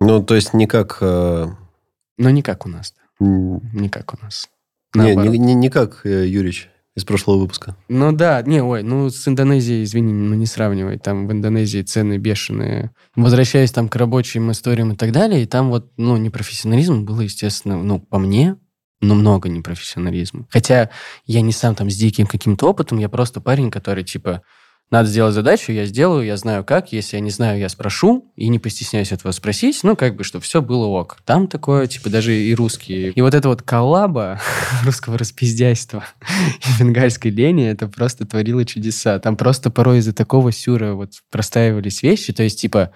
Ну, 0.00 0.22
то 0.22 0.34
есть 0.34 0.54
не 0.54 0.66
как... 0.66 0.98
э, 1.00 1.46
Но 2.18 2.30
не 2.30 2.42
как 2.42 2.66
у 2.66 2.68
нас. 2.68 2.94
Не 3.18 3.88
как 3.88 4.14
у 4.14 4.24
нас. 4.24 4.48
Не, 4.94 5.14
не, 5.16 5.54
не 5.54 5.70
как 5.70 6.06
э, 6.06 6.26
Юрич 6.26 6.70
из 6.98 7.04
прошлого 7.04 7.38
выпуска. 7.38 7.76
Ну 7.88 8.12
да, 8.12 8.42
не, 8.42 8.62
ой, 8.62 8.82
ну 8.82 9.08
с 9.08 9.26
Индонезией, 9.26 9.84
извини, 9.84 10.12
ну 10.12 10.34
не 10.34 10.46
сравнивай, 10.46 10.98
там 10.98 11.26
в 11.26 11.32
Индонезии 11.32 11.82
цены 11.82 12.18
бешеные. 12.18 12.90
Возвращаясь 13.16 13.72
там 13.72 13.88
к 13.88 13.96
рабочим 13.96 14.50
историям 14.50 14.92
и 14.92 14.96
так 14.96 15.12
далее, 15.12 15.42
и 15.42 15.46
там 15.46 15.70
вот, 15.70 15.92
ну, 15.96 16.16
непрофессионализм 16.16 17.04
было, 17.04 17.22
естественно, 17.22 17.82
ну, 17.82 18.00
по 18.00 18.18
мне, 18.18 18.56
но 19.00 19.14
много 19.14 19.48
непрофессионализма. 19.48 20.46
Хотя 20.50 20.90
я 21.24 21.40
не 21.40 21.52
сам 21.52 21.74
там 21.74 21.88
с 21.88 21.96
диким 21.96 22.26
каким-то 22.26 22.68
опытом, 22.68 22.98
я 22.98 23.08
просто 23.08 23.40
парень, 23.40 23.70
который, 23.70 24.04
типа, 24.04 24.42
надо 24.90 25.08
сделать 25.08 25.34
задачу, 25.34 25.70
я 25.70 25.84
сделаю, 25.84 26.24
я 26.24 26.38
знаю 26.38 26.64
как. 26.64 26.92
Если 26.92 27.16
я 27.16 27.20
не 27.20 27.30
знаю, 27.30 27.58
я 27.58 27.68
спрошу, 27.68 28.32
и 28.36 28.48
не 28.48 28.58
постесняюсь 28.58 29.12
этого 29.12 29.32
спросить. 29.32 29.80
Ну, 29.82 29.96
как 29.96 30.16
бы, 30.16 30.24
чтобы 30.24 30.44
все 30.44 30.62
было 30.62 30.86
ок. 30.86 31.18
Там 31.26 31.46
такое, 31.46 31.86
типа, 31.86 32.08
даже 32.08 32.34
и 32.34 32.54
русские. 32.54 33.10
И 33.10 33.20
вот 33.20 33.34
это 33.34 33.48
вот 33.48 33.60
коллаба 33.60 34.40
русского 34.84 35.18
распиздяйства 35.18 36.04
и 36.78 36.82
бенгальской 36.82 37.30
лени, 37.30 37.66
это 37.66 37.86
просто 37.86 38.26
творило 38.26 38.64
чудеса. 38.64 39.18
Там 39.18 39.36
просто 39.36 39.70
порой 39.70 39.98
из-за 39.98 40.14
такого 40.14 40.52
сюра 40.52 40.94
вот 40.94 41.12
простаивались 41.30 42.02
вещи. 42.02 42.32
То 42.32 42.42
есть, 42.42 42.58
типа, 42.58 42.92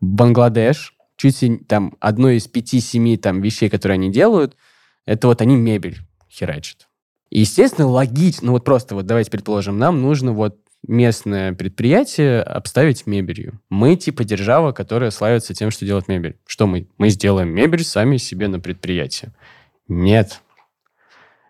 Бангладеш, 0.00 0.94
чуть 1.16 1.40
ли 1.42 1.58
там 1.58 1.94
одно 2.00 2.30
из 2.30 2.48
пяти-семи 2.48 3.16
там 3.16 3.40
вещей, 3.42 3.70
которые 3.70 3.94
они 3.94 4.10
делают, 4.10 4.56
это 5.04 5.28
вот 5.28 5.40
они 5.40 5.54
мебель 5.54 6.00
херачат. 6.28 6.88
И, 7.30 7.40
естественно, 7.40 7.88
логично, 7.88 8.46
ну 8.46 8.52
вот 8.52 8.64
просто 8.64 8.94
вот 8.94 9.06
давайте 9.06 9.30
предположим, 9.30 9.78
нам 9.78 10.02
нужно 10.02 10.32
вот 10.32 10.58
местное 10.88 11.52
предприятие 11.52 12.42
обставить 12.42 13.06
мебелью. 13.06 13.60
Мы 13.70 13.96
типа 13.96 14.24
держава, 14.24 14.72
которая 14.72 15.10
славится 15.10 15.54
тем, 15.54 15.70
что 15.70 15.84
делает 15.84 16.08
мебель. 16.08 16.36
Что 16.46 16.66
мы? 16.66 16.88
Мы 16.98 17.08
сделаем 17.10 17.48
мебель 17.48 17.84
сами 17.84 18.16
себе 18.16 18.48
на 18.48 18.60
предприятии. 18.60 19.32
Нет. 19.88 20.42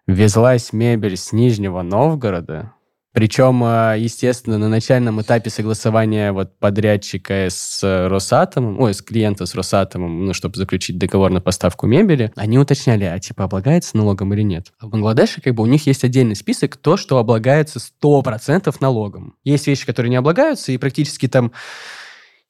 Везлась 0.07 0.72
мебель 0.72 1.16
с 1.16 1.32
Нижнего 1.32 1.82
Новгорода 1.82 2.76
причем, 3.17 3.62
а, 3.64 3.95
естественно, 3.95 4.59
на 4.59 4.69
начальном 4.69 5.23
этапе 5.23 5.49
согласования 5.49 6.33
вот 6.33 6.59
подрядчика 6.59 7.47
с 7.49 7.81
Росатомом, 7.83 8.79
ой, 8.79 8.93
с 8.93 9.01
клиента 9.01 9.47
с 9.47 9.55
Росатомом, 9.55 10.27
ну, 10.27 10.35
чтобы 10.35 10.59
заключить 10.59 10.99
договор 10.99 11.31
на 11.31 11.41
поставку 11.41 11.87
мебели, 11.87 12.31
они 12.37 12.59
уточняли, 12.59 13.05
а 13.05 13.19
типа 13.19 13.45
облагается 13.45 13.97
налогом 13.97 14.35
или 14.35 14.43
нет. 14.43 14.71
А 14.79 14.87
в 14.87 14.91
Бангладеше 14.91 15.41
как 15.41 15.55
бы 15.55 15.62
у 15.62 15.67
них 15.67 15.87
есть 15.87 16.05
отдельный 16.05 16.37
список, 16.37 16.77
то, 16.77 16.99
что 16.99 17.17
облагается 17.17 17.79
100% 17.79 18.77
налогом. 18.81 19.35
Есть 19.45 19.67
вещи, 19.67 19.87
которые 19.87 20.11
не 20.11 20.17
облагаются, 20.17 20.73
и 20.73 20.77
практически 20.77 21.27
там 21.27 21.53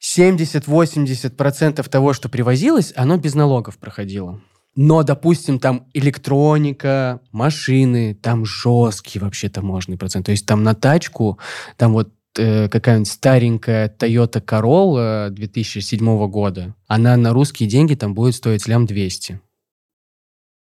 70-80% 0.03 1.87
того, 1.87 2.11
что 2.11 2.27
привозилось, 2.27 2.91
оно 2.97 3.15
без 3.15 3.35
налогов 3.35 3.77
проходило. 3.77 4.41
Но, 4.77 5.01
допустим, 5.01 5.57
там 5.57 5.87
электроника, 5.95 7.19
машины, 7.31 8.13
там 8.13 8.45
жесткий 8.45 9.17
вообще 9.17 9.49
таможенный 9.49 9.97
процент. 9.97 10.27
То 10.27 10.31
есть 10.31 10.45
там 10.45 10.63
на 10.63 10.75
тачку, 10.75 11.39
там 11.77 11.93
вот 11.93 12.13
э, 12.37 12.69
какая-нибудь 12.69 13.11
старенькая 13.11 13.89
Toyota 13.89 14.39
Corolla 14.39 15.31
2007 15.31 16.29
года, 16.29 16.75
она 16.85 17.17
на 17.17 17.33
русские 17.33 17.67
деньги 17.67 17.95
там 17.95 18.13
будет 18.13 18.35
стоить 18.35 18.67
лям 18.67 18.85
200. 18.85 19.41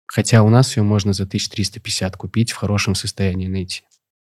Хотя 0.07 0.43
у 0.43 0.49
нас 0.49 0.77
ее 0.77 0.83
можно 0.83 1.13
за 1.13 1.23
1350 1.23 2.17
купить, 2.17 2.51
в 2.51 2.57
хорошем 2.57 2.97
состоянии 2.97 3.47
найти. 3.47 3.83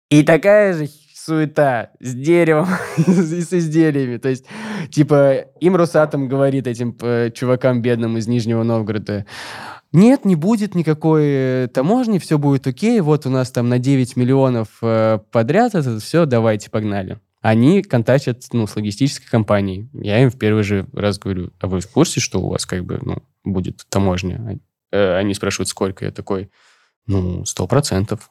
И 0.10 0.24
такая 0.24 0.74
же 0.74 0.90
суета 1.26 1.92
с 2.00 2.14
деревом 2.14 2.68
и 2.98 3.02
с 3.12 3.54
изделиями. 3.54 4.18
То 4.18 4.30
есть, 4.30 4.46
типа, 4.90 5.46
им 5.60 5.76
Росатом 5.76 6.28
говорит 6.28 6.68
этим 6.68 6.96
э, 7.02 7.32
чувакам 7.32 7.82
бедным 7.82 8.18
из 8.18 8.28
Нижнего 8.28 8.64
Новгорода, 8.64 9.26
нет, 9.92 10.24
не 10.24 10.36
будет 10.36 10.76
никакой 10.76 11.24
э, 11.26 11.68
таможни, 11.74 12.20
все 12.20 12.38
будет 12.38 12.68
окей, 12.68 13.00
вот 13.02 13.26
у 13.26 13.30
нас 13.30 13.52
там 13.52 13.70
на 13.70 13.80
9 13.80 14.16
миллионов 14.16 14.68
э, 14.82 15.20
подряд 15.32 15.76
это 15.76 16.00
все, 16.00 16.26
давайте, 16.26 16.70
погнали. 16.70 17.20
Они 17.42 17.82
контактят 17.82 18.44
ну, 18.52 18.68
с 18.68 18.76
логистической 18.76 19.28
компанией. 19.30 19.90
Я 19.94 20.22
им 20.22 20.30
в 20.30 20.38
первый 20.38 20.64
же 20.64 20.88
раз 20.94 21.18
говорю, 21.18 21.52
а 21.60 21.68
вы 21.68 21.80
в 21.80 21.88
курсе, 21.88 22.20
что 22.20 22.42
у 22.42 22.50
вас 22.50 22.66
как 22.66 22.84
бы 22.84 23.00
ну, 23.02 23.24
будет 23.44 23.86
таможня? 23.90 24.60
Они 24.92 25.34
спрашивают, 25.34 25.70
сколько? 25.70 26.06
Я 26.06 26.12
такой, 26.12 26.52
ну, 27.08 27.46
сто 27.46 27.66
процентов. 27.66 28.30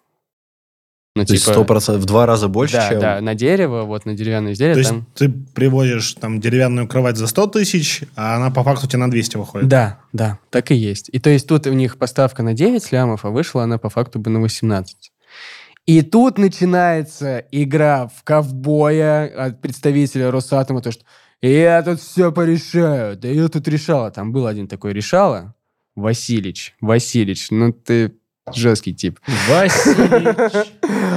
Ну, 1.19 1.25
То 1.25 1.37
типа, 1.37 1.51
есть 1.51 1.61
100% 1.61 1.99
в 1.99 2.05
два 2.05 2.27
раза 2.27 2.47
больше, 2.47 2.77
да, 2.77 2.89
чем... 2.89 3.01
Да, 3.01 3.21
на 3.21 3.35
дерево, 3.35 3.83
вот 3.83 4.07
на 4.07 4.15
деревянное 4.15 4.53
изделие. 4.53 4.77
То 4.77 4.89
там... 4.89 4.97
есть 4.99 5.09
ты 5.15 5.29
привозишь 5.53 6.15
там 6.15 6.41
деревянную 6.41 6.87
кровать 6.87 7.17
за 7.17 7.27
100 7.27 7.49
тысяч, 7.49 8.05
а 8.15 8.37
она 8.37 8.53
по 8.53 8.63
факту 8.63 8.87
тебе 8.87 8.99
на 8.99 9.11
200 9.11 9.37
выходит. 9.37 9.69
Да, 9.69 9.99
да, 10.13 10.39
так 10.51 10.71
и 10.71 10.77
есть. 10.77 11.11
И 11.13 11.19
то 11.19 11.29
есть 11.29 11.49
тут 11.49 11.67
у 11.67 11.73
них 11.73 11.99
поставка 11.99 12.45
на 12.45 12.55
9 12.55 12.93
лямов, 12.93 13.25
а 13.25 13.31
вышла 13.31 13.65
она 13.65 13.79
по 13.79 13.91
факту 13.91 14.21
бы 14.21 14.31
на 14.31 14.41
18. 14.41 15.11
И 15.87 16.03
тут 16.03 16.39
начинается 16.39 17.39
игра 17.51 18.07
в 18.09 18.23
ковбоя 18.23 19.27
от 19.27 19.61
представителя 19.61 20.31
Росатома, 20.31 20.83
то 20.83 20.93
что 20.93 21.03
я 21.43 21.83
тут 21.83 22.01
все 22.01 22.31
порешаю, 22.31 23.17
да 23.17 23.27
я 23.27 23.49
тут 23.49 23.67
решала. 23.67 24.13
Там 24.13 24.31
был 24.31 24.47
один 24.47 24.69
такой 24.69 24.93
решала, 24.93 25.57
Василич, 25.97 26.75
Василич, 26.81 27.51
ну 27.51 27.73
ты 27.73 28.18
жесткий 28.55 28.95
тип. 28.95 29.19
Василич. 29.49 30.69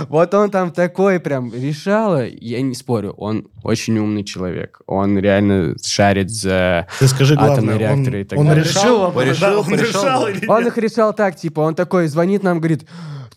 Вот 0.09 0.34
он 0.34 0.49
там 0.49 0.71
такой 0.71 1.19
прям 1.19 1.53
решала. 1.53 2.27
Я 2.27 2.61
не 2.61 2.75
спорю, 2.75 3.13
он 3.17 3.47
очень 3.63 3.97
умный 3.97 4.23
человек. 4.23 4.82
Он 4.88 5.17
реально 5.17 5.75
шарит 5.84 6.29
за 6.29 6.88
Ты 6.99 7.07
скажи 7.07 7.36
атомные 7.36 7.55
главное, 7.55 7.73
он, 7.73 7.79
реакторы 7.79 8.21
и 8.21 8.23
так 8.23 8.39
он 8.39 8.47
далее. 8.47 8.63
решил, 8.63 9.01
Он 9.01 9.23
решил, 9.23 9.41
да, 9.41 9.59
он 9.59 9.75
решал 9.75 10.23
да. 10.23 10.32
или 10.32 10.47
Он 10.47 10.67
их 10.67 10.77
решал 10.77 11.13
так, 11.13 11.36
типа, 11.36 11.61
он 11.61 11.75
такой 11.75 12.07
звонит 12.07 12.43
нам, 12.43 12.59
говорит, 12.59 12.86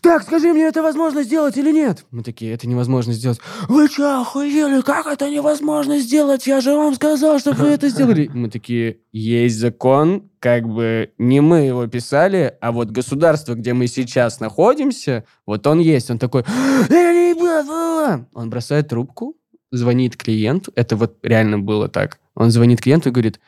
так, 0.01 0.23
скажи 0.23 0.51
мне, 0.53 0.63
это 0.63 0.83
возможно 0.83 1.23
сделать 1.23 1.57
или 1.57 1.71
нет? 1.71 2.05
Мы 2.11 2.23
такие, 2.23 2.53
это 2.53 2.67
невозможно 2.67 3.13
сделать. 3.13 3.39
Вы 3.67 3.87
что, 3.87 4.21
охуели? 4.21 4.81
Как 4.81 5.07
это 5.07 5.29
невозможно 5.29 5.99
сделать? 5.99 6.47
Я 6.47 6.61
же 6.61 6.75
вам 6.75 6.95
сказал, 6.95 7.39
чтобы 7.39 7.57
вы 7.63 7.67
это 7.69 7.89
сделали. 7.89 8.29
Мы 8.33 8.49
такие, 8.49 8.99
есть 9.11 9.57
закон, 9.57 10.29
как 10.39 10.67
бы 10.67 11.11
не 11.17 11.41
мы 11.41 11.61
его 11.61 11.87
писали, 11.87 12.55
а 12.61 12.71
вот 12.71 12.91
государство, 12.91 13.55
где 13.55 13.73
мы 13.73 13.87
сейчас 13.87 14.39
находимся, 14.39 15.23
вот 15.45 15.65
он 15.65 15.79
есть. 15.79 16.11
Он 16.11 16.19
такой, 16.19 16.43
«Э, 16.43 16.85
ребята!» 16.89 18.27
он 18.33 18.49
бросает 18.49 18.89
трубку, 18.89 19.35
звонит 19.71 20.17
клиенту, 20.17 20.71
это 20.75 20.95
вот 20.95 21.17
реально 21.23 21.59
было 21.59 21.87
так. 21.87 22.19
Он 22.35 22.51
звонит 22.51 22.81
клиенту 22.81 23.09
и 23.09 23.11
говорит, 23.11 23.39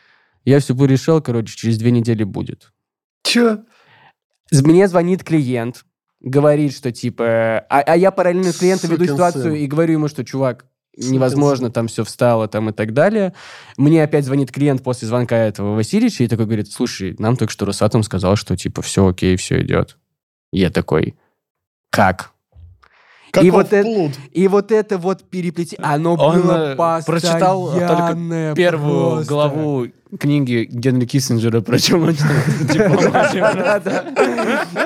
я 0.46 0.60
все 0.60 0.76
порешал, 0.76 1.22
короче, 1.22 1.56
через 1.56 1.78
две 1.78 1.92
недели 1.92 2.24
будет. 2.24 2.72
Че? 3.24 3.66
Мне 4.52 4.88
звонит 4.88 5.24
клиент, 5.24 5.84
говорит, 6.22 6.76
что 6.76 6.92
типа... 6.92 7.66
А, 7.70 7.82
а 7.82 7.96
я 7.96 8.12
параллельно 8.12 8.52
с 8.52 8.58
клиентом 8.58 8.92
веду 8.92 9.06
ситуацию 9.06 9.56
и 9.56 9.68
говорю 9.68 9.94
ему, 9.94 10.08
что, 10.08 10.26
чувак, 10.26 10.66
невозможно, 10.98 11.70
там 11.70 11.88
все 11.88 12.04
встало 12.04 12.48
там 12.48 12.70
и 12.70 12.74
так 12.74 12.94
далее. 12.94 13.34
Мне 13.78 14.04
опять 14.04 14.26
звонит 14.26 14.52
клиент 14.52 14.84
после 14.84 15.08
звонка 15.08 15.38
этого 15.38 15.76
Васильевича 15.76 16.24
и 16.24 16.28
такой 16.28 16.46
говорит, 16.46 16.72
слушай, 16.72 17.16
нам 17.20 17.38
только 17.38 17.54
что 17.54 17.66
Росатом 17.66 18.04
сказал, 18.04 18.36
что 18.36 18.56
типа 18.58 18.82
все 18.82 19.08
окей, 19.08 19.36
все 19.36 19.62
идет. 19.62 19.98
Я 20.52 20.70
такой, 20.70 21.16
как? 21.90 22.32
Каков 23.32 23.48
И 23.48 23.52
вот 23.52 23.74
это- 23.74 23.84
плут? 23.84 24.12
И 24.34 24.48
вот 24.48 24.72
это 24.72 24.98
вот 24.98 25.24
переплетение, 25.24 25.86
оно 25.86 26.14
Он, 26.16 26.42
было 26.42 26.74
э, 26.74 27.02
прочитал 27.06 27.72
только 27.72 28.54
Первую 28.56 29.10
просто. 29.16 29.30
главу 29.34 29.88
книги 30.20 30.68
Генри 30.72 31.06
Киссинджера 31.06 31.60
про 31.62 31.78
челночную. 31.78 32.40
Да-да. 33.34 34.06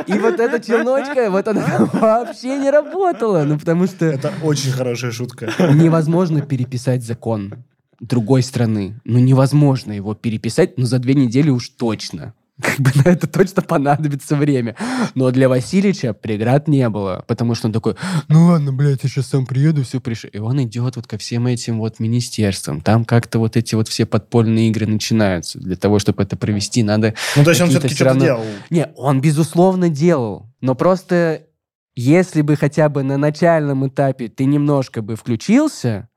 И 0.08 0.14
вот 0.14 0.39
эта 0.39 0.60
челночка, 0.60 1.30
вот 1.30 1.48
она 1.48 1.88
вообще 1.94 2.58
не 2.58 2.70
работала. 2.70 3.44
Ну, 3.44 3.60
потому 3.60 3.86
что 3.88 4.06
Это 4.06 4.32
очень 4.44 4.72
хорошая 4.72 5.12
шутка. 5.12 5.52
невозможно 5.74 6.42
переписать 6.42 7.04
закон 7.04 7.54
другой 8.00 8.42
страны. 8.42 9.00
Ну, 9.06 9.20
невозможно 9.20 9.92
его 9.92 10.16
переписать, 10.16 10.78
ну, 10.78 10.86
за 10.86 10.98
две 10.98 11.14
недели 11.14 11.50
уж 11.52 11.70
точно. 11.70 12.34
Как 12.62 12.80
бы 12.80 12.91
на 12.95 13.09
это 13.09 13.28
точно 13.28 13.62
понадобится 13.62 14.36
время. 14.36 14.76
Но 15.16 15.32
для 15.32 15.49
Васильевича 15.49 16.14
преград 16.14 16.68
не 16.68 16.88
было, 16.89 17.24
потому 17.28 17.55
что 17.55 17.68
он 17.68 17.74
такой, 17.74 17.95
ну 18.28 18.45
ладно, 18.47 18.72
блядь, 18.72 19.03
я 19.03 19.09
сейчас 19.09 19.28
сам 19.28 19.45
приеду, 19.45 19.84
все 19.84 19.99
пришлю. 19.99 20.30
И 20.32 20.38
он 20.38 20.62
идет 20.64 20.95
вот 20.95 21.07
ко 21.07 21.18
всем 21.18 21.47
этим 21.47 21.80
вот 21.80 21.99
министерствам. 21.99 22.82
Там 22.82 23.05
как-то 23.05 23.39
вот 23.39 23.57
эти 23.57 23.76
вот 23.76 23.88
все 23.88 24.05
подпольные 24.05 24.70
игры 24.70 24.86
начинаются. 24.86 25.59
Для 25.59 25.76
того, 25.76 25.99
чтобы 25.99 26.24
это 26.24 26.38
провести, 26.38 26.84
надо 26.84 27.14
Ну, 27.36 27.43
то 27.43 27.49
есть 27.49 27.62
он 27.62 27.70
все-таки 27.70 27.95
что-то 27.95 28.09
равно- 28.12 28.26
делал. 28.26 28.45
не, 28.70 28.88
он, 28.95 29.22
безусловно, 29.22 29.89
делал. 29.89 30.49
Но 30.62 30.76
просто 30.76 31.47
если 31.96 32.42
бы 32.42 32.55
хотя 32.55 32.89
бы 32.89 33.04
на 33.04 33.17
начальном 33.17 33.88
этапе 33.88 34.29
ты 34.29 34.46
немножко 34.46 35.01
бы 35.01 35.16
включился, 35.16 36.08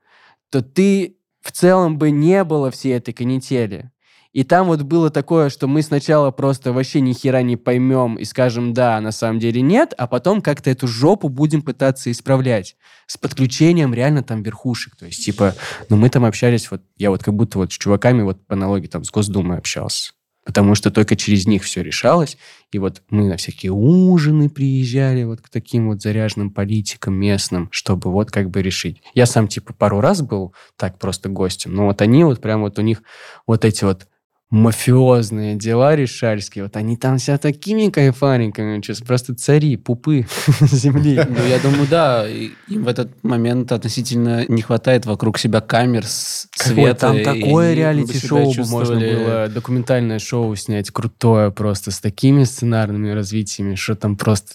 то 0.49 0.61
ты 0.61 1.17
в 1.41 1.51
целом 1.51 1.97
бы 1.97 2.11
не 2.11 2.43
было 2.43 2.71
всей 2.71 2.93
этой 2.93 3.13
канители. 3.13 3.91
И 4.35 4.43
там 4.43 4.67
вот 4.67 4.81
было 4.81 5.09
такое, 5.09 5.47
что 5.47 5.65
мы 5.65 5.81
сначала 5.81 6.29
просто 6.29 6.73
вообще 6.73 6.99
ни 6.99 7.13
хера 7.13 7.41
не 7.41 7.55
поймем 7.55 8.15
и 8.15 8.25
скажем 8.25 8.73
«да», 8.73 8.97
а 8.97 9.01
на 9.01 9.13
самом 9.13 9.39
деле 9.39 9.61
«нет», 9.61 9.93
а 9.97 10.07
потом 10.07 10.41
как-то 10.41 10.69
эту 10.69 10.89
жопу 10.89 11.29
будем 11.29 11.61
пытаться 11.61 12.11
исправлять. 12.11 12.75
С 13.07 13.15
подключением 13.15 13.93
реально 13.93 14.23
там 14.23 14.43
верхушек. 14.43 14.97
То 14.97 15.05
есть, 15.05 15.23
типа, 15.23 15.55
ну 15.87 15.95
мы 15.95 16.09
там 16.09 16.25
общались, 16.25 16.69
вот 16.69 16.81
я 16.97 17.11
вот 17.11 17.23
как 17.23 17.33
будто 17.33 17.59
вот 17.59 17.71
с 17.71 17.77
чуваками 17.77 18.23
вот 18.23 18.45
по 18.45 18.55
аналогии 18.55 18.87
там 18.87 19.05
с 19.05 19.09
Госдумой 19.09 19.57
общался. 19.57 20.11
потому 20.45 20.75
что 20.75 20.91
только 20.91 21.15
через 21.15 21.47
них 21.47 21.63
все 21.63 21.81
решалось. 21.81 22.37
И 22.71 22.77
вот 22.77 23.01
мы 23.09 23.27
на 23.27 23.35
всякие 23.35 23.71
ужины 23.71 24.49
приезжали 24.49 25.23
вот 25.23 25.41
к 25.41 25.49
таким 25.49 25.87
вот 25.87 26.01
заряженным 26.01 26.51
политикам 26.51 27.15
местным, 27.15 27.67
чтобы 27.71 28.11
вот 28.11 28.31
как 28.31 28.49
бы 28.49 28.61
решить. 28.61 29.01
Я 29.13 29.25
сам 29.25 29.47
типа 29.47 29.73
пару 29.73 29.99
раз 29.99 30.21
был 30.21 30.53
так 30.77 30.99
просто 30.99 31.29
гостем, 31.29 31.73
но 31.73 31.87
вот 31.87 32.01
они 32.01 32.23
вот 32.23 32.41
прям 32.41 32.61
вот 32.61 32.77
у 32.77 32.81
них 32.81 33.01
вот 33.47 33.65
эти 33.65 33.83
вот 33.83 34.07
мафиозные 34.55 35.55
дела 35.55 35.95
решальские, 35.97 36.63
вот 36.63 36.77
они 36.77 36.95
там 36.95 37.17
вся 37.17 37.37
такими 37.37 37.89
кайфаренькими, 37.89 38.77
сейчас 38.77 39.01
просто 39.01 39.35
цари, 39.35 39.75
пупы 39.75 40.25
земли. 40.61 41.21
Ну, 41.27 41.45
я 41.45 41.59
думаю, 41.59 41.87
да, 41.89 42.25
им 42.27 42.83
в 42.83 42.87
этот 42.87 43.11
момент 43.21 43.73
относительно 43.73 44.45
не 44.47 44.61
хватает 44.61 45.05
вокруг 45.05 45.39
себя 45.39 45.59
камер 45.59 46.05
с 46.05 46.47
света. 46.55 46.95
там 46.95 47.21
такое 47.21 47.73
реалити-шоу 47.73 48.53
себя 48.53 48.65
можно 48.65 48.99
было, 48.99 49.47
документальное 49.49 50.19
шоу 50.19 50.55
снять, 50.55 50.89
крутое 50.89 51.51
просто, 51.51 51.91
с 51.91 51.99
такими 51.99 52.45
сценарными 52.45 53.09
развитиями, 53.09 53.75
что 53.75 53.95
там 53.95 54.15
просто 54.15 54.53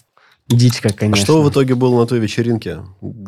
дичка, 0.55 0.89
А 0.89 0.93
конечно. 0.93 1.23
что 1.23 1.41
в 1.41 1.49
итоге 1.49 1.75
было 1.75 1.99
на 1.99 2.05
той 2.07 2.19
вечеринке 2.19 2.79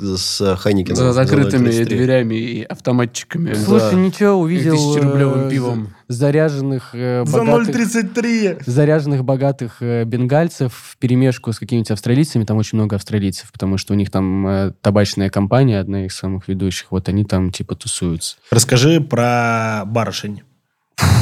с 0.01 0.55
Хайникиным? 0.57 0.95
За 0.95 1.13
закрытыми 1.13 1.69
033? 1.69 1.97
дверями 1.97 2.35
и 2.35 2.63
автоматчиками. 2.63 3.53
Слушай, 3.53 3.91
за 3.91 3.95
ничего, 3.95 4.33
увидел... 4.33 4.75
5000-рублевым 4.75 5.47
э, 5.47 5.49
пивом. 5.49 5.89
Заряженных, 6.07 6.89
э, 6.93 7.23
За 7.25 7.37
богатых... 7.39 7.75
0,33! 7.75 8.63
заряженных 8.65 9.23
богатых 9.23 9.77
э, 9.81 10.03
бенгальцев 10.05 10.73
в 10.73 10.97
перемешку 10.97 11.51
с 11.53 11.59
какими-нибудь 11.59 11.91
австралийцами. 11.91 12.43
Там 12.43 12.57
очень 12.57 12.77
много 12.77 12.95
австралийцев, 12.95 13.51
потому 13.51 13.77
что 13.77 13.93
у 13.93 13.95
них 13.95 14.11
там 14.11 14.47
э, 14.47 14.71
табачная 14.81 15.29
компания, 15.29 15.79
одна 15.79 16.05
из 16.05 16.13
самых 16.15 16.47
ведущих. 16.47 16.91
Вот 16.91 17.09
они 17.09 17.23
там 17.25 17.51
типа 17.51 17.75
тусуются. 17.75 18.35
Расскажи 18.51 19.01
про 19.01 19.83
барышень. 19.85 20.43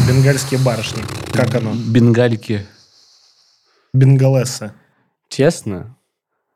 Бенгальские 0.08 0.60
барышни. 0.60 1.02
Как 1.32 1.56
оно? 1.56 1.74
Бенгальки. 1.74 2.66
Бенгалессы. 3.94 4.72
Честно, 5.32 5.96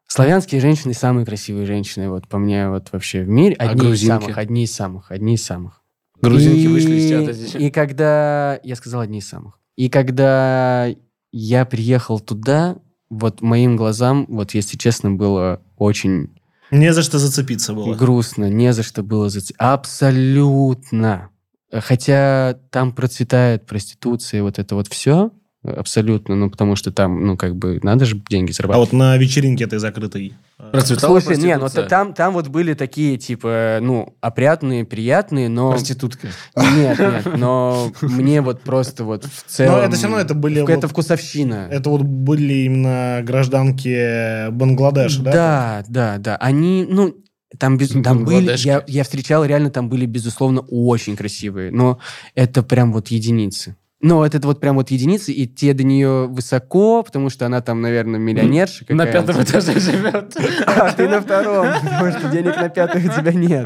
славянские 0.05 0.59
женщины 0.59 0.93
самые 0.93 1.25
красивые 1.25 1.65
женщины, 1.65 2.09
вот 2.09 2.27
по 2.27 2.37
мне, 2.37 2.69
вот 2.69 2.89
вообще 2.91 3.23
в 3.23 3.29
мире. 3.29 3.55
А 3.57 3.69
Одни 3.69 3.75
из 3.75 3.79
грузинки? 3.87 4.07
самых, 4.23 4.37
одни 4.37 4.63
из 4.65 4.75
самых, 4.75 5.11
одни 5.11 5.33
из 5.35 5.43
самых. 5.45 5.81
Грузинки 6.21 6.57
И- 6.59 6.67
вышли 6.67 6.95
из 6.95 7.09
чата 7.09 7.31
здесь. 7.31 7.55
И 7.55 7.71
когда... 7.71 8.59
Я 8.63 8.75
сказал 8.75 8.99
одни 8.99 9.19
из 9.19 9.27
самых. 9.29 9.57
И 9.77 9.87
когда 9.89 10.93
я 11.31 11.65
приехал 11.65 12.19
туда, 12.19 12.75
вот 13.09 13.41
моим 13.41 13.77
глазам, 13.77 14.25
вот 14.27 14.53
если 14.53 14.77
честно, 14.77 15.11
было 15.11 15.61
очень 15.77 16.37
Не 16.69 16.93
за 16.93 17.01
что 17.01 17.17
зацепиться 17.17 17.71
было. 17.73 17.95
грустно, 17.95 18.49
не 18.49 18.73
за 18.73 18.83
что 18.83 19.03
было 19.03 19.29
зацепиться. 19.29 19.73
Абсолютно. 19.73 21.29
Хотя 21.71 22.59
там 22.71 22.91
процветает 22.93 23.65
проституция, 23.65 24.43
вот 24.43 24.59
это 24.59 24.75
вот 24.75 24.87
все, 24.87 25.31
абсолютно, 25.67 26.35
ну, 26.35 26.49
потому 26.49 26.75
что 26.75 26.91
там, 26.91 27.25
ну, 27.25 27.37
как 27.37 27.55
бы, 27.55 27.79
надо 27.83 28.05
же 28.05 28.21
деньги 28.29 28.51
А 28.51 28.53
зарабатывать. 28.53 28.91
вот 28.91 28.97
на 28.97 29.17
вечеринке 29.17 29.63
этой 29.65 29.79
закрытой. 29.79 30.33
э, 30.59 30.69
Процветала 30.71 31.19
Слушай, 31.19 31.37
не, 31.41 31.57
ну 31.57 31.67
там, 31.69 32.13
там 32.13 32.33
вот 32.33 32.47
были 32.47 32.73
такие, 32.73 33.17
типа, 33.17 33.79
ну, 33.81 34.15
опрятные, 34.21 34.85
приятные, 34.85 35.49
но... 35.49 35.71
Проститутки. 35.71 36.29
Нет, 36.55 36.99
нет, 36.99 37.37
но 37.37 37.91
мне 38.01 38.41
вот 38.41 38.61
просто 38.61 39.03
вот 39.03 39.25
в 39.25 39.43
целом... 39.47 39.79
это 39.81 39.95
всё 39.95 40.07
равно 40.07 40.21
это 40.21 40.33
были 40.33 40.61
Это 40.63 40.81
вот- 40.81 40.91
вкусовщина. 40.91 41.67
Это 41.71 41.89
вот 41.89 42.01
были 42.01 42.53
именно 42.65 43.21
гражданки 43.23 44.49
Бангладеша, 44.51 45.21
да? 45.21 45.31
Да, 45.31 45.83
да, 45.87 46.17
да. 46.19 46.35
Они, 46.37 46.85
ну, 46.89 47.15
там, 47.57 47.77
без, 47.77 47.89
там 48.03 48.25
были, 48.25 48.53
я, 48.57 48.83
я 48.87 49.03
встречал, 49.03 49.45
реально 49.45 49.69
там 49.69 49.87
были, 49.89 50.05
безусловно, 50.05 50.61
очень 50.61 51.15
красивые, 51.15 51.71
но 51.71 51.99
это 52.33 52.63
прям 52.63 52.91
вот 52.91 53.07
единицы. 53.09 53.75
Ну, 54.01 54.17
вот 54.17 54.35
это 54.35 54.45
вот 54.45 54.59
прям 54.59 54.75
вот 54.75 54.91
единицы, 54.91 55.31
и 55.31 55.47
те 55.47 55.73
до 55.73 55.83
нее 55.83 56.27
высоко, 56.27 57.01
потому 57.01 57.29
что 57.29 57.45
она 57.45 57.61
там, 57.61 57.81
наверное, 57.81 58.19
миллионерша 58.19 58.85
На 58.89 59.05
какая-то. 59.05 59.27
пятом 59.33 59.43
этаже 59.43 59.79
живет. 59.79 60.35
А, 60.67 60.91
ты 60.91 61.07
на 61.07 61.21
втором, 61.21 61.67
потому 61.81 62.11
что 62.11 62.29
денег 62.29 62.57
на 62.57 62.69
пятых 62.69 63.05
у 63.05 63.09
тебя 63.19 63.31
нет. 63.33 63.65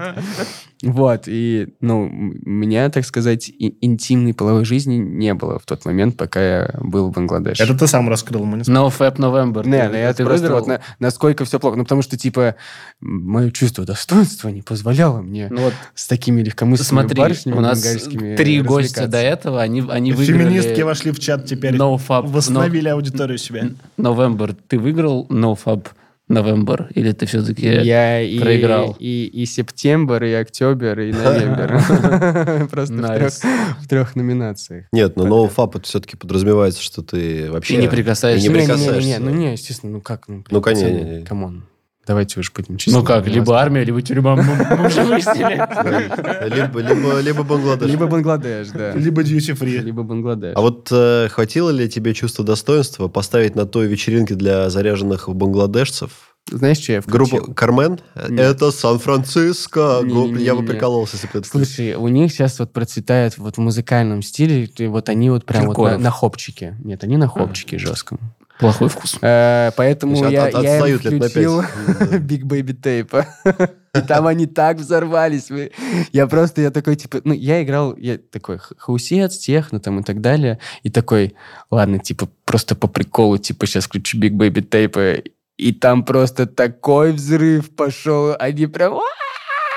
Вот, 0.81 1.23
и, 1.27 1.73
ну, 1.81 2.07
меня, 2.09 2.89
так 2.89 3.05
сказать, 3.05 3.51
интимной 3.59 4.33
половой 4.33 4.63
жизни 4.63 4.95
не 4.95 5.33
было 5.33 5.59
в 5.59 5.65
тот 5.65 5.83
момент, 5.83 6.15
пока 6.15 6.41
я 6.41 6.75
был 6.79 7.09
в 7.09 7.11
Бангладеше. 7.11 7.63
Это 7.63 7.77
ты 7.77 7.85
сам 7.85 8.07
раскрыл, 8.07 8.45
мы 8.45 8.57
не 8.57 8.63
No 8.63 8.87
Fab 8.87 9.17
November. 9.17 9.67
Не, 9.67 9.81
Ты 9.83 9.89
ну 9.89 9.97
я 9.97 10.13
просто 10.13 10.51
вот 10.53 10.67
на- 10.67 10.79
насколько 10.99 11.43
все 11.43 11.59
плохо. 11.59 11.75
Ну, 11.75 11.83
потому 11.83 12.01
что, 12.01 12.17
типа, 12.17 12.55
мое 13.01 13.51
чувство 13.51 13.83
достоинства 13.85 14.47
не 14.49 14.61
позволяло 14.61 15.21
мне 15.21 15.47
Ну 15.49 15.63
вот 15.63 15.73
с 15.95 16.07
такими 16.07 16.41
легкомысленными 16.41 17.07
смотри, 17.07 17.21
барышнями 17.21 17.57
у 17.57 17.61
нас 17.61 17.81
три 18.37 18.61
гостя 18.61 19.07
до 19.07 19.17
этого, 19.17 19.61
они, 19.61 19.83
они 19.89 20.13
выиграли... 20.13 20.43
Феминистки 20.43 20.81
вошли 20.81 21.11
в 21.11 21.19
чат 21.19 21.45
теперь. 21.45 21.75
No 21.75 21.99
Fab. 21.99 22.25
Восстановили 22.27 22.87
аудиторию 22.87 23.37
себе. 23.37 23.73
No- 23.97 24.15
November. 24.15 24.55
Ты 24.67 24.79
выиграл 24.79 25.27
No 25.29 25.59
Fab 25.61 25.87
November? 26.29 26.87
Или 26.93 27.11
ты 27.11 27.25
все-таки... 27.25 27.65
Я 27.67 28.21
и, 28.21 28.39
проиграл. 28.39 28.95
И, 28.99 29.25
и 29.25 29.45
September, 29.45 30.23
и 30.23 30.33
октябрь, 30.33 31.01
и 31.01 31.11
November. 31.11 32.67
Просто 32.69 33.29
в 33.81 33.87
трех- 33.87 34.15
номинациях. 34.15 34.85
Нет, 34.91 35.15
но 35.15 35.25
NoFap 35.27 35.71
это 35.77 35.81
все-таки 35.83 36.15
подразумевается, 36.17 36.81
что 36.81 37.01
ты 37.01 37.51
вообще... 37.51 37.75
И 37.75 37.77
не 37.77 37.87
прикасаешься. 37.87 38.45
и 38.45 38.49
не 38.49 38.55
Не, 38.55 38.61
не, 38.61 38.67
не, 38.67 38.75
прикасаешься. 38.75 39.19
ну 39.21 39.29
не, 39.31 39.51
естественно, 39.53 39.91
ну 39.93 40.01
как? 40.01 40.27
Ну, 40.27 40.43
Ну, 40.49 40.61
конечно. 40.61 41.25
Come 41.25 41.47
on. 41.47 41.63
Давайте 42.09 42.39
уж 42.39 42.51
будем 42.51 42.77
честны. 42.77 42.99
Ну 42.99 43.05
как, 43.05 43.27
либо 43.27 43.61
армия, 43.61 43.83
либо 43.83 44.01
тюрьма. 44.01 44.35
Мы 44.35 44.87
уже 44.87 45.03
выяснили. 45.03 45.61
Либо, 46.55 46.79
либо, 46.79 47.19
либо 47.19 47.43
Бангладеш. 47.43 47.87
Либо 47.87 48.07
Бангладеш, 48.07 48.69
да. 48.69 48.93
Либо 48.93 49.21
duty 49.21 49.55
free. 49.55 49.77
Либо 49.77 50.01
Бангладеш. 50.01 50.53
А 50.55 50.61
вот 50.61 50.87
э, 50.91 51.27
хватило 51.29 51.69
ли 51.69 51.87
тебе 51.87 52.15
чувства 52.15 52.43
достоинства 52.43 53.09
поставить 53.09 53.55
на 53.55 53.67
той 53.67 53.85
вечеринке 53.85 54.33
для 54.33 54.71
заряженных 54.71 55.29
бангладешцев 55.29 56.33
Знаешь, 56.49 56.79
что 56.79 56.93
я 56.93 57.01
включил? 57.01 57.37
группу 57.37 57.53
Кармен? 57.53 57.99
Нет. 58.27 58.39
Это 58.39 58.71
Сан-Франциско. 58.71 60.01
Я 60.39 60.55
бы 60.55 60.63
прикололся, 60.65 61.15
если 61.15 61.27
бы 61.27 61.37
это 61.37 61.47
Слушай, 61.47 61.93
у 61.93 62.07
них 62.07 62.31
сейчас 62.31 62.57
вот 62.57 62.73
процветает 62.73 63.37
вот 63.37 63.57
в 63.57 63.59
музыкальном 63.59 64.23
стиле, 64.23 64.65
и 64.65 64.87
вот 64.87 65.09
они 65.09 65.29
вот 65.29 65.45
прям 65.45 65.67
вот 65.67 65.77
на, 65.77 65.99
на 65.99 66.09
хопчике. 66.09 66.75
Нет, 66.83 67.03
они 67.03 67.17
на 67.17 67.27
хопчике 67.27 67.77
жестком. 67.77 68.19
Плохой 68.59 68.89
вкус. 68.89 69.17
Э, 69.21 69.71
Поэтому 69.77 70.17
То 70.17 70.23
есть 70.25 70.33
я, 70.33 70.45
от- 70.45 70.55
от- 70.55 70.63
я 70.63 70.87
им 70.87 70.97
включил. 70.99 71.61
Big 72.19 72.43
Baby 72.43 72.75
Tape. 72.79 73.25
И 73.95 74.01
там 74.01 74.27
они 74.27 74.45
так 74.45 74.77
взорвались. 74.77 75.49
Я 76.11 76.27
просто, 76.27 76.61
я 76.61 76.69
такой, 76.69 76.95
типа, 76.95 77.21
ну, 77.23 77.33
я 77.33 77.63
играл, 77.63 77.95
я 77.97 78.17
такой 78.17 78.59
хаусец, 78.77 79.37
техно 79.37 79.79
там 79.79 79.99
и 79.99 80.03
так 80.03 80.21
далее. 80.21 80.59
И 80.83 80.89
такой, 80.89 81.35
ладно, 81.71 81.99
типа, 81.99 82.29
просто 82.45 82.75
по 82.75 82.87
приколу, 82.87 83.37
типа, 83.37 83.65
сейчас 83.65 83.85
включу 83.85 84.19
Big 84.19 84.31
Baby 84.31 84.67
Tape. 84.67 85.31
И 85.57 85.73
там 85.73 86.03
просто 86.03 86.45
такой 86.45 87.13
взрыв 87.13 87.69
пошел. 87.75 88.35
Они 88.39 88.67
прям... 88.67 88.99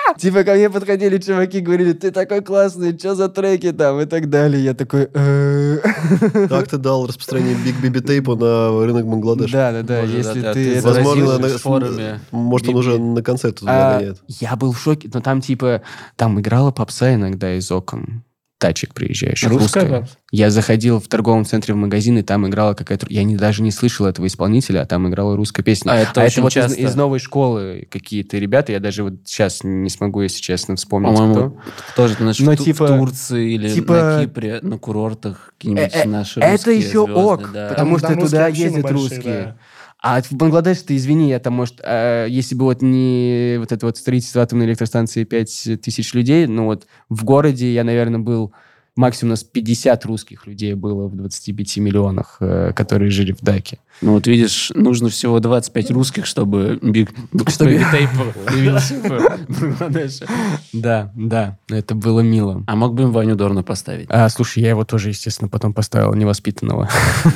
Типа 0.18 0.44
ко 0.44 0.54
мне 0.54 0.70
подходили 0.70 1.18
чуваки, 1.18 1.60
говорили, 1.60 1.92
ты 1.92 2.10
такой 2.10 2.42
классный, 2.42 2.96
что 2.98 3.14
за 3.14 3.28
треки 3.28 3.72
там 3.72 4.00
и 4.00 4.06
так 4.06 4.28
далее. 4.28 4.62
Я 4.62 4.74
такой... 4.74 5.08
«Э». 5.14 5.78
Так 6.48 6.68
ты 6.68 6.78
дал 6.78 7.06
распространение 7.06 7.56
Big 7.56 7.80
Baby 7.82 8.02
Tape 8.02 8.36
на 8.36 8.86
рынок 8.86 9.06
Бангладеша. 9.06 9.52
Да, 9.52 9.72
да, 9.72 9.82
да, 9.82 10.00
если 10.02 10.52
ты... 10.52 10.80
Возможно, 10.82 11.38
на- 11.38 11.48
форуме. 11.58 12.20
может, 12.30 12.68
он 12.68 12.74
Биби. 12.74 12.80
уже 12.80 12.98
на 12.98 13.22
концерт 13.22 13.60
туда 13.60 13.98
А, 13.98 14.14
я 14.28 14.56
был 14.56 14.72
в 14.72 14.78
шоке, 14.80 15.10
но 15.12 15.20
там 15.20 15.40
типа, 15.40 15.82
там 16.16 16.40
играла 16.40 16.70
попса 16.70 17.14
иногда 17.14 17.54
из 17.54 17.70
окон. 17.70 18.24
Тачек 18.62 18.94
приезжающих. 18.94 19.48
Русская 19.50 19.80
русская. 19.80 20.08
Я 20.30 20.48
заходил 20.50 21.00
в 21.00 21.08
торговом 21.08 21.44
центре 21.44 21.74
в 21.74 21.76
магазин, 21.76 22.16
и 22.18 22.22
там 22.22 22.46
играла 22.46 22.74
какая-то... 22.74 23.06
Я 23.10 23.24
не, 23.24 23.36
даже 23.36 23.60
не 23.62 23.72
слышал 23.72 24.06
этого 24.06 24.26
исполнителя, 24.28 24.80
а 24.82 24.86
там 24.86 25.08
играла 25.08 25.36
русская 25.36 25.62
песня. 25.64 25.90
А 25.90 25.96
это 25.96 26.22
очень 26.22 26.42
вот 26.42 26.50
из- 26.50 26.54
часто. 26.54 26.80
из, 26.80 26.94
новой 26.94 27.18
школы 27.18 27.88
какие-то 27.90 28.38
ребята, 28.38 28.70
я 28.70 28.78
даже 28.78 29.02
вот 29.02 29.14
сейчас 29.24 29.64
не 29.64 29.90
смогу, 29.90 30.22
если 30.22 30.40
честно, 30.40 30.76
вспомнить, 30.76 31.16
По-моему, 31.16 31.34
кто. 31.34 31.60
тоже 31.96 32.14
знаешь, 32.14 32.38
Но 32.38 32.52
в, 32.52 32.56
типа- 32.56 32.86
в 32.86 32.98
Турции 32.98 33.52
или 33.52 33.68
типа- 33.74 33.92
на 33.94 34.22
Кипре, 34.24 34.60
на 34.62 34.78
курортах 34.78 35.52
какие-нибудь 35.58 35.92
Э, 35.94 36.02
э, 36.04 36.08
наши 36.08 36.40
это 36.40 36.70
еще 36.70 37.04
звезды, 37.04 37.12
ок, 37.12 37.50
да. 37.52 37.68
потому 37.68 37.90
Там- 37.90 37.98
что 37.98 38.08
там 38.08 38.20
туда 38.26 38.46
ездят 38.48 38.82
большие, 38.82 39.00
русские. 39.02 39.22
да. 39.44 39.56
А 40.02 40.20
в 40.20 40.32
Бангладеш, 40.32 40.82
ты 40.82 40.96
извини, 40.96 41.38
там, 41.38 41.54
может, 41.54 41.80
э, 41.80 42.26
если 42.28 42.56
бы 42.56 42.64
вот 42.64 42.82
не 42.82 43.56
вот 43.60 43.70
это 43.70 43.86
вот 43.86 43.96
строительство 43.96 44.42
атомной 44.42 44.66
электростанции 44.66 45.22
5 45.22 45.80
тысяч 45.80 46.12
людей, 46.12 46.46
ну 46.48 46.64
вот 46.64 46.88
в 47.08 47.22
городе 47.22 47.72
я, 47.72 47.84
наверное, 47.84 48.18
был 48.18 48.52
максимум 48.96 49.30
у 49.30 49.34
нас 49.34 49.44
50 49.44 50.04
русских 50.04 50.46
людей 50.46 50.74
было 50.74 51.06
в 51.06 51.16
25 51.16 51.76
миллионах, 51.78 52.38
э, 52.40 52.72
которые 52.74 53.10
жили 53.10 53.32
в 53.32 53.40
Даке. 53.40 53.78
Ну 54.00 54.14
вот 54.14 54.26
видишь, 54.26 54.72
нужно 54.74 55.08
всего 55.08 55.38
25 55.38 55.90
русских, 55.92 56.26
чтобы 56.26 56.78
Биг 56.82 57.10
Чтобы- 57.48 57.76
Tape 57.76 58.08
появился 58.46 58.94
в 58.94 59.60
Бангладеше. 59.60 60.26
Да, 60.72 61.12
да, 61.14 61.58
это 61.68 61.94
было 61.94 62.20
мило. 62.20 62.64
А 62.66 62.74
мог 62.74 62.94
бы 62.94 63.04
им 63.04 63.12
Ваню 63.12 63.36
Дорна 63.36 63.62
поставить? 63.62 64.06
А, 64.10 64.28
слушай, 64.28 64.62
я 64.62 64.70
его 64.70 64.84
тоже, 64.84 65.10
естественно, 65.10 65.48
потом 65.48 65.72
поставил 65.72 66.12
невоспитанного. 66.14 66.88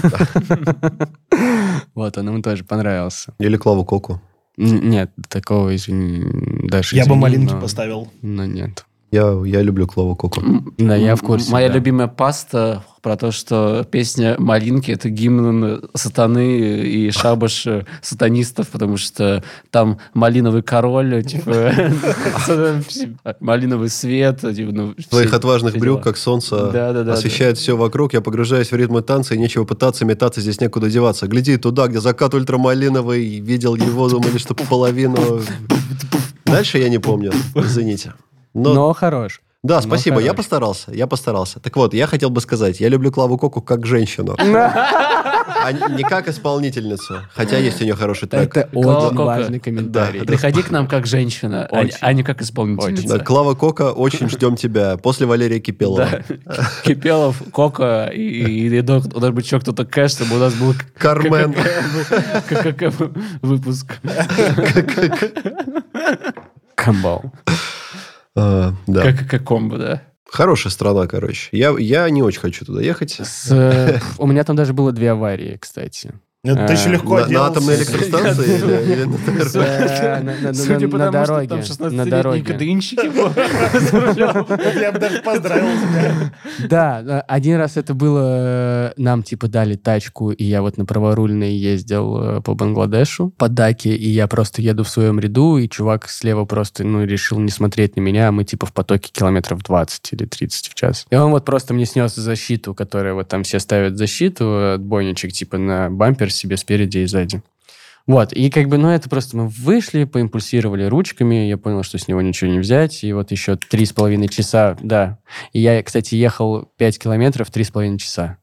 Вот, 1.94 2.18
он 2.18 2.28
ему 2.28 2.42
тоже 2.42 2.64
понравился. 2.64 3.34
Или 3.38 3.56
Клаву 3.56 3.84
Коку. 3.84 4.20
Нет, 4.56 5.10
такого, 5.28 5.74
извини, 5.76 6.24
даже 6.68 6.96
Я 6.96 7.02
бы 7.04 7.08
извини, 7.08 7.20
малинки 7.20 7.52
но- 7.52 7.60
поставил. 7.60 8.08
Но 8.22 8.46
нет. 8.46 8.86
Я, 9.12 9.40
я 9.44 9.62
люблю 9.62 9.86
Клаву 9.86 10.16
Коку. 10.16 10.42
Да, 10.78 10.96
я 10.96 11.14
в 11.14 11.22
курсе. 11.22 11.52
Моя 11.52 11.68
да. 11.68 11.74
любимая 11.74 12.08
паста 12.08 12.82
про 13.02 13.16
то, 13.16 13.30
что 13.30 13.86
песня 13.88 14.34
«Малинки»— 14.36 14.90
это 14.92 15.08
гимн 15.10 15.88
сатаны 15.94 16.58
и 16.58 17.10
шабаш 17.12 17.68
сатанистов, 18.02 18.68
потому 18.68 18.96
что 18.96 19.44
там 19.70 19.98
малиновый 20.12 20.62
король, 20.62 21.22
типа, 21.24 21.72
малиновый 23.40 23.90
свет. 23.90 24.40
типа, 24.40 24.72
ну, 24.72 24.94
твоих 25.08 25.32
отважных 25.32 25.76
брюк, 25.76 26.02
как 26.02 26.16
солнце, 26.16 27.12
освещает 27.12 27.58
все 27.58 27.76
вокруг. 27.76 28.12
Я 28.12 28.20
погружаюсь 28.20 28.72
в 28.72 28.76
ритмы 28.76 29.02
танца, 29.02 29.36
и 29.36 29.38
нечего 29.38 29.64
пытаться, 29.64 30.04
метаться, 30.04 30.40
здесь 30.40 30.60
некуда 30.60 30.90
деваться. 30.90 31.28
Гляди 31.28 31.58
туда, 31.58 31.86
где 31.86 32.00
закат 32.00 32.34
ультрамалиновый, 32.34 33.38
видел 33.38 33.76
его, 33.76 34.08
думали, 34.08 34.38
что 34.38 34.54
половину... 34.54 35.42
Дальше 36.44 36.78
я 36.78 36.88
не 36.88 36.98
помню, 36.98 37.32
извините. 37.54 38.14
Но, 38.56 38.72
Но 38.74 38.92
хорош. 38.94 39.42
да, 39.62 39.76
но 39.76 39.80
спасибо, 39.82 40.18
я 40.20 40.28
хорош. 40.28 40.36
постарался, 40.38 40.92
я 40.92 41.06
постарался. 41.06 41.60
Так 41.60 41.76
вот, 41.76 41.92
я 41.94 42.06
хотел 42.06 42.30
бы 42.30 42.40
сказать, 42.40 42.80
я 42.80 42.88
люблю 42.88 43.12
Клаву 43.12 43.36
Коку 43.36 43.60
как 43.60 43.84
женщину, 43.86 44.34
а 44.38 45.72
не 45.72 46.02
как 46.04 46.28
исполнительницу, 46.28 47.18
хотя 47.34 47.58
есть 47.58 47.80
у 47.80 47.84
нее 47.84 47.94
хороший 47.94 48.28
трек. 48.28 48.56
Это 48.56 48.68
Клава 48.72 49.06
очень 49.08 49.16
Кока. 49.16 49.24
важный 49.26 49.58
комментарий. 49.60 50.20
Да. 50.20 50.26
Приходи 50.26 50.62
к 50.62 50.70
нам 50.70 50.86
как 50.88 51.06
женщина, 51.06 51.66
а- 51.70 51.80
Очень. 51.80 51.96
а 52.00 52.12
не 52.14 52.22
как 52.22 52.40
исполнительница. 52.40 53.18
Да, 53.18 53.24
Клава 53.24 53.54
Кока, 53.54 53.92
очень 53.92 54.28
ждем 54.30 54.56
тебя. 54.56 54.96
После 54.96 55.26
Валерия 55.26 55.60
Кипелова. 55.60 56.08
Да. 56.44 56.54
Кипелов, 56.84 57.42
Кока 57.52 58.06
и, 58.06 58.20
и, 58.20 58.68
и 58.78 58.80
док- 58.80 59.06
должен 59.08 59.34
быть 59.34 59.44
еще 59.44 59.60
кто-то 59.60 59.84
кэш, 59.84 60.12
чтобы 60.12 60.36
у 60.36 60.38
нас 60.38 60.54
был 60.54 60.74
Кармен. 60.96 61.54
Выпуск. 63.42 63.98
Камбал. 66.74 67.24
А, 68.36 68.74
Да. 68.86 69.12
ККК 69.12 69.38
комбо, 69.38 69.78
да. 69.78 70.02
Хорошая 70.28 70.72
страна, 70.72 71.06
короче. 71.06 71.48
Я, 71.52 71.74
я 71.78 72.08
не 72.10 72.22
очень 72.22 72.40
хочу 72.40 72.64
туда 72.64 72.82
ехать. 72.82 73.20
С, 73.20 73.48
э, 73.50 74.00
у 74.18 74.26
меня 74.26 74.44
там 74.44 74.56
даже 74.56 74.72
было 74.72 74.92
две 74.92 75.12
аварии, 75.12 75.56
кстати. 75.60 76.12
Это 76.52 76.66
ты 76.66 76.72
еще 76.74 76.88
А, 76.88 76.92
легко 76.92 77.20
На, 77.26 77.46
атомной 77.46 77.76
электростанции 77.76 78.54
или, 78.56 79.04
на? 79.56 79.62
Э, 79.62 80.20
на- 80.22 80.34
на- 80.40 80.54
Судя 80.54 80.86
на- 80.86 80.88
по 80.88 80.98
на 80.98 81.12
тому, 81.12 81.24
что 81.24 81.34
дороге, 81.34 81.48
там 81.48 81.58
на 81.58 81.62
16-летние 81.62 82.10
дороге. 82.10 82.42
КДИнщики 82.54 83.06
были 83.08 83.80
за 83.90 84.00
рулем. 84.00 84.46
Я 84.80 84.92
бы 84.92 84.98
даже 84.98 85.22
поздравил 85.22 85.66
тебя. 85.80 86.32
Да, 86.68 87.02
э, 87.02 87.20
один 87.28 87.56
раз 87.56 87.76
это 87.76 87.94
было, 87.94 88.20
э, 88.22 88.92
нам 88.96 89.22
типа 89.22 89.48
дали 89.48 89.74
тачку, 89.76 90.30
и 90.30 90.44
я 90.44 90.62
вот 90.62 90.76
на 90.78 90.84
праворульной 90.84 91.54
ездил 91.54 92.18
э, 92.38 92.40
по 92.42 92.54
Бангладешу, 92.54 93.32
по 93.36 93.48
Даке, 93.48 93.94
и 93.94 94.08
я 94.08 94.26
просто 94.26 94.62
еду 94.62 94.84
в 94.84 94.88
своем 94.88 95.18
ряду, 95.20 95.58
и 95.58 95.68
чувак 95.68 96.08
слева 96.08 96.44
просто, 96.44 96.84
ну, 96.84 97.04
решил 97.04 97.38
не 97.38 97.50
смотреть 97.50 97.96
на 97.96 98.00
меня, 98.00 98.28
а 98.28 98.32
мы 98.32 98.44
типа 98.44 98.66
в 98.66 98.72
потоке 98.72 99.10
километров 99.12 99.62
20 99.62 100.12
или 100.12 100.24
30 100.26 100.68
в 100.68 100.74
час. 100.74 101.06
И 101.10 101.16
он 101.16 101.30
вот 101.30 101.44
просто 101.44 101.74
мне 101.74 101.86
снес 101.86 102.14
защиту, 102.14 102.74
которая 102.74 103.14
вот 103.14 103.28
там 103.28 103.42
все 103.42 103.58
ставят 103.58 103.96
защиту, 103.96 104.74
отбойничек 104.74 105.32
типа 105.32 105.58
на 105.58 105.90
бампер 105.90 106.32
себе 106.36 106.56
спереди 106.56 106.98
и 106.98 107.06
сзади. 107.06 107.42
Вот, 108.06 108.32
и 108.32 108.50
как 108.50 108.68
бы, 108.68 108.78
ну, 108.78 108.90
это 108.90 109.10
просто 109.10 109.36
мы 109.36 109.48
вышли, 109.48 110.04
поимпульсировали 110.04 110.84
ручками, 110.84 111.46
я 111.48 111.58
понял, 111.58 111.82
что 111.82 111.98
с 111.98 112.06
него 112.06 112.22
ничего 112.22 112.48
не 112.48 112.60
взять, 112.60 113.02
и 113.02 113.12
вот 113.12 113.32
еще 113.32 113.56
три 113.56 113.84
с 113.84 113.92
половиной 113.92 114.28
часа, 114.28 114.76
да. 114.80 115.18
И 115.52 115.60
я, 115.60 115.82
кстати, 115.82 116.14
ехал 116.14 116.70
5 116.76 116.98
километров 117.00 117.50
три 117.50 117.64
с 117.64 117.70
половиной 117.70 117.98
часа. 117.98 118.38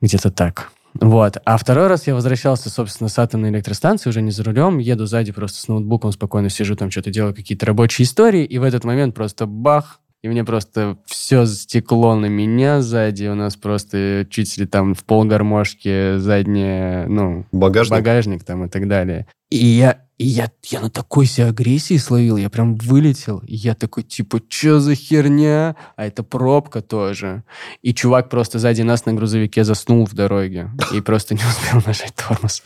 Где-то 0.00 0.30
так. 0.30 0.70
Вот. 0.94 1.38
А 1.44 1.56
второй 1.56 1.86
раз 1.88 2.06
я 2.06 2.14
возвращался, 2.14 2.70
собственно, 2.70 3.08
с 3.08 3.18
атомной 3.18 3.50
электростанции, 3.50 4.10
уже 4.10 4.22
не 4.22 4.30
за 4.30 4.44
рулем, 4.44 4.78
еду 4.78 5.06
сзади 5.06 5.32
просто 5.32 5.60
с 5.60 5.68
ноутбуком, 5.68 6.12
спокойно 6.12 6.48
сижу, 6.48 6.76
там 6.76 6.90
что-то 6.90 7.10
делаю, 7.10 7.34
какие-то 7.34 7.66
рабочие 7.66 8.04
истории, 8.04 8.44
и 8.44 8.58
в 8.58 8.62
этот 8.62 8.84
момент 8.84 9.14
просто 9.14 9.46
бах, 9.46 9.99
и 10.22 10.28
мне 10.28 10.44
просто 10.44 10.98
все 11.06 11.46
стекло 11.46 12.14
на 12.14 12.26
меня 12.26 12.82
сзади, 12.82 13.26
у 13.26 13.34
нас 13.34 13.56
просто 13.56 14.26
чуть 14.28 14.56
ли 14.58 14.66
там 14.66 14.94
в 14.94 15.04
полгармошки 15.04 16.18
заднее, 16.18 17.06
ну, 17.06 17.46
Багажник? 17.52 17.92
багажник 17.92 18.44
там 18.44 18.64
и 18.64 18.68
так 18.68 18.86
далее. 18.86 19.26
И 19.50 19.66
я, 19.66 20.06
и 20.16 20.26
я, 20.26 20.52
я 20.62 20.80
на 20.80 20.90
такой 20.90 21.26
себе 21.26 21.46
агрессии 21.46 21.96
словил, 21.96 22.36
я 22.36 22.48
прям 22.48 22.76
вылетел. 22.76 23.38
И 23.38 23.56
я 23.56 23.74
такой, 23.74 24.04
типа, 24.04 24.40
что 24.48 24.78
за 24.78 24.94
херня? 24.94 25.74
А 25.96 26.06
это 26.06 26.22
пробка 26.22 26.82
тоже. 26.82 27.42
И 27.82 27.92
чувак 27.92 28.30
просто 28.30 28.60
сзади 28.60 28.82
нас 28.82 29.06
на 29.06 29.12
грузовике 29.12 29.64
заснул 29.64 30.06
в 30.06 30.14
дороге. 30.14 30.70
И 30.94 31.00
просто 31.00 31.34
не 31.34 31.40
успел 31.40 31.82
нажать 31.86 32.14
тормоз. 32.14 32.62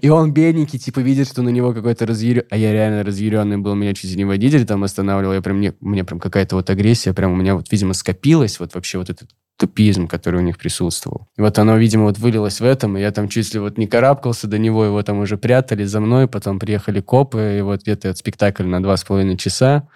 И 0.00 0.08
он 0.08 0.32
бедненький, 0.32 0.78
типа, 0.78 1.00
видит, 1.00 1.26
что 1.26 1.42
на 1.42 1.48
него 1.48 1.72
какой-то 1.72 2.06
разъярен... 2.06 2.44
А 2.48 2.56
я 2.56 2.72
реально 2.72 3.02
разъяренный 3.02 3.56
был, 3.56 3.74
меня 3.74 3.92
чуть 3.92 4.14
не 4.14 4.24
водитель 4.24 4.64
там 4.66 4.84
останавливал. 4.84 5.34
Я 5.34 5.42
прям, 5.42 5.56
мне, 5.56 5.74
мне 5.80 6.04
прям 6.04 6.20
какая-то 6.20 6.54
вот 6.54 6.70
агрессия, 6.70 7.12
прям 7.12 7.32
у 7.32 7.36
меня 7.36 7.56
вот, 7.56 7.72
видимо, 7.72 7.92
скопилась 7.92 8.60
вот 8.60 8.74
вообще 8.74 8.98
вот 8.98 9.10
этот 9.10 9.30
тупизм, 9.60 10.08
который 10.08 10.40
у 10.40 10.42
них 10.44 10.58
присутствовал. 10.58 11.28
И 11.36 11.40
вот 11.42 11.58
оно, 11.58 11.76
видимо, 11.76 12.04
вот 12.04 12.18
вылилось 12.18 12.60
в 12.60 12.64
этом, 12.64 12.96
и 12.96 13.00
я 13.00 13.10
там 13.12 13.28
чуть 13.28 13.52
ли 13.54 13.60
вот 13.60 13.78
не 13.78 13.86
карабкался 13.86 14.46
до 14.48 14.58
него, 14.58 14.84
его 14.84 15.02
там 15.02 15.18
уже 15.20 15.36
прятали 15.36 15.84
за 15.84 16.00
мной, 16.00 16.26
потом 16.26 16.58
приехали 16.58 17.00
копы, 17.00 17.56
и 17.58 17.62
вот 17.62 17.82
где-то 17.82 18.08
этот 18.08 18.18
спектакль 18.18 18.64
на 18.64 18.82
два 18.82 18.96
с 18.96 19.04
половиной 19.04 19.36
часа. 19.36 19.88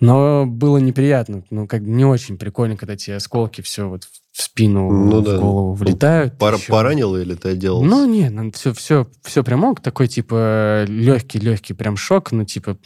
Но 0.00 0.44
было 0.46 0.78
неприятно, 0.78 1.44
ну, 1.50 1.66
как 1.68 1.82
бы 1.82 1.90
не 1.90 2.04
очень 2.04 2.36
прикольно, 2.36 2.76
когда 2.76 2.96
тебе 2.96 3.16
осколки 3.16 3.60
все 3.60 3.88
вот 3.88 4.04
в 4.32 4.42
спину, 4.42 4.90
Ну 4.90 5.20
в 5.20 5.24
да. 5.24 5.38
голову 5.38 5.74
влетают. 5.74 6.36
Пора- 6.38 6.56
Ещё. 6.56 6.72
Поранил 6.72 7.16
или 7.16 7.34
ты 7.34 7.50
отделался? 7.50 7.88
Ну, 7.88 8.04
не, 8.06 8.50
все, 8.52 8.72
все, 8.72 9.06
все 9.22 9.44
прям 9.44 9.62
ок, 9.64 9.80
такой, 9.80 10.08
типа, 10.08 10.84
легкий-легкий 10.88 11.74
прям 11.74 11.96
шок, 11.96 12.32
ну, 12.32 12.44
типа, 12.44 12.76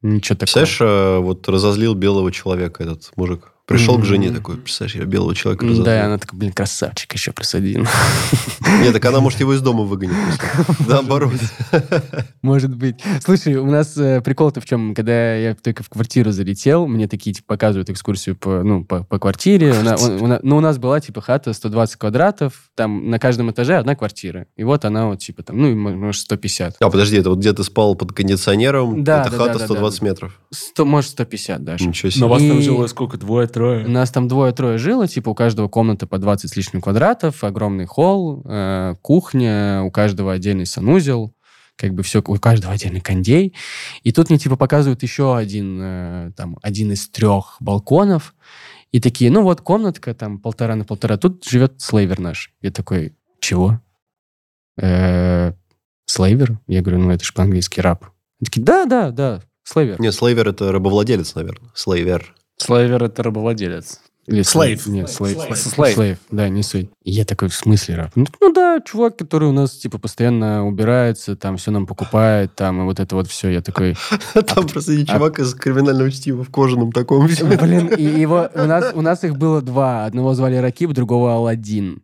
ничего 0.00 0.36
такого. 0.36 0.38
Представляешь, 0.64 0.78
а, 0.80 1.20
вот 1.20 1.46
разозлил 1.48 1.94
белого 1.94 2.32
человека 2.32 2.82
этот 2.82 3.12
мужик. 3.16 3.52
Пришел 3.66 3.94
к 3.94 4.00
Мгм. 4.00 4.06
жене 4.06 4.30
такой, 4.30 4.58
представляешь, 4.58 4.94
я 4.96 5.04
белого 5.06 5.34
человека 5.34 5.64
разозлил. 5.64 5.86
Да, 5.86 6.04
она 6.04 6.18
такая, 6.18 6.38
блин, 6.38 6.52
красавчик 6.52 7.10
еще 7.14 7.32
плюс 7.32 7.54
один. 7.54 7.86
Нет, 8.82 8.92
так 8.92 9.02
она, 9.06 9.20
может, 9.20 9.40
его 9.40 9.54
из 9.54 9.62
дома 9.62 9.84
выгонит. 9.84 10.14
просто. 10.26 10.74
Наоборот. 10.86 11.32
Может 12.42 12.74
быть. 12.76 12.96
Слушай, 13.24 13.54
у 13.56 13.66
нас 13.70 13.96
э, 13.96 14.20
прикол-то 14.20 14.60
в 14.60 14.66
чем? 14.66 14.94
Когда 14.94 15.34
я 15.34 15.54
только 15.54 15.82
в 15.82 15.88
квартиру 15.88 16.30
залетел, 16.30 16.86
мне 16.86 17.08
такие 17.08 17.32
типа, 17.34 17.54
показывают 17.54 17.88
экскурсию 17.88 18.36
по, 18.36 18.62
ну, 18.62 18.84
по, 18.84 19.02
по 19.04 19.18
квартире. 19.18 19.72
У- 19.72 20.26
на- 20.26 20.40
ну, 20.42 20.56
у 20.58 20.60
нас 20.60 20.76
была 20.78 21.00
типа 21.00 21.20
хата 21.22 21.52
120 21.54 21.96
квадратов, 21.96 22.70
там 22.74 23.08
на 23.10 23.18
каждом 23.18 23.50
этаже 23.50 23.76
одна 23.78 23.94
квартира. 23.96 24.46
И 24.56 24.64
вот 24.64 24.84
она 24.84 25.06
вот 25.06 25.20
типа 25.20 25.42
там, 25.42 25.56
ну, 25.58 25.70
и, 25.70 25.74
может, 25.74 26.20
150. 26.22 26.76
А, 26.80 26.90
подожди, 26.90 27.16
это 27.16 27.30
вот 27.30 27.38
где 27.38 27.52
ты 27.54 27.64
спал 27.64 27.94
под 27.94 28.12
кондиционером, 28.12 29.04
Да, 29.04 29.22
это 29.22 29.30
да, 29.30 29.36
хата 29.38 29.52
да, 29.54 29.58
да, 29.60 29.64
120 29.64 30.00
да. 30.00 30.06
метров. 30.06 30.40
100, 30.52 30.84
может, 30.84 31.10
150 31.12 31.64
даже. 31.64 31.86
Ничего 31.86 32.10
себе. 32.10 32.20
Но 32.20 32.28
вас 32.28 32.42
там 32.42 32.58
И- 32.58 32.62
жило 32.62 32.86
сколько? 32.88 33.16
Двое, 33.16 33.46
У 33.54 33.58
трое? 33.58 33.86
нас 33.86 34.10
там 34.10 34.28
двое-трое 34.28 34.78
жило, 34.78 35.06
типа 35.08 35.30
у 35.30 35.34
каждого 35.34 35.68
комната 35.68 36.06
по 36.06 36.18
20 36.18 36.50
с 36.50 36.56
лишним 36.56 36.80
квадратов, 36.80 37.44
огромный 37.44 37.86
холл, 37.86 38.42
э, 38.44 38.94
кухня, 39.02 39.82
у 39.82 39.90
каждого 39.90 40.32
отдельный 40.32 40.66
санузел, 40.66 41.34
как 41.76 41.94
бы 41.94 42.02
все, 42.02 42.22
у 42.26 42.36
каждого 42.36 42.72
отдельный 42.72 43.00
кондей. 43.00 43.54
И 44.02 44.12
тут 44.12 44.30
мне 44.30 44.38
типа 44.38 44.56
показывают 44.56 45.02
еще 45.02 45.36
один, 45.36 45.80
э, 45.82 46.32
там, 46.36 46.58
один 46.62 46.92
из 46.92 47.08
трех 47.08 47.56
балконов. 47.60 48.34
И 48.92 49.00
такие, 49.00 49.30
ну 49.30 49.42
вот 49.42 49.60
комнатка 49.60 50.14
там 50.14 50.38
полтора 50.38 50.76
на 50.76 50.84
полтора, 50.84 51.16
тут 51.16 51.44
живет 51.44 51.80
слейвер 51.80 52.20
наш. 52.20 52.52
Я 52.60 52.70
такой, 52.70 53.14
чего? 53.40 53.80
«Э, 54.80 55.52
Слейвер? 56.06 56.58
Я 56.66 56.82
говорю, 56.82 57.00
ну 57.00 57.10
это 57.10 57.24
же 57.24 57.32
по-английски 57.32 57.80
раб. 57.80 58.04
Они 58.40 58.46
такие, 58.46 58.62
да, 58.62 58.84
да, 58.84 59.10
да, 59.10 59.42
слейвер. 59.62 60.00
Нет, 60.00 60.14
слейвер 60.14 60.48
это 60.48 60.70
рабовладелец, 60.70 61.34
наверное. 61.34 61.70
Слейвер. 61.74 62.34
Слейвер— 62.56 63.02
это 63.04 63.22
рабовладелец. 63.22 64.00
Или 64.26 64.40
Слейв. 64.42 64.86
Нет, 64.86 65.10
слейв. 65.10 65.38
Слейв. 65.54 66.18
Да, 66.30 66.48
не 66.48 66.62
суть. 66.62 66.88
И 67.02 67.10
я 67.10 67.26
такой, 67.26 67.48
в 67.48 67.54
смысле 67.54 67.96
раб? 67.96 68.12
Ну, 68.14 68.24
ну 68.40 68.52
да, 68.52 68.80
чувак, 68.80 69.18
который 69.18 69.48
у 69.48 69.52
нас, 69.52 69.72
типа, 69.72 69.98
постоянно 69.98 70.66
убирается, 70.66 71.36
там, 71.36 71.58
все 71.58 71.70
нам 71.70 71.86
покупает, 71.86 72.54
там, 72.54 72.80
и 72.80 72.84
вот 72.84 73.00
это 73.00 73.16
вот 73.16 73.28
все. 73.28 73.50
Я 73.50 73.60
такой, 73.60 73.96
Там 74.32 74.66
просто 74.66 74.92
не 74.92 75.04
чувак 75.04 75.40
из 75.40 75.54
криминального 75.54 76.10
чтива 76.10 76.42
в 76.42 76.50
кожаном 76.50 76.90
таком. 76.90 77.26
блин, 77.60 77.88
и 77.88 78.02
его, 78.20 78.48
у 78.54 78.64
нас, 78.64 78.92
у 78.94 79.02
нас 79.02 79.24
их 79.24 79.36
было 79.36 79.60
два. 79.60 80.06
Одного 80.06 80.32
звали 80.32 80.56
Ракиб, 80.56 80.92
другого 80.92 81.34
Алладин. 81.34 82.02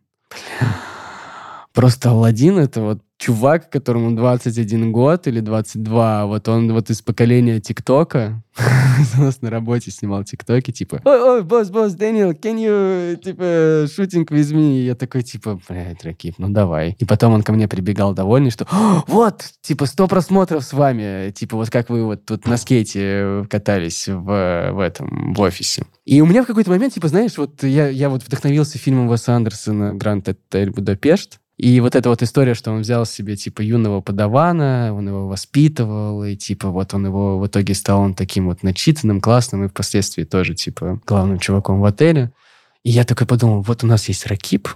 Просто 1.73 2.11
Алладин 2.11 2.59
это 2.59 2.81
вот 2.81 2.99
чувак, 3.21 3.69
которому 3.69 4.15
21 4.15 4.91
год 4.91 5.27
или 5.27 5.41
22, 5.41 6.25
вот 6.25 6.47
он 6.49 6.73
вот 6.73 6.89
из 6.89 7.03
поколения 7.03 7.59
ТикТока, 7.59 8.41
у 9.17 9.21
нас 9.21 9.41
на 9.41 9.51
работе 9.51 9.91
снимал 9.91 10.23
ТикТоки, 10.23 10.71
типа, 10.71 11.01
ой, 11.05 11.21
ой, 11.21 11.43
босс, 11.43 11.69
босс, 11.69 11.93
Дэниел, 11.93 12.31
can 12.31 12.57
you, 12.57 13.15
типа, 13.17 13.43
shooting 13.85 14.27
with 14.27 14.53
me? 14.53 14.83
Я 14.83 14.95
такой, 14.95 15.21
типа, 15.21 15.59
блядь, 15.69 16.03
Ракип, 16.03 16.35
ну 16.39 16.49
давай. 16.49 16.95
И 16.97 17.05
потом 17.05 17.33
он 17.33 17.43
ко 17.43 17.53
мне 17.53 17.67
прибегал 17.67 18.13
довольный, 18.15 18.49
что, 18.49 18.65
«О, 18.71 19.03
вот, 19.05 19.43
типа, 19.61 19.85
100 19.85 20.07
просмотров 20.07 20.63
с 20.63 20.73
вами, 20.73 21.29
типа, 21.29 21.57
вот 21.57 21.69
как 21.69 21.91
вы 21.91 22.03
вот 22.03 22.25
тут 22.25 22.47
на 22.47 22.57
скейте 22.57 23.45
катались 23.51 24.07
в, 24.07 24.71
в 24.71 24.79
этом, 24.79 25.33
в 25.35 25.41
офисе. 25.41 25.83
И 26.05 26.21
у 26.21 26.25
меня 26.25 26.41
в 26.43 26.47
какой-то 26.47 26.71
момент, 26.71 26.95
типа, 26.95 27.07
знаешь, 27.07 27.37
вот 27.37 27.61
я, 27.61 27.87
я 27.87 28.09
вот 28.09 28.23
вдохновился 28.23 28.79
фильмом 28.79 29.09
Уэса 29.09 29.35
Андерсона 29.35 29.93
«Гранд 29.93 30.27
Отель 30.27 30.71
Будапешт», 30.71 31.40
И 31.61 31.79
вот 31.79 31.95
эта 31.95 32.09
вот 32.09 32.23
история, 32.23 32.55
что 32.55 32.71
он 32.71 32.81
взял 32.81 33.05
себе, 33.05 33.35
типа, 33.35 33.61
юного 33.61 34.01
подавана, 34.01 34.95
он 34.95 35.07
его 35.07 35.27
воспитывал, 35.27 36.23
и, 36.23 36.35
типа, 36.35 36.69
вот 36.69 36.95
он 36.95 37.05
его 37.05 37.37
в 37.37 37.45
итоге 37.45 37.75
стал 37.75 38.01
он 38.01 38.15
таким 38.15 38.47
вот 38.47 38.63
начитанным, 38.63 39.21
классным, 39.21 39.65
и 39.65 39.67
впоследствии 39.67 40.23
тоже, 40.23 40.55
типа, 40.55 40.99
главным 41.05 41.37
чуваком 41.37 41.79
в 41.79 41.85
отеле. 41.85 42.31
И 42.81 42.89
я 42.89 43.03
такой 43.03 43.27
подумал, 43.27 43.61
вот 43.61 43.83
у 43.83 43.87
нас 43.87 44.07
есть 44.07 44.25
Ракип, 44.25 44.69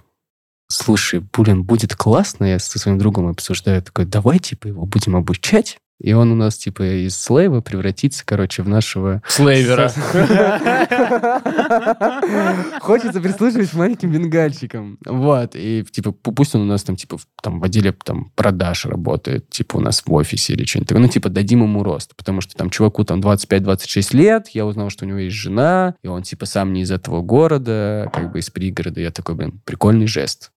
слушай, 0.67 1.23
блин, 1.35 1.63
будет 1.63 1.95
классно, 1.95 2.45
я 2.45 2.59
со 2.59 2.77
своим 2.77 2.99
другом 2.99 3.29
обсуждаю, 3.29 3.81
такой, 3.81 4.05
давай, 4.05 4.37
типа, 4.37 4.67
его 4.67 4.85
будем 4.85 5.15
обучать. 5.15 5.79
И 5.99 6.11
он 6.11 6.31
у 6.31 6.35
нас, 6.35 6.57
типа, 6.57 7.05
из 7.05 7.17
слейва 7.17 7.61
превратится, 7.61 8.25
короче, 8.25 8.63
в 8.63 8.67
нашего... 8.67 9.21
Слейвера. 9.27 9.89
Хочется 12.81 13.21
прислушивать 13.21 13.73
маленьким 13.73 14.11
бенгальчикам. 14.11 14.99
Вот. 15.05 15.55
И, 15.55 15.85
типа, 15.89 16.09
пу- 16.09 16.33
пусть 16.33 16.53
он 16.53 16.63
у 16.63 16.65
нас 16.65 16.83
там, 16.83 16.97
типа, 16.97 17.17
там, 17.41 17.61
в 17.61 17.63
отделе 17.63 17.93
там, 17.93 18.31
продаж 18.35 18.85
работает, 18.85 19.49
типа, 19.49 19.77
у 19.77 19.79
нас 19.79 20.03
в 20.05 20.13
офисе 20.13 20.53
или 20.53 20.65
что-нибудь 20.65 20.89
такое. 20.89 21.01
Ну, 21.01 21.07
типа, 21.07 21.29
дадим 21.29 21.63
ему 21.63 21.81
рост. 21.81 22.13
Потому 22.17 22.41
что 22.41 22.55
там 22.55 22.69
чуваку 22.69 23.05
там 23.05 23.21
25-26 23.21 24.17
лет, 24.17 24.49
я 24.49 24.65
узнал, 24.65 24.89
что 24.89 25.05
у 25.05 25.07
него 25.07 25.19
есть 25.19 25.37
жена, 25.37 25.95
и 26.03 26.07
он, 26.07 26.23
типа, 26.23 26.45
сам 26.45 26.73
не 26.73 26.81
из 26.81 26.91
этого 26.91 27.21
города, 27.21 28.09
как 28.13 28.33
бы 28.33 28.39
из 28.39 28.49
пригорода. 28.49 28.99
Я 28.99 29.11
такой, 29.11 29.35
блин, 29.35 29.61
прикольный 29.63 30.07
жест. 30.07 30.51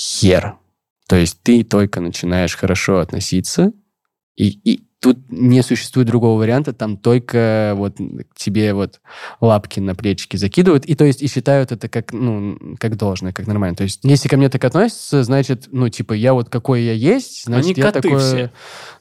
Хер. 0.00 0.54
То 1.08 1.16
есть 1.16 1.42
ты 1.42 1.64
только 1.64 2.00
начинаешь 2.00 2.54
хорошо 2.54 3.00
относиться, 3.00 3.72
и, 4.38 4.60
и 4.64 4.87
тут 5.00 5.18
не 5.28 5.62
существует 5.62 6.08
другого 6.08 6.38
варианта, 6.38 6.72
там 6.72 6.96
только 6.96 7.72
вот 7.76 7.96
тебе 8.34 8.74
вот 8.74 9.00
лапки 9.40 9.78
на 9.78 9.94
плечики 9.94 10.36
закидывают, 10.36 10.84
и 10.86 10.94
то 10.94 11.04
есть 11.04 11.22
и 11.22 11.28
считают 11.28 11.70
это 11.70 11.88
как, 11.88 12.12
ну, 12.12 12.58
как 12.78 12.96
должное, 12.96 13.32
как 13.32 13.46
нормально. 13.46 13.76
То 13.76 13.84
есть 13.84 14.00
если 14.02 14.28
ко 14.28 14.36
мне 14.36 14.48
так 14.48 14.64
относятся, 14.64 15.22
значит, 15.22 15.68
ну, 15.70 15.88
типа, 15.88 16.14
я 16.14 16.34
вот 16.34 16.48
какой 16.48 16.82
я 16.82 16.92
есть, 16.92 17.44
значит, 17.44 17.78
Они 17.78 17.86
я 17.86 17.92
такое 17.92 18.18
все. 18.18 18.50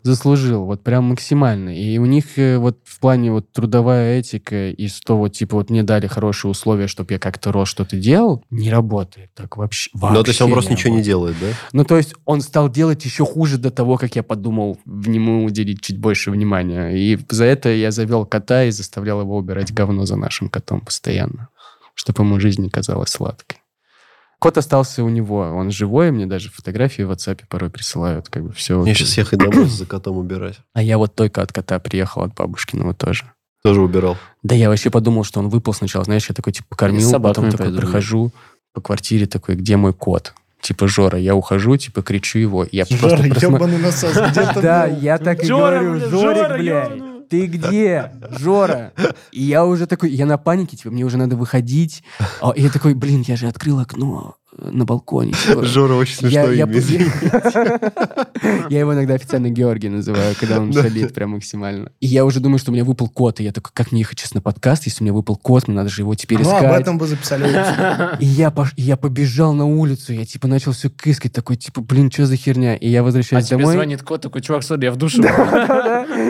заслужил, 0.04 0.66
вот 0.66 0.84
прям 0.84 1.06
максимально. 1.06 1.76
И 1.76 1.98
у 1.98 2.06
них 2.06 2.38
э, 2.38 2.58
вот 2.58 2.80
в 2.84 3.00
плане 3.00 3.32
вот 3.32 3.52
трудовая 3.52 4.20
этика 4.20 4.70
и 4.70 4.88
что 4.88 5.18
вот, 5.18 5.34
типа, 5.34 5.58
вот 5.58 5.70
мне 5.70 5.82
дали 5.84 6.06
хорошие 6.08 6.52
условия, 6.52 6.88
чтобы 6.88 7.14
я 7.14 7.20
как-то 7.20 7.52
рос, 7.52 7.70
что-то 7.70 7.98
делал, 7.98 8.44
не 8.52 8.70
работает 8.70 9.32
так 9.34 9.58
вообще. 9.58 9.90
Ну, 9.94 10.24
то 10.24 10.30
есть 10.30 10.42
он 10.42 10.50
вообще 10.50 10.54
просто 10.54 10.72
ничего 10.74 10.94
не 10.96 11.02
делает, 11.02 11.36
да? 11.42 11.48
Ну, 11.74 11.84
то 11.84 11.98
есть 11.98 12.14
он 12.26 12.42
стал 12.42 12.70
делать 12.70 13.04
еще 13.04 13.26
хуже 13.26 13.58
до 13.58 13.72
того, 13.72 13.98
как 13.98 14.16
я 14.16 14.24
подумал 14.24 14.78
в 14.86 15.10
нему 15.10 15.44
уделить 15.44 15.87
чуть 15.88 16.00
больше 16.00 16.32
внимания. 16.32 16.90
И 16.90 17.18
за 17.30 17.46
это 17.46 17.70
я 17.70 17.92
завел 17.92 18.26
кота 18.26 18.66
и 18.66 18.72
заставлял 18.72 19.22
его 19.22 19.38
убирать 19.38 19.74
говно 19.74 20.06
за 20.06 20.18
нашим 20.18 20.50
котом 20.50 20.82
постоянно, 20.82 21.48
чтобы 21.94 22.24
ему 22.24 22.40
жизнь 22.40 22.62
не 22.62 22.70
казалась 22.70 23.10
сладкой. 23.10 23.60
Кот 24.40 24.58
остался 24.58 25.04
у 25.04 25.10
него, 25.10 25.40
он 25.40 25.72
живой, 25.72 26.12
мне 26.12 26.28
даже 26.28 26.52
фотографии 26.52 27.02
в 27.02 27.12
WhatsApp 27.12 27.42
порой 27.50 27.72
присылают, 27.72 28.30
как 28.30 28.44
бы 28.44 28.52
все. 28.52 28.80
Мне 28.80 28.94
сейчас 28.94 29.18
ехать 29.18 29.40
домой 29.40 29.66
за 29.66 29.86
котом 29.86 30.18
убирать. 30.18 30.60
А 30.74 30.84
я 30.84 30.98
вот 30.98 31.16
только 31.16 31.42
от 31.42 31.52
кота 31.52 31.80
приехал, 31.80 32.22
от 32.24 32.36
бабушкиного 32.36 32.94
тоже. 32.94 33.32
Тоже 33.64 33.82
убирал. 33.82 34.18
Да 34.44 34.54
я 34.54 34.70
вообще 34.70 34.92
подумал, 34.92 35.24
что 35.24 35.40
он 35.40 35.50
выпал 35.50 35.74
сначала, 35.74 36.06
знаешь, 36.06 36.30
я 36.30 36.36
такой, 36.36 36.54
типа, 36.54 36.68
покормил, 36.70 37.20
потом 37.20 37.50
такой 37.50 37.76
прохожу 37.76 38.32
по 38.74 38.82
квартире, 38.82 39.26
такой, 39.26 39.56
где 39.56 39.76
мой 39.78 39.94
кот? 39.94 40.34
Типа, 40.68 40.88
Жора, 40.90 41.18
я 41.18 41.34
ухожу, 41.34 41.78
типа, 41.78 42.02
кричу 42.02 42.40
его. 42.40 42.66
Я 42.74 42.86
просто 42.86 43.10
Жора, 43.10 43.22
просма- 43.30 43.56
ебаный 43.56 43.78
насос, 43.78 44.12
где 44.12 44.42
ты 44.54 44.62
Да, 44.62 44.86
я 44.86 45.18
так 45.18 45.42
и 45.42 45.48
Жора, 45.48 45.80
говорю, 45.80 46.00
Жорик, 46.10 46.38
Жора, 46.38 46.58
блядь, 46.58 46.90
ёбаный. 46.92 47.22
ты 47.30 47.46
где, 47.46 48.12
Жора? 48.38 48.92
И 49.32 49.44
я 49.44 49.64
уже 49.66 49.86
такой, 49.88 50.10
я 50.12 50.26
на 50.26 50.38
панике, 50.38 50.76
типа, 50.76 50.92
мне 50.92 51.06
уже 51.06 51.18
надо 51.18 51.38
выходить. 51.38 52.04
А, 52.42 52.52
И 52.54 52.62
я 52.64 52.70
такой, 52.70 52.96
блин, 52.96 53.24
я 53.26 53.38
же 53.38 53.48
открыл 53.48 53.80
окно 53.80 54.36
на 54.58 54.86
балконе. 54.86 55.34
типа. 55.48 55.64
Жора 55.66 55.94
очень 55.96 56.16
смешное 56.16 56.52
я, 56.54 56.64
имя. 56.64 56.82
я 58.70 58.80
его 58.80 58.94
иногда 58.94 59.14
официально 59.16 59.50
Георгий 59.50 59.90
называю, 59.90 60.36
когда 60.40 60.60
он 60.60 60.74
шалит 60.74 61.14
прям 61.14 61.32
максимально. 61.32 61.92
И 62.00 62.08
я 62.08 62.26
уже 62.26 62.40
думаю, 62.40 62.60
что 62.60 62.72
у 62.72 62.74
меня 62.74 62.84
выпал 62.84 63.10
кот. 63.10 63.40
И 63.40 63.44
я 63.44 63.52
такой, 63.52 63.72
как 63.74 63.92
мне 63.92 64.02
ехать 64.02 64.20
сейчас 64.20 64.34
на 64.34 64.42
подкаст, 64.42 64.86
если 64.86 65.04
у 65.04 65.06
меня 65.06 65.14
выпал 65.14 65.36
кот, 65.36 65.68
мне 65.68 65.76
надо 65.78 65.90
же 65.90 66.02
его 66.02 66.16
теперь 66.16 66.38
Ну, 66.40 66.44
искать. 66.46 66.64
об 66.64 66.72
этом 66.82 66.98
бы 66.98 67.08
записали. 67.08 67.48
И 68.20 68.26
я, 68.26 68.50
пош- 68.50 68.74
я 68.78 68.98
побежал 68.98 69.54
на 69.54 69.66
улицу, 69.66 70.14
я 70.14 70.26
типа 70.26 70.48
начал 70.48 70.72
все 70.72 70.90
кыскать, 70.90 71.34
такой 71.34 71.56
типа, 71.58 71.82
блин, 71.82 72.12
что 72.12 72.26
за 72.26 72.36
херня? 72.36 72.76
И 72.76 72.90
я 72.90 73.02
А 73.02 73.04
возвращаюсь 73.04 73.46
тебе 73.48 73.58
домой. 73.60 73.74
звонит 73.74 74.02
кот, 74.04 74.22
такой, 74.22 74.42
чувак, 74.42 74.64
смотри, 74.64 74.86
я 74.88 74.92
в 74.92 74.98
душе. 74.98 75.22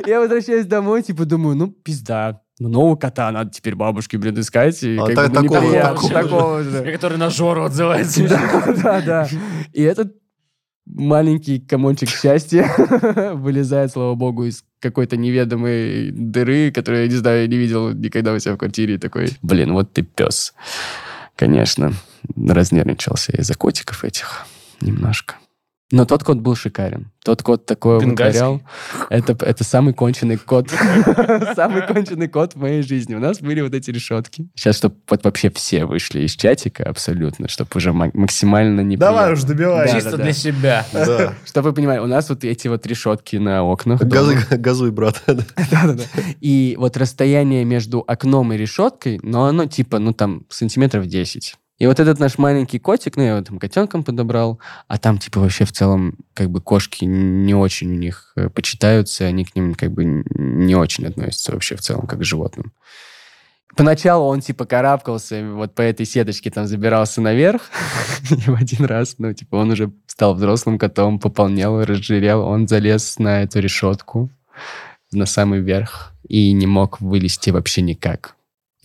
Я 0.06 0.20
возвращаюсь 0.20 0.66
домой, 0.66 1.04
типа 1.04 1.26
думаю, 1.26 1.56
ну 1.56 1.68
пизда. 1.68 2.42
Ну, 2.60 2.70
нового 2.70 2.96
кота 2.96 3.32
надо 3.32 3.52
теперь 3.52 3.76
бабушке, 3.76 4.18
блин, 4.18 4.40
искать. 4.40 4.82
И 4.84 4.98
А 4.98 5.06
как 5.06 5.16
так- 5.16 5.30
бы, 5.32 5.36
ну, 5.36 5.42
такого- 5.44 5.62
неприятно, 5.66 5.96
такого 6.10 6.14
такого 6.24 6.64
же. 6.64 6.92
Который 6.92 7.18
на 7.18 7.30
Жору 7.30 7.64
отзывается. 7.66 8.28
Да, 8.28 8.74
да, 8.84 9.02
да. 9.02 9.28
И 9.74 9.82
этот 9.84 10.16
маленький 10.86 11.60
комончик 11.60 12.10
счастья 12.10 12.68
вылезает, 13.36 13.92
слава 13.92 14.16
богу, 14.16 14.46
из 14.46 14.64
какой-то 14.80 15.18
неведомой 15.18 16.12
дыры, 16.12 16.72
которую, 16.72 17.04
я 17.04 17.10
не 17.10 17.16
знаю, 17.16 17.42
я 17.42 17.48
не 17.48 17.58
видел 17.58 17.92
никогда 17.94 18.34
у 18.34 18.40
себя 18.40 18.56
в 18.56 18.58
квартире. 18.58 18.96
И 18.96 18.98
такой, 18.98 19.30
блин, 19.42 19.74
вот 19.74 19.94
ты 19.94 20.02
пес. 20.02 20.54
Конечно, 21.36 21.94
разнервничался 22.36 23.34
из-за 23.34 23.54
котиков 23.54 24.04
этих 24.04 24.48
немножко. 24.82 25.36
Но 25.90 26.06
тот 26.06 26.24
кот 26.24 26.40
был 26.40 26.56
шикарен. 26.56 27.12
Тот 27.24 27.44
кот 27.44 27.66
такой 27.66 28.00
вытворял. 28.00 28.62
Это, 29.10 29.38
это 29.46 29.64
самый 29.64 29.94
конченый 29.94 30.38
кот. 30.38 30.70
Самый 31.56 31.86
конченый 31.88 32.28
кот 32.28 32.56
в 32.56 32.58
моей 32.58 32.82
жизни. 32.82 33.16
У 33.16 33.20
нас 33.20 33.40
были 33.40 33.62
вот 33.62 33.74
эти 33.74 33.92
решетки. 33.92 34.50
Сейчас, 34.56 34.78
чтобы 34.78 34.96
вот 35.10 35.24
вообще 35.24 35.50
все 35.50 35.86
вышли 35.86 36.22
из 36.22 36.36
чатика 36.36 36.84
абсолютно, 36.84 37.48
чтобы 37.48 37.70
уже 37.76 37.94
ма- 37.94 38.12
максимально 38.14 38.82
не 38.82 38.98
Давай 38.98 39.32
уж 39.34 39.44
добивай. 39.44 39.92
Чисто 39.92 40.18
для 40.18 40.34
себя. 40.34 40.86
Чтобы 41.46 41.70
вы 41.70 41.76
понимали, 41.76 42.00
у 42.00 42.08
нас 42.08 42.30
вот 42.30 42.44
эти 42.44 42.68
вот 42.68 42.86
решетки 42.86 43.38
на 43.38 43.64
окнах. 43.64 44.02
газуй, 44.58 44.92
брат. 44.92 45.22
Да-да-да. 45.26 46.04
И 46.42 46.76
вот 46.78 46.98
расстояние 46.98 47.64
между 47.64 48.04
окном 48.06 48.52
и 48.52 48.58
решеткой, 48.58 49.20
но 49.24 49.46
оно 49.46 49.66
типа, 49.66 50.00
ну 50.00 50.14
там, 50.14 50.44
сантиметров 50.50 51.08
10. 51.08 51.56
И 51.78 51.86
вот 51.86 52.00
этот 52.00 52.20
наш 52.20 52.38
маленький 52.38 52.80
котик, 52.80 53.18
ну, 53.18 53.24
я 53.24 53.30
его 53.36 53.42
там 53.42 53.60
котенком 53.60 54.04
подобрал, 54.04 54.60
а 54.88 54.98
там, 54.98 55.20
типа, 55.20 55.40
вообще 55.40 55.66
в 55.66 55.72
целом, 55.72 56.18
как 56.34 56.50
бы, 56.50 56.60
кошки 56.60 57.06
не 57.06 57.54
очень 57.54 57.92
у 57.92 57.98
них 57.98 58.34
э, 58.36 58.50
почитаются, 58.50 59.26
они 59.26 59.46
к 59.46 59.56
ним, 59.56 59.76
как 59.76 59.92
бы, 59.92 60.04
не 60.06 60.76
очень 60.76 61.06
относятся 61.06 61.52
вообще 61.52 61.76
в 61.76 61.82
целом, 61.82 62.08
как 62.08 62.20
к 62.20 62.24
животным. 62.24 62.74
Поначалу 63.76 64.26
он, 64.26 64.42
типа, 64.42 64.66
карабкался, 64.66 65.48
вот 65.54 65.76
по 65.76 65.84
этой 65.84 66.08
сеточке 66.08 66.50
там 66.50 66.66
забирался 66.66 67.22
наверх, 67.22 67.70
и 68.32 68.50
в 68.50 68.56
один 68.56 68.86
раз, 68.86 69.16
ну, 69.20 69.32
типа, 69.34 69.58
он 69.58 69.70
уже 69.70 69.92
стал 70.08 70.34
взрослым 70.34 70.80
котом, 70.80 71.20
пополнел, 71.20 71.84
разжирел, 71.84 72.42
он 72.42 72.68
залез 72.68 73.20
на 73.20 73.44
эту 73.44 73.60
решетку, 73.60 74.32
на 75.12 75.28
самый 75.28 75.60
верх 75.60 76.14
и 76.28 76.52
не 76.54 76.66
мог 76.66 77.00
вылезти 77.02 77.52
вообще 77.52 77.82
никак. 77.82 78.37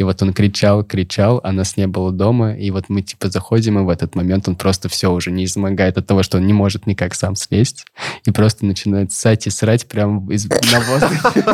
И 0.03 0.05
вот 0.05 0.20
он 0.20 0.33
кричал, 0.33 0.83
кричал, 0.83 1.41
а 1.45 1.53
нас 1.53 1.77
не 1.77 1.87
было 1.87 2.11
дома, 2.11 2.57
и 2.57 2.73
вот 2.73 2.87
мы 2.89 3.03
типа 3.03 3.29
заходим, 3.31 3.79
и 3.79 3.83
в 3.85 3.89
этот 3.89 4.16
момент 4.16 4.49
он 4.49 4.57
просто 4.57 4.89
все 4.89 5.12
уже 5.12 5.31
не 5.31 5.45
измогает 5.45 5.97
от 5.97 6.09
того, 6.09 6.24
что 6.24 6.39
он 6.39 6.47
не 6.49 6.53
может 6.53 6.89
никак 6.89 7.15
сам 7.15 7.37
слезть, 7.37 7.85
и 8.24 8.33
просто 8.33 8.66
начинает 8.66 9.12
ссать 9.12 9.47
и 9.47 9.51
срать 9.51 9.87
прямо 9.87 10.29
из, 10.33 10.49
на 10.49 10.81
воздухе. 10.89 11.45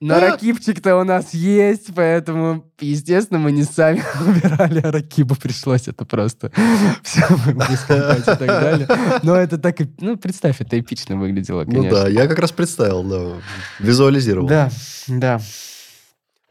Но 0.00 0.18
ракипчик-то 0.20 0.96
у 0.96 1.04
нас 1.04 1.32
есть, 1.32 1.94
поэтому, 1.94 2.64
естественно, 2.80 3.38
мы 3.38 3.52
не 3.52 3.62
сами 3.62 4.02
убирали, 4.26 4.80
а 4.80 4.90
ракибу 4.90 5.36
пришлось 5.36 5.86
это 5.86 6.04
просто 6.04 6.50
все 7.04 7.20
и 7.20 8.22
так 8.22 8.38
далее. 8.40 8.88
Но 9.22 9.36
это 9.36 9.58
так, 9.58 9.80
и- 9.80 9.88
ну, 10.00 10.16
представь, 10.16 10.60
это 10.60 10.78
эпично 10.78 11.16
выглядело, 11.16 11.62
Ну 11.64 11.70
конечно. 11.72 12.02
да, 12.02 12.08
я 12.08 12.26
как 12.26 12.40
раз 12.40 12.50
представил, 12.50 13.04
да, 13.04 13.40
визуализировал. 13.78 14.48
Да, 14.48 14.70
да. 15.06 15.40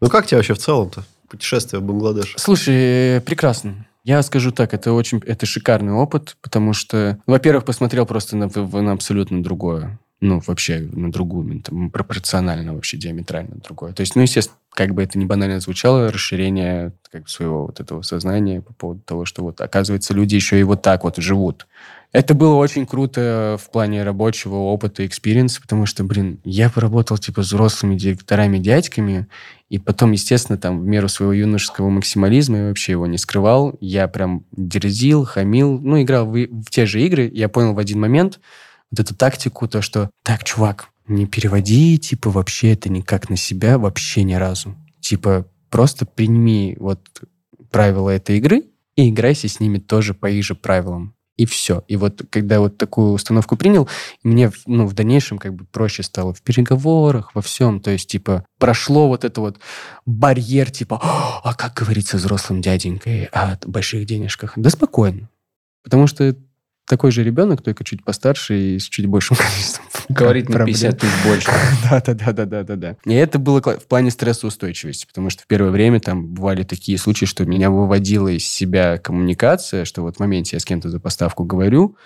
Ну 0.05 0.11
как 0.11 0.27
тебе 0.27 0.37
вообще 0.37 0.53
в 0.53 0.59
целом-то? 0.59 1.03
Путешествие 1.27 1.79
в 1.79 1.83
Бангладеш. 1.83 2.35
Слушай, 2.37 2.75
э, 3.17 3.21
прекрасно. 3.21 3.87
Я 4.03 4.21
скажу 4.21 4.51
так, 4.51 4.75
это 4.75 4.93
очень, 4.93 5.19
это 5.25 5.47
шикарный 5.47 5.93
опыт, 5.93 6.37
потому 6.43 6.73
что, 6.73 7.17
ну, 7.25 7.33
во-первых, 7.33 7.65
посмотрел 7.65 8.05
просто 8.05 8.37
на, 8.37 8.47
на 8.47 8.91
абсолютно 8.91 9.41
другое. 9.41 9.97
Ну, 10.21 10.43
вообще 10.45 10.87
на 10.93 11.11
другую, 11.11 11.59
там, 11.61 11.89
пропорционально 11.89 12.75
вообще 12.75 12.97
диаметрально 12.97 13.55
другое. 13.55 13.93
То 13.93 14.01
есть, 14.01 14.15
ну, 14.15 14.21
естественно, 14.21 14.59
как 14.75 14.93
бы 14.93 15.01
это 15.01 15.17
не 15.17 15.25
банально 15.25 15.59
звучало, 15.59 16.11
расширение 16.11 16.91
как 17.11 17.23
бы, 17.23 17.27
своего 17.27 17.65
вот 17.65 17.79
этого 17.79 18.03
сознания 18.03 18.61
по 18.61 18.73
поводу 18.73 19.01
того, 19.01 19.25
что 19.25 19.41
вот, 19.41 19.59
оказывается, 19.59 20.13
люди 20.13 20.35
еще 20.35 20.59
и 20.59 20.63
вот 20.63 20.83
так 20.83 21.03
вот 21.03 21.17
живут. 21.17 21.65
Это 22.15 22.33
было 22.33 22.55
очень 22.55 22.85
круто 22.85 23.57
в 23.61 23.69
плане 23.69 24.03
рабочего 24.03 24.55
опыта, 24.55 25.05
experience 25.05 25.52
а, 25.52 25.61
потому 25.61 25.85
что, 25.85 26.05
блин, 26.05 26.39
я 26.45 26.69
поработал, 26.69 27.17
типа, 27.17 27.43
с 27.43 27.47
взрослыми 27.47 27.97
директорами, 27.97 28.57
дядьками, 28.57 29.27
и 29.67 29.79
потом, 29.79 30.13
естественно, 30.13 30.57
там, 30.57 30.79
в 30.79 30.85
меру 30.85 31.09
своего 31.09 31.33
юношеского 31.33 31.89
максимализма, 31.89 32.57
я 32.57 32.67
вообще 32.69 32.93
его 32.93 33.05
не 33.05 33.17
скрывал, 33.17 33.75
я 33.81 34.07
прям 34.07 34.45
дерзил, 34.53 35.25
хамил, 35.25 35.77
ну, 35.77 36.01
играл 36.01 36.25
в, 36.25 36.31
в 36.31 36.69
те 36.69 36.85
же 36.85 37.01
игры, 37.01 37.29
я 37.33 37.49
понял 37.49 37.73
в 37.73 37.79
один 37.79 37.99
момент 37.99 38.39
вот 38.91 39.01
эту 39.01 39.13
тактику, 39.13 39.67
то, 39.67 39.81
что, 39.81 40.09
так, 40.23 40.45
чувак, 40.45 40.87
не 41.09 41.25
переводи, 41.25 41.97
типа, 41.97 42.29
вообще 42.29 42.71
это 42.71 42.87
никак 42.87 43.29
на 43.29 43.35
себя, 43.35 43.77
вообще 43.77 44.23
ни 44.23 44.35
разу. 44.35 44.73
Типа, 45.01 45.47
просто 45.69 46.05
прими 46.05 46.77
вот 46.79 47.01
правила 47.71 48.09
этой 48.09 48.37
игры, 48.37 48.63
и 48.95 49.09
играйся 49.09 49.49
с 49.49 49.59
ними 49.59 49.79
тоже 49.79 50.13
по 50.13 50.29
их 50.29 50.45
же 50.45 50.55
правилам. 50.55 51.13
И 51.37 51.45
все. 51.45 51.83
И 51.87 51.97
вот 51.97 52.23
когда 52.29 52.59
вот 52.59 52.77
такую 52.77 53.11
установку 53.11 53.57
принял, 53.57 53.89
мне 54.23 54.51
ну, 54.65 54.85
в 54.85 54.93
дальнейшем 54.93 55.37
как 55.37 55.53
бы 55.53 55.65
проще 55.65 56.01
стало 56.03 56.33
в 56.33 56.41
переговорах, 56.41 57.35
во 57.35 57.41
всем. 57.41 57.81
То 57.81 57.91
есть, 57.91 58.09
типа, 58.09 58.45
прошло 58.57 59.07
вот 59.07 59.25
это 59.25 59.41
вот 59.41 59.59
барьер, 60.05 60.71
типа, 60.71 60.99
а 61.01 61.53
как 61.53 61.73
говорится 61.73 62.17
взрослым 62.17 62.61
дяденькой 62.61 63.25
о 63.25 63.57
больших 63.65 64.05
денежках? 64.05 64.53
Да 64.55 64.69
спокойно. 64.69 65.29
Потому 65.83 66.07
что 66.07 66.35
такой 66.87 67.11
же 67.11 67.23
ребенок, 67.23 67.61
только 67.61 67.83
чуть 67.83 68.03
постарше 68.03 68.57
и 68.57 68.79
с 68.79 68.83
чуть 68.83 69.07
большим 69.07 69.37
количеством 69.37 69.85
Говорит 70.09 70.49
на 70.49 70.55
проблем. 70.55 70.75
50 70.75 70.99
тысяч 70.99 71.13
больше. 71.25 71.51
Да, 71.89 72.01
да, 72.05 72.13
да, 72.13 72.31
да, 72.31 72.45
да, 72.45 72.63
да, 72.63 72.75
да. 72.75 72.97
И 73.05 73.13
это 73.13 73.39
было 73.39 73.61
в 73.61 73.87
плане 73.87 74.11
стрессоустойчивости, 74.11 75.05
потому 75.05 75.29
что 75.29 75.43
в 75.43 75.47
первое 75.47 75.71
время 75.71 75.99
там 75.99 76.27
бывали 76.27 76.63
такие 76.63 76.97
случаи, 76.97 77.25
что 77.25 77.45
меня 77.45 77.69
выводила 77.69 78.27
из 78.27 78.47
себя 78.47 78.97
коммуникация, 78.97 79.85
что 79.85 80.01
вот 80.01 80.17
в 80.17 80.19
моменте 80.19 80.55
я 80.55 80.59
с 80.59 80.65
кем-то 80.65 80.89
за 80.89 80.99
поставку 80.99 81.43
говорю, 81.43 81.97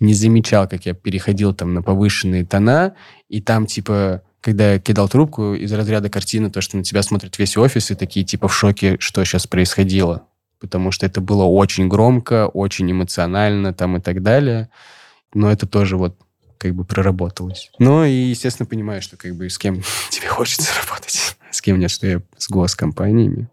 не 0.00 0.14
замечал, 0.14 0.68
как 0.68 0.86
я 0.86 0.94
переходил 0.94 1.54
там 1.54 1.74
на 1.74 1.82
повышенные 1.82 2.44
тона, 2.44 2.94
и 3.28 3.40
там 3.40 3.66
типа 3.66 4.22
когда 4.40 4.74
я 4.74 4.78
кидал 4.78 5.08
трубку 5.08 5.54
из 5.54 5.72
разряда 5.72 6.08
картины, 6.08 6.48
то, 6.48 6.60
что 6.60 6.76
на 6.76 6.84
тебя 6.84 7.02
смотрит 7.02 7.38
весь 7.38 7.56
офис, 7.56 7.90
и 7.90 7.96
такие 7.96 8.24
типа 8.24 8.46
в 8.46 8.54
шоке, 8.54 8.96
что 9.00 9.24
сейчас 9.24 9.48
происходило. 9.48 10.27
Потому 10.60 10.90
что 10.90 11.06
это 11.06 11.20
было 11.20 11.44
очень 11.44 11.88
громко, 11.88 12.48
очень 12.48 12.90
эмоционально 12.90 13.72
там 13.72 13.96
и 13.96 14.00
так 14.00 14.22
далее. 14.22 14.68
Но 15.34 15.50
это 15.50 15.66
тоже 15.66 15.96
вот 15.96 16.16
как 16.58 16.74
бы 16.74 16.84
проработалось. 16.84 17.70
Ну 17.78 18.04
и, 18.04 18.10
естественно, 18.10 18.66
понимаю, 18.66 19.00
что 19.00 19.16
как 19.16 19.34
бы 19.36 19.48
с 19.48 19.58
кем 19.58 19.82
тебе 20.10 20.28
хочется 20.28 20.70
работать, 20.82 21.36
с 21.50 21.60
кем 21.60 21.78
нет, 21.78 21.90
что 21.90 22.06
я 22.06 22.22
с 22.36 22.48
госкомпаниями. 22.50 23.48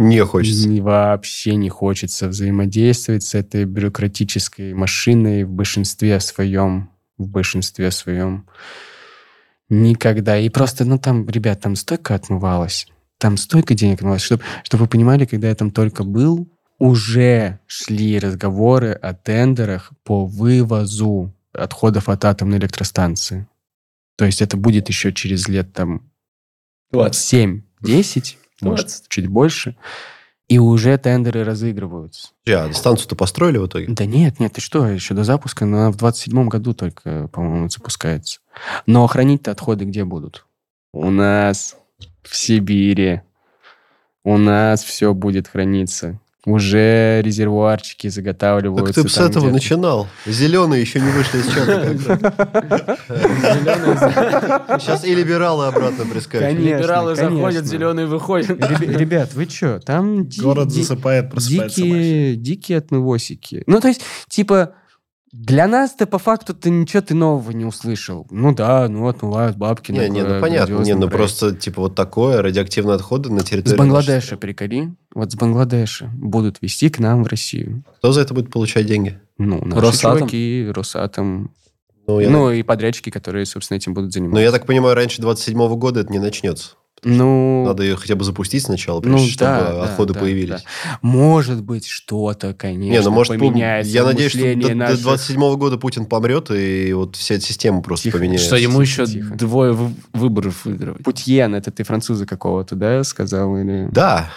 Не 0.00 0.24
хочется. 0.24 0.66
Вообще 0.82 1.56
не 1.56 1.68
хочется 1.68 2.28
взаимодействовать 2.28 3.22
с 3.22 3.34
этой 3.34 3.66
бюрократической 3.66 4.72
машиной 4.72 5.44
в 5.44 5.50
большинстве 5.50 6.20
своем. 6.20 6.88
В 7.18 7.28
большинстве 7.28 7.90
своем. 7.90 8.46
Никогда. 9.68 10.38
И 10.38 10.48
просто, 10.48 10.86
ну 10.86 10.98
там, 10.98 11.28
ребят, 11.28 11.60
там 11.60 11.76
столько 11.76 12.14
отмывалось. 12.14 12.88
Там 13.20 13.36
столько 13.36 13.74
денег 13.74 13.98
отмывалось. 13.98 14.22
Чтобы, 14.22 14.42
чтобы 14.64 14.84
вы 14.84 14.88
понимали, 14.88 15.26
когда 15.26 15.48
я 15.48 15.54
там 15.54 15.70
только 15.70 16.04
был, 16.04 16.48
уже 16.78 17.60
шли 17.66 18.18
разговоры 18.18 18.92
о 18.92 19.12
тендерах 19.12 19.92
по 20.04 20.24
вывозу 20.24 21.34
отходов 21.52 22.08
от 22.08 22.24
атомной 22.24 22.56
электростанции. 22.56 23.46
То 24.16 24.24
есть 24.24 24.40
это 24.40 24.56
будет 24.56 24.88
еще 24.88 25.12
через 25.12 25.48
лет 25.48 25.74
там 25.74 26.10
7-10, 26.94 27.62
может, 28.62 28.86
20. 28.86 29.08
чуть 29.08 29.26
больше. 29.26 29.76
И 30.48 30.58
уже 30.58 30.96
тендеры 30.96 31.44
разыгрываются. 31.44 32.30
А, 32.48 32.72
станцию-то 32.72 33.16
построили 33.16 33.58
в 33.58 33.66
итоге? 33.66 33.86
Да 33.88 34.06
нет, 34.06 34.40
нет, 34.40 34.54
ты 34.54 34.62
что, 34.62 34.88
еще 34.88 35.12
до 35.12 35.24
запуска, 35.24 35.64
она 35.66 35.92
в 35.92 35.96
27 35.96 36.48
году 36.48 36.72
только, 36.72 37.28
по-моему, 37.28 37.68
запускается. 37.68 38.40
Но 38.86 39.06
хранить-то 39.06 39.50
отходы 39.50 39.84
где 39.84 40.04
будут? 40.04 40.46
У 40.92 41.10
нас 41.10 41.76
в 42.22 42.36
Сибири. 42.36 43.20
У 44.24 44.36
нас 44.36 44.82
все 44.84 45.14
будет 45.14 45.48
храниться. 45.48 46.20
Уже 46.46 47.20
резервуарчики 47.22 48.06
Так 48.08 48.12
заготавливаются. 48.14 48.94
ты 48.94 49.02
бы 49.02 49.08
с 49.10 49.18
этого 49.18 49.42
где-то. 49.44 49.52
начинал. 49.54 50.08
Зеленые 50.24 50.80
еще 50.80 50.98
не 50.98 51.10
вышли 51.10 51.40
из 51.40 51.46
чата. 51.52 51.94
Сейчас 54.80 55.04
и 55.04 55.14
либералы 55.14 55.66
обратно 55.66 56.06
прискачут. 56.06 56.46
Конечно, 56.48 56.76
Либералы 56.78 57.14
заходят, 57.14 57.66
зеленые 57.66 58.06
выходят. 58.06 58.50
Ребя- 58.58 58.96
Ребят, 58.96 59.34
вы 59.34 59.44
что? 59.46 59.80
Там 59.80 60.28
Город 60.38 60.70
засыпает, 60.70 61.30
просыпается 61.30 61.82
дикие, 61.82 62.36
дикие 62.36 62.78
отмывосики. 62.78 63.62
Ну, 63.66 63.80
то 63.80 63.88
есть, 63.88 64.00
типа, 64.28 64.72
для 65.32 65.68
нас-то 65.68 66.06
по 66.06 66.18
факту 66.18 66.54
ты 66.54 66.70
ничего 66.70 67.02
ты 67.02 67.14
нового 67.14 67.52
не 67.52 67.64
услышал. 67.64 68.26
Ну 68.30 68.52
да, 68.52 68.88
ну 68.88 69.06
отмывают 69.06 69.56
бабки. 69.56 69.92
Не, 69.92 70.08
не, 70.08 70.22
ну 70.22 70.40
понятно. 70.40 70.78
Не, 70.78 70.94
ну 70.94 71.08
просто, 71.08 71.54
типа, 71.54 71.82
вот 71.82 71.94
такое 71.94 72.42
радиоактивные 72.42 72.96
отходы 72.96 73.30
на 73.30 73.42
территории... 73.42 73.76
С 73.76 73.78
Бангладеша, 73.78 74.36
приколи. 74.36 74.92
Вот 75.14 75.30
с 75.30 75.36
Бангладеша 75.36 76.10
будут 76.14 76.60
везти 76.60 76.90
к 76.90 76.98
нам 76.98 77.22
в 77.22 77.28
Россию. 77.28 77.84
Кто 77.98 78.10
за 78.12 78.22
это 78.22 78.34
будет 78.34 78.50
получать 78.50 78.86
деньги? 78.86 79.20
Ну, 79.38 79.64
наши 79.64 79.80
Росатом? 79.80 80.18
чуваки, 80.18 80.68
Росатом. 80.74 81.54
Ну, 82.08 82.18
я, 82.18 82.28
Ну, 82.28 82.50
и 82.50 82.64
подрядчики, 82.64 83.10
которые, 83.10 83.46
собственно, 83.46 83.76
этим 83.76 83.94
будут 83.94 84.08
ну, 84.08 84.12
заниматься. 84.12 84.42
я 84.42 84.50
так 84.50 84.66
понимаю, 84.66 84.96
раньше 84.96 85.22
27 85.22 85.76
года 85.76 86.00
это 86.00 86.10
не 86.10 86.18
начнется. 86.18 86.74
Ну, 87.02 87.64
Надо 87.66 87.82
ее 87.82 87.96
хотя 87.96 88.14
бы 88.14 88.24
запустить 88.24 88.62
сначала, 88.64 88.96
ну, 89.02 89.14
прежде 89.16 89.30
чтобы 89.32 89.50
да, 89.50 89.72
да, 89.72 89.82
отходы 89.84 90.12
да, 90.14 90.20
появились. 90.20 90.50
да. 90.50 90.98
Может 91.02 91.62
быть, 91.62 91.86
что-то, 91.86 92.52
конечно, 92.54 92.90
Не, 92.92 93.00
ну 93.00 93.10
может, 93.10 93.32
пом- 93.34 93.38
поменяется. 93.38 93.90
я 93.92 94.04
надеюсь, 94.04 94.32
что 94.32 94.54
до, 94.54 94.68
до 94.68 94.74
наших. 94.74 95.02
27 95.02 95.56
года 95.56 95.78
Путин 95.78 96.04
помрет, 96.06 96.50
и 96.50 96.92
вот 96.92 97.16
вся 97.16 97.36
эта 97.36 97.44
система 97.44 97.80
просто 97.82 98.04
Тихо. 98.04 98.18
поменяется. 98.18 98.46
Что 98.46 98.56
ему 98.56 98.80
еще 98.82 99.06
Тихо. 99.06 99.34
двое 99.34 99.72
вы- 99.72 99.94
выборов 100.12 100.64
выигрывать. 100.66 101.02
Путьен, 101.02 101.54
это 101.54 101.70
ты 101.70 101.84
француза 101.84 102.26
какого-то, 102.26 102.74
да, 102.76 103.02
сказал? 103.04 103.56
Или... 103.56 103.88
Да. 103.92 104.30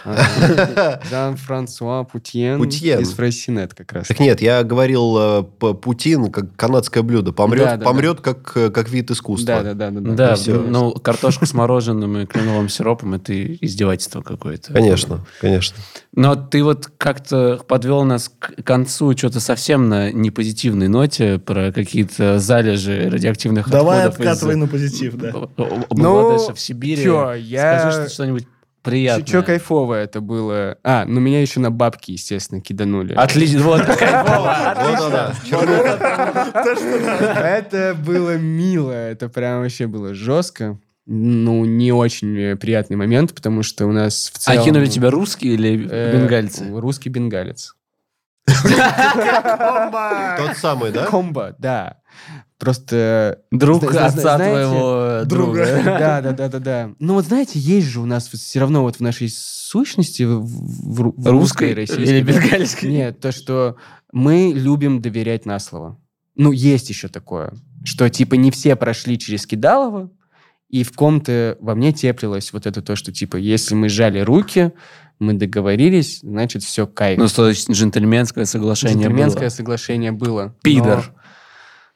Жан-Франсуа 1.10 2.04
Путьен, 2.04 2.58
Путьен. 2.60 3.00
из 3.00 3.12
Фрайсинет 3.14 3.74
как 3.74 3.92
раз. 3.94 4.08
Так 4.08 4.20
нет, 4.20 4.42
я 4.42 4.64
говорил 4.64 5.16
э, 5.18 5.44
Путин 5.74 6.32
как 6.32 6.56
канадское 6.56 7.04
блюдо. 7.04 7.34
Помрет, 7.34 7.64
Да, 7.66 7.78
да, 7.78 7.86
помрет 7.86 8.22
как, 8.22 8.52
э, 8.56 8.70
как 8.70 8.90
вид 8.90 9.12
искусства. 9.12 9.62
Да, 9.64 9.74
да, 9.74 9.90
да, 9.92 10.00
да. 10.00 10.12
Да, 10.14 10.36
всё. 10.36 10.62
ну, 10.62 10.92
картошка 10.94 11.46
с 11.46 11.54
мороженым 11.54 12.18
и 12.20 12.26
кленовым 12.26 12.53
сиропом– 12.70 13.14
это 13.16 13.34
издевательство 13.56 14.22
какое-то. 14.22 14.74
Конечно, 14.74 15.26
конечно. 15.42 15.78
Но 16.16 16.36
ты 16.36 16.64
вот 16.64 16.90
как-то 16.98 17.60
подвел 17.68 18.04
нас 18.04 18.30
к 18.40 18.64
концу 18.64 19.16
что-то 19.18 19.40
совсем 19.40 19.90
на 19.90 20.12
непозитивной 20.12 20.88
ноте 20.88 21.40
про 21.40 21.72
какие-то 21.72 22.40
залежи 22.40 23.10
радиоактивных 23.10 23.70
Давай 23.70 24.00
отходов 24.04 24.20
из- 24.20 24.28
откатывай 24.28 24.56
на 24.56 24.68
позитив, 24.68 25.16
да. 25.16 25.32
Бангладеша 25.90 26.54
в 26.54 26.60
Сибири. 26.60 27.04
чё, 27.04 27.34
я- 27.34 27.80
Скажи 27.80 28.06
что- 28.06 28.14
что-нибудь 28.14 28.48
приятное. 28.82 29.26
Че 29.26 29.42
кайфовое 29.44 30.04
это 30.04 30.20
было? 30.22 30.78
А, 30.84 31.06
ну 31.08 31.20
меня 31.22 31.42
еще 31.42 31.60
на 31.62 31.72
бабки, 31.72 32.12
естественно, 32.12 32.60
киданули. 32.62 33.14
Отлично, 33.14 33.62
вот 33.64 33.82
кайфово. 33.86 35.34
Это 37.44 37.96
было 37.98 38.38
мило, 38.38 38.92
это 38.92 39.30
прям 39.30 39.62
вообще 39.62 39.88
было 39.88 40.14
жестко. 40.14 40.78
Ну, 41.06 41.66
не 41.66 41.92
очень 41.92 42.38
э, 42.38 42.56
приятный 42.56 42.96
момент, 42.96 43.34
потому 43.34 43.62
что 43.62 43.86
у 43.88 43.92
нас 43.92 44.30
в 44.34 44.38
А 44.38 44.40
целом... 44.40 44.66
кинули 44.66 44.88
тебя 44.88 45.10
русские 45.10 45.56
или 45.56 45.88
э, 45.90 46.18
бенгальцы? 46.18 46.70
Русский 46.72 47.10
бенгалец. 47.10 47.76
Тот 48.46 50.58
самый, 50.58 50.92
да? 50.92 51.06
Комбо, 51.06 51.56
да. 51.60 51.98
Просто... 52.58 53.40
Друг 53.52 53.82
зна- 53.82 53.92
зна- 53.92 54.06
отца 54.08 54.38
твоего 54.38 55.26
друга. 55.26 55.82
Да, 55.84 56.22
да, 56.22 56.32
да, 56.32 56.48
да, 56.48 56.60
да. 56.60 56.92
Ну 57.00 57.16
вот 57.16 57.26
знаете, 57.26 57.60
есть 57.60 57.88
же 57.88 58.00
у 58.00 58.06
нас 58.06 58.30
все 58.30 58.60
равно 58.60 58.84
вот 58.84 58.98
в 58.98 59.00
нашей 59.02 59.28
сущности, 59.30 60.24
в, 60.24 60.46
в 60.46 61.02
ру- 61.02 61.14
в 61.18 61.28
русской, 61.28 61.74
российской... 61.74 62.04
или 62.04 62.22
бенгальской? 62.22 62.90
Нет, 62.90 63.20
то, 63.20 63.34
что 63.34 63.76
мы 64.14 64.54
любим 64.56 65.02
доверять 65.02 65.46
на 65.46 65.60
слово. 65.60 66.00
Ну, 66.36 66.52
есть 66.52 66.90
еще 66.90 67.10
такое, 67.10 67.54
что 67.84 68.10
типа 68.10 68.36
не 68.36 68.52
все 68.52 68.76
прошли 68.76 69.20
через 69.20 69.46
Кидалово, 69.46 70.10
и 70.74 70.82
в 70.82 70.92
ком-то 70.94 71.56
во 71.62 71.76
мне 71.76 71.94
теплилось 71.94 72.52
вот 72.52 72.66
это 72.66 72.82
то, 72.82 72.96
что 72.96 73.12
типа 73.12 73.38
если 73.38 73.76
мы 73.76 73.90
сжали 73.90 74.22
руки, 74.22 74.72
мы 75.20 75.36
договорились, 75.36 76.22
значит 76.24 76.64
все 76.64 76.88
кайф. 76.88 77.20
Ну, 77.20 77.28
то 77.28 77.48
есть 77.48 77.70
джентльменское 77.70 78.46
соглашение 78.46 79.04
Джентльменское 79.04 79.44
было. 79.44 79.50
соглашение 79.50 80.12
было. 80.12 80.56
Пидор. 80.64 81.14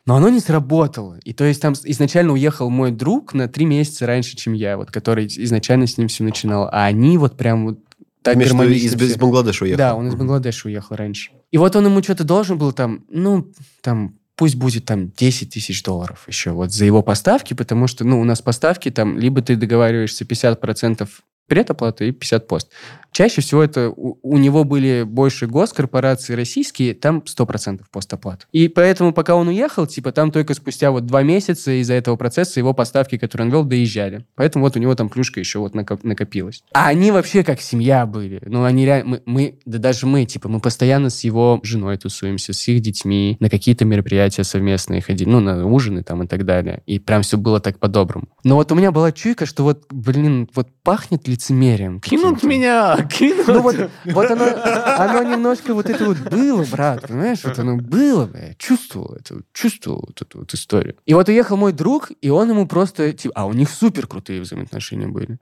Но, 0.05 0.13
но 0.13 0.17
оно 0.17 0.29
не 0.29 0.39
сработало. 0.39 1.17
И 1.23 1.33
то 1.33 1.43
есть 1.43 1.59
там 1.59 1.73
изначально 1.85 2.33
уехал 2.33 2.69
мой 2.69 2.91
друг 2.91 3.33
на 3.33 3.47
три 3.47 3.65
месяца 3.65 4.05
раньше, 4.05 4.35
чем 4.35 4.53
я, 4.53 4.77
вот, 4.77 4.91
который 4.91 5.25
изначально 5.25 5.87
с 5.87 5.97
ним 5.97 6.07
все 6.07 6.23
начинал. 6.23 6.69
А 6.71 6.85
они 6.85 7.17
вот 7.17 7.35
прям 7.35 7.65
вот 7.65 7.79
так 8.21 8.35
Ты 8.35 8.47
имеешь 8.47 8.83
из, 8.83 8.93
из 8.93 9.17
Бангладеша 9.17 9.65
уехал? 9.65 9.77
Да, 9.79 9.95
он 9.95 10.07
из 10.07 10.13
Бангладеша 10.13 10.67
уехал 10.67 10.95
раньше. 10.95 11.31
И 11.49 11.57
вот 11.57 11.75
он 11.75 11.87
ему 11.87 12.03
что-то 12.03 12.25
должен 12.25 12.59
был 12.59 12.73
там, 12.73 13.05
ну, 13.09 13.51
там, 13.81 14.19
пусть 14.37 14.55
будет 14.55 14.85
там 14.85 15.09
10 15.09 15.49
тысяч 15.49 15.83
долларов 15.83 16.23
еще 16.27 16.51
вот 16.51 16.71
за 16.71 16.85
его 16.85 17.01
поставки, 17.01 17.53
потому 17.53 17.87
что, 17.87 18.05
ну, 18.05 18.21
у 18.21 18.23
нас 18.23 18.41
поставки 18.41 18.89
там, 18.91 19.17
либо 19.17 19.41
ты 19.41 19.55
договариваешься 19.55 20.23
50% 20.23 21.09
предоплату 21.47 22.05
и 22.05 22.11
50 22.11 22.47
пост. 22.47 22.69
Чаще 23.11 23.41
всего 23.41 23.63
это 23.63 23.89
у, 23.89 24.17
у 24.21 24.37
него 24.37 24.63
были 24.63 25.03
больше 25.03 25.47
госкорпорации 25.47 26.33
российские, 26.35 26.93
там 26.93 27.23
100% 27.25 27.81
постоплат. 27.91 28.47
И 28.51 28.67
поэтому, 28.67 29.13
пока 29.13 29.35
он 29.35 29.47
уехал, 29.47 29.87
типа, 29.87 30.11
там 30.11 30.31
только 30.31 30.53
спустя 30.53 30.91
вот 30.91 31.05
два 31.05 31.23
месяца 31.23 31.71
из-за 31.81 31.93
этого 31.93 32.15
процесса 32.15 32.59
его 32.59 32.73
поставки, 32.73 33.17
которые 33.17 33.47
он 33.47 33.51
вел, 33.51 33.63
доезжали. 33.63 34.25
Поэтому 34.35 34.65
вот 34.65 34.75
у 34.75 34.79
него 34.79 34.93
там 34.95 35.09
плюшка 35.09 35.39
еще 35.39 35.59
вот 35.59 35.73
накоп- 35.73 36.01
накопилась. 36.03 36.63
А 36.73 36.87
они 36.87 37.11
вообще 37.11 37.43
как 37.43 37.61
семья 37.61 38.05
были. 38.05 38.41
Ну, 38.45 38.63
они 38.63 38.85
реально... 38.85 39.07
Мы, 39.07 39.21
мы- 39.25 39.59
да 39.65 39.77
даже 39.77 40.05
мы, 40.05 40.25
типа, 40.25 40.49
мы 40.49 40.59
постоянно 40.59 41.09
с 41.09 41.23
его 41.23 41.59
женой 41.63 41.97
тусуемся, 41.97 42.53
с 42.53 42.67
их 42.67 42.81
детьми, 42.81 43.37
на 43.39 43.49
какие-то 43.49 43.85
мероприятия 43.85 44.43
совместные 44.43 45.01
ходили, 45.01 45.29
ну, 45.29 45.39
на 45.39 45.65
ужины 45.65 46.03
там 46.03 46.23
и 46.23 46.27
так 46.27 46.45
далее. 46.45 46.83
И 46.85 46.99
прям 46.99 47.21
все 47.21 47.37
было 47.37 47.59
так 47.59 47.79
по-доброму. 47.79 48.27
Но 48.43 48.55
вот 48.55 48.71
у 48.71 48.75
меня 48.75 48.91
была 48.91 49.11
чуйка, 49.11 49.45
что 49.45 49.63
вот, 49.63 49.85
блин, 49.91 50.49
вот 50.53 50.67
пахнет 50.83 51.27
ли 51.27 51.37
лицемерием. 51.37 51.99
Кинут 52.01 52.43
меня, 52.43 53.06
кинут. 53.07 53.47
Ну 53.47 53.61
вот, 53.61 53.75
вот 54.05 54.31
оно, 54.31 54.45
оно 54.45 55.23
немножко 55.23 55.73
вот 55.73 55.89
это 55.89 56.05
вот 56.05 56.17
было, 56.19 56.65
брат, 56.65 57.07
понимаешь? 57.07 57.43
Вот 57.43 57.57
оно 57.59 57.77
было, 57.77 58.29
я 58.33 58.53
чувствовал 58.55 59.15
это, 59.15 59.41
чувствовал 59.53 60.03
вот 60.07 60.21
эту 60.21 60.39
вот 60.39 60.53
историю. 60.53 60.95
И 61.05 61.13
вот 61.13 61.27
уехал 61.29 61.57
мой 61.57 61.73
друг, 61.73 62.11
и 62.21 62.29
он 62.29 62.49
ему 62.49 62.67
просто, 62.67 63.13
типа, 63.13 63.33
а 63.35 63.45
у 63.45 63.53
них 63.53 63.69
супер 63.69 64.07
крутые 64.07 64.41
взаимоотношения 64.41 65.07
были. 65.07 65.39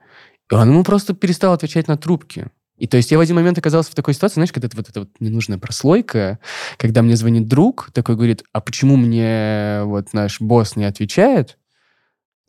И 0.50 0.54
он 0.54 0.68
ему 0.68 0.84
просто 0.84 1.14
перестал 1.14 1.52
отвечать 1.52 1.88
на 1.88 1.96
трубки. 1.96 2.48
И 2.76 2.86
то 2.86 2.96
есть 2.96 3.10
я 3.10 3.18
в 3.18 3.20
один 3.20 3.36
момент 3.36 3.56
оказался 3.58 3.90
в 3.90 3.94
такой 3.94 4.14
ситуации, 4.14 4.34
знаешь, 4.34 4.52
когда 4.52 4.66
это 4.66 4.76
вот 4.76 4.88
эта 4.88 5.00
вот 5.00 5.08
ненужная 5.18 5.58
прослойка, 5.58 6.38
когда 6.76 7.02
мне 7.02 7.16
звонит 7.16 7.48
друг, 7.48 7.90
такой 7.92 8.16
говорит, 8.16 8.44
а 8.52 8.60
почему 8.60 8.96
мне 8.96 9.80
вот 9.84 10.12
наш 10.12 10.40
босс 10.40 10.76
не 10.76 10.84
отвечает 10.84 11.56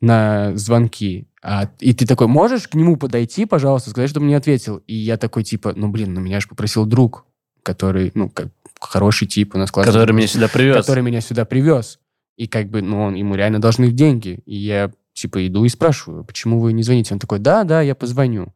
на 0.01 0.55
звонки? 0.55 1.27
А, 1.41 1.69
и 1.79 1.93
ты 1.93 2.05
такой, 2.05 2.27
можешь 2.27 2.67
к 2.67 2.75
нему 2.75 2.97
подойти, 2.97 3.45
пожалуйста, 3.45 3.89
сказать, 3.89 4.09
чтобы 4.09 4.25
мне 4.25 4.37
ответил? 4.37 4.77
И 4.87 4.93
я 4.93 5.17
такой, 5.17 5.43
типа, 5.43 5.73
ну, 5.75 5.89
блин, 5.89 6.13
ну, 6.13 6.21
меня 6.21 6.39
же 6.39 6.47
попросил 6.47 6.85
друг, 6.85 7.25
который, 7.63 8.11
ну, 8.13 8.29
как 8.29 8.49
хороший 8.79 9.27
тип 9.27 9.55
у 9.55 9.57
нас 9.57 9.71
классный. 9.71 9.93
Который 9.93 10.13
меня 10.13 10.27
сюда 10.27 10.47
привез. 10.47 10.75
Который 10.75 11.03
меня 11.03 11.21
сюда 11.21 11.45
привез. 11.45 11.99
И 12.35 12.47
как 12.47 12.69
бы, 12.69 12.81
ну, 12.81 13.01
он, 13.01 13.15
ему 13.15 13.35
реально 13.35 13.59
должны 13.59 13.91
деньги. 13.91 14.39
И 14.45 14.55
я, 14.55 14.91
типа, 15.13 15.45
иду 15.47 15.63
и 15.65 15.69
спрашиваю, 15.69 16.23
почему 16.23 16.59
вы 16.59 16.73
не 16.73 16.83
звоните? 16.83 17.13
Он 17.13 17.19
такой, 17.19 17.39
да, 17.39 17.63
да, 17.63 17.81
я 17.81 17.95
позвоню. 17.95 18.53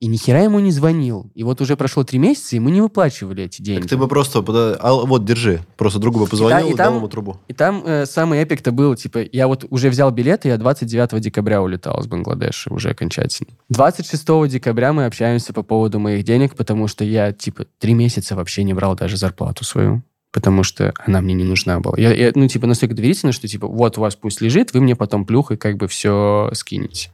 И 0.00 0.06
ни 0.06 0.16
хера 0.16 0.42
ему 0.42 0.60
не 0.60 0.70
звонил. 0.70 1.30
И 1.34 1.42
вот 1.42 1.60
уже 1.60 1.76
прошло 1.76 2.04
три 2.04 2.20
месяца, 2.20 2.54
и 2.54 2.60
мы 2.60 2.70
не 2.70 2.80
выплачивали 2.80 3.44
эти 3.44 3.62
деньги. 3.62 3.80
Так 3.80 3.90
ты 3.90 3.96
бы 3.96 4.06
просто... 4.06 4.44
а, 4.80 4.92
вот, 4.92 5.24
держи. 5.24 5.60
Просто 5.76 5.98
другу 5.98 6.20
бы 6.20 6.26
позвонил 6.26 6.68
и 6.68 6.72
и, 6.72 6.74
там- 6.76 6.86
дал 6.86 6.96
ему 6.96 7.08
трубу. 7.08 7.38
И 7.48 7.52
там 7.52 7.82
э, 7.84 8.06
самый 8.06 8.38
эпик-то 8.38 8.70
был, 8.70 8.94
типа, 8.94 9.18
я 9.32 9.48
вот 9.48 9.64
уже 9.70 9.90
взял 9.90 10.12
билеты, 10.12 10.48
я 10.48 10.56
29 10.56 11.20
декабря 11.20 11.60
улетал 11.60 12.00
из 12.00 12.06
Бангладеша 12.06 12.72
уже 12.72 12.90
окончательно. 12.90 13.50
26 13.70 14.48
декабря 14.48 14.92
мы 14.92 15.04
общаемся 15.04 15.52
по 15.52 15.64
поводу 15.64 15.98
моих 15.98 16.24
денег, 16.24 16.54
потому 16.54 16.86
что 16.86 17.04
я, 17.04 17.32
типа, 17.32 17.66
три 17.80 17.94
месяца 17.94 18.36
вообще 18.36 18.62
не 18.62 18.74
брал 18.74 18.94
даже 18.94 19.16
зарплату 19.16 19.64
свою 19.64 20.02
потому 20.30 20.62
что 20.62 20.92
она 20.98 21.20
мне 21.20 21.34
не 21.34 21.44
нужна 21.44 21.80
была. 21.80 21.94
Я, 21.98 22.12
я, 22.12 22.32
ну, 22.34 22.46
типа, 22.46 22.66
настолько 22.66 22.94
доверительно, 22.94 23.32
что, 23.32 23.48
типа, 23.48 23.66
вот 23.66 23.98
у 23.98 24.02
вас 24.02 24.14
пусть 24.14 24.40
лежит, 24.40 24.72
вы 24.72 24.80
мне 24.80 24.94
потом 24.94 25.24
плюхой 25.24 25.56
как 25.56 25.76
бы 25.76 25.88
все 25.88 26.50
скинете. 26.52 27.10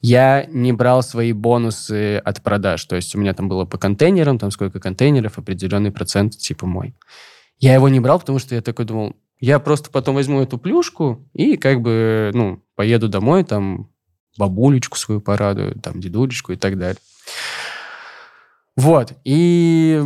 Я 0.00 0.46
не 0.46 0.72
брал 0.72 1.02
свои 1.02 1.32
бонусы 1.32 2.18
от 2.18 2.42
продаж. 2.42 2.84
То 2.84 2.96
есть 2.96 3.14
у 3.14 3.18
меня 3.18 3.34
там 3.34 3.48
было 3.48 3.64
по 3.64 3.78
контейнерам, 3.78 4.38
там 4.38 4.50
сколько 4.50 4.80
контейнеров, 4.80 5.38
определенный 5.38 5.90
процент 5.90 6.36
типа 6.36 6.66
мой. 6.66 6.94
Я 7.58 7.74
его 7.74 7.88
не 7.88 7.98
брал, 7.98 8.20
потому 8.20 8.38
что 8.38 8.54
я 8.54 8.60
такой 8.60 8.84
думал, 8.84 9.16
я 9.40 9.58
просто 9.58 9.90
потом 9.90 10.14
возьму 10.14 10.40
эту 10.40 10.58
плюшку 10.58 11.28
и 11.32 11.56
как 11.56 11.80
бы, 11.80 12.30
ну, 12.34 12.62
поеду 12.76 13.08
домой, 13.08 13.44
там, 13.44 13.90
бабулечку 14.36 14.96
свою 14.96 15.20
порадую, 15.20 15.74
там, 15.80 16.00
дедулечку 16.00 16.52
и 16.52 16.56
так 16.56 16.78
далее. 16.78 17.00
Вот. 18.76 19.14
И 19.24 20.02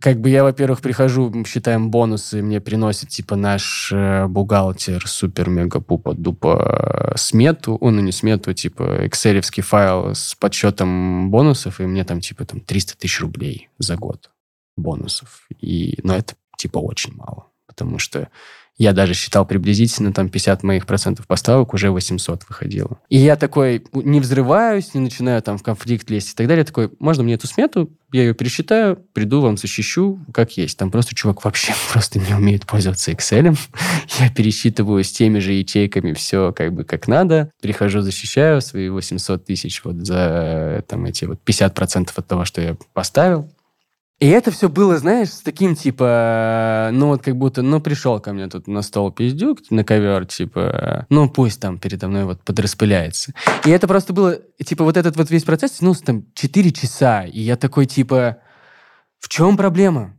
как 0.00 0.20
бы 0.20 0.30
я, 0.30 0.42
во-первых, 0.42 0.80
прихожу, 0.80 1.32
считаем 1.44 1.90
бонусы, 1.90 2.42
мне 2.42 2.60
приносит, 2.60 3.10
типа, 3.10 3.36
наш 3.36 3.92
э, 3.92 4.26
бухгалтер 4.26 5.06
супер-мега-пупа-дупа 5.06 7.12
смету, 7.16 7.76
о, 7.80 7.90
ну, 7.90 8.00
не 8.00 8.12
смету, 8.12 8.54
типа, 8.54 9.06
экселевский 9.06 9.62
файл 9.62 10.14
с 10.14 10.34
подсчетом 10.34 11.30
бонусов, 11.30 11.80
и 11.80 11.84
мне 11.84 12.04
там, 12.04 12.20
типа, 12.20 12.46
там 12.46 12.60
300 12.60 12.96
тысяч 12.96 13.20
рублей 13.20 13.68
за 13.78 13.96
год 13.96 14.30
бонусов. 14.76 15.46
И, 15.60 15.98
но 16.02 16.16
это, 16.16 16.34
типа, 16.56 16.78
очень 16.78 17.14
мало, 17.14 17.48
потому 17.66 17.98
что 17.98 18.30
я 18.80 18.94
даже 18.94 19.12
считал 19.12 19.44
приблизительно, 19.44 20.10
там 20.10 20.30
50 20.30 20.62
моих 20.62 20.86
процентов 20.86 21.26
поставок 21.26 21.74
уже 21.74 21.90
800 21.90 22.48
выходило. 22.48 22.98
И 23.10 23.18
я 23.18 23.36
такой 23.36 23.84
не 23.92 24.20
взрываюсь, 24.20 24.94
не 24.94 25.02
начинаю 25.02 25.42
там 25.42 25.58
в 25.58 25.62
конфликт 25.62 26.08
лезть 26.08 26.32
и 26.32 26.34
так 26.34 26.48
далее. 26.48 26.64
Такой, 26.64 26.90
можно 26.98 27.22
мне 27.22 27.34
эту 27.34 27.46
смету, 27.46 27.90
я 28.10 28.22
ее 28.22 28.34
пересчитаю, 28.34 28.96
приду, 29.12 29.42
вам 29.42 29.58
защищу, 29.58 30.18
как 30.32 30.56
есть. 30.56 30.78
Там 30.78 30.90
просто 30.90 31.14
чувак 31.14 31.44
вообще 31.44 31.74
просто 31.92 32.20
не 32.20 32.32
умеет 32.32 32.66
пользоваться 32.66 33.12
Excel. 33.12 33.54
Я 34.18 34.30
пересчитываю 34.30 35.04
с 35.04 35.12
теми 35.12 35.40
же 35.40 35.52
ячейками 35.52 36.14
все 36.14 36.54
как 36.56 36.72
бы 36.72 36.84
как 36.84 37.06
надо. 37.06 37.50
Прихожу, 37.60 38.00
защищаю 38.00 38.62
свои 38.62 38.88
800 38.88 39.44
тысяч 39.44 39.84
вот 39.84 39.96
за 40.06 40.82
там 40.88 41.04
эти 41.04 41.26
вот 41.26 41.38
50% 41.44 42.10
от 42.16 42.26
того, 42.26 42.46
что 42.46 42.62
я 42.62 42.76
поставил. 42.94 43.50
И 44.20 44.28
это 44.28 44.50
все 44.50 44.68
было, 44.68 44.98
знаешь, 44.98 45.30
с 45.30 45.40
таким, 45.40 45.74
типа, 45.74 46.90
ну 46.92 47.06
вот 47.06 47.22
как 47.22 47.36
будто, 47.36 47.62
ну 47.62 47.80
пришел 47.80 48.20
ко 48.20 48.34
мне 48.34 48.48
тут 48.48 48.68
на 48.68 48.82
стол 48.82 49.10
пиздюк, 49.10 49.60
на 49.70 49.82
ковер, 49.82 50.26
типа, 50.26 51.06
ну 51.08 51.30
пусть 51.30 51.58
там 51.58 51.78
передо 51.78 52.06
мной 52.08 52.24
вот 52.24 52.42
подраспыляется. 52.42 53.32
И 53.64 53.70
это 53.70 53.88
просто 53.88 54.12
было, 54.12 54.38
типа, 54.62 54.84
вот 54.84 54.98
этот 54.98 55.16
вот 55.16 55.30
весь 55.30 55.44
процесс 55.44 55.72
тянулся 55.72 56.04
там 56.04 56.26
4 56.34 56.70
часа. 56.70 57.24
И 57.24 57.40
я 57.40 57.56
такой, 57.56 57.86
типа, 57.86 58.36
в 59.20 59.30
чем 59.30 59.56
проблема? 59.56 60.14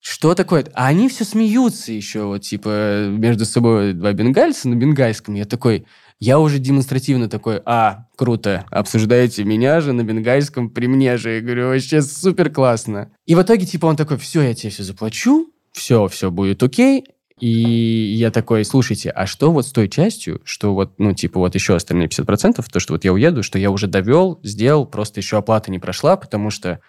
Что 0.00 0.34
такое? 0.34 0.66
А 0.74 0.88
они 0.88 1.08
все 1.08 1.24
смеются 1.24 1.92
еще, 1.92 2.24
вот, 2.24 2.42
типа, 2.42 3.06
между 3.08 3.46
собой 3.46 3.94
два 3.94 4.12
бенгальца 4.12 4.68
на 4.68 4.74
бенгальском. 4.74 5.34
Я 5.34 5.46
такой, 5.46 5.86
я 6.20 6.38
уже 6.38 6.58
демонстративно 6.58 7.28
такой, 7.30 7.62
а, 7.64 8.06
круто, 8.14 8.66
обсуждаете 8.70 9.42
меня 9.44 9.80
же 9.80 9.94
на 9.94 10.04
бенгальском 10.04 10.68
при 10.68 10.86
мне 10.86 11.16
же. 11.16 11.36
Я 11.36 11.40
говорю, 11.40 11.68
вообще 11.68 12.02
супер 12.02 12.50
классно. 12.50 13.10
И 13.24 13.34
в 13.34 13.42
итоге, 13.42 13.64
типа, 13.64 13.86
он 13.86 13.96
такой, 13.96 14.18
все, 14.18 14.42
я 14.42 14.54
тебе 14.54 14.70
все 14.70 14.82
заплачу, 14.82 15.50
все, 15.72 16.06
все 16.08 16.30
будет 16.30 16.62
окей. 16.62 17.06
И 17.40 17.48
я 17.48 18.30
такой, 18.30 18.66
слушайте, 18.66 19.08
а 19.08 19.26
что 19.26 19.50
вот 19.50 19.66
с 19.66 19.72
той 19.72 19.88
частью, 19.88 20.42
что 20.44 20.74
вот, 20.74 20.92
ну, 20.98 21.14
типа, 21.14 21.40
вот 21.40 21.54
еще 21.54 21.74
остальные 21.74 22.08
50%, 22.08 22.62
то, 22.70 22.80
что 22.80 22.92
вот 22.92 23.04
я 23.04 23.14
уеду, 23.14 23.42
что 23.42 23.58
я 23.58 23.70
уже 23.70 23.86
довел, 23.86 24.40
сделал, 24.42 24.84
просто 24.84 25.20
еще 25.20 25.38
оплата 25.38 25.70
не 25.70 25.78
прошла, 25.78 26.16
потому 26.16 26.50
что 26.50 26.80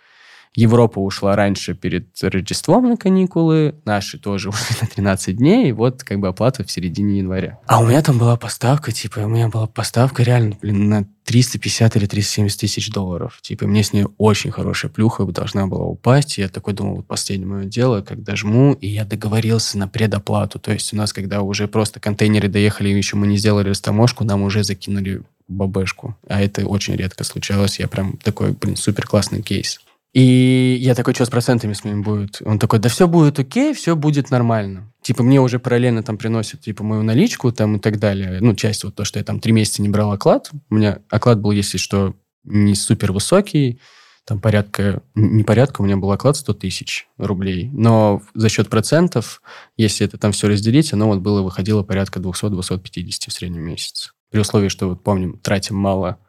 Европа 0.55 0.99
ушла 0.99 1.35
раньше 1.35 1.73
перед 1.73 2.07
Рождеством 2.21 2.89
на 2.89 2.97
каникулы, 2.97 3.75
наши 3.85 4.19
тоже 4.19 4.49
ушли 4.49 4.75
на 4.81 4.87
13 4.87 5.37
дней, 5.37 5.69
и 5.69 5.71
вот 5.71 6.03
как 6.03 6.19
бы 6.19 6.27
оплата 6.27 6.63
в 6.63 6.71
середине 6.71 7.19
января. 7.19 7.59
А 7.67 7.79
у 7.79 7.87
меня 7.87 8.01
там 8.01 8.17
была 8.17 8.35
поставка, 8.35 8.91
типа, 8.91 9.19
у 9.19 9.27
меня 9.27 9.47
была 9.47 9.67
поставка 9.67 10.23
реально, 10.23 10.57
блин, 10.61 10.89
на 10.89 11.07
350 11.25 11.95
или 11.95 12.05
370 12.05 12.59
тысяч 12.59 12.89
долларов. 12.89 13.39
Типа, 13.41 13.65
мне 13.65 13.83
с 13.83 13.93
ней 13.93 14.05
очень 14.17 14.51
хорошая 14.51 14.91
плюха 14.91 15.23
должна 15.31 15.67
была 15.67 15.85
упасть. 15.85 16.37
Я 16.37 16.49
такой 16.49 16.73
думал, 16.73 16.97
вот 16.97 17.07
последнее 17.07 17.47
мое 17.47 17.65
дело, 17.65 18.01
когда 18.01 18.35
жму, 18.35 18.73
и 18.73 18.87
я 18.87 19.05
договорился 19.05 19.77
на 19.77 19.87
предоплату. 19.87 20.59
То 20.59 20.71
есть 20.71 20.93
у 20.93 20.97
нас, 20.97 21.13
когда 21.13 21.41
уже 21.41 21.67
просто 21.67 21.99
контейнеры 21.99 22.49
доехали, 22.49 22.89
еще 22.89 23.15
мы 23.15 23.27
не 23.27 23.37
сделали 23.37 23.69
растаможку, 23.69 24.23
нам 24.23 24.41
уже 24.41 24.63
закинули 24.63 25.21
бабешку. 25.47 26.17
А 26.27 26.41
это 26.41 26.65
очень 26.65 26.95
редко 26.95 27.23
случалось. 27.23 27.79
Я 27.79 27.87
прям 27.87 28.17
такой, 28.17 28.51
блин, 28.51 28.75
супер 28.75 29.05
классный 29.05 29.41
кейс. 29.41 29.79
И 30.13 30.77
я 30.81 30.93
такой, 30.93 31.13
что 31.13 31.25
с 31.25 31.29
процентами 31.29 31.73
с 31.73 31.83
моим 31.85 32.01
будет? 32.01 32.41
Он 32.43 32.59
такой, 32.59 32.79
да 32.79 32.89
все 32.89 33.07
будет 33.07 33.39
окей, 33.39 33.73
все 33.73 33.95
будет 33.95 34.29
нормально. 34.29 34.91
Типа 35.01 35.23
мне 35.23 35.39
уже 35.39 35.57
параллельно 35.57 36.03
там 36.03 36.17
приносят 36.17 36.61
типа 36.61 36.83
мою 36.83 37.03
наличку 37.03 37.51
там 37.51 37.77
и 37.77 37.79
так 37.79 37.97
далее. 37.97 38.39
Ну, 38.41 38.53
часть 38.55 38.83
вот 38.83 38.95
то, 38.95 39.05
что 39.05 39.19
я 39.19 39.25
там 39.25 39.39
три 39.39 39.53
месяца 39.53 39.81
не 39.81 39.89
брал 39.89 40.11
оклад. 40.11 40.51
У 40.69 40.75
меня 40.75 40.99
оклад 41.09 41.39
был, 41.39 41.51
если 41.51 41.77
что, 41.77 42.13
не 42.43 42.75
супер 42.75 43.13
высокий. 43.13 43.79
Там 44.25 44.39
порядка, 44.39 45.01
не 45.15 45.43
порядка, 45.43 45.81
у 45.81 45.85
меня 45.85 45.97
был 45.97 46.11
оклад 46.11 46.37
100 46.37 46.53
тысяч 46.53 47.07
рублей. 47.17 47.69
Но 47.73 48.21
за 48.35 48.49
счет 48.49 48.69
процентов, 48.69 49.41
если 49.77 50.05
это 50.05 50.17
там 50.17 50.31
все 50.31 50.47
разделить, 50.47 50.93
оно 50.93 51.07
вот 51.07 51.19
было, 51.19 51.41
выходило 51.41 51.81
порядка 51.83 52.19
200-250 52.19 53.29
в 53.29 53.33
среднем 53.33 53.63
месяц. 53.63 54.13
При 54.29 54.39
условии, 54.39 54.67
что, 54.67 54.89
вот 54.89 55.03
помним, 55.03 55.39
тратим 55.39 55.75
мало 55.75 56.19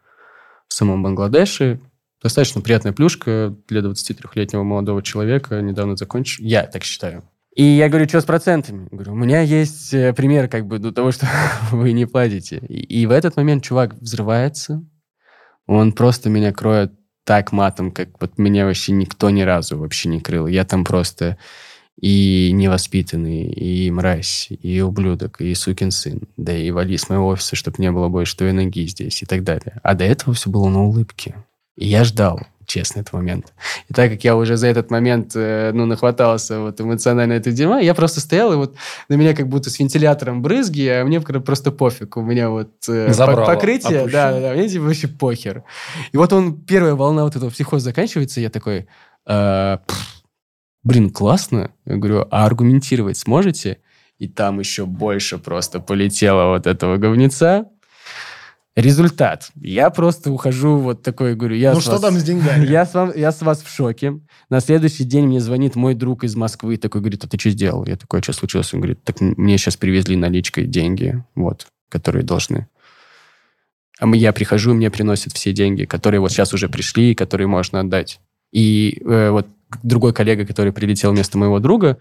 в 0.68 0.72
самом 0.72 1.02
Бангладеше, 1.02 1.80
Достаточно 2.23 2.61
приятная 2.61 2.93
плюшка 2.93 3.55
для 3.69 3.81
23-летнего 3.81 4.62
молодого 4.62 5.03
человека, 5.03 5.61
недавно 5.61 5.97
закончил. 5.97 6.44
Я 6.44 6.65
так 6.65 6.85
считаю. 6.85 7.24
И 7.55 7.65
я 7.65 7.89
говорю, 7.89 8.09
что 8.09 8.20
с 8.20 8.24
процентами? 8.24 8.89
Говорю, 8.90 9.12
у 9.12 9.16
меня 9.16 9.43
есть 9.43 9.93
э, 9.93 10.15
пример 10.15 10.49
как 10.49 10.66
бы 10.66 10.78
до 10.78 10.93
того, 10.93 11.12
что 11.12 11.27
вы 11.73 11.93
не 11.93 12.07
платите. 12.07 12.59
И, 12.69 13.01
и 13.01 13.07
в 13.07 13.11
этот 13.11 13.36
момент 13.36 13.65
чувак 13.65 13.94
взрывается, 14.01 14.82
он 15.66 15.93
просто 15.93 16.31
меня 16.31 16.53
кроет 16.53 16.93
так 17.24 17.53
матом, 17.53 17.93
как 17.93 18.09
вот 18.20 18.39
меня 18.39 18.65
вообще 18.65 18.93
никто 18.93 19.31
ни 19.31 19.43
разу 19.43 19.78
вообще 19.78 20.09
не 20.09 20.20
крыл. 20.20 20.47
Я 20.47 20.65
там 20.65 20.85
просто 20.85 21.36
и 22.01 22.51
невоспитанный, 22.53 23.44
и 23.44 23.90
мразь, 23.90 24.49
и 24.51 24.81
ублюдок, 24.81 25.40
и 25.40 25.55
сукин 25.55 25.90
сын. 25.90 26.23
Да 26.36 26.57
и 26.57 26.70
вали 26.70 26.97
с 26.97 27.09
моего 27.09 27.28
офиса, 27.28 27.55
чтобы 27.55 27.77
не 27.78 27.90
было 27.93 28.09
больше 28.09 28.36
твоей 28.36 28.53
ноги 28.53 28.86
здесь 28.86 29.23
и 29.23 29.27
так 29.27 29.44
далее. 29.44 29.78
А 29.82 29.94
до 29.94 30.05
этого 30.05 30.35
все 30.35 30.51
было 30.51 30.69
на 30.69 30.85
улыбке. 30.85 31.35
И 31.77 31.86
я 31.86 32.05
ждал, 32.05 32.40
честно, 32.66 33.01
этот 33.01 33.12
момент. 33.12 33.53
И 33.89 33.94
так 33.94 34.11
как 34.11 34.24
я 34.24 34.36
уже 34.36 34.57
за 34.57 34.66
этот 34.66 34.90
момент, 34.90 35.32
э, 35.35 35.73
ну, 35.73 35.86
нахватался 35.86 36.61
вот 36.61 36.81
эмоционально 36.81 37.35
это 37.35 37.51
дерьма, 37.51 37.81
я 37.81 37.94
просто 37.94 38.20
стоял, 38.20 38.53
и 38.53 38.57
вот 38.57 38.77
на 39.09 39.15
меня 39.15 39.35
как 39.35 39.49
будто 39.49 39.70
с 39.70 39.78
вентилятором 39.78 40.43
брызги, 40.43 40.86
а 40.86 41.05
мне 41.05 41.20
просто 41.20 41.73
пофиг. 41.73 42.16
У 42.16 42.23
меня 42.23 42.51
вот 42.51 42.73
э, 42.89 43.12
Забрало, 43.12 43.47
покрытие, 43.47 44.07
да, 44.07 44.39
да, 44.39 44.53
мне 44.53 44.69
типа 44.69 44.85
вообще 44.85 45.09
похер. 45.09 45.65
И 46.12 46.16
вот 46.16 46.32
он, 46.32 46.61
первая 46.61 46.94
волна 46.94 47.24
вот 47.24 47.36
этого 47.36 47.51
психоза 47.51 47.85
заканчивается, 47.85 48.40
я 48.40 48.51
такой, 48.51 48.86
э, 49.27 49.78
блин, 50.82 51.11
классно. 51.11 51.70
Я 51.86 51.97
говорю, 51.97 52.27
а 52.31 52.47
аргументировать 52.47 53.19
сможете? 53.19 53.78
И 54.19 54.28
там 54.28 54.61
еще 54.61 54.86
больше 54.86 55.39
просто 55.39 55.81
полетело 55.81 56.49
вот 56.49 56.66
этого 56.66 56.97
говнеца. 56.97 57.66
Результат. 58.74 59.51
Я 59.55 59.90
просто 59.90 60.32
ухожу 60.32 60.78
вот 60.78 61.03
такой, 61.03 61.35
говорю, 61.35 61.57
я 61.57 61.74
Ну 61.74 61.81
что 61.81 61.93
вас- 61.93 62.01
там 62.01 62.19
с 62.19 62.23
деньгами? 62.23 62.66
Я 62.70 62.86
с, 62.86 62.94
вам, 62.94 63.12
я 63.15 63.31
с 63.31 63.43
вас 63.43 63.62
в 63.62 63.69
шоке. 63.69 64.20
На 64.49 64.61
следующий 64.61 65.05
день 65.05 65.27
мне 65.27 65.40
звонит 65.40 65.74
мой 65.77 65.94
друг 65.94 66.24
из 66.24 66.36
Москвы, 66.36 66.78
такой 66.78 67.03
говорит, 67.03 67.23
а 67.23 67.28
ты 67.28 67.39
что 67.39 67.51
сделал? 67.51 67.85
Я 67.86 67.97
такой, 67.97 68.20
«А 68.20 68.23
что 68.23 68.32
случилось? 68.32 68.73
Он 68.73 68.81
говорит, 68.81 69.05
так 69.05 69.20
мне 69.20 69.59
сейчас 69.59 69.77
привезли 69.77 70.16
наличкой 70.16 70.66
деньги, 70.66 71.23
вот, 71.35 71.66
которые 71.90 72.24
должны. 72.24 72.66
А 74.01 74.09
я 74.16 74.32
прихожу, 74.32 74.70
и 74.70 74.74
мне 74.74 74.90
приносят 74.90 75.35
все 75.35 75.53
деньги, 75.53 75.85
которые 75.85 76.20
вот 76.20 76.32
сейчас 76.32 76.55
уже 76.55 76.70
пришли, 76.70 77.12
и 77.12 77.15
которые 77.15 77.49
можно 77.49 77.81
отдать. 77.81 78.20
И 78.53 79.03
э, 79.05 79.31
вот 79.31 79.47
другой 79.82 80.15
коллега, 80.15 80.47
который 80.47 80.73
прилетел 80.73 81.12
вместо 81.12 81.36
моего 81.36 81.59
друга, 81.59 81.99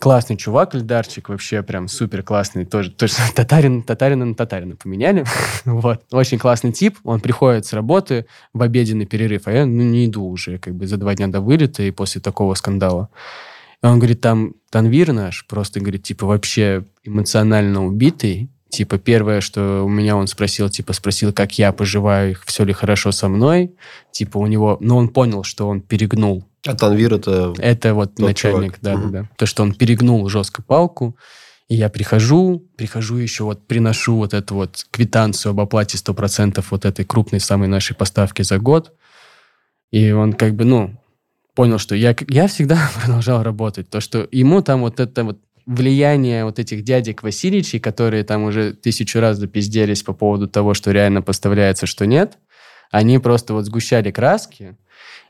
классный 0.00 0.36
чувак, 0.36 0.74
Эльдарчик, 0.74 1.28
вообще 1.28 1.62
прям 1.62 1.86
супер 1.86 2.22
классный, 2.22 2.64
тоже, 2.64 2.90
тоже 2.90 3.14
татарин, 3.34 3.82
татарина 3.82 4.24
на 4.24 4.34
татарина 4.34 4.74
поменяли. 4.74 5.24
вот. 5.64 6.02
Очень 6.10 6.38
классный 6.38 6.72
тип, 6.72 6.98
он 7.04 7.20
приходит 7.20 7.66
с 7.66 7.72
работы 7.72 8.26
в 8.52 8.62
обеденный 8.62 9.06
перерыв, 9.06 9.42
а 9.46 9.52
я 9.52 9.66
ну, 9.66 9.82
не 9.82 10.06
иду 10.06 10.24
уже 10.24 10.58
как 10.58 10.74
бы 10.74 10.86
за 10.86 10.96
два 10.96 11.14
дня 11.14 11.28
до 11.28 11.40
вылета 11.40 11.82
и 11.82 11.90
после 11.90 12.20
такого 12.20 12.54
скандала. 12.54 13.10
И 13.82 13.86
он 13.86 13.98
говорит, 13.98 14.20
там 14.20 14.54
Танвир 14.70 15.12
наш 15.12 15.46
просто, 15.46 15.80
говорит, 15.80 16.02
типа 16.02 16.26
вообще 16.26 16.84
эмоционально 17.04 17.86
убитый, 17.86 18.50
Типа, 18.70 18.98
первое, 18.98 19.40
что 19.40 19.82
у 19.84 19.88
меня 19.88 20.16
он 20.16 20.28
спросил, 20.28 20.70
типа, 20.70 20.92
спросил, 20.92 21.32
как 21.32 21.58
я 21.58 21.72
поживаю, 21.72 22.36
все 22.46 22.62
ли 22.62 22.72
хорошо 22.72 23.10
со 23.10 23.28
мной. 23.28 23.74
Типа, 24.12 24.38
у 24.38 24.46
него... 24.46 24.76
Но 24.80 24.96
он 24.96 25.08
понял, 25.08 25.42
что 25.42 25.66
он 25.68 25.80
перегнул 25.80 26.44
А 26.66 26.74
Танвир 26.74 27.14
это... 27.14 27.54
это 27.58 27.94
вот 27.94 28.18
начальник, 28.18 28.78
чувак. 28.78 28.82
да, 28.82 28.96
Мгм. 28.96 29.12
да, 29.12 29.22
да. 29.22 29.28
То, 29.36 29.46
что 29.46 29.62
он 29.62 29.74
перегнул 29.74 30.28
жестко 30.28 30.62
палку, 30.62 31.16
и 31.68 31.76
я 31.76 31.88
прихожу, 31.88 32.66
прихожу 32.76 33.16
еще 33.16 33.44
вот, 33.44 33.66
приношу 33.66 34.16
вот 34.16 34.34
эту 34.34 34.56
вот 34.56 34.84
квитанцию 34.90 35.50
об 35.50 35.60
оплате 35.60 35.96
100% 35.96 36.64
вот 36.70 36.84
этой 36.84 37.04
крупной 37.04 37.40
самой 37.40 37.68
нашей 37.68 37.94
поставки 37.94 38.42
за 38.42 38.58
год. 38.58 38.92
И 39.90 40.10
он 40.10 40.32
как 40.32 40.54
бы, 40.54 40.64
ну, 40.64 41.00
понял, 41.54 41.78
что 41.78 41.94
я, 41.94 42.14
я 42.28 42.48
всегда 42.48 42.90
продолжал 43.00 43.42
работать. 43.42 43.88
То, 43.88 44.00
что 44.00 44.28
ему 44.32 44.62
там 44.62 44.80
вот 44.80 45.00
это 45.00 45.24
вот 45.24 45.38
влияние 45.66 46.44
вот 46.44 46.58
этих 46.58 46.82
дядек 46.82 47.22
Васильевичей, 47.22 47.78
которые 47.78 48.24
там 48.24 48.44
уже 48.44 48.72
тысячу 48.72 49.20
раз 49.20 49.38
допизделись 49.38 50.02
по 50.02 50.12
поводу 50.12 50.48
того, 50.48 50.74
что 50.74 50.90
реально 50.90 51.22
поставляется, 51.22 51.86
что 51.86 52.06
нет, 52.06 52.38
они 52.90 53.18
просто 53.20 53.54
вот 53.54 53.66
сгущали 53.66 54.10
краски, 54.10 54.76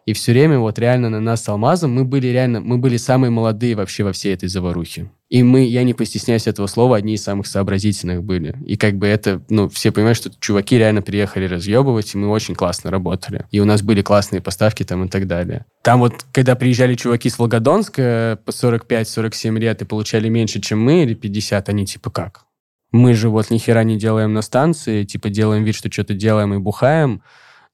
и 0.06 0.12
все 0.12 0.32
время 0.32 0.58
вот 0.58 0.78
реально 0.78 1.10
на 1.10 1.20
нас 1.20 1.44
с 1.44 1.48
Алмазом 1.48 1.92
мы 1.92 2.04
были 2.04 2.28
реально, 2.28 2.60
мы 2.60 2.78
были 2.78 2.96
самые 2.96 3.30
молодые 3.30 3.74
вообще 3.74 4.02
во 4.02 4.12
всей 4.12 4.34
этой 4.34 4.48
заварухе. 4.48 5.10
И 5.28 5.44
мы, 5.44 5.64
я 5.64 5.84
не 5.84 5.94
постесняюсь 5.94 6.48
этого 6.48 6.66
слова, 6.66 6.96
одни 6.96 7.14
из 7.14 7.22
самых 7.22 7.46
сообразительных 7.46 8.24
были. 8.24 8.56
И 8.66 8.76
как 8.76 8.96
бы 8.96 9.06
это, 9.06 9.40
ну, 9.48 9.68
все 9.68 9.92
понимают, 9.92 10.18
что 10.18 10.32
чуваки 10.40 10.76
реально 10.76 11.02
приехали 11.02 11.46
разъебывать, 11.46 12.12
и 12.14 12.18
мы 12.18 12.28
очень 12.28 12.56
классно 12.56 12.90
работали. 12.90 13.46
И 13.52 13.60
у 13.60 13.64
нас 13.64 13.82
были 13.82 14.02
классные 14.02 14.40
поставки 14.40 14.82
там 14.82 15.04
и 15.04 15.08
так 15.08 15.28
далее. 15.28 15.66
Там 15.82 16.00
вот, 16.00 16.24
когда 16.32 16.56
приезжали 16.56 16.96
чуваки 16.96 17.30
с 17.30 17.38
Волгодонска 17.38 18.40
по 18.44 18.50
45-47 18.50 19.58
лет 19.60 19.82
и 19.82 19.84
получали 19.84 20.28
меньше, 20.28 20.60
чем 20.60 20.82
мы, 20.82 21.04
или 21.04 21.14
50, 21.14 21.68
они 21.68 21.86
типа 21.86 22.10
как? 22.10 22.46
Мы 22.90 23.14
же 23.14 23.28
вот 23.28 23.50
ни 23.50 23.58
хера 23.58 23.84
не 23.84 23.96
делаем 23.96 24.32
на 24.32 24.42
станции, 24.42 25.04
типа 25.04 25.28
делаем 25.28 25.62
вид, 25.62 25.76
что 25.76 25.92
что-то 25.92 26.14
делаем 26.14 26.54
и 26.54 26.58
бухаем, 26.58 27.22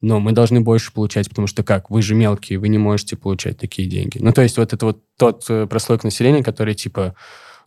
но 0.00 0.20
мы 0.20 0.32
должны 0.32 0.60
больше 0.60 0.92
получать, 0.92 1.28
потому 1.28 1.46
что 1.46 1.62
как? 1.62 1.90
Вы 1.90 2.02
же 2.02 2.14
мелкие, 2.14 2.58
вы 2.58 2.68
не 2.68 2.78
можете 2.78 3.16
получать 3.16 3.58
такие 3.58 3.88
деньги. 3.88 4.18
Ну, 4.18 4.32
то 4.32 4.42
есть 4.42 4.58
вот 4.58 4.72
это 4.72 4.86
вот 4.86 5.02
тот 5.18 5.44
э, 5.48 5.66
прослойка 5.66 6.06
населения, 6.06 6.42
который 6.42 6.74
типа, 6.74 7.14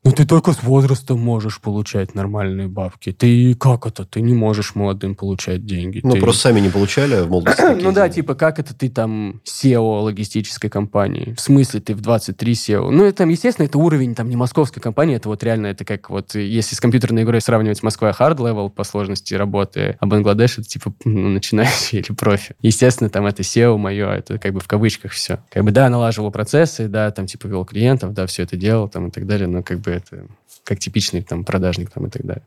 ну, 0.04 0.12
ты 0.14 0.26
только 0.26 0.54
с 0.54 0.64
возрастом 0.64 1.20
можешь 1.20 1.60
получать 1.60 2.16
нормальные 2.16 2.70
бабки. 2.70 3.12
Ты 3.12 3.54
как 3.54 3.86
это? 3.86 4.06
Ты 4.06 4.22
не 4.22 4.34
можешь 4.34 4.74
молодым 4.74 5.14
получать 5.14 5.66
деньги. 5.66 6.00
Ну, 6.04 6.14
Ты- 6.14 6.22
просто 6.22 6.44
сами 6.44 6.62
не 6.62 6.70
получали 6.70 7.22
в 7.22 7.30
молодости 7.30 7.62
ну 7.82 7.92
да, 7.92 8.08
типа, 8.08 8.36
как 8.36 8.60
это 8.60 8.74
ты 8.74 8.90
там 8.90 9.42
SEO 9.46 10.02
логистической 10.02 10.70
компании? 10.70 11.34
В 11.34 11.42
смысле 11.42 11.82
ты 11.82 11.94
в 11.94 12.02
23 12.02 12.54
SEO? 12.54 12.90
Ну, 12.92 13.04
это, 13.04 13.18
там, 13.20 13.30
естественно, 13.30 13.66
это 13.66 13.78
уровень 13.78 14.16
там 14.16 14.30
не 14.30 14.38
московской 14.38 14.82
компании, 14.82 15.18
это 15.18 15.28
вот 15.28 15.44
реально, 15.44 15.68
это 15.68 15.84
как 15.84 16.10
вот, 16.10 16.34
если 16.34 16.76
с 16.76 16.80
компьютерной 16.80 17.24
игрой 17.24 17.42
сравнивать 17.42 17.84
Москва 17.84 18.12
hard 18.12 18.38
level 18.38 18.70
по 18.70 18.86
сложности 18.86 19.34
работы, 19.34 19.98
а 20.00 20.06
Бангладеш 20.06 20.60
это 20.60 20.68
типа 20.68 20.94
ну, 21.04 21.28
начинающий 21.30 22.00
или 22.00 22.14
профи. 22.14 22.56
Естественно, 22.62 23.10
там 23.10 23.26
это 23.26 23.42
SEO 23.42 23.78
мое, 23.78 24.10
это 24.10 24.40
как 24.40 24.54
бы 24.54 24.62
в 24.62 24.68
кавычках 24.68 25.12
все. 25.12 25.40
Как 25.50 25.66
бы 25.66 25.72
да, 25.72 25.90
налаживал 25.90 26.32
процессы, 26.32 26.88
да, 26.88 27.12
там 27.12 27.26
типа 27.26 27.48
вел 27.48 27.66
клиентов, 27.66 28.14
да, 28.14 28.26
все 28.28 28.44
это 28.44 28.56
делал 28.56 28.88
там 28.88 29.10
и 29.10 29.12
так 29.12 29.28
далее, 29.28 29.48
но 29.48 29.62
как 29.62 29.80
бы 29.80 29.89
это 29.92 30.28
как 30.64 30.80
типичный 30.80 31.22
там 31.22 31.44
продажник 31.44 31.92
там 31.92 32.08
и 32.08 32.10
так 32.10 32.26
далее. 32.26 32.46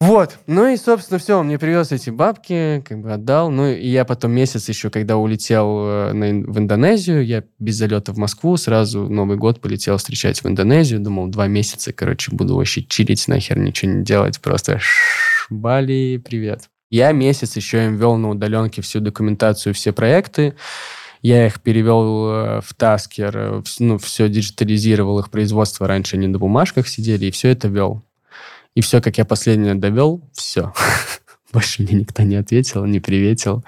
Вот. 0.00 0.38
Ну 0.46 0.66
и, 0.68 0.76
собственно, 0.76 1.18
все. 1.18 1.38
Он 1.38 1.46
мне 1.46 1.58
привез 1.58 1.92
эти 1.92 2.10
бабки, 2.10 2.84
как 2.86 3.00
бы 3.00 3.12
отдал. 3.12 3.50
Ну 3.50 3.68
и 3.68 3.88
я 3.88 4.04
потом 4.04 4.32
месяц 4.32 4.68
еще, 4.68 4.90
когда 4.90 5.16
улетел 5.16 5.86
э, 5.86 6.12
на 6.12 6.26
в 6.50 6.58
Индонезию, 6.58 7.24
я 7.24 7.44
без 7.58 7.76
залета 7.76 8.12
в 8.12 8.18
Москву, 8.18 8.56
сразу 8.56 9.08
Новый 9.08 9.38
год 9.38 9.60
полетел 9.60 9.96
встречать 9.96 10.42
в 10.42 10.46
Индонезию. 10.46 11.00
Думал, 11.00 11.28
два 11.28 11.46
месяца, 11.46 11.92
короче, 11.92 12.32
буду 12.34 12.56
вообще 12.56 12.82
чилить, 12.82 13.26
нахер 13.28 13.58
ничего 13.58 13.92
не 13.92 14.04
делать. 14.04 14.40
Просто 14.40 14.78
ш- 14.78 15.46
Бали, 15.48 16.20
привет. 16.22 16.68
Я 16.90 17.12
месяц 17.12 17.56
еще 17.56 17.86
им 17.86 17.96
вел 17.96 18.16
на 18.16 18.30
удаленке 18.30 18.82
всю 18.82 19.00
документацию, 19.00 19.72
все 19.74 19.92
проекты. 19.92 20.54
Я 21.24 21.46
их 21.46 21.62
перевел 21.62 22.28
э, 22.28 22.60
в 22.60 22.74
Таскер, 22.74 23.34
э, 23.34 23.62
ну, 23.78 23.96
все 23.96 24.28
диджитализировал 24.28 25.20
их 25.20 25.30
производство. 25.30 25.88
Раньше 25.88 26.16
они 26.16 26.26
на 26.26 26.38
бумажках 26.38 26.86
сидели, 26.86 27.24
и 27.24 27.30
все 27.30 27.48
это 27.48 27.66
вел. 27.66 28.02
И 28.74 28.82
все, 28.82 29.00
как 29.00 29.16
я 29.16 29.24
последнее 29.24 29.74
довел, 29.74 30.20
все. 30.34 30.74
Больше 31.54 31.82
мне 31.82 31.94
никто 31.94 32.24
не 32.24 32.36
ответил, 32.36 32.84
не 32.84 33.00
приветил. 33.00 33.64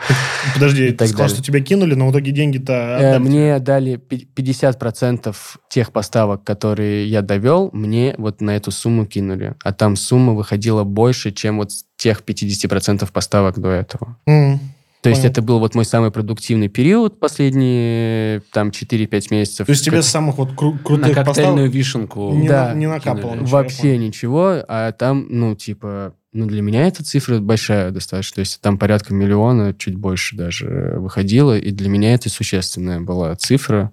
Подожди, 0.53 0.91
ты 0.91 1.07
сказал, 1.07 1.29
далее. 1.29 1.35
что 1.35 1.43
тебя 1.43 1.61
кинули, 1.61 1.95
но 1.95 2.09
в 2.09 2.13
итоге 2.13 2.31
деньги-то... 2.31 2.75
Э, 2.75 3.15
отдали. 3.15 3.23
Мне 3.23 3.59
дали 3.59 3.97
пи- 3.97 4.29
50% 4.37 5.35
тех 5.71 5.93
поставок, 5.93 6.45
которые 6.45 7.09
я 7.09 7.23
довел, 7.23 7.71
мне 7.73 8.15
вот 8.19 8.43
на 8.43 8.55
эту 8.55 8.71
сумму 8.71 9.07
кинули. 9.07 9.55
А 9.65 9.73
там 9.73 9.97
сумма 9.97 10.35
выходила 10.35 10.85
больше, 10.85 11.33
чем 11.33 11.57
вот 11.57 11.71
тех 11.97 12.21
50% 12.21 13.11
поставок 13.11 13.59
до 13.59 13.71
этого. 13.71 14.19
М. 14.27 14.61
То 15.07 15.11
есть 15.11 15.25
это 15.25 15.43
был 15.43 15.59
вот 15.61 15.75
мой 15.75 15.85
самый 15.85 16.11
продуктивный 16.11 16.69
период, 16.69 17.21
последние 17.21 18.41
там 18.53 18.71
4-5 18.71 19.27
месяцев. 19.31 19.67
То 19.67 19.71
есть 19.73 19.85
тебе 19.85 19.99
Как- 19.99 20.05
самых 20.07 20.39
вот 20.39 20.51
кру- 20.55 20.73
На 20.73 20.79
крутых 20.79 21.15
коктейльную 21.15 21.25
поставок... 21.67 21.73
вишенку. 21.75 22.33
Не, 22.35 22.49
Да. 22.49 22.69
на- 22.69 22.75
не 22.75 22.87
накапало 22.87 23.21
кинули. 23.33 23.41
ничего, 23.43 23.57
Вообще 23.57 23.99
ничего, 23.99 24.65
а 24.69 24.93
там, 24.93 25.27
ну, 25.31 25.55
типа, 25.55 26.15
ну, 26.33 26.47
для 26.47 26.61
меня 26.63 26.87
эта 26.87 27.05
цифра 27.05 27.39
большая 27.39 27.91
достаточно. 27.93 28.35
То 28.37 28.41
есть 28.41 28.61
там 28.61 28.79
порядка 28.79 29.15
миллиона, 29.15 29.73
чуть 29.75 29.97
больше 29.97 30.37
даже 30.37 30.97
выходило, 30.99 31.57
и 31.57 31.71
для 31.71 31.89
меня 31.89 32.13
это 32.15 32.29
существенная 32.29 33.01
была 33.01 33.35
цифра. 33.37 33.93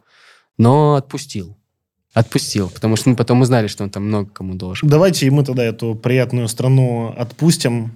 Но 0.57 0.95
отпустил. 0.95 1.57
Отпустил, 2.13 2.69
потому 2.69 2.95
что 2.95 3.09
мы 3.09 3.15
потом 3.15 3.41
узнали, 3.41 3.65
что 3.67 3.83
он 3.83 3.89
там 3.89 4.05
много 4.07 4.29
кому 4.29 4.53
должен. 4.53 4.87
Давайте 4.87 5.25
и 5.25 5.29
мы 5.31 5.43
тогда 5.43 5.63
эту 5.63 5.95
приятную 5.95 6.47
страну 6.47 7.13
отпустим. 7.17 7.93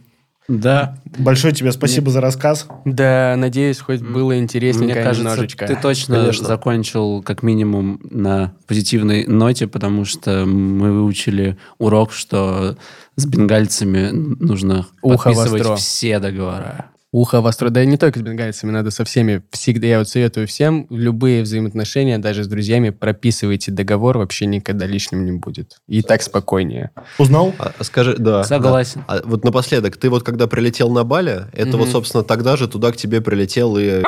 Да. 0.48 0.98
Большое 1.18 1.53
тебе 1.53 1.72
спасибо 1.72 2.10
за 2.10 2.22
рассказ. 2.22 2.68
Да, 2.86 3.36
надеюсь, 3.38 3.80
хоть 3.80 4.02
было 4.02 4.38
интересненько 4.40 4.94
Мне 4.94 5.03
кажется, 5.03 5.24
немножечко. 5.24 5.68
ты 5.68 5.76
точно 5.76 6.19
Конечно. 6.22 6.48
закончил 6.48 7.22
как 7.22 7.44
минимум 7.44 7.99
на 8.10 8.53
позитивной 8.65 9.26
ноте, 9.26 9.68
потому 9.68 10.06
что 10.06 10.45
мы 10.45 10.94
выучили 10.94 11.57
урок, 11.80 12.14
что 12.14 12.78
с 13.18 13.26
бенгальцами 13.26 14.10
нужно 14.11 14.88
Ухо 15.02 15.32
подписывать 15.32 15.65
востро. 15.65 15.76
все 15.76 16.19
договора. 16.19 16.86
Ухо 17.18 17.41
востро. 17.41 17.72
Да 17.72 17.81
и 17.81 17.88
не 17.88 17.98
только 17.98 18.19
с 18.19 18.22
бенгальцами, 18.22 18.69
надо 18.69 18.91
со 18.91 19.03
всеми. 19.03 19.41
Всегда 19.49 19.88
я 19.88 19.98
вот 19.98 20.07
советую 20.07 20.45
всем, 20.45 20.85
любые 20.91 21.41
взаимоотношения, 21.41 22.19
даже 22.19 22.44
с 22.44 22.48
друзьями, 22.48 22.91
прописывайте 22.91 23.72
договор, 23.72 24.19
вообще 24.19 24.45
никогда 24.45 24.85
лишним 24.85 25.26
не 25.26 25.31
будет. 25.31 25.77
И 25.88 26.03
так 26.03 26.22
спокойнее. 26.22 26.91
Узнал? 27.18 27.56
А, 27.57 27.72
а 27.80 27.84
скажи, 27.84 28.15
да. 28.19 28.44
Согласен. 28.44 29.03
да. 29.07 29.15
А 29.15 29.22
вот 29.26 29.44
напоследок, 29.44 29.98
ты 29.98 30.11
вот 30.11 30.22
когда 30.22 30.45
прилетел 30.45 30.91
на 30.91 31.03
Бали, 31.03 31.45
это 31.53 31.72
вот, 31.77 31.85
Мгм. 31.85 31.91
собственно, 31.94 32.23
тогда 32.23 32.56
же 32.56 32.68
туда 32.68 32.91
к 32.91 32.98
тебе 32.98 33.19
прилетел 33.19 33.77
и 33.80 34.03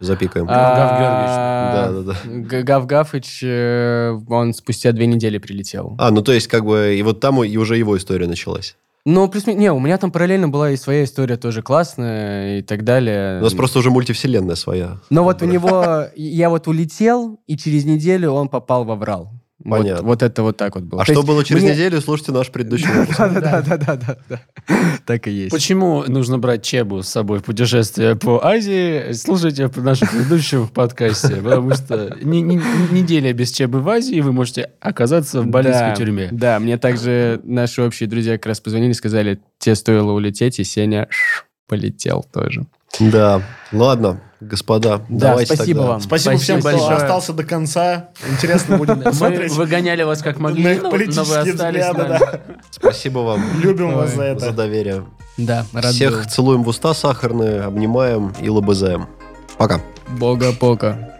запикаем. 0.00 0.46
А, 0.48 1.92
Да-да-да. 1.92 2.16
Г- 2.24 2.62
Гав 2.62 2.86
Гафыч, 2.86 3.44
э, 3.44 4.18
он 4.28 4.54
спустя 4.54 4.90
две 4.90 5.06
недели 5.06 5.38
прилетел. 5.38 5.94
А, 6.00 6.10
ну 6.10 6.20
то 6.20 6.32
есть, 6.32 6.48
как 6.48 6.64
бы, 6.64 6.96
и 6.98 7.02
вот 7.04 7.20
там 7.20 7.44
и 7.44 7.56
уже 7.56 7.76
его 7.76 7.96
история 7.96 8.26
началась. 8.26 8.76
Ну, 9.06 9.28
плюс 9.28 9.46
не, 9.46 9.70
у 9.70 9.80
меня 9.80 9.98
там 9.98 10.10
параллельно 10.10 10.48
была 10.48 10.70
и 10.70 10.76
своя 10.76 11.04
история 11.04 11.36
тоже 11.36 11.60
классная 11.60 12.60
и 12.60 12.62
так 12.62 12.84
далее. 12.84 13.38
У 13.40 13.44
нас 13.44 13.52
просто 13.52 13.80
уже 13.80 13.90
мультивселенная 13.90 14.54
своя. 14.54 14.98
Но 15.10 15.24
вот 15.24 15.42
у 15.42 15.44
него, 15.44 16.06
я 16.16 16.48
вот 16.48 16.68
улетел, 16.68 17.38
и 17.46 17.58
через 17.58 17.84
неделю 17.84 18.30
он 18.30 18.48
попал 18.48 18.84
в 18.86 18.90
Аврал. 18.90 19.30
Вот, 19.64 19.78
Понятно. 19.78 20.06
вот 20.06 20.22
это 20.22 20.42
вот 20.42 20.56
так 20.58 20.74
вот 20.74 20.84
было. 20.84 21.00
А 21.02 21.04
То 21.06 21.12
что 21.12 21.20
есть 21.20 21.26
было 21.26 21.42
через 21.42 21.62
мне- 21.62 21.72
неделю, 21.72 22.00
слушайте 22.02 22.32
наш 22.32 22.50
предыдущий 22.50 22.86
выпуск. 22.92 23.18
Да-да-да-да-да. 23.18 24.40
Так 25.06 25.26
и 25.26 25.30
есть. 25.30 25.50
Почему 25.52 26.04
нужно 26.06 26.38
брать 26.38 26.62
Чебу 26.62 27.02
с 27.02 27.08
собой 27.08 27.38
в 27.38 27.44
путешествие 27.44 28.14
по 28.14 28.44
Азии? 28.44 29.12
Слушайте 29.12 29.70
нашу 29.76 30.06
предыдущую 30.06 30.64
в 30.64 30.70
подкасте, 30.72 31.36
потому 31.36 31.72
что 31.74 32.14
неделя 32.22 33.32
без 33.32 33.52
Чебы 33.52 33.80
в 33.80 33.88
Азии, 33.88 34.20
вы 34.20 34.32
можете 34.32 34.70
оказаться 34.80 35.40
в 35.40 35.46
балийской 35.46 35.88
Да, 35.90 35.94
тюрьме. 35.96 36.28
Да, 36.30 36.58
мне 36.58 36.76
также 36.78 37.40
наши 37.44 37.82
общие 37.82 38.08
друзья 38.08 38.34
как 38.34 38.46
раз 38.46 38.60
позвонили, 38.60 38.92
сказали, 38.92 39.40
тебе 39.58 39.74
стоило 39.74 40.12
улететь, 40.12 40.58
и 40.58 40.64
Сеня 40.64 41.08
полетел 41.68 42.24
тоже. 42.32 42.66
Да, 43.00 43.42
ладно, 43.72 44.20
господа, 44.46 44.98
Да, 45.08 45.28
давайте 45.30 45.54
спасибо 45.54 45.78
тогда. 45.80 45.92
вам. 45.92 46.00
Спасибо, 46.00 46.36
всем, 46.38 46.60
кто 46.60 46.70
большое. 46.70 46.96
остался 46.96 47.32
до 47.32 47.44
конца. 47.44 48.08
Интересно 48.30 48.78
будет 48.78 48.96
Мы 48.98 49.02
посмотреть 49.04 49.52
выгоняли 49.52 50.02
вас 50.02 50.22
как 50.22 50.38
могли, 50.38 50.76
но, 50.76 50.90
но 50.90 50.90
вы 50.90 51.04
остались 51.04 51.56
да. 51.94 52.40
Спасибо 52.70 53.18
вам 53.20 53.42
Любим 53.60 53.94
вас 53.94 54.10
за 54.10 54.16
за 54.16 54.22
это. 54.24 54.52
доверие. 54.52 55.04
Да, 55.36 55.66
рад 55.72 55.92
Всех 55.94 56.12
был. 56.24 56.30
целуем 56.30 56.62
в 56.62 56.68
уста 56.68 56.94
сахарные, 56.94 57.62
обнимаем 57.62 58.32
и 58.40 58.48
лобызаем. 58.48 59.08
Пока. 59.58 59.80
Бога-пока. 60.08 61.13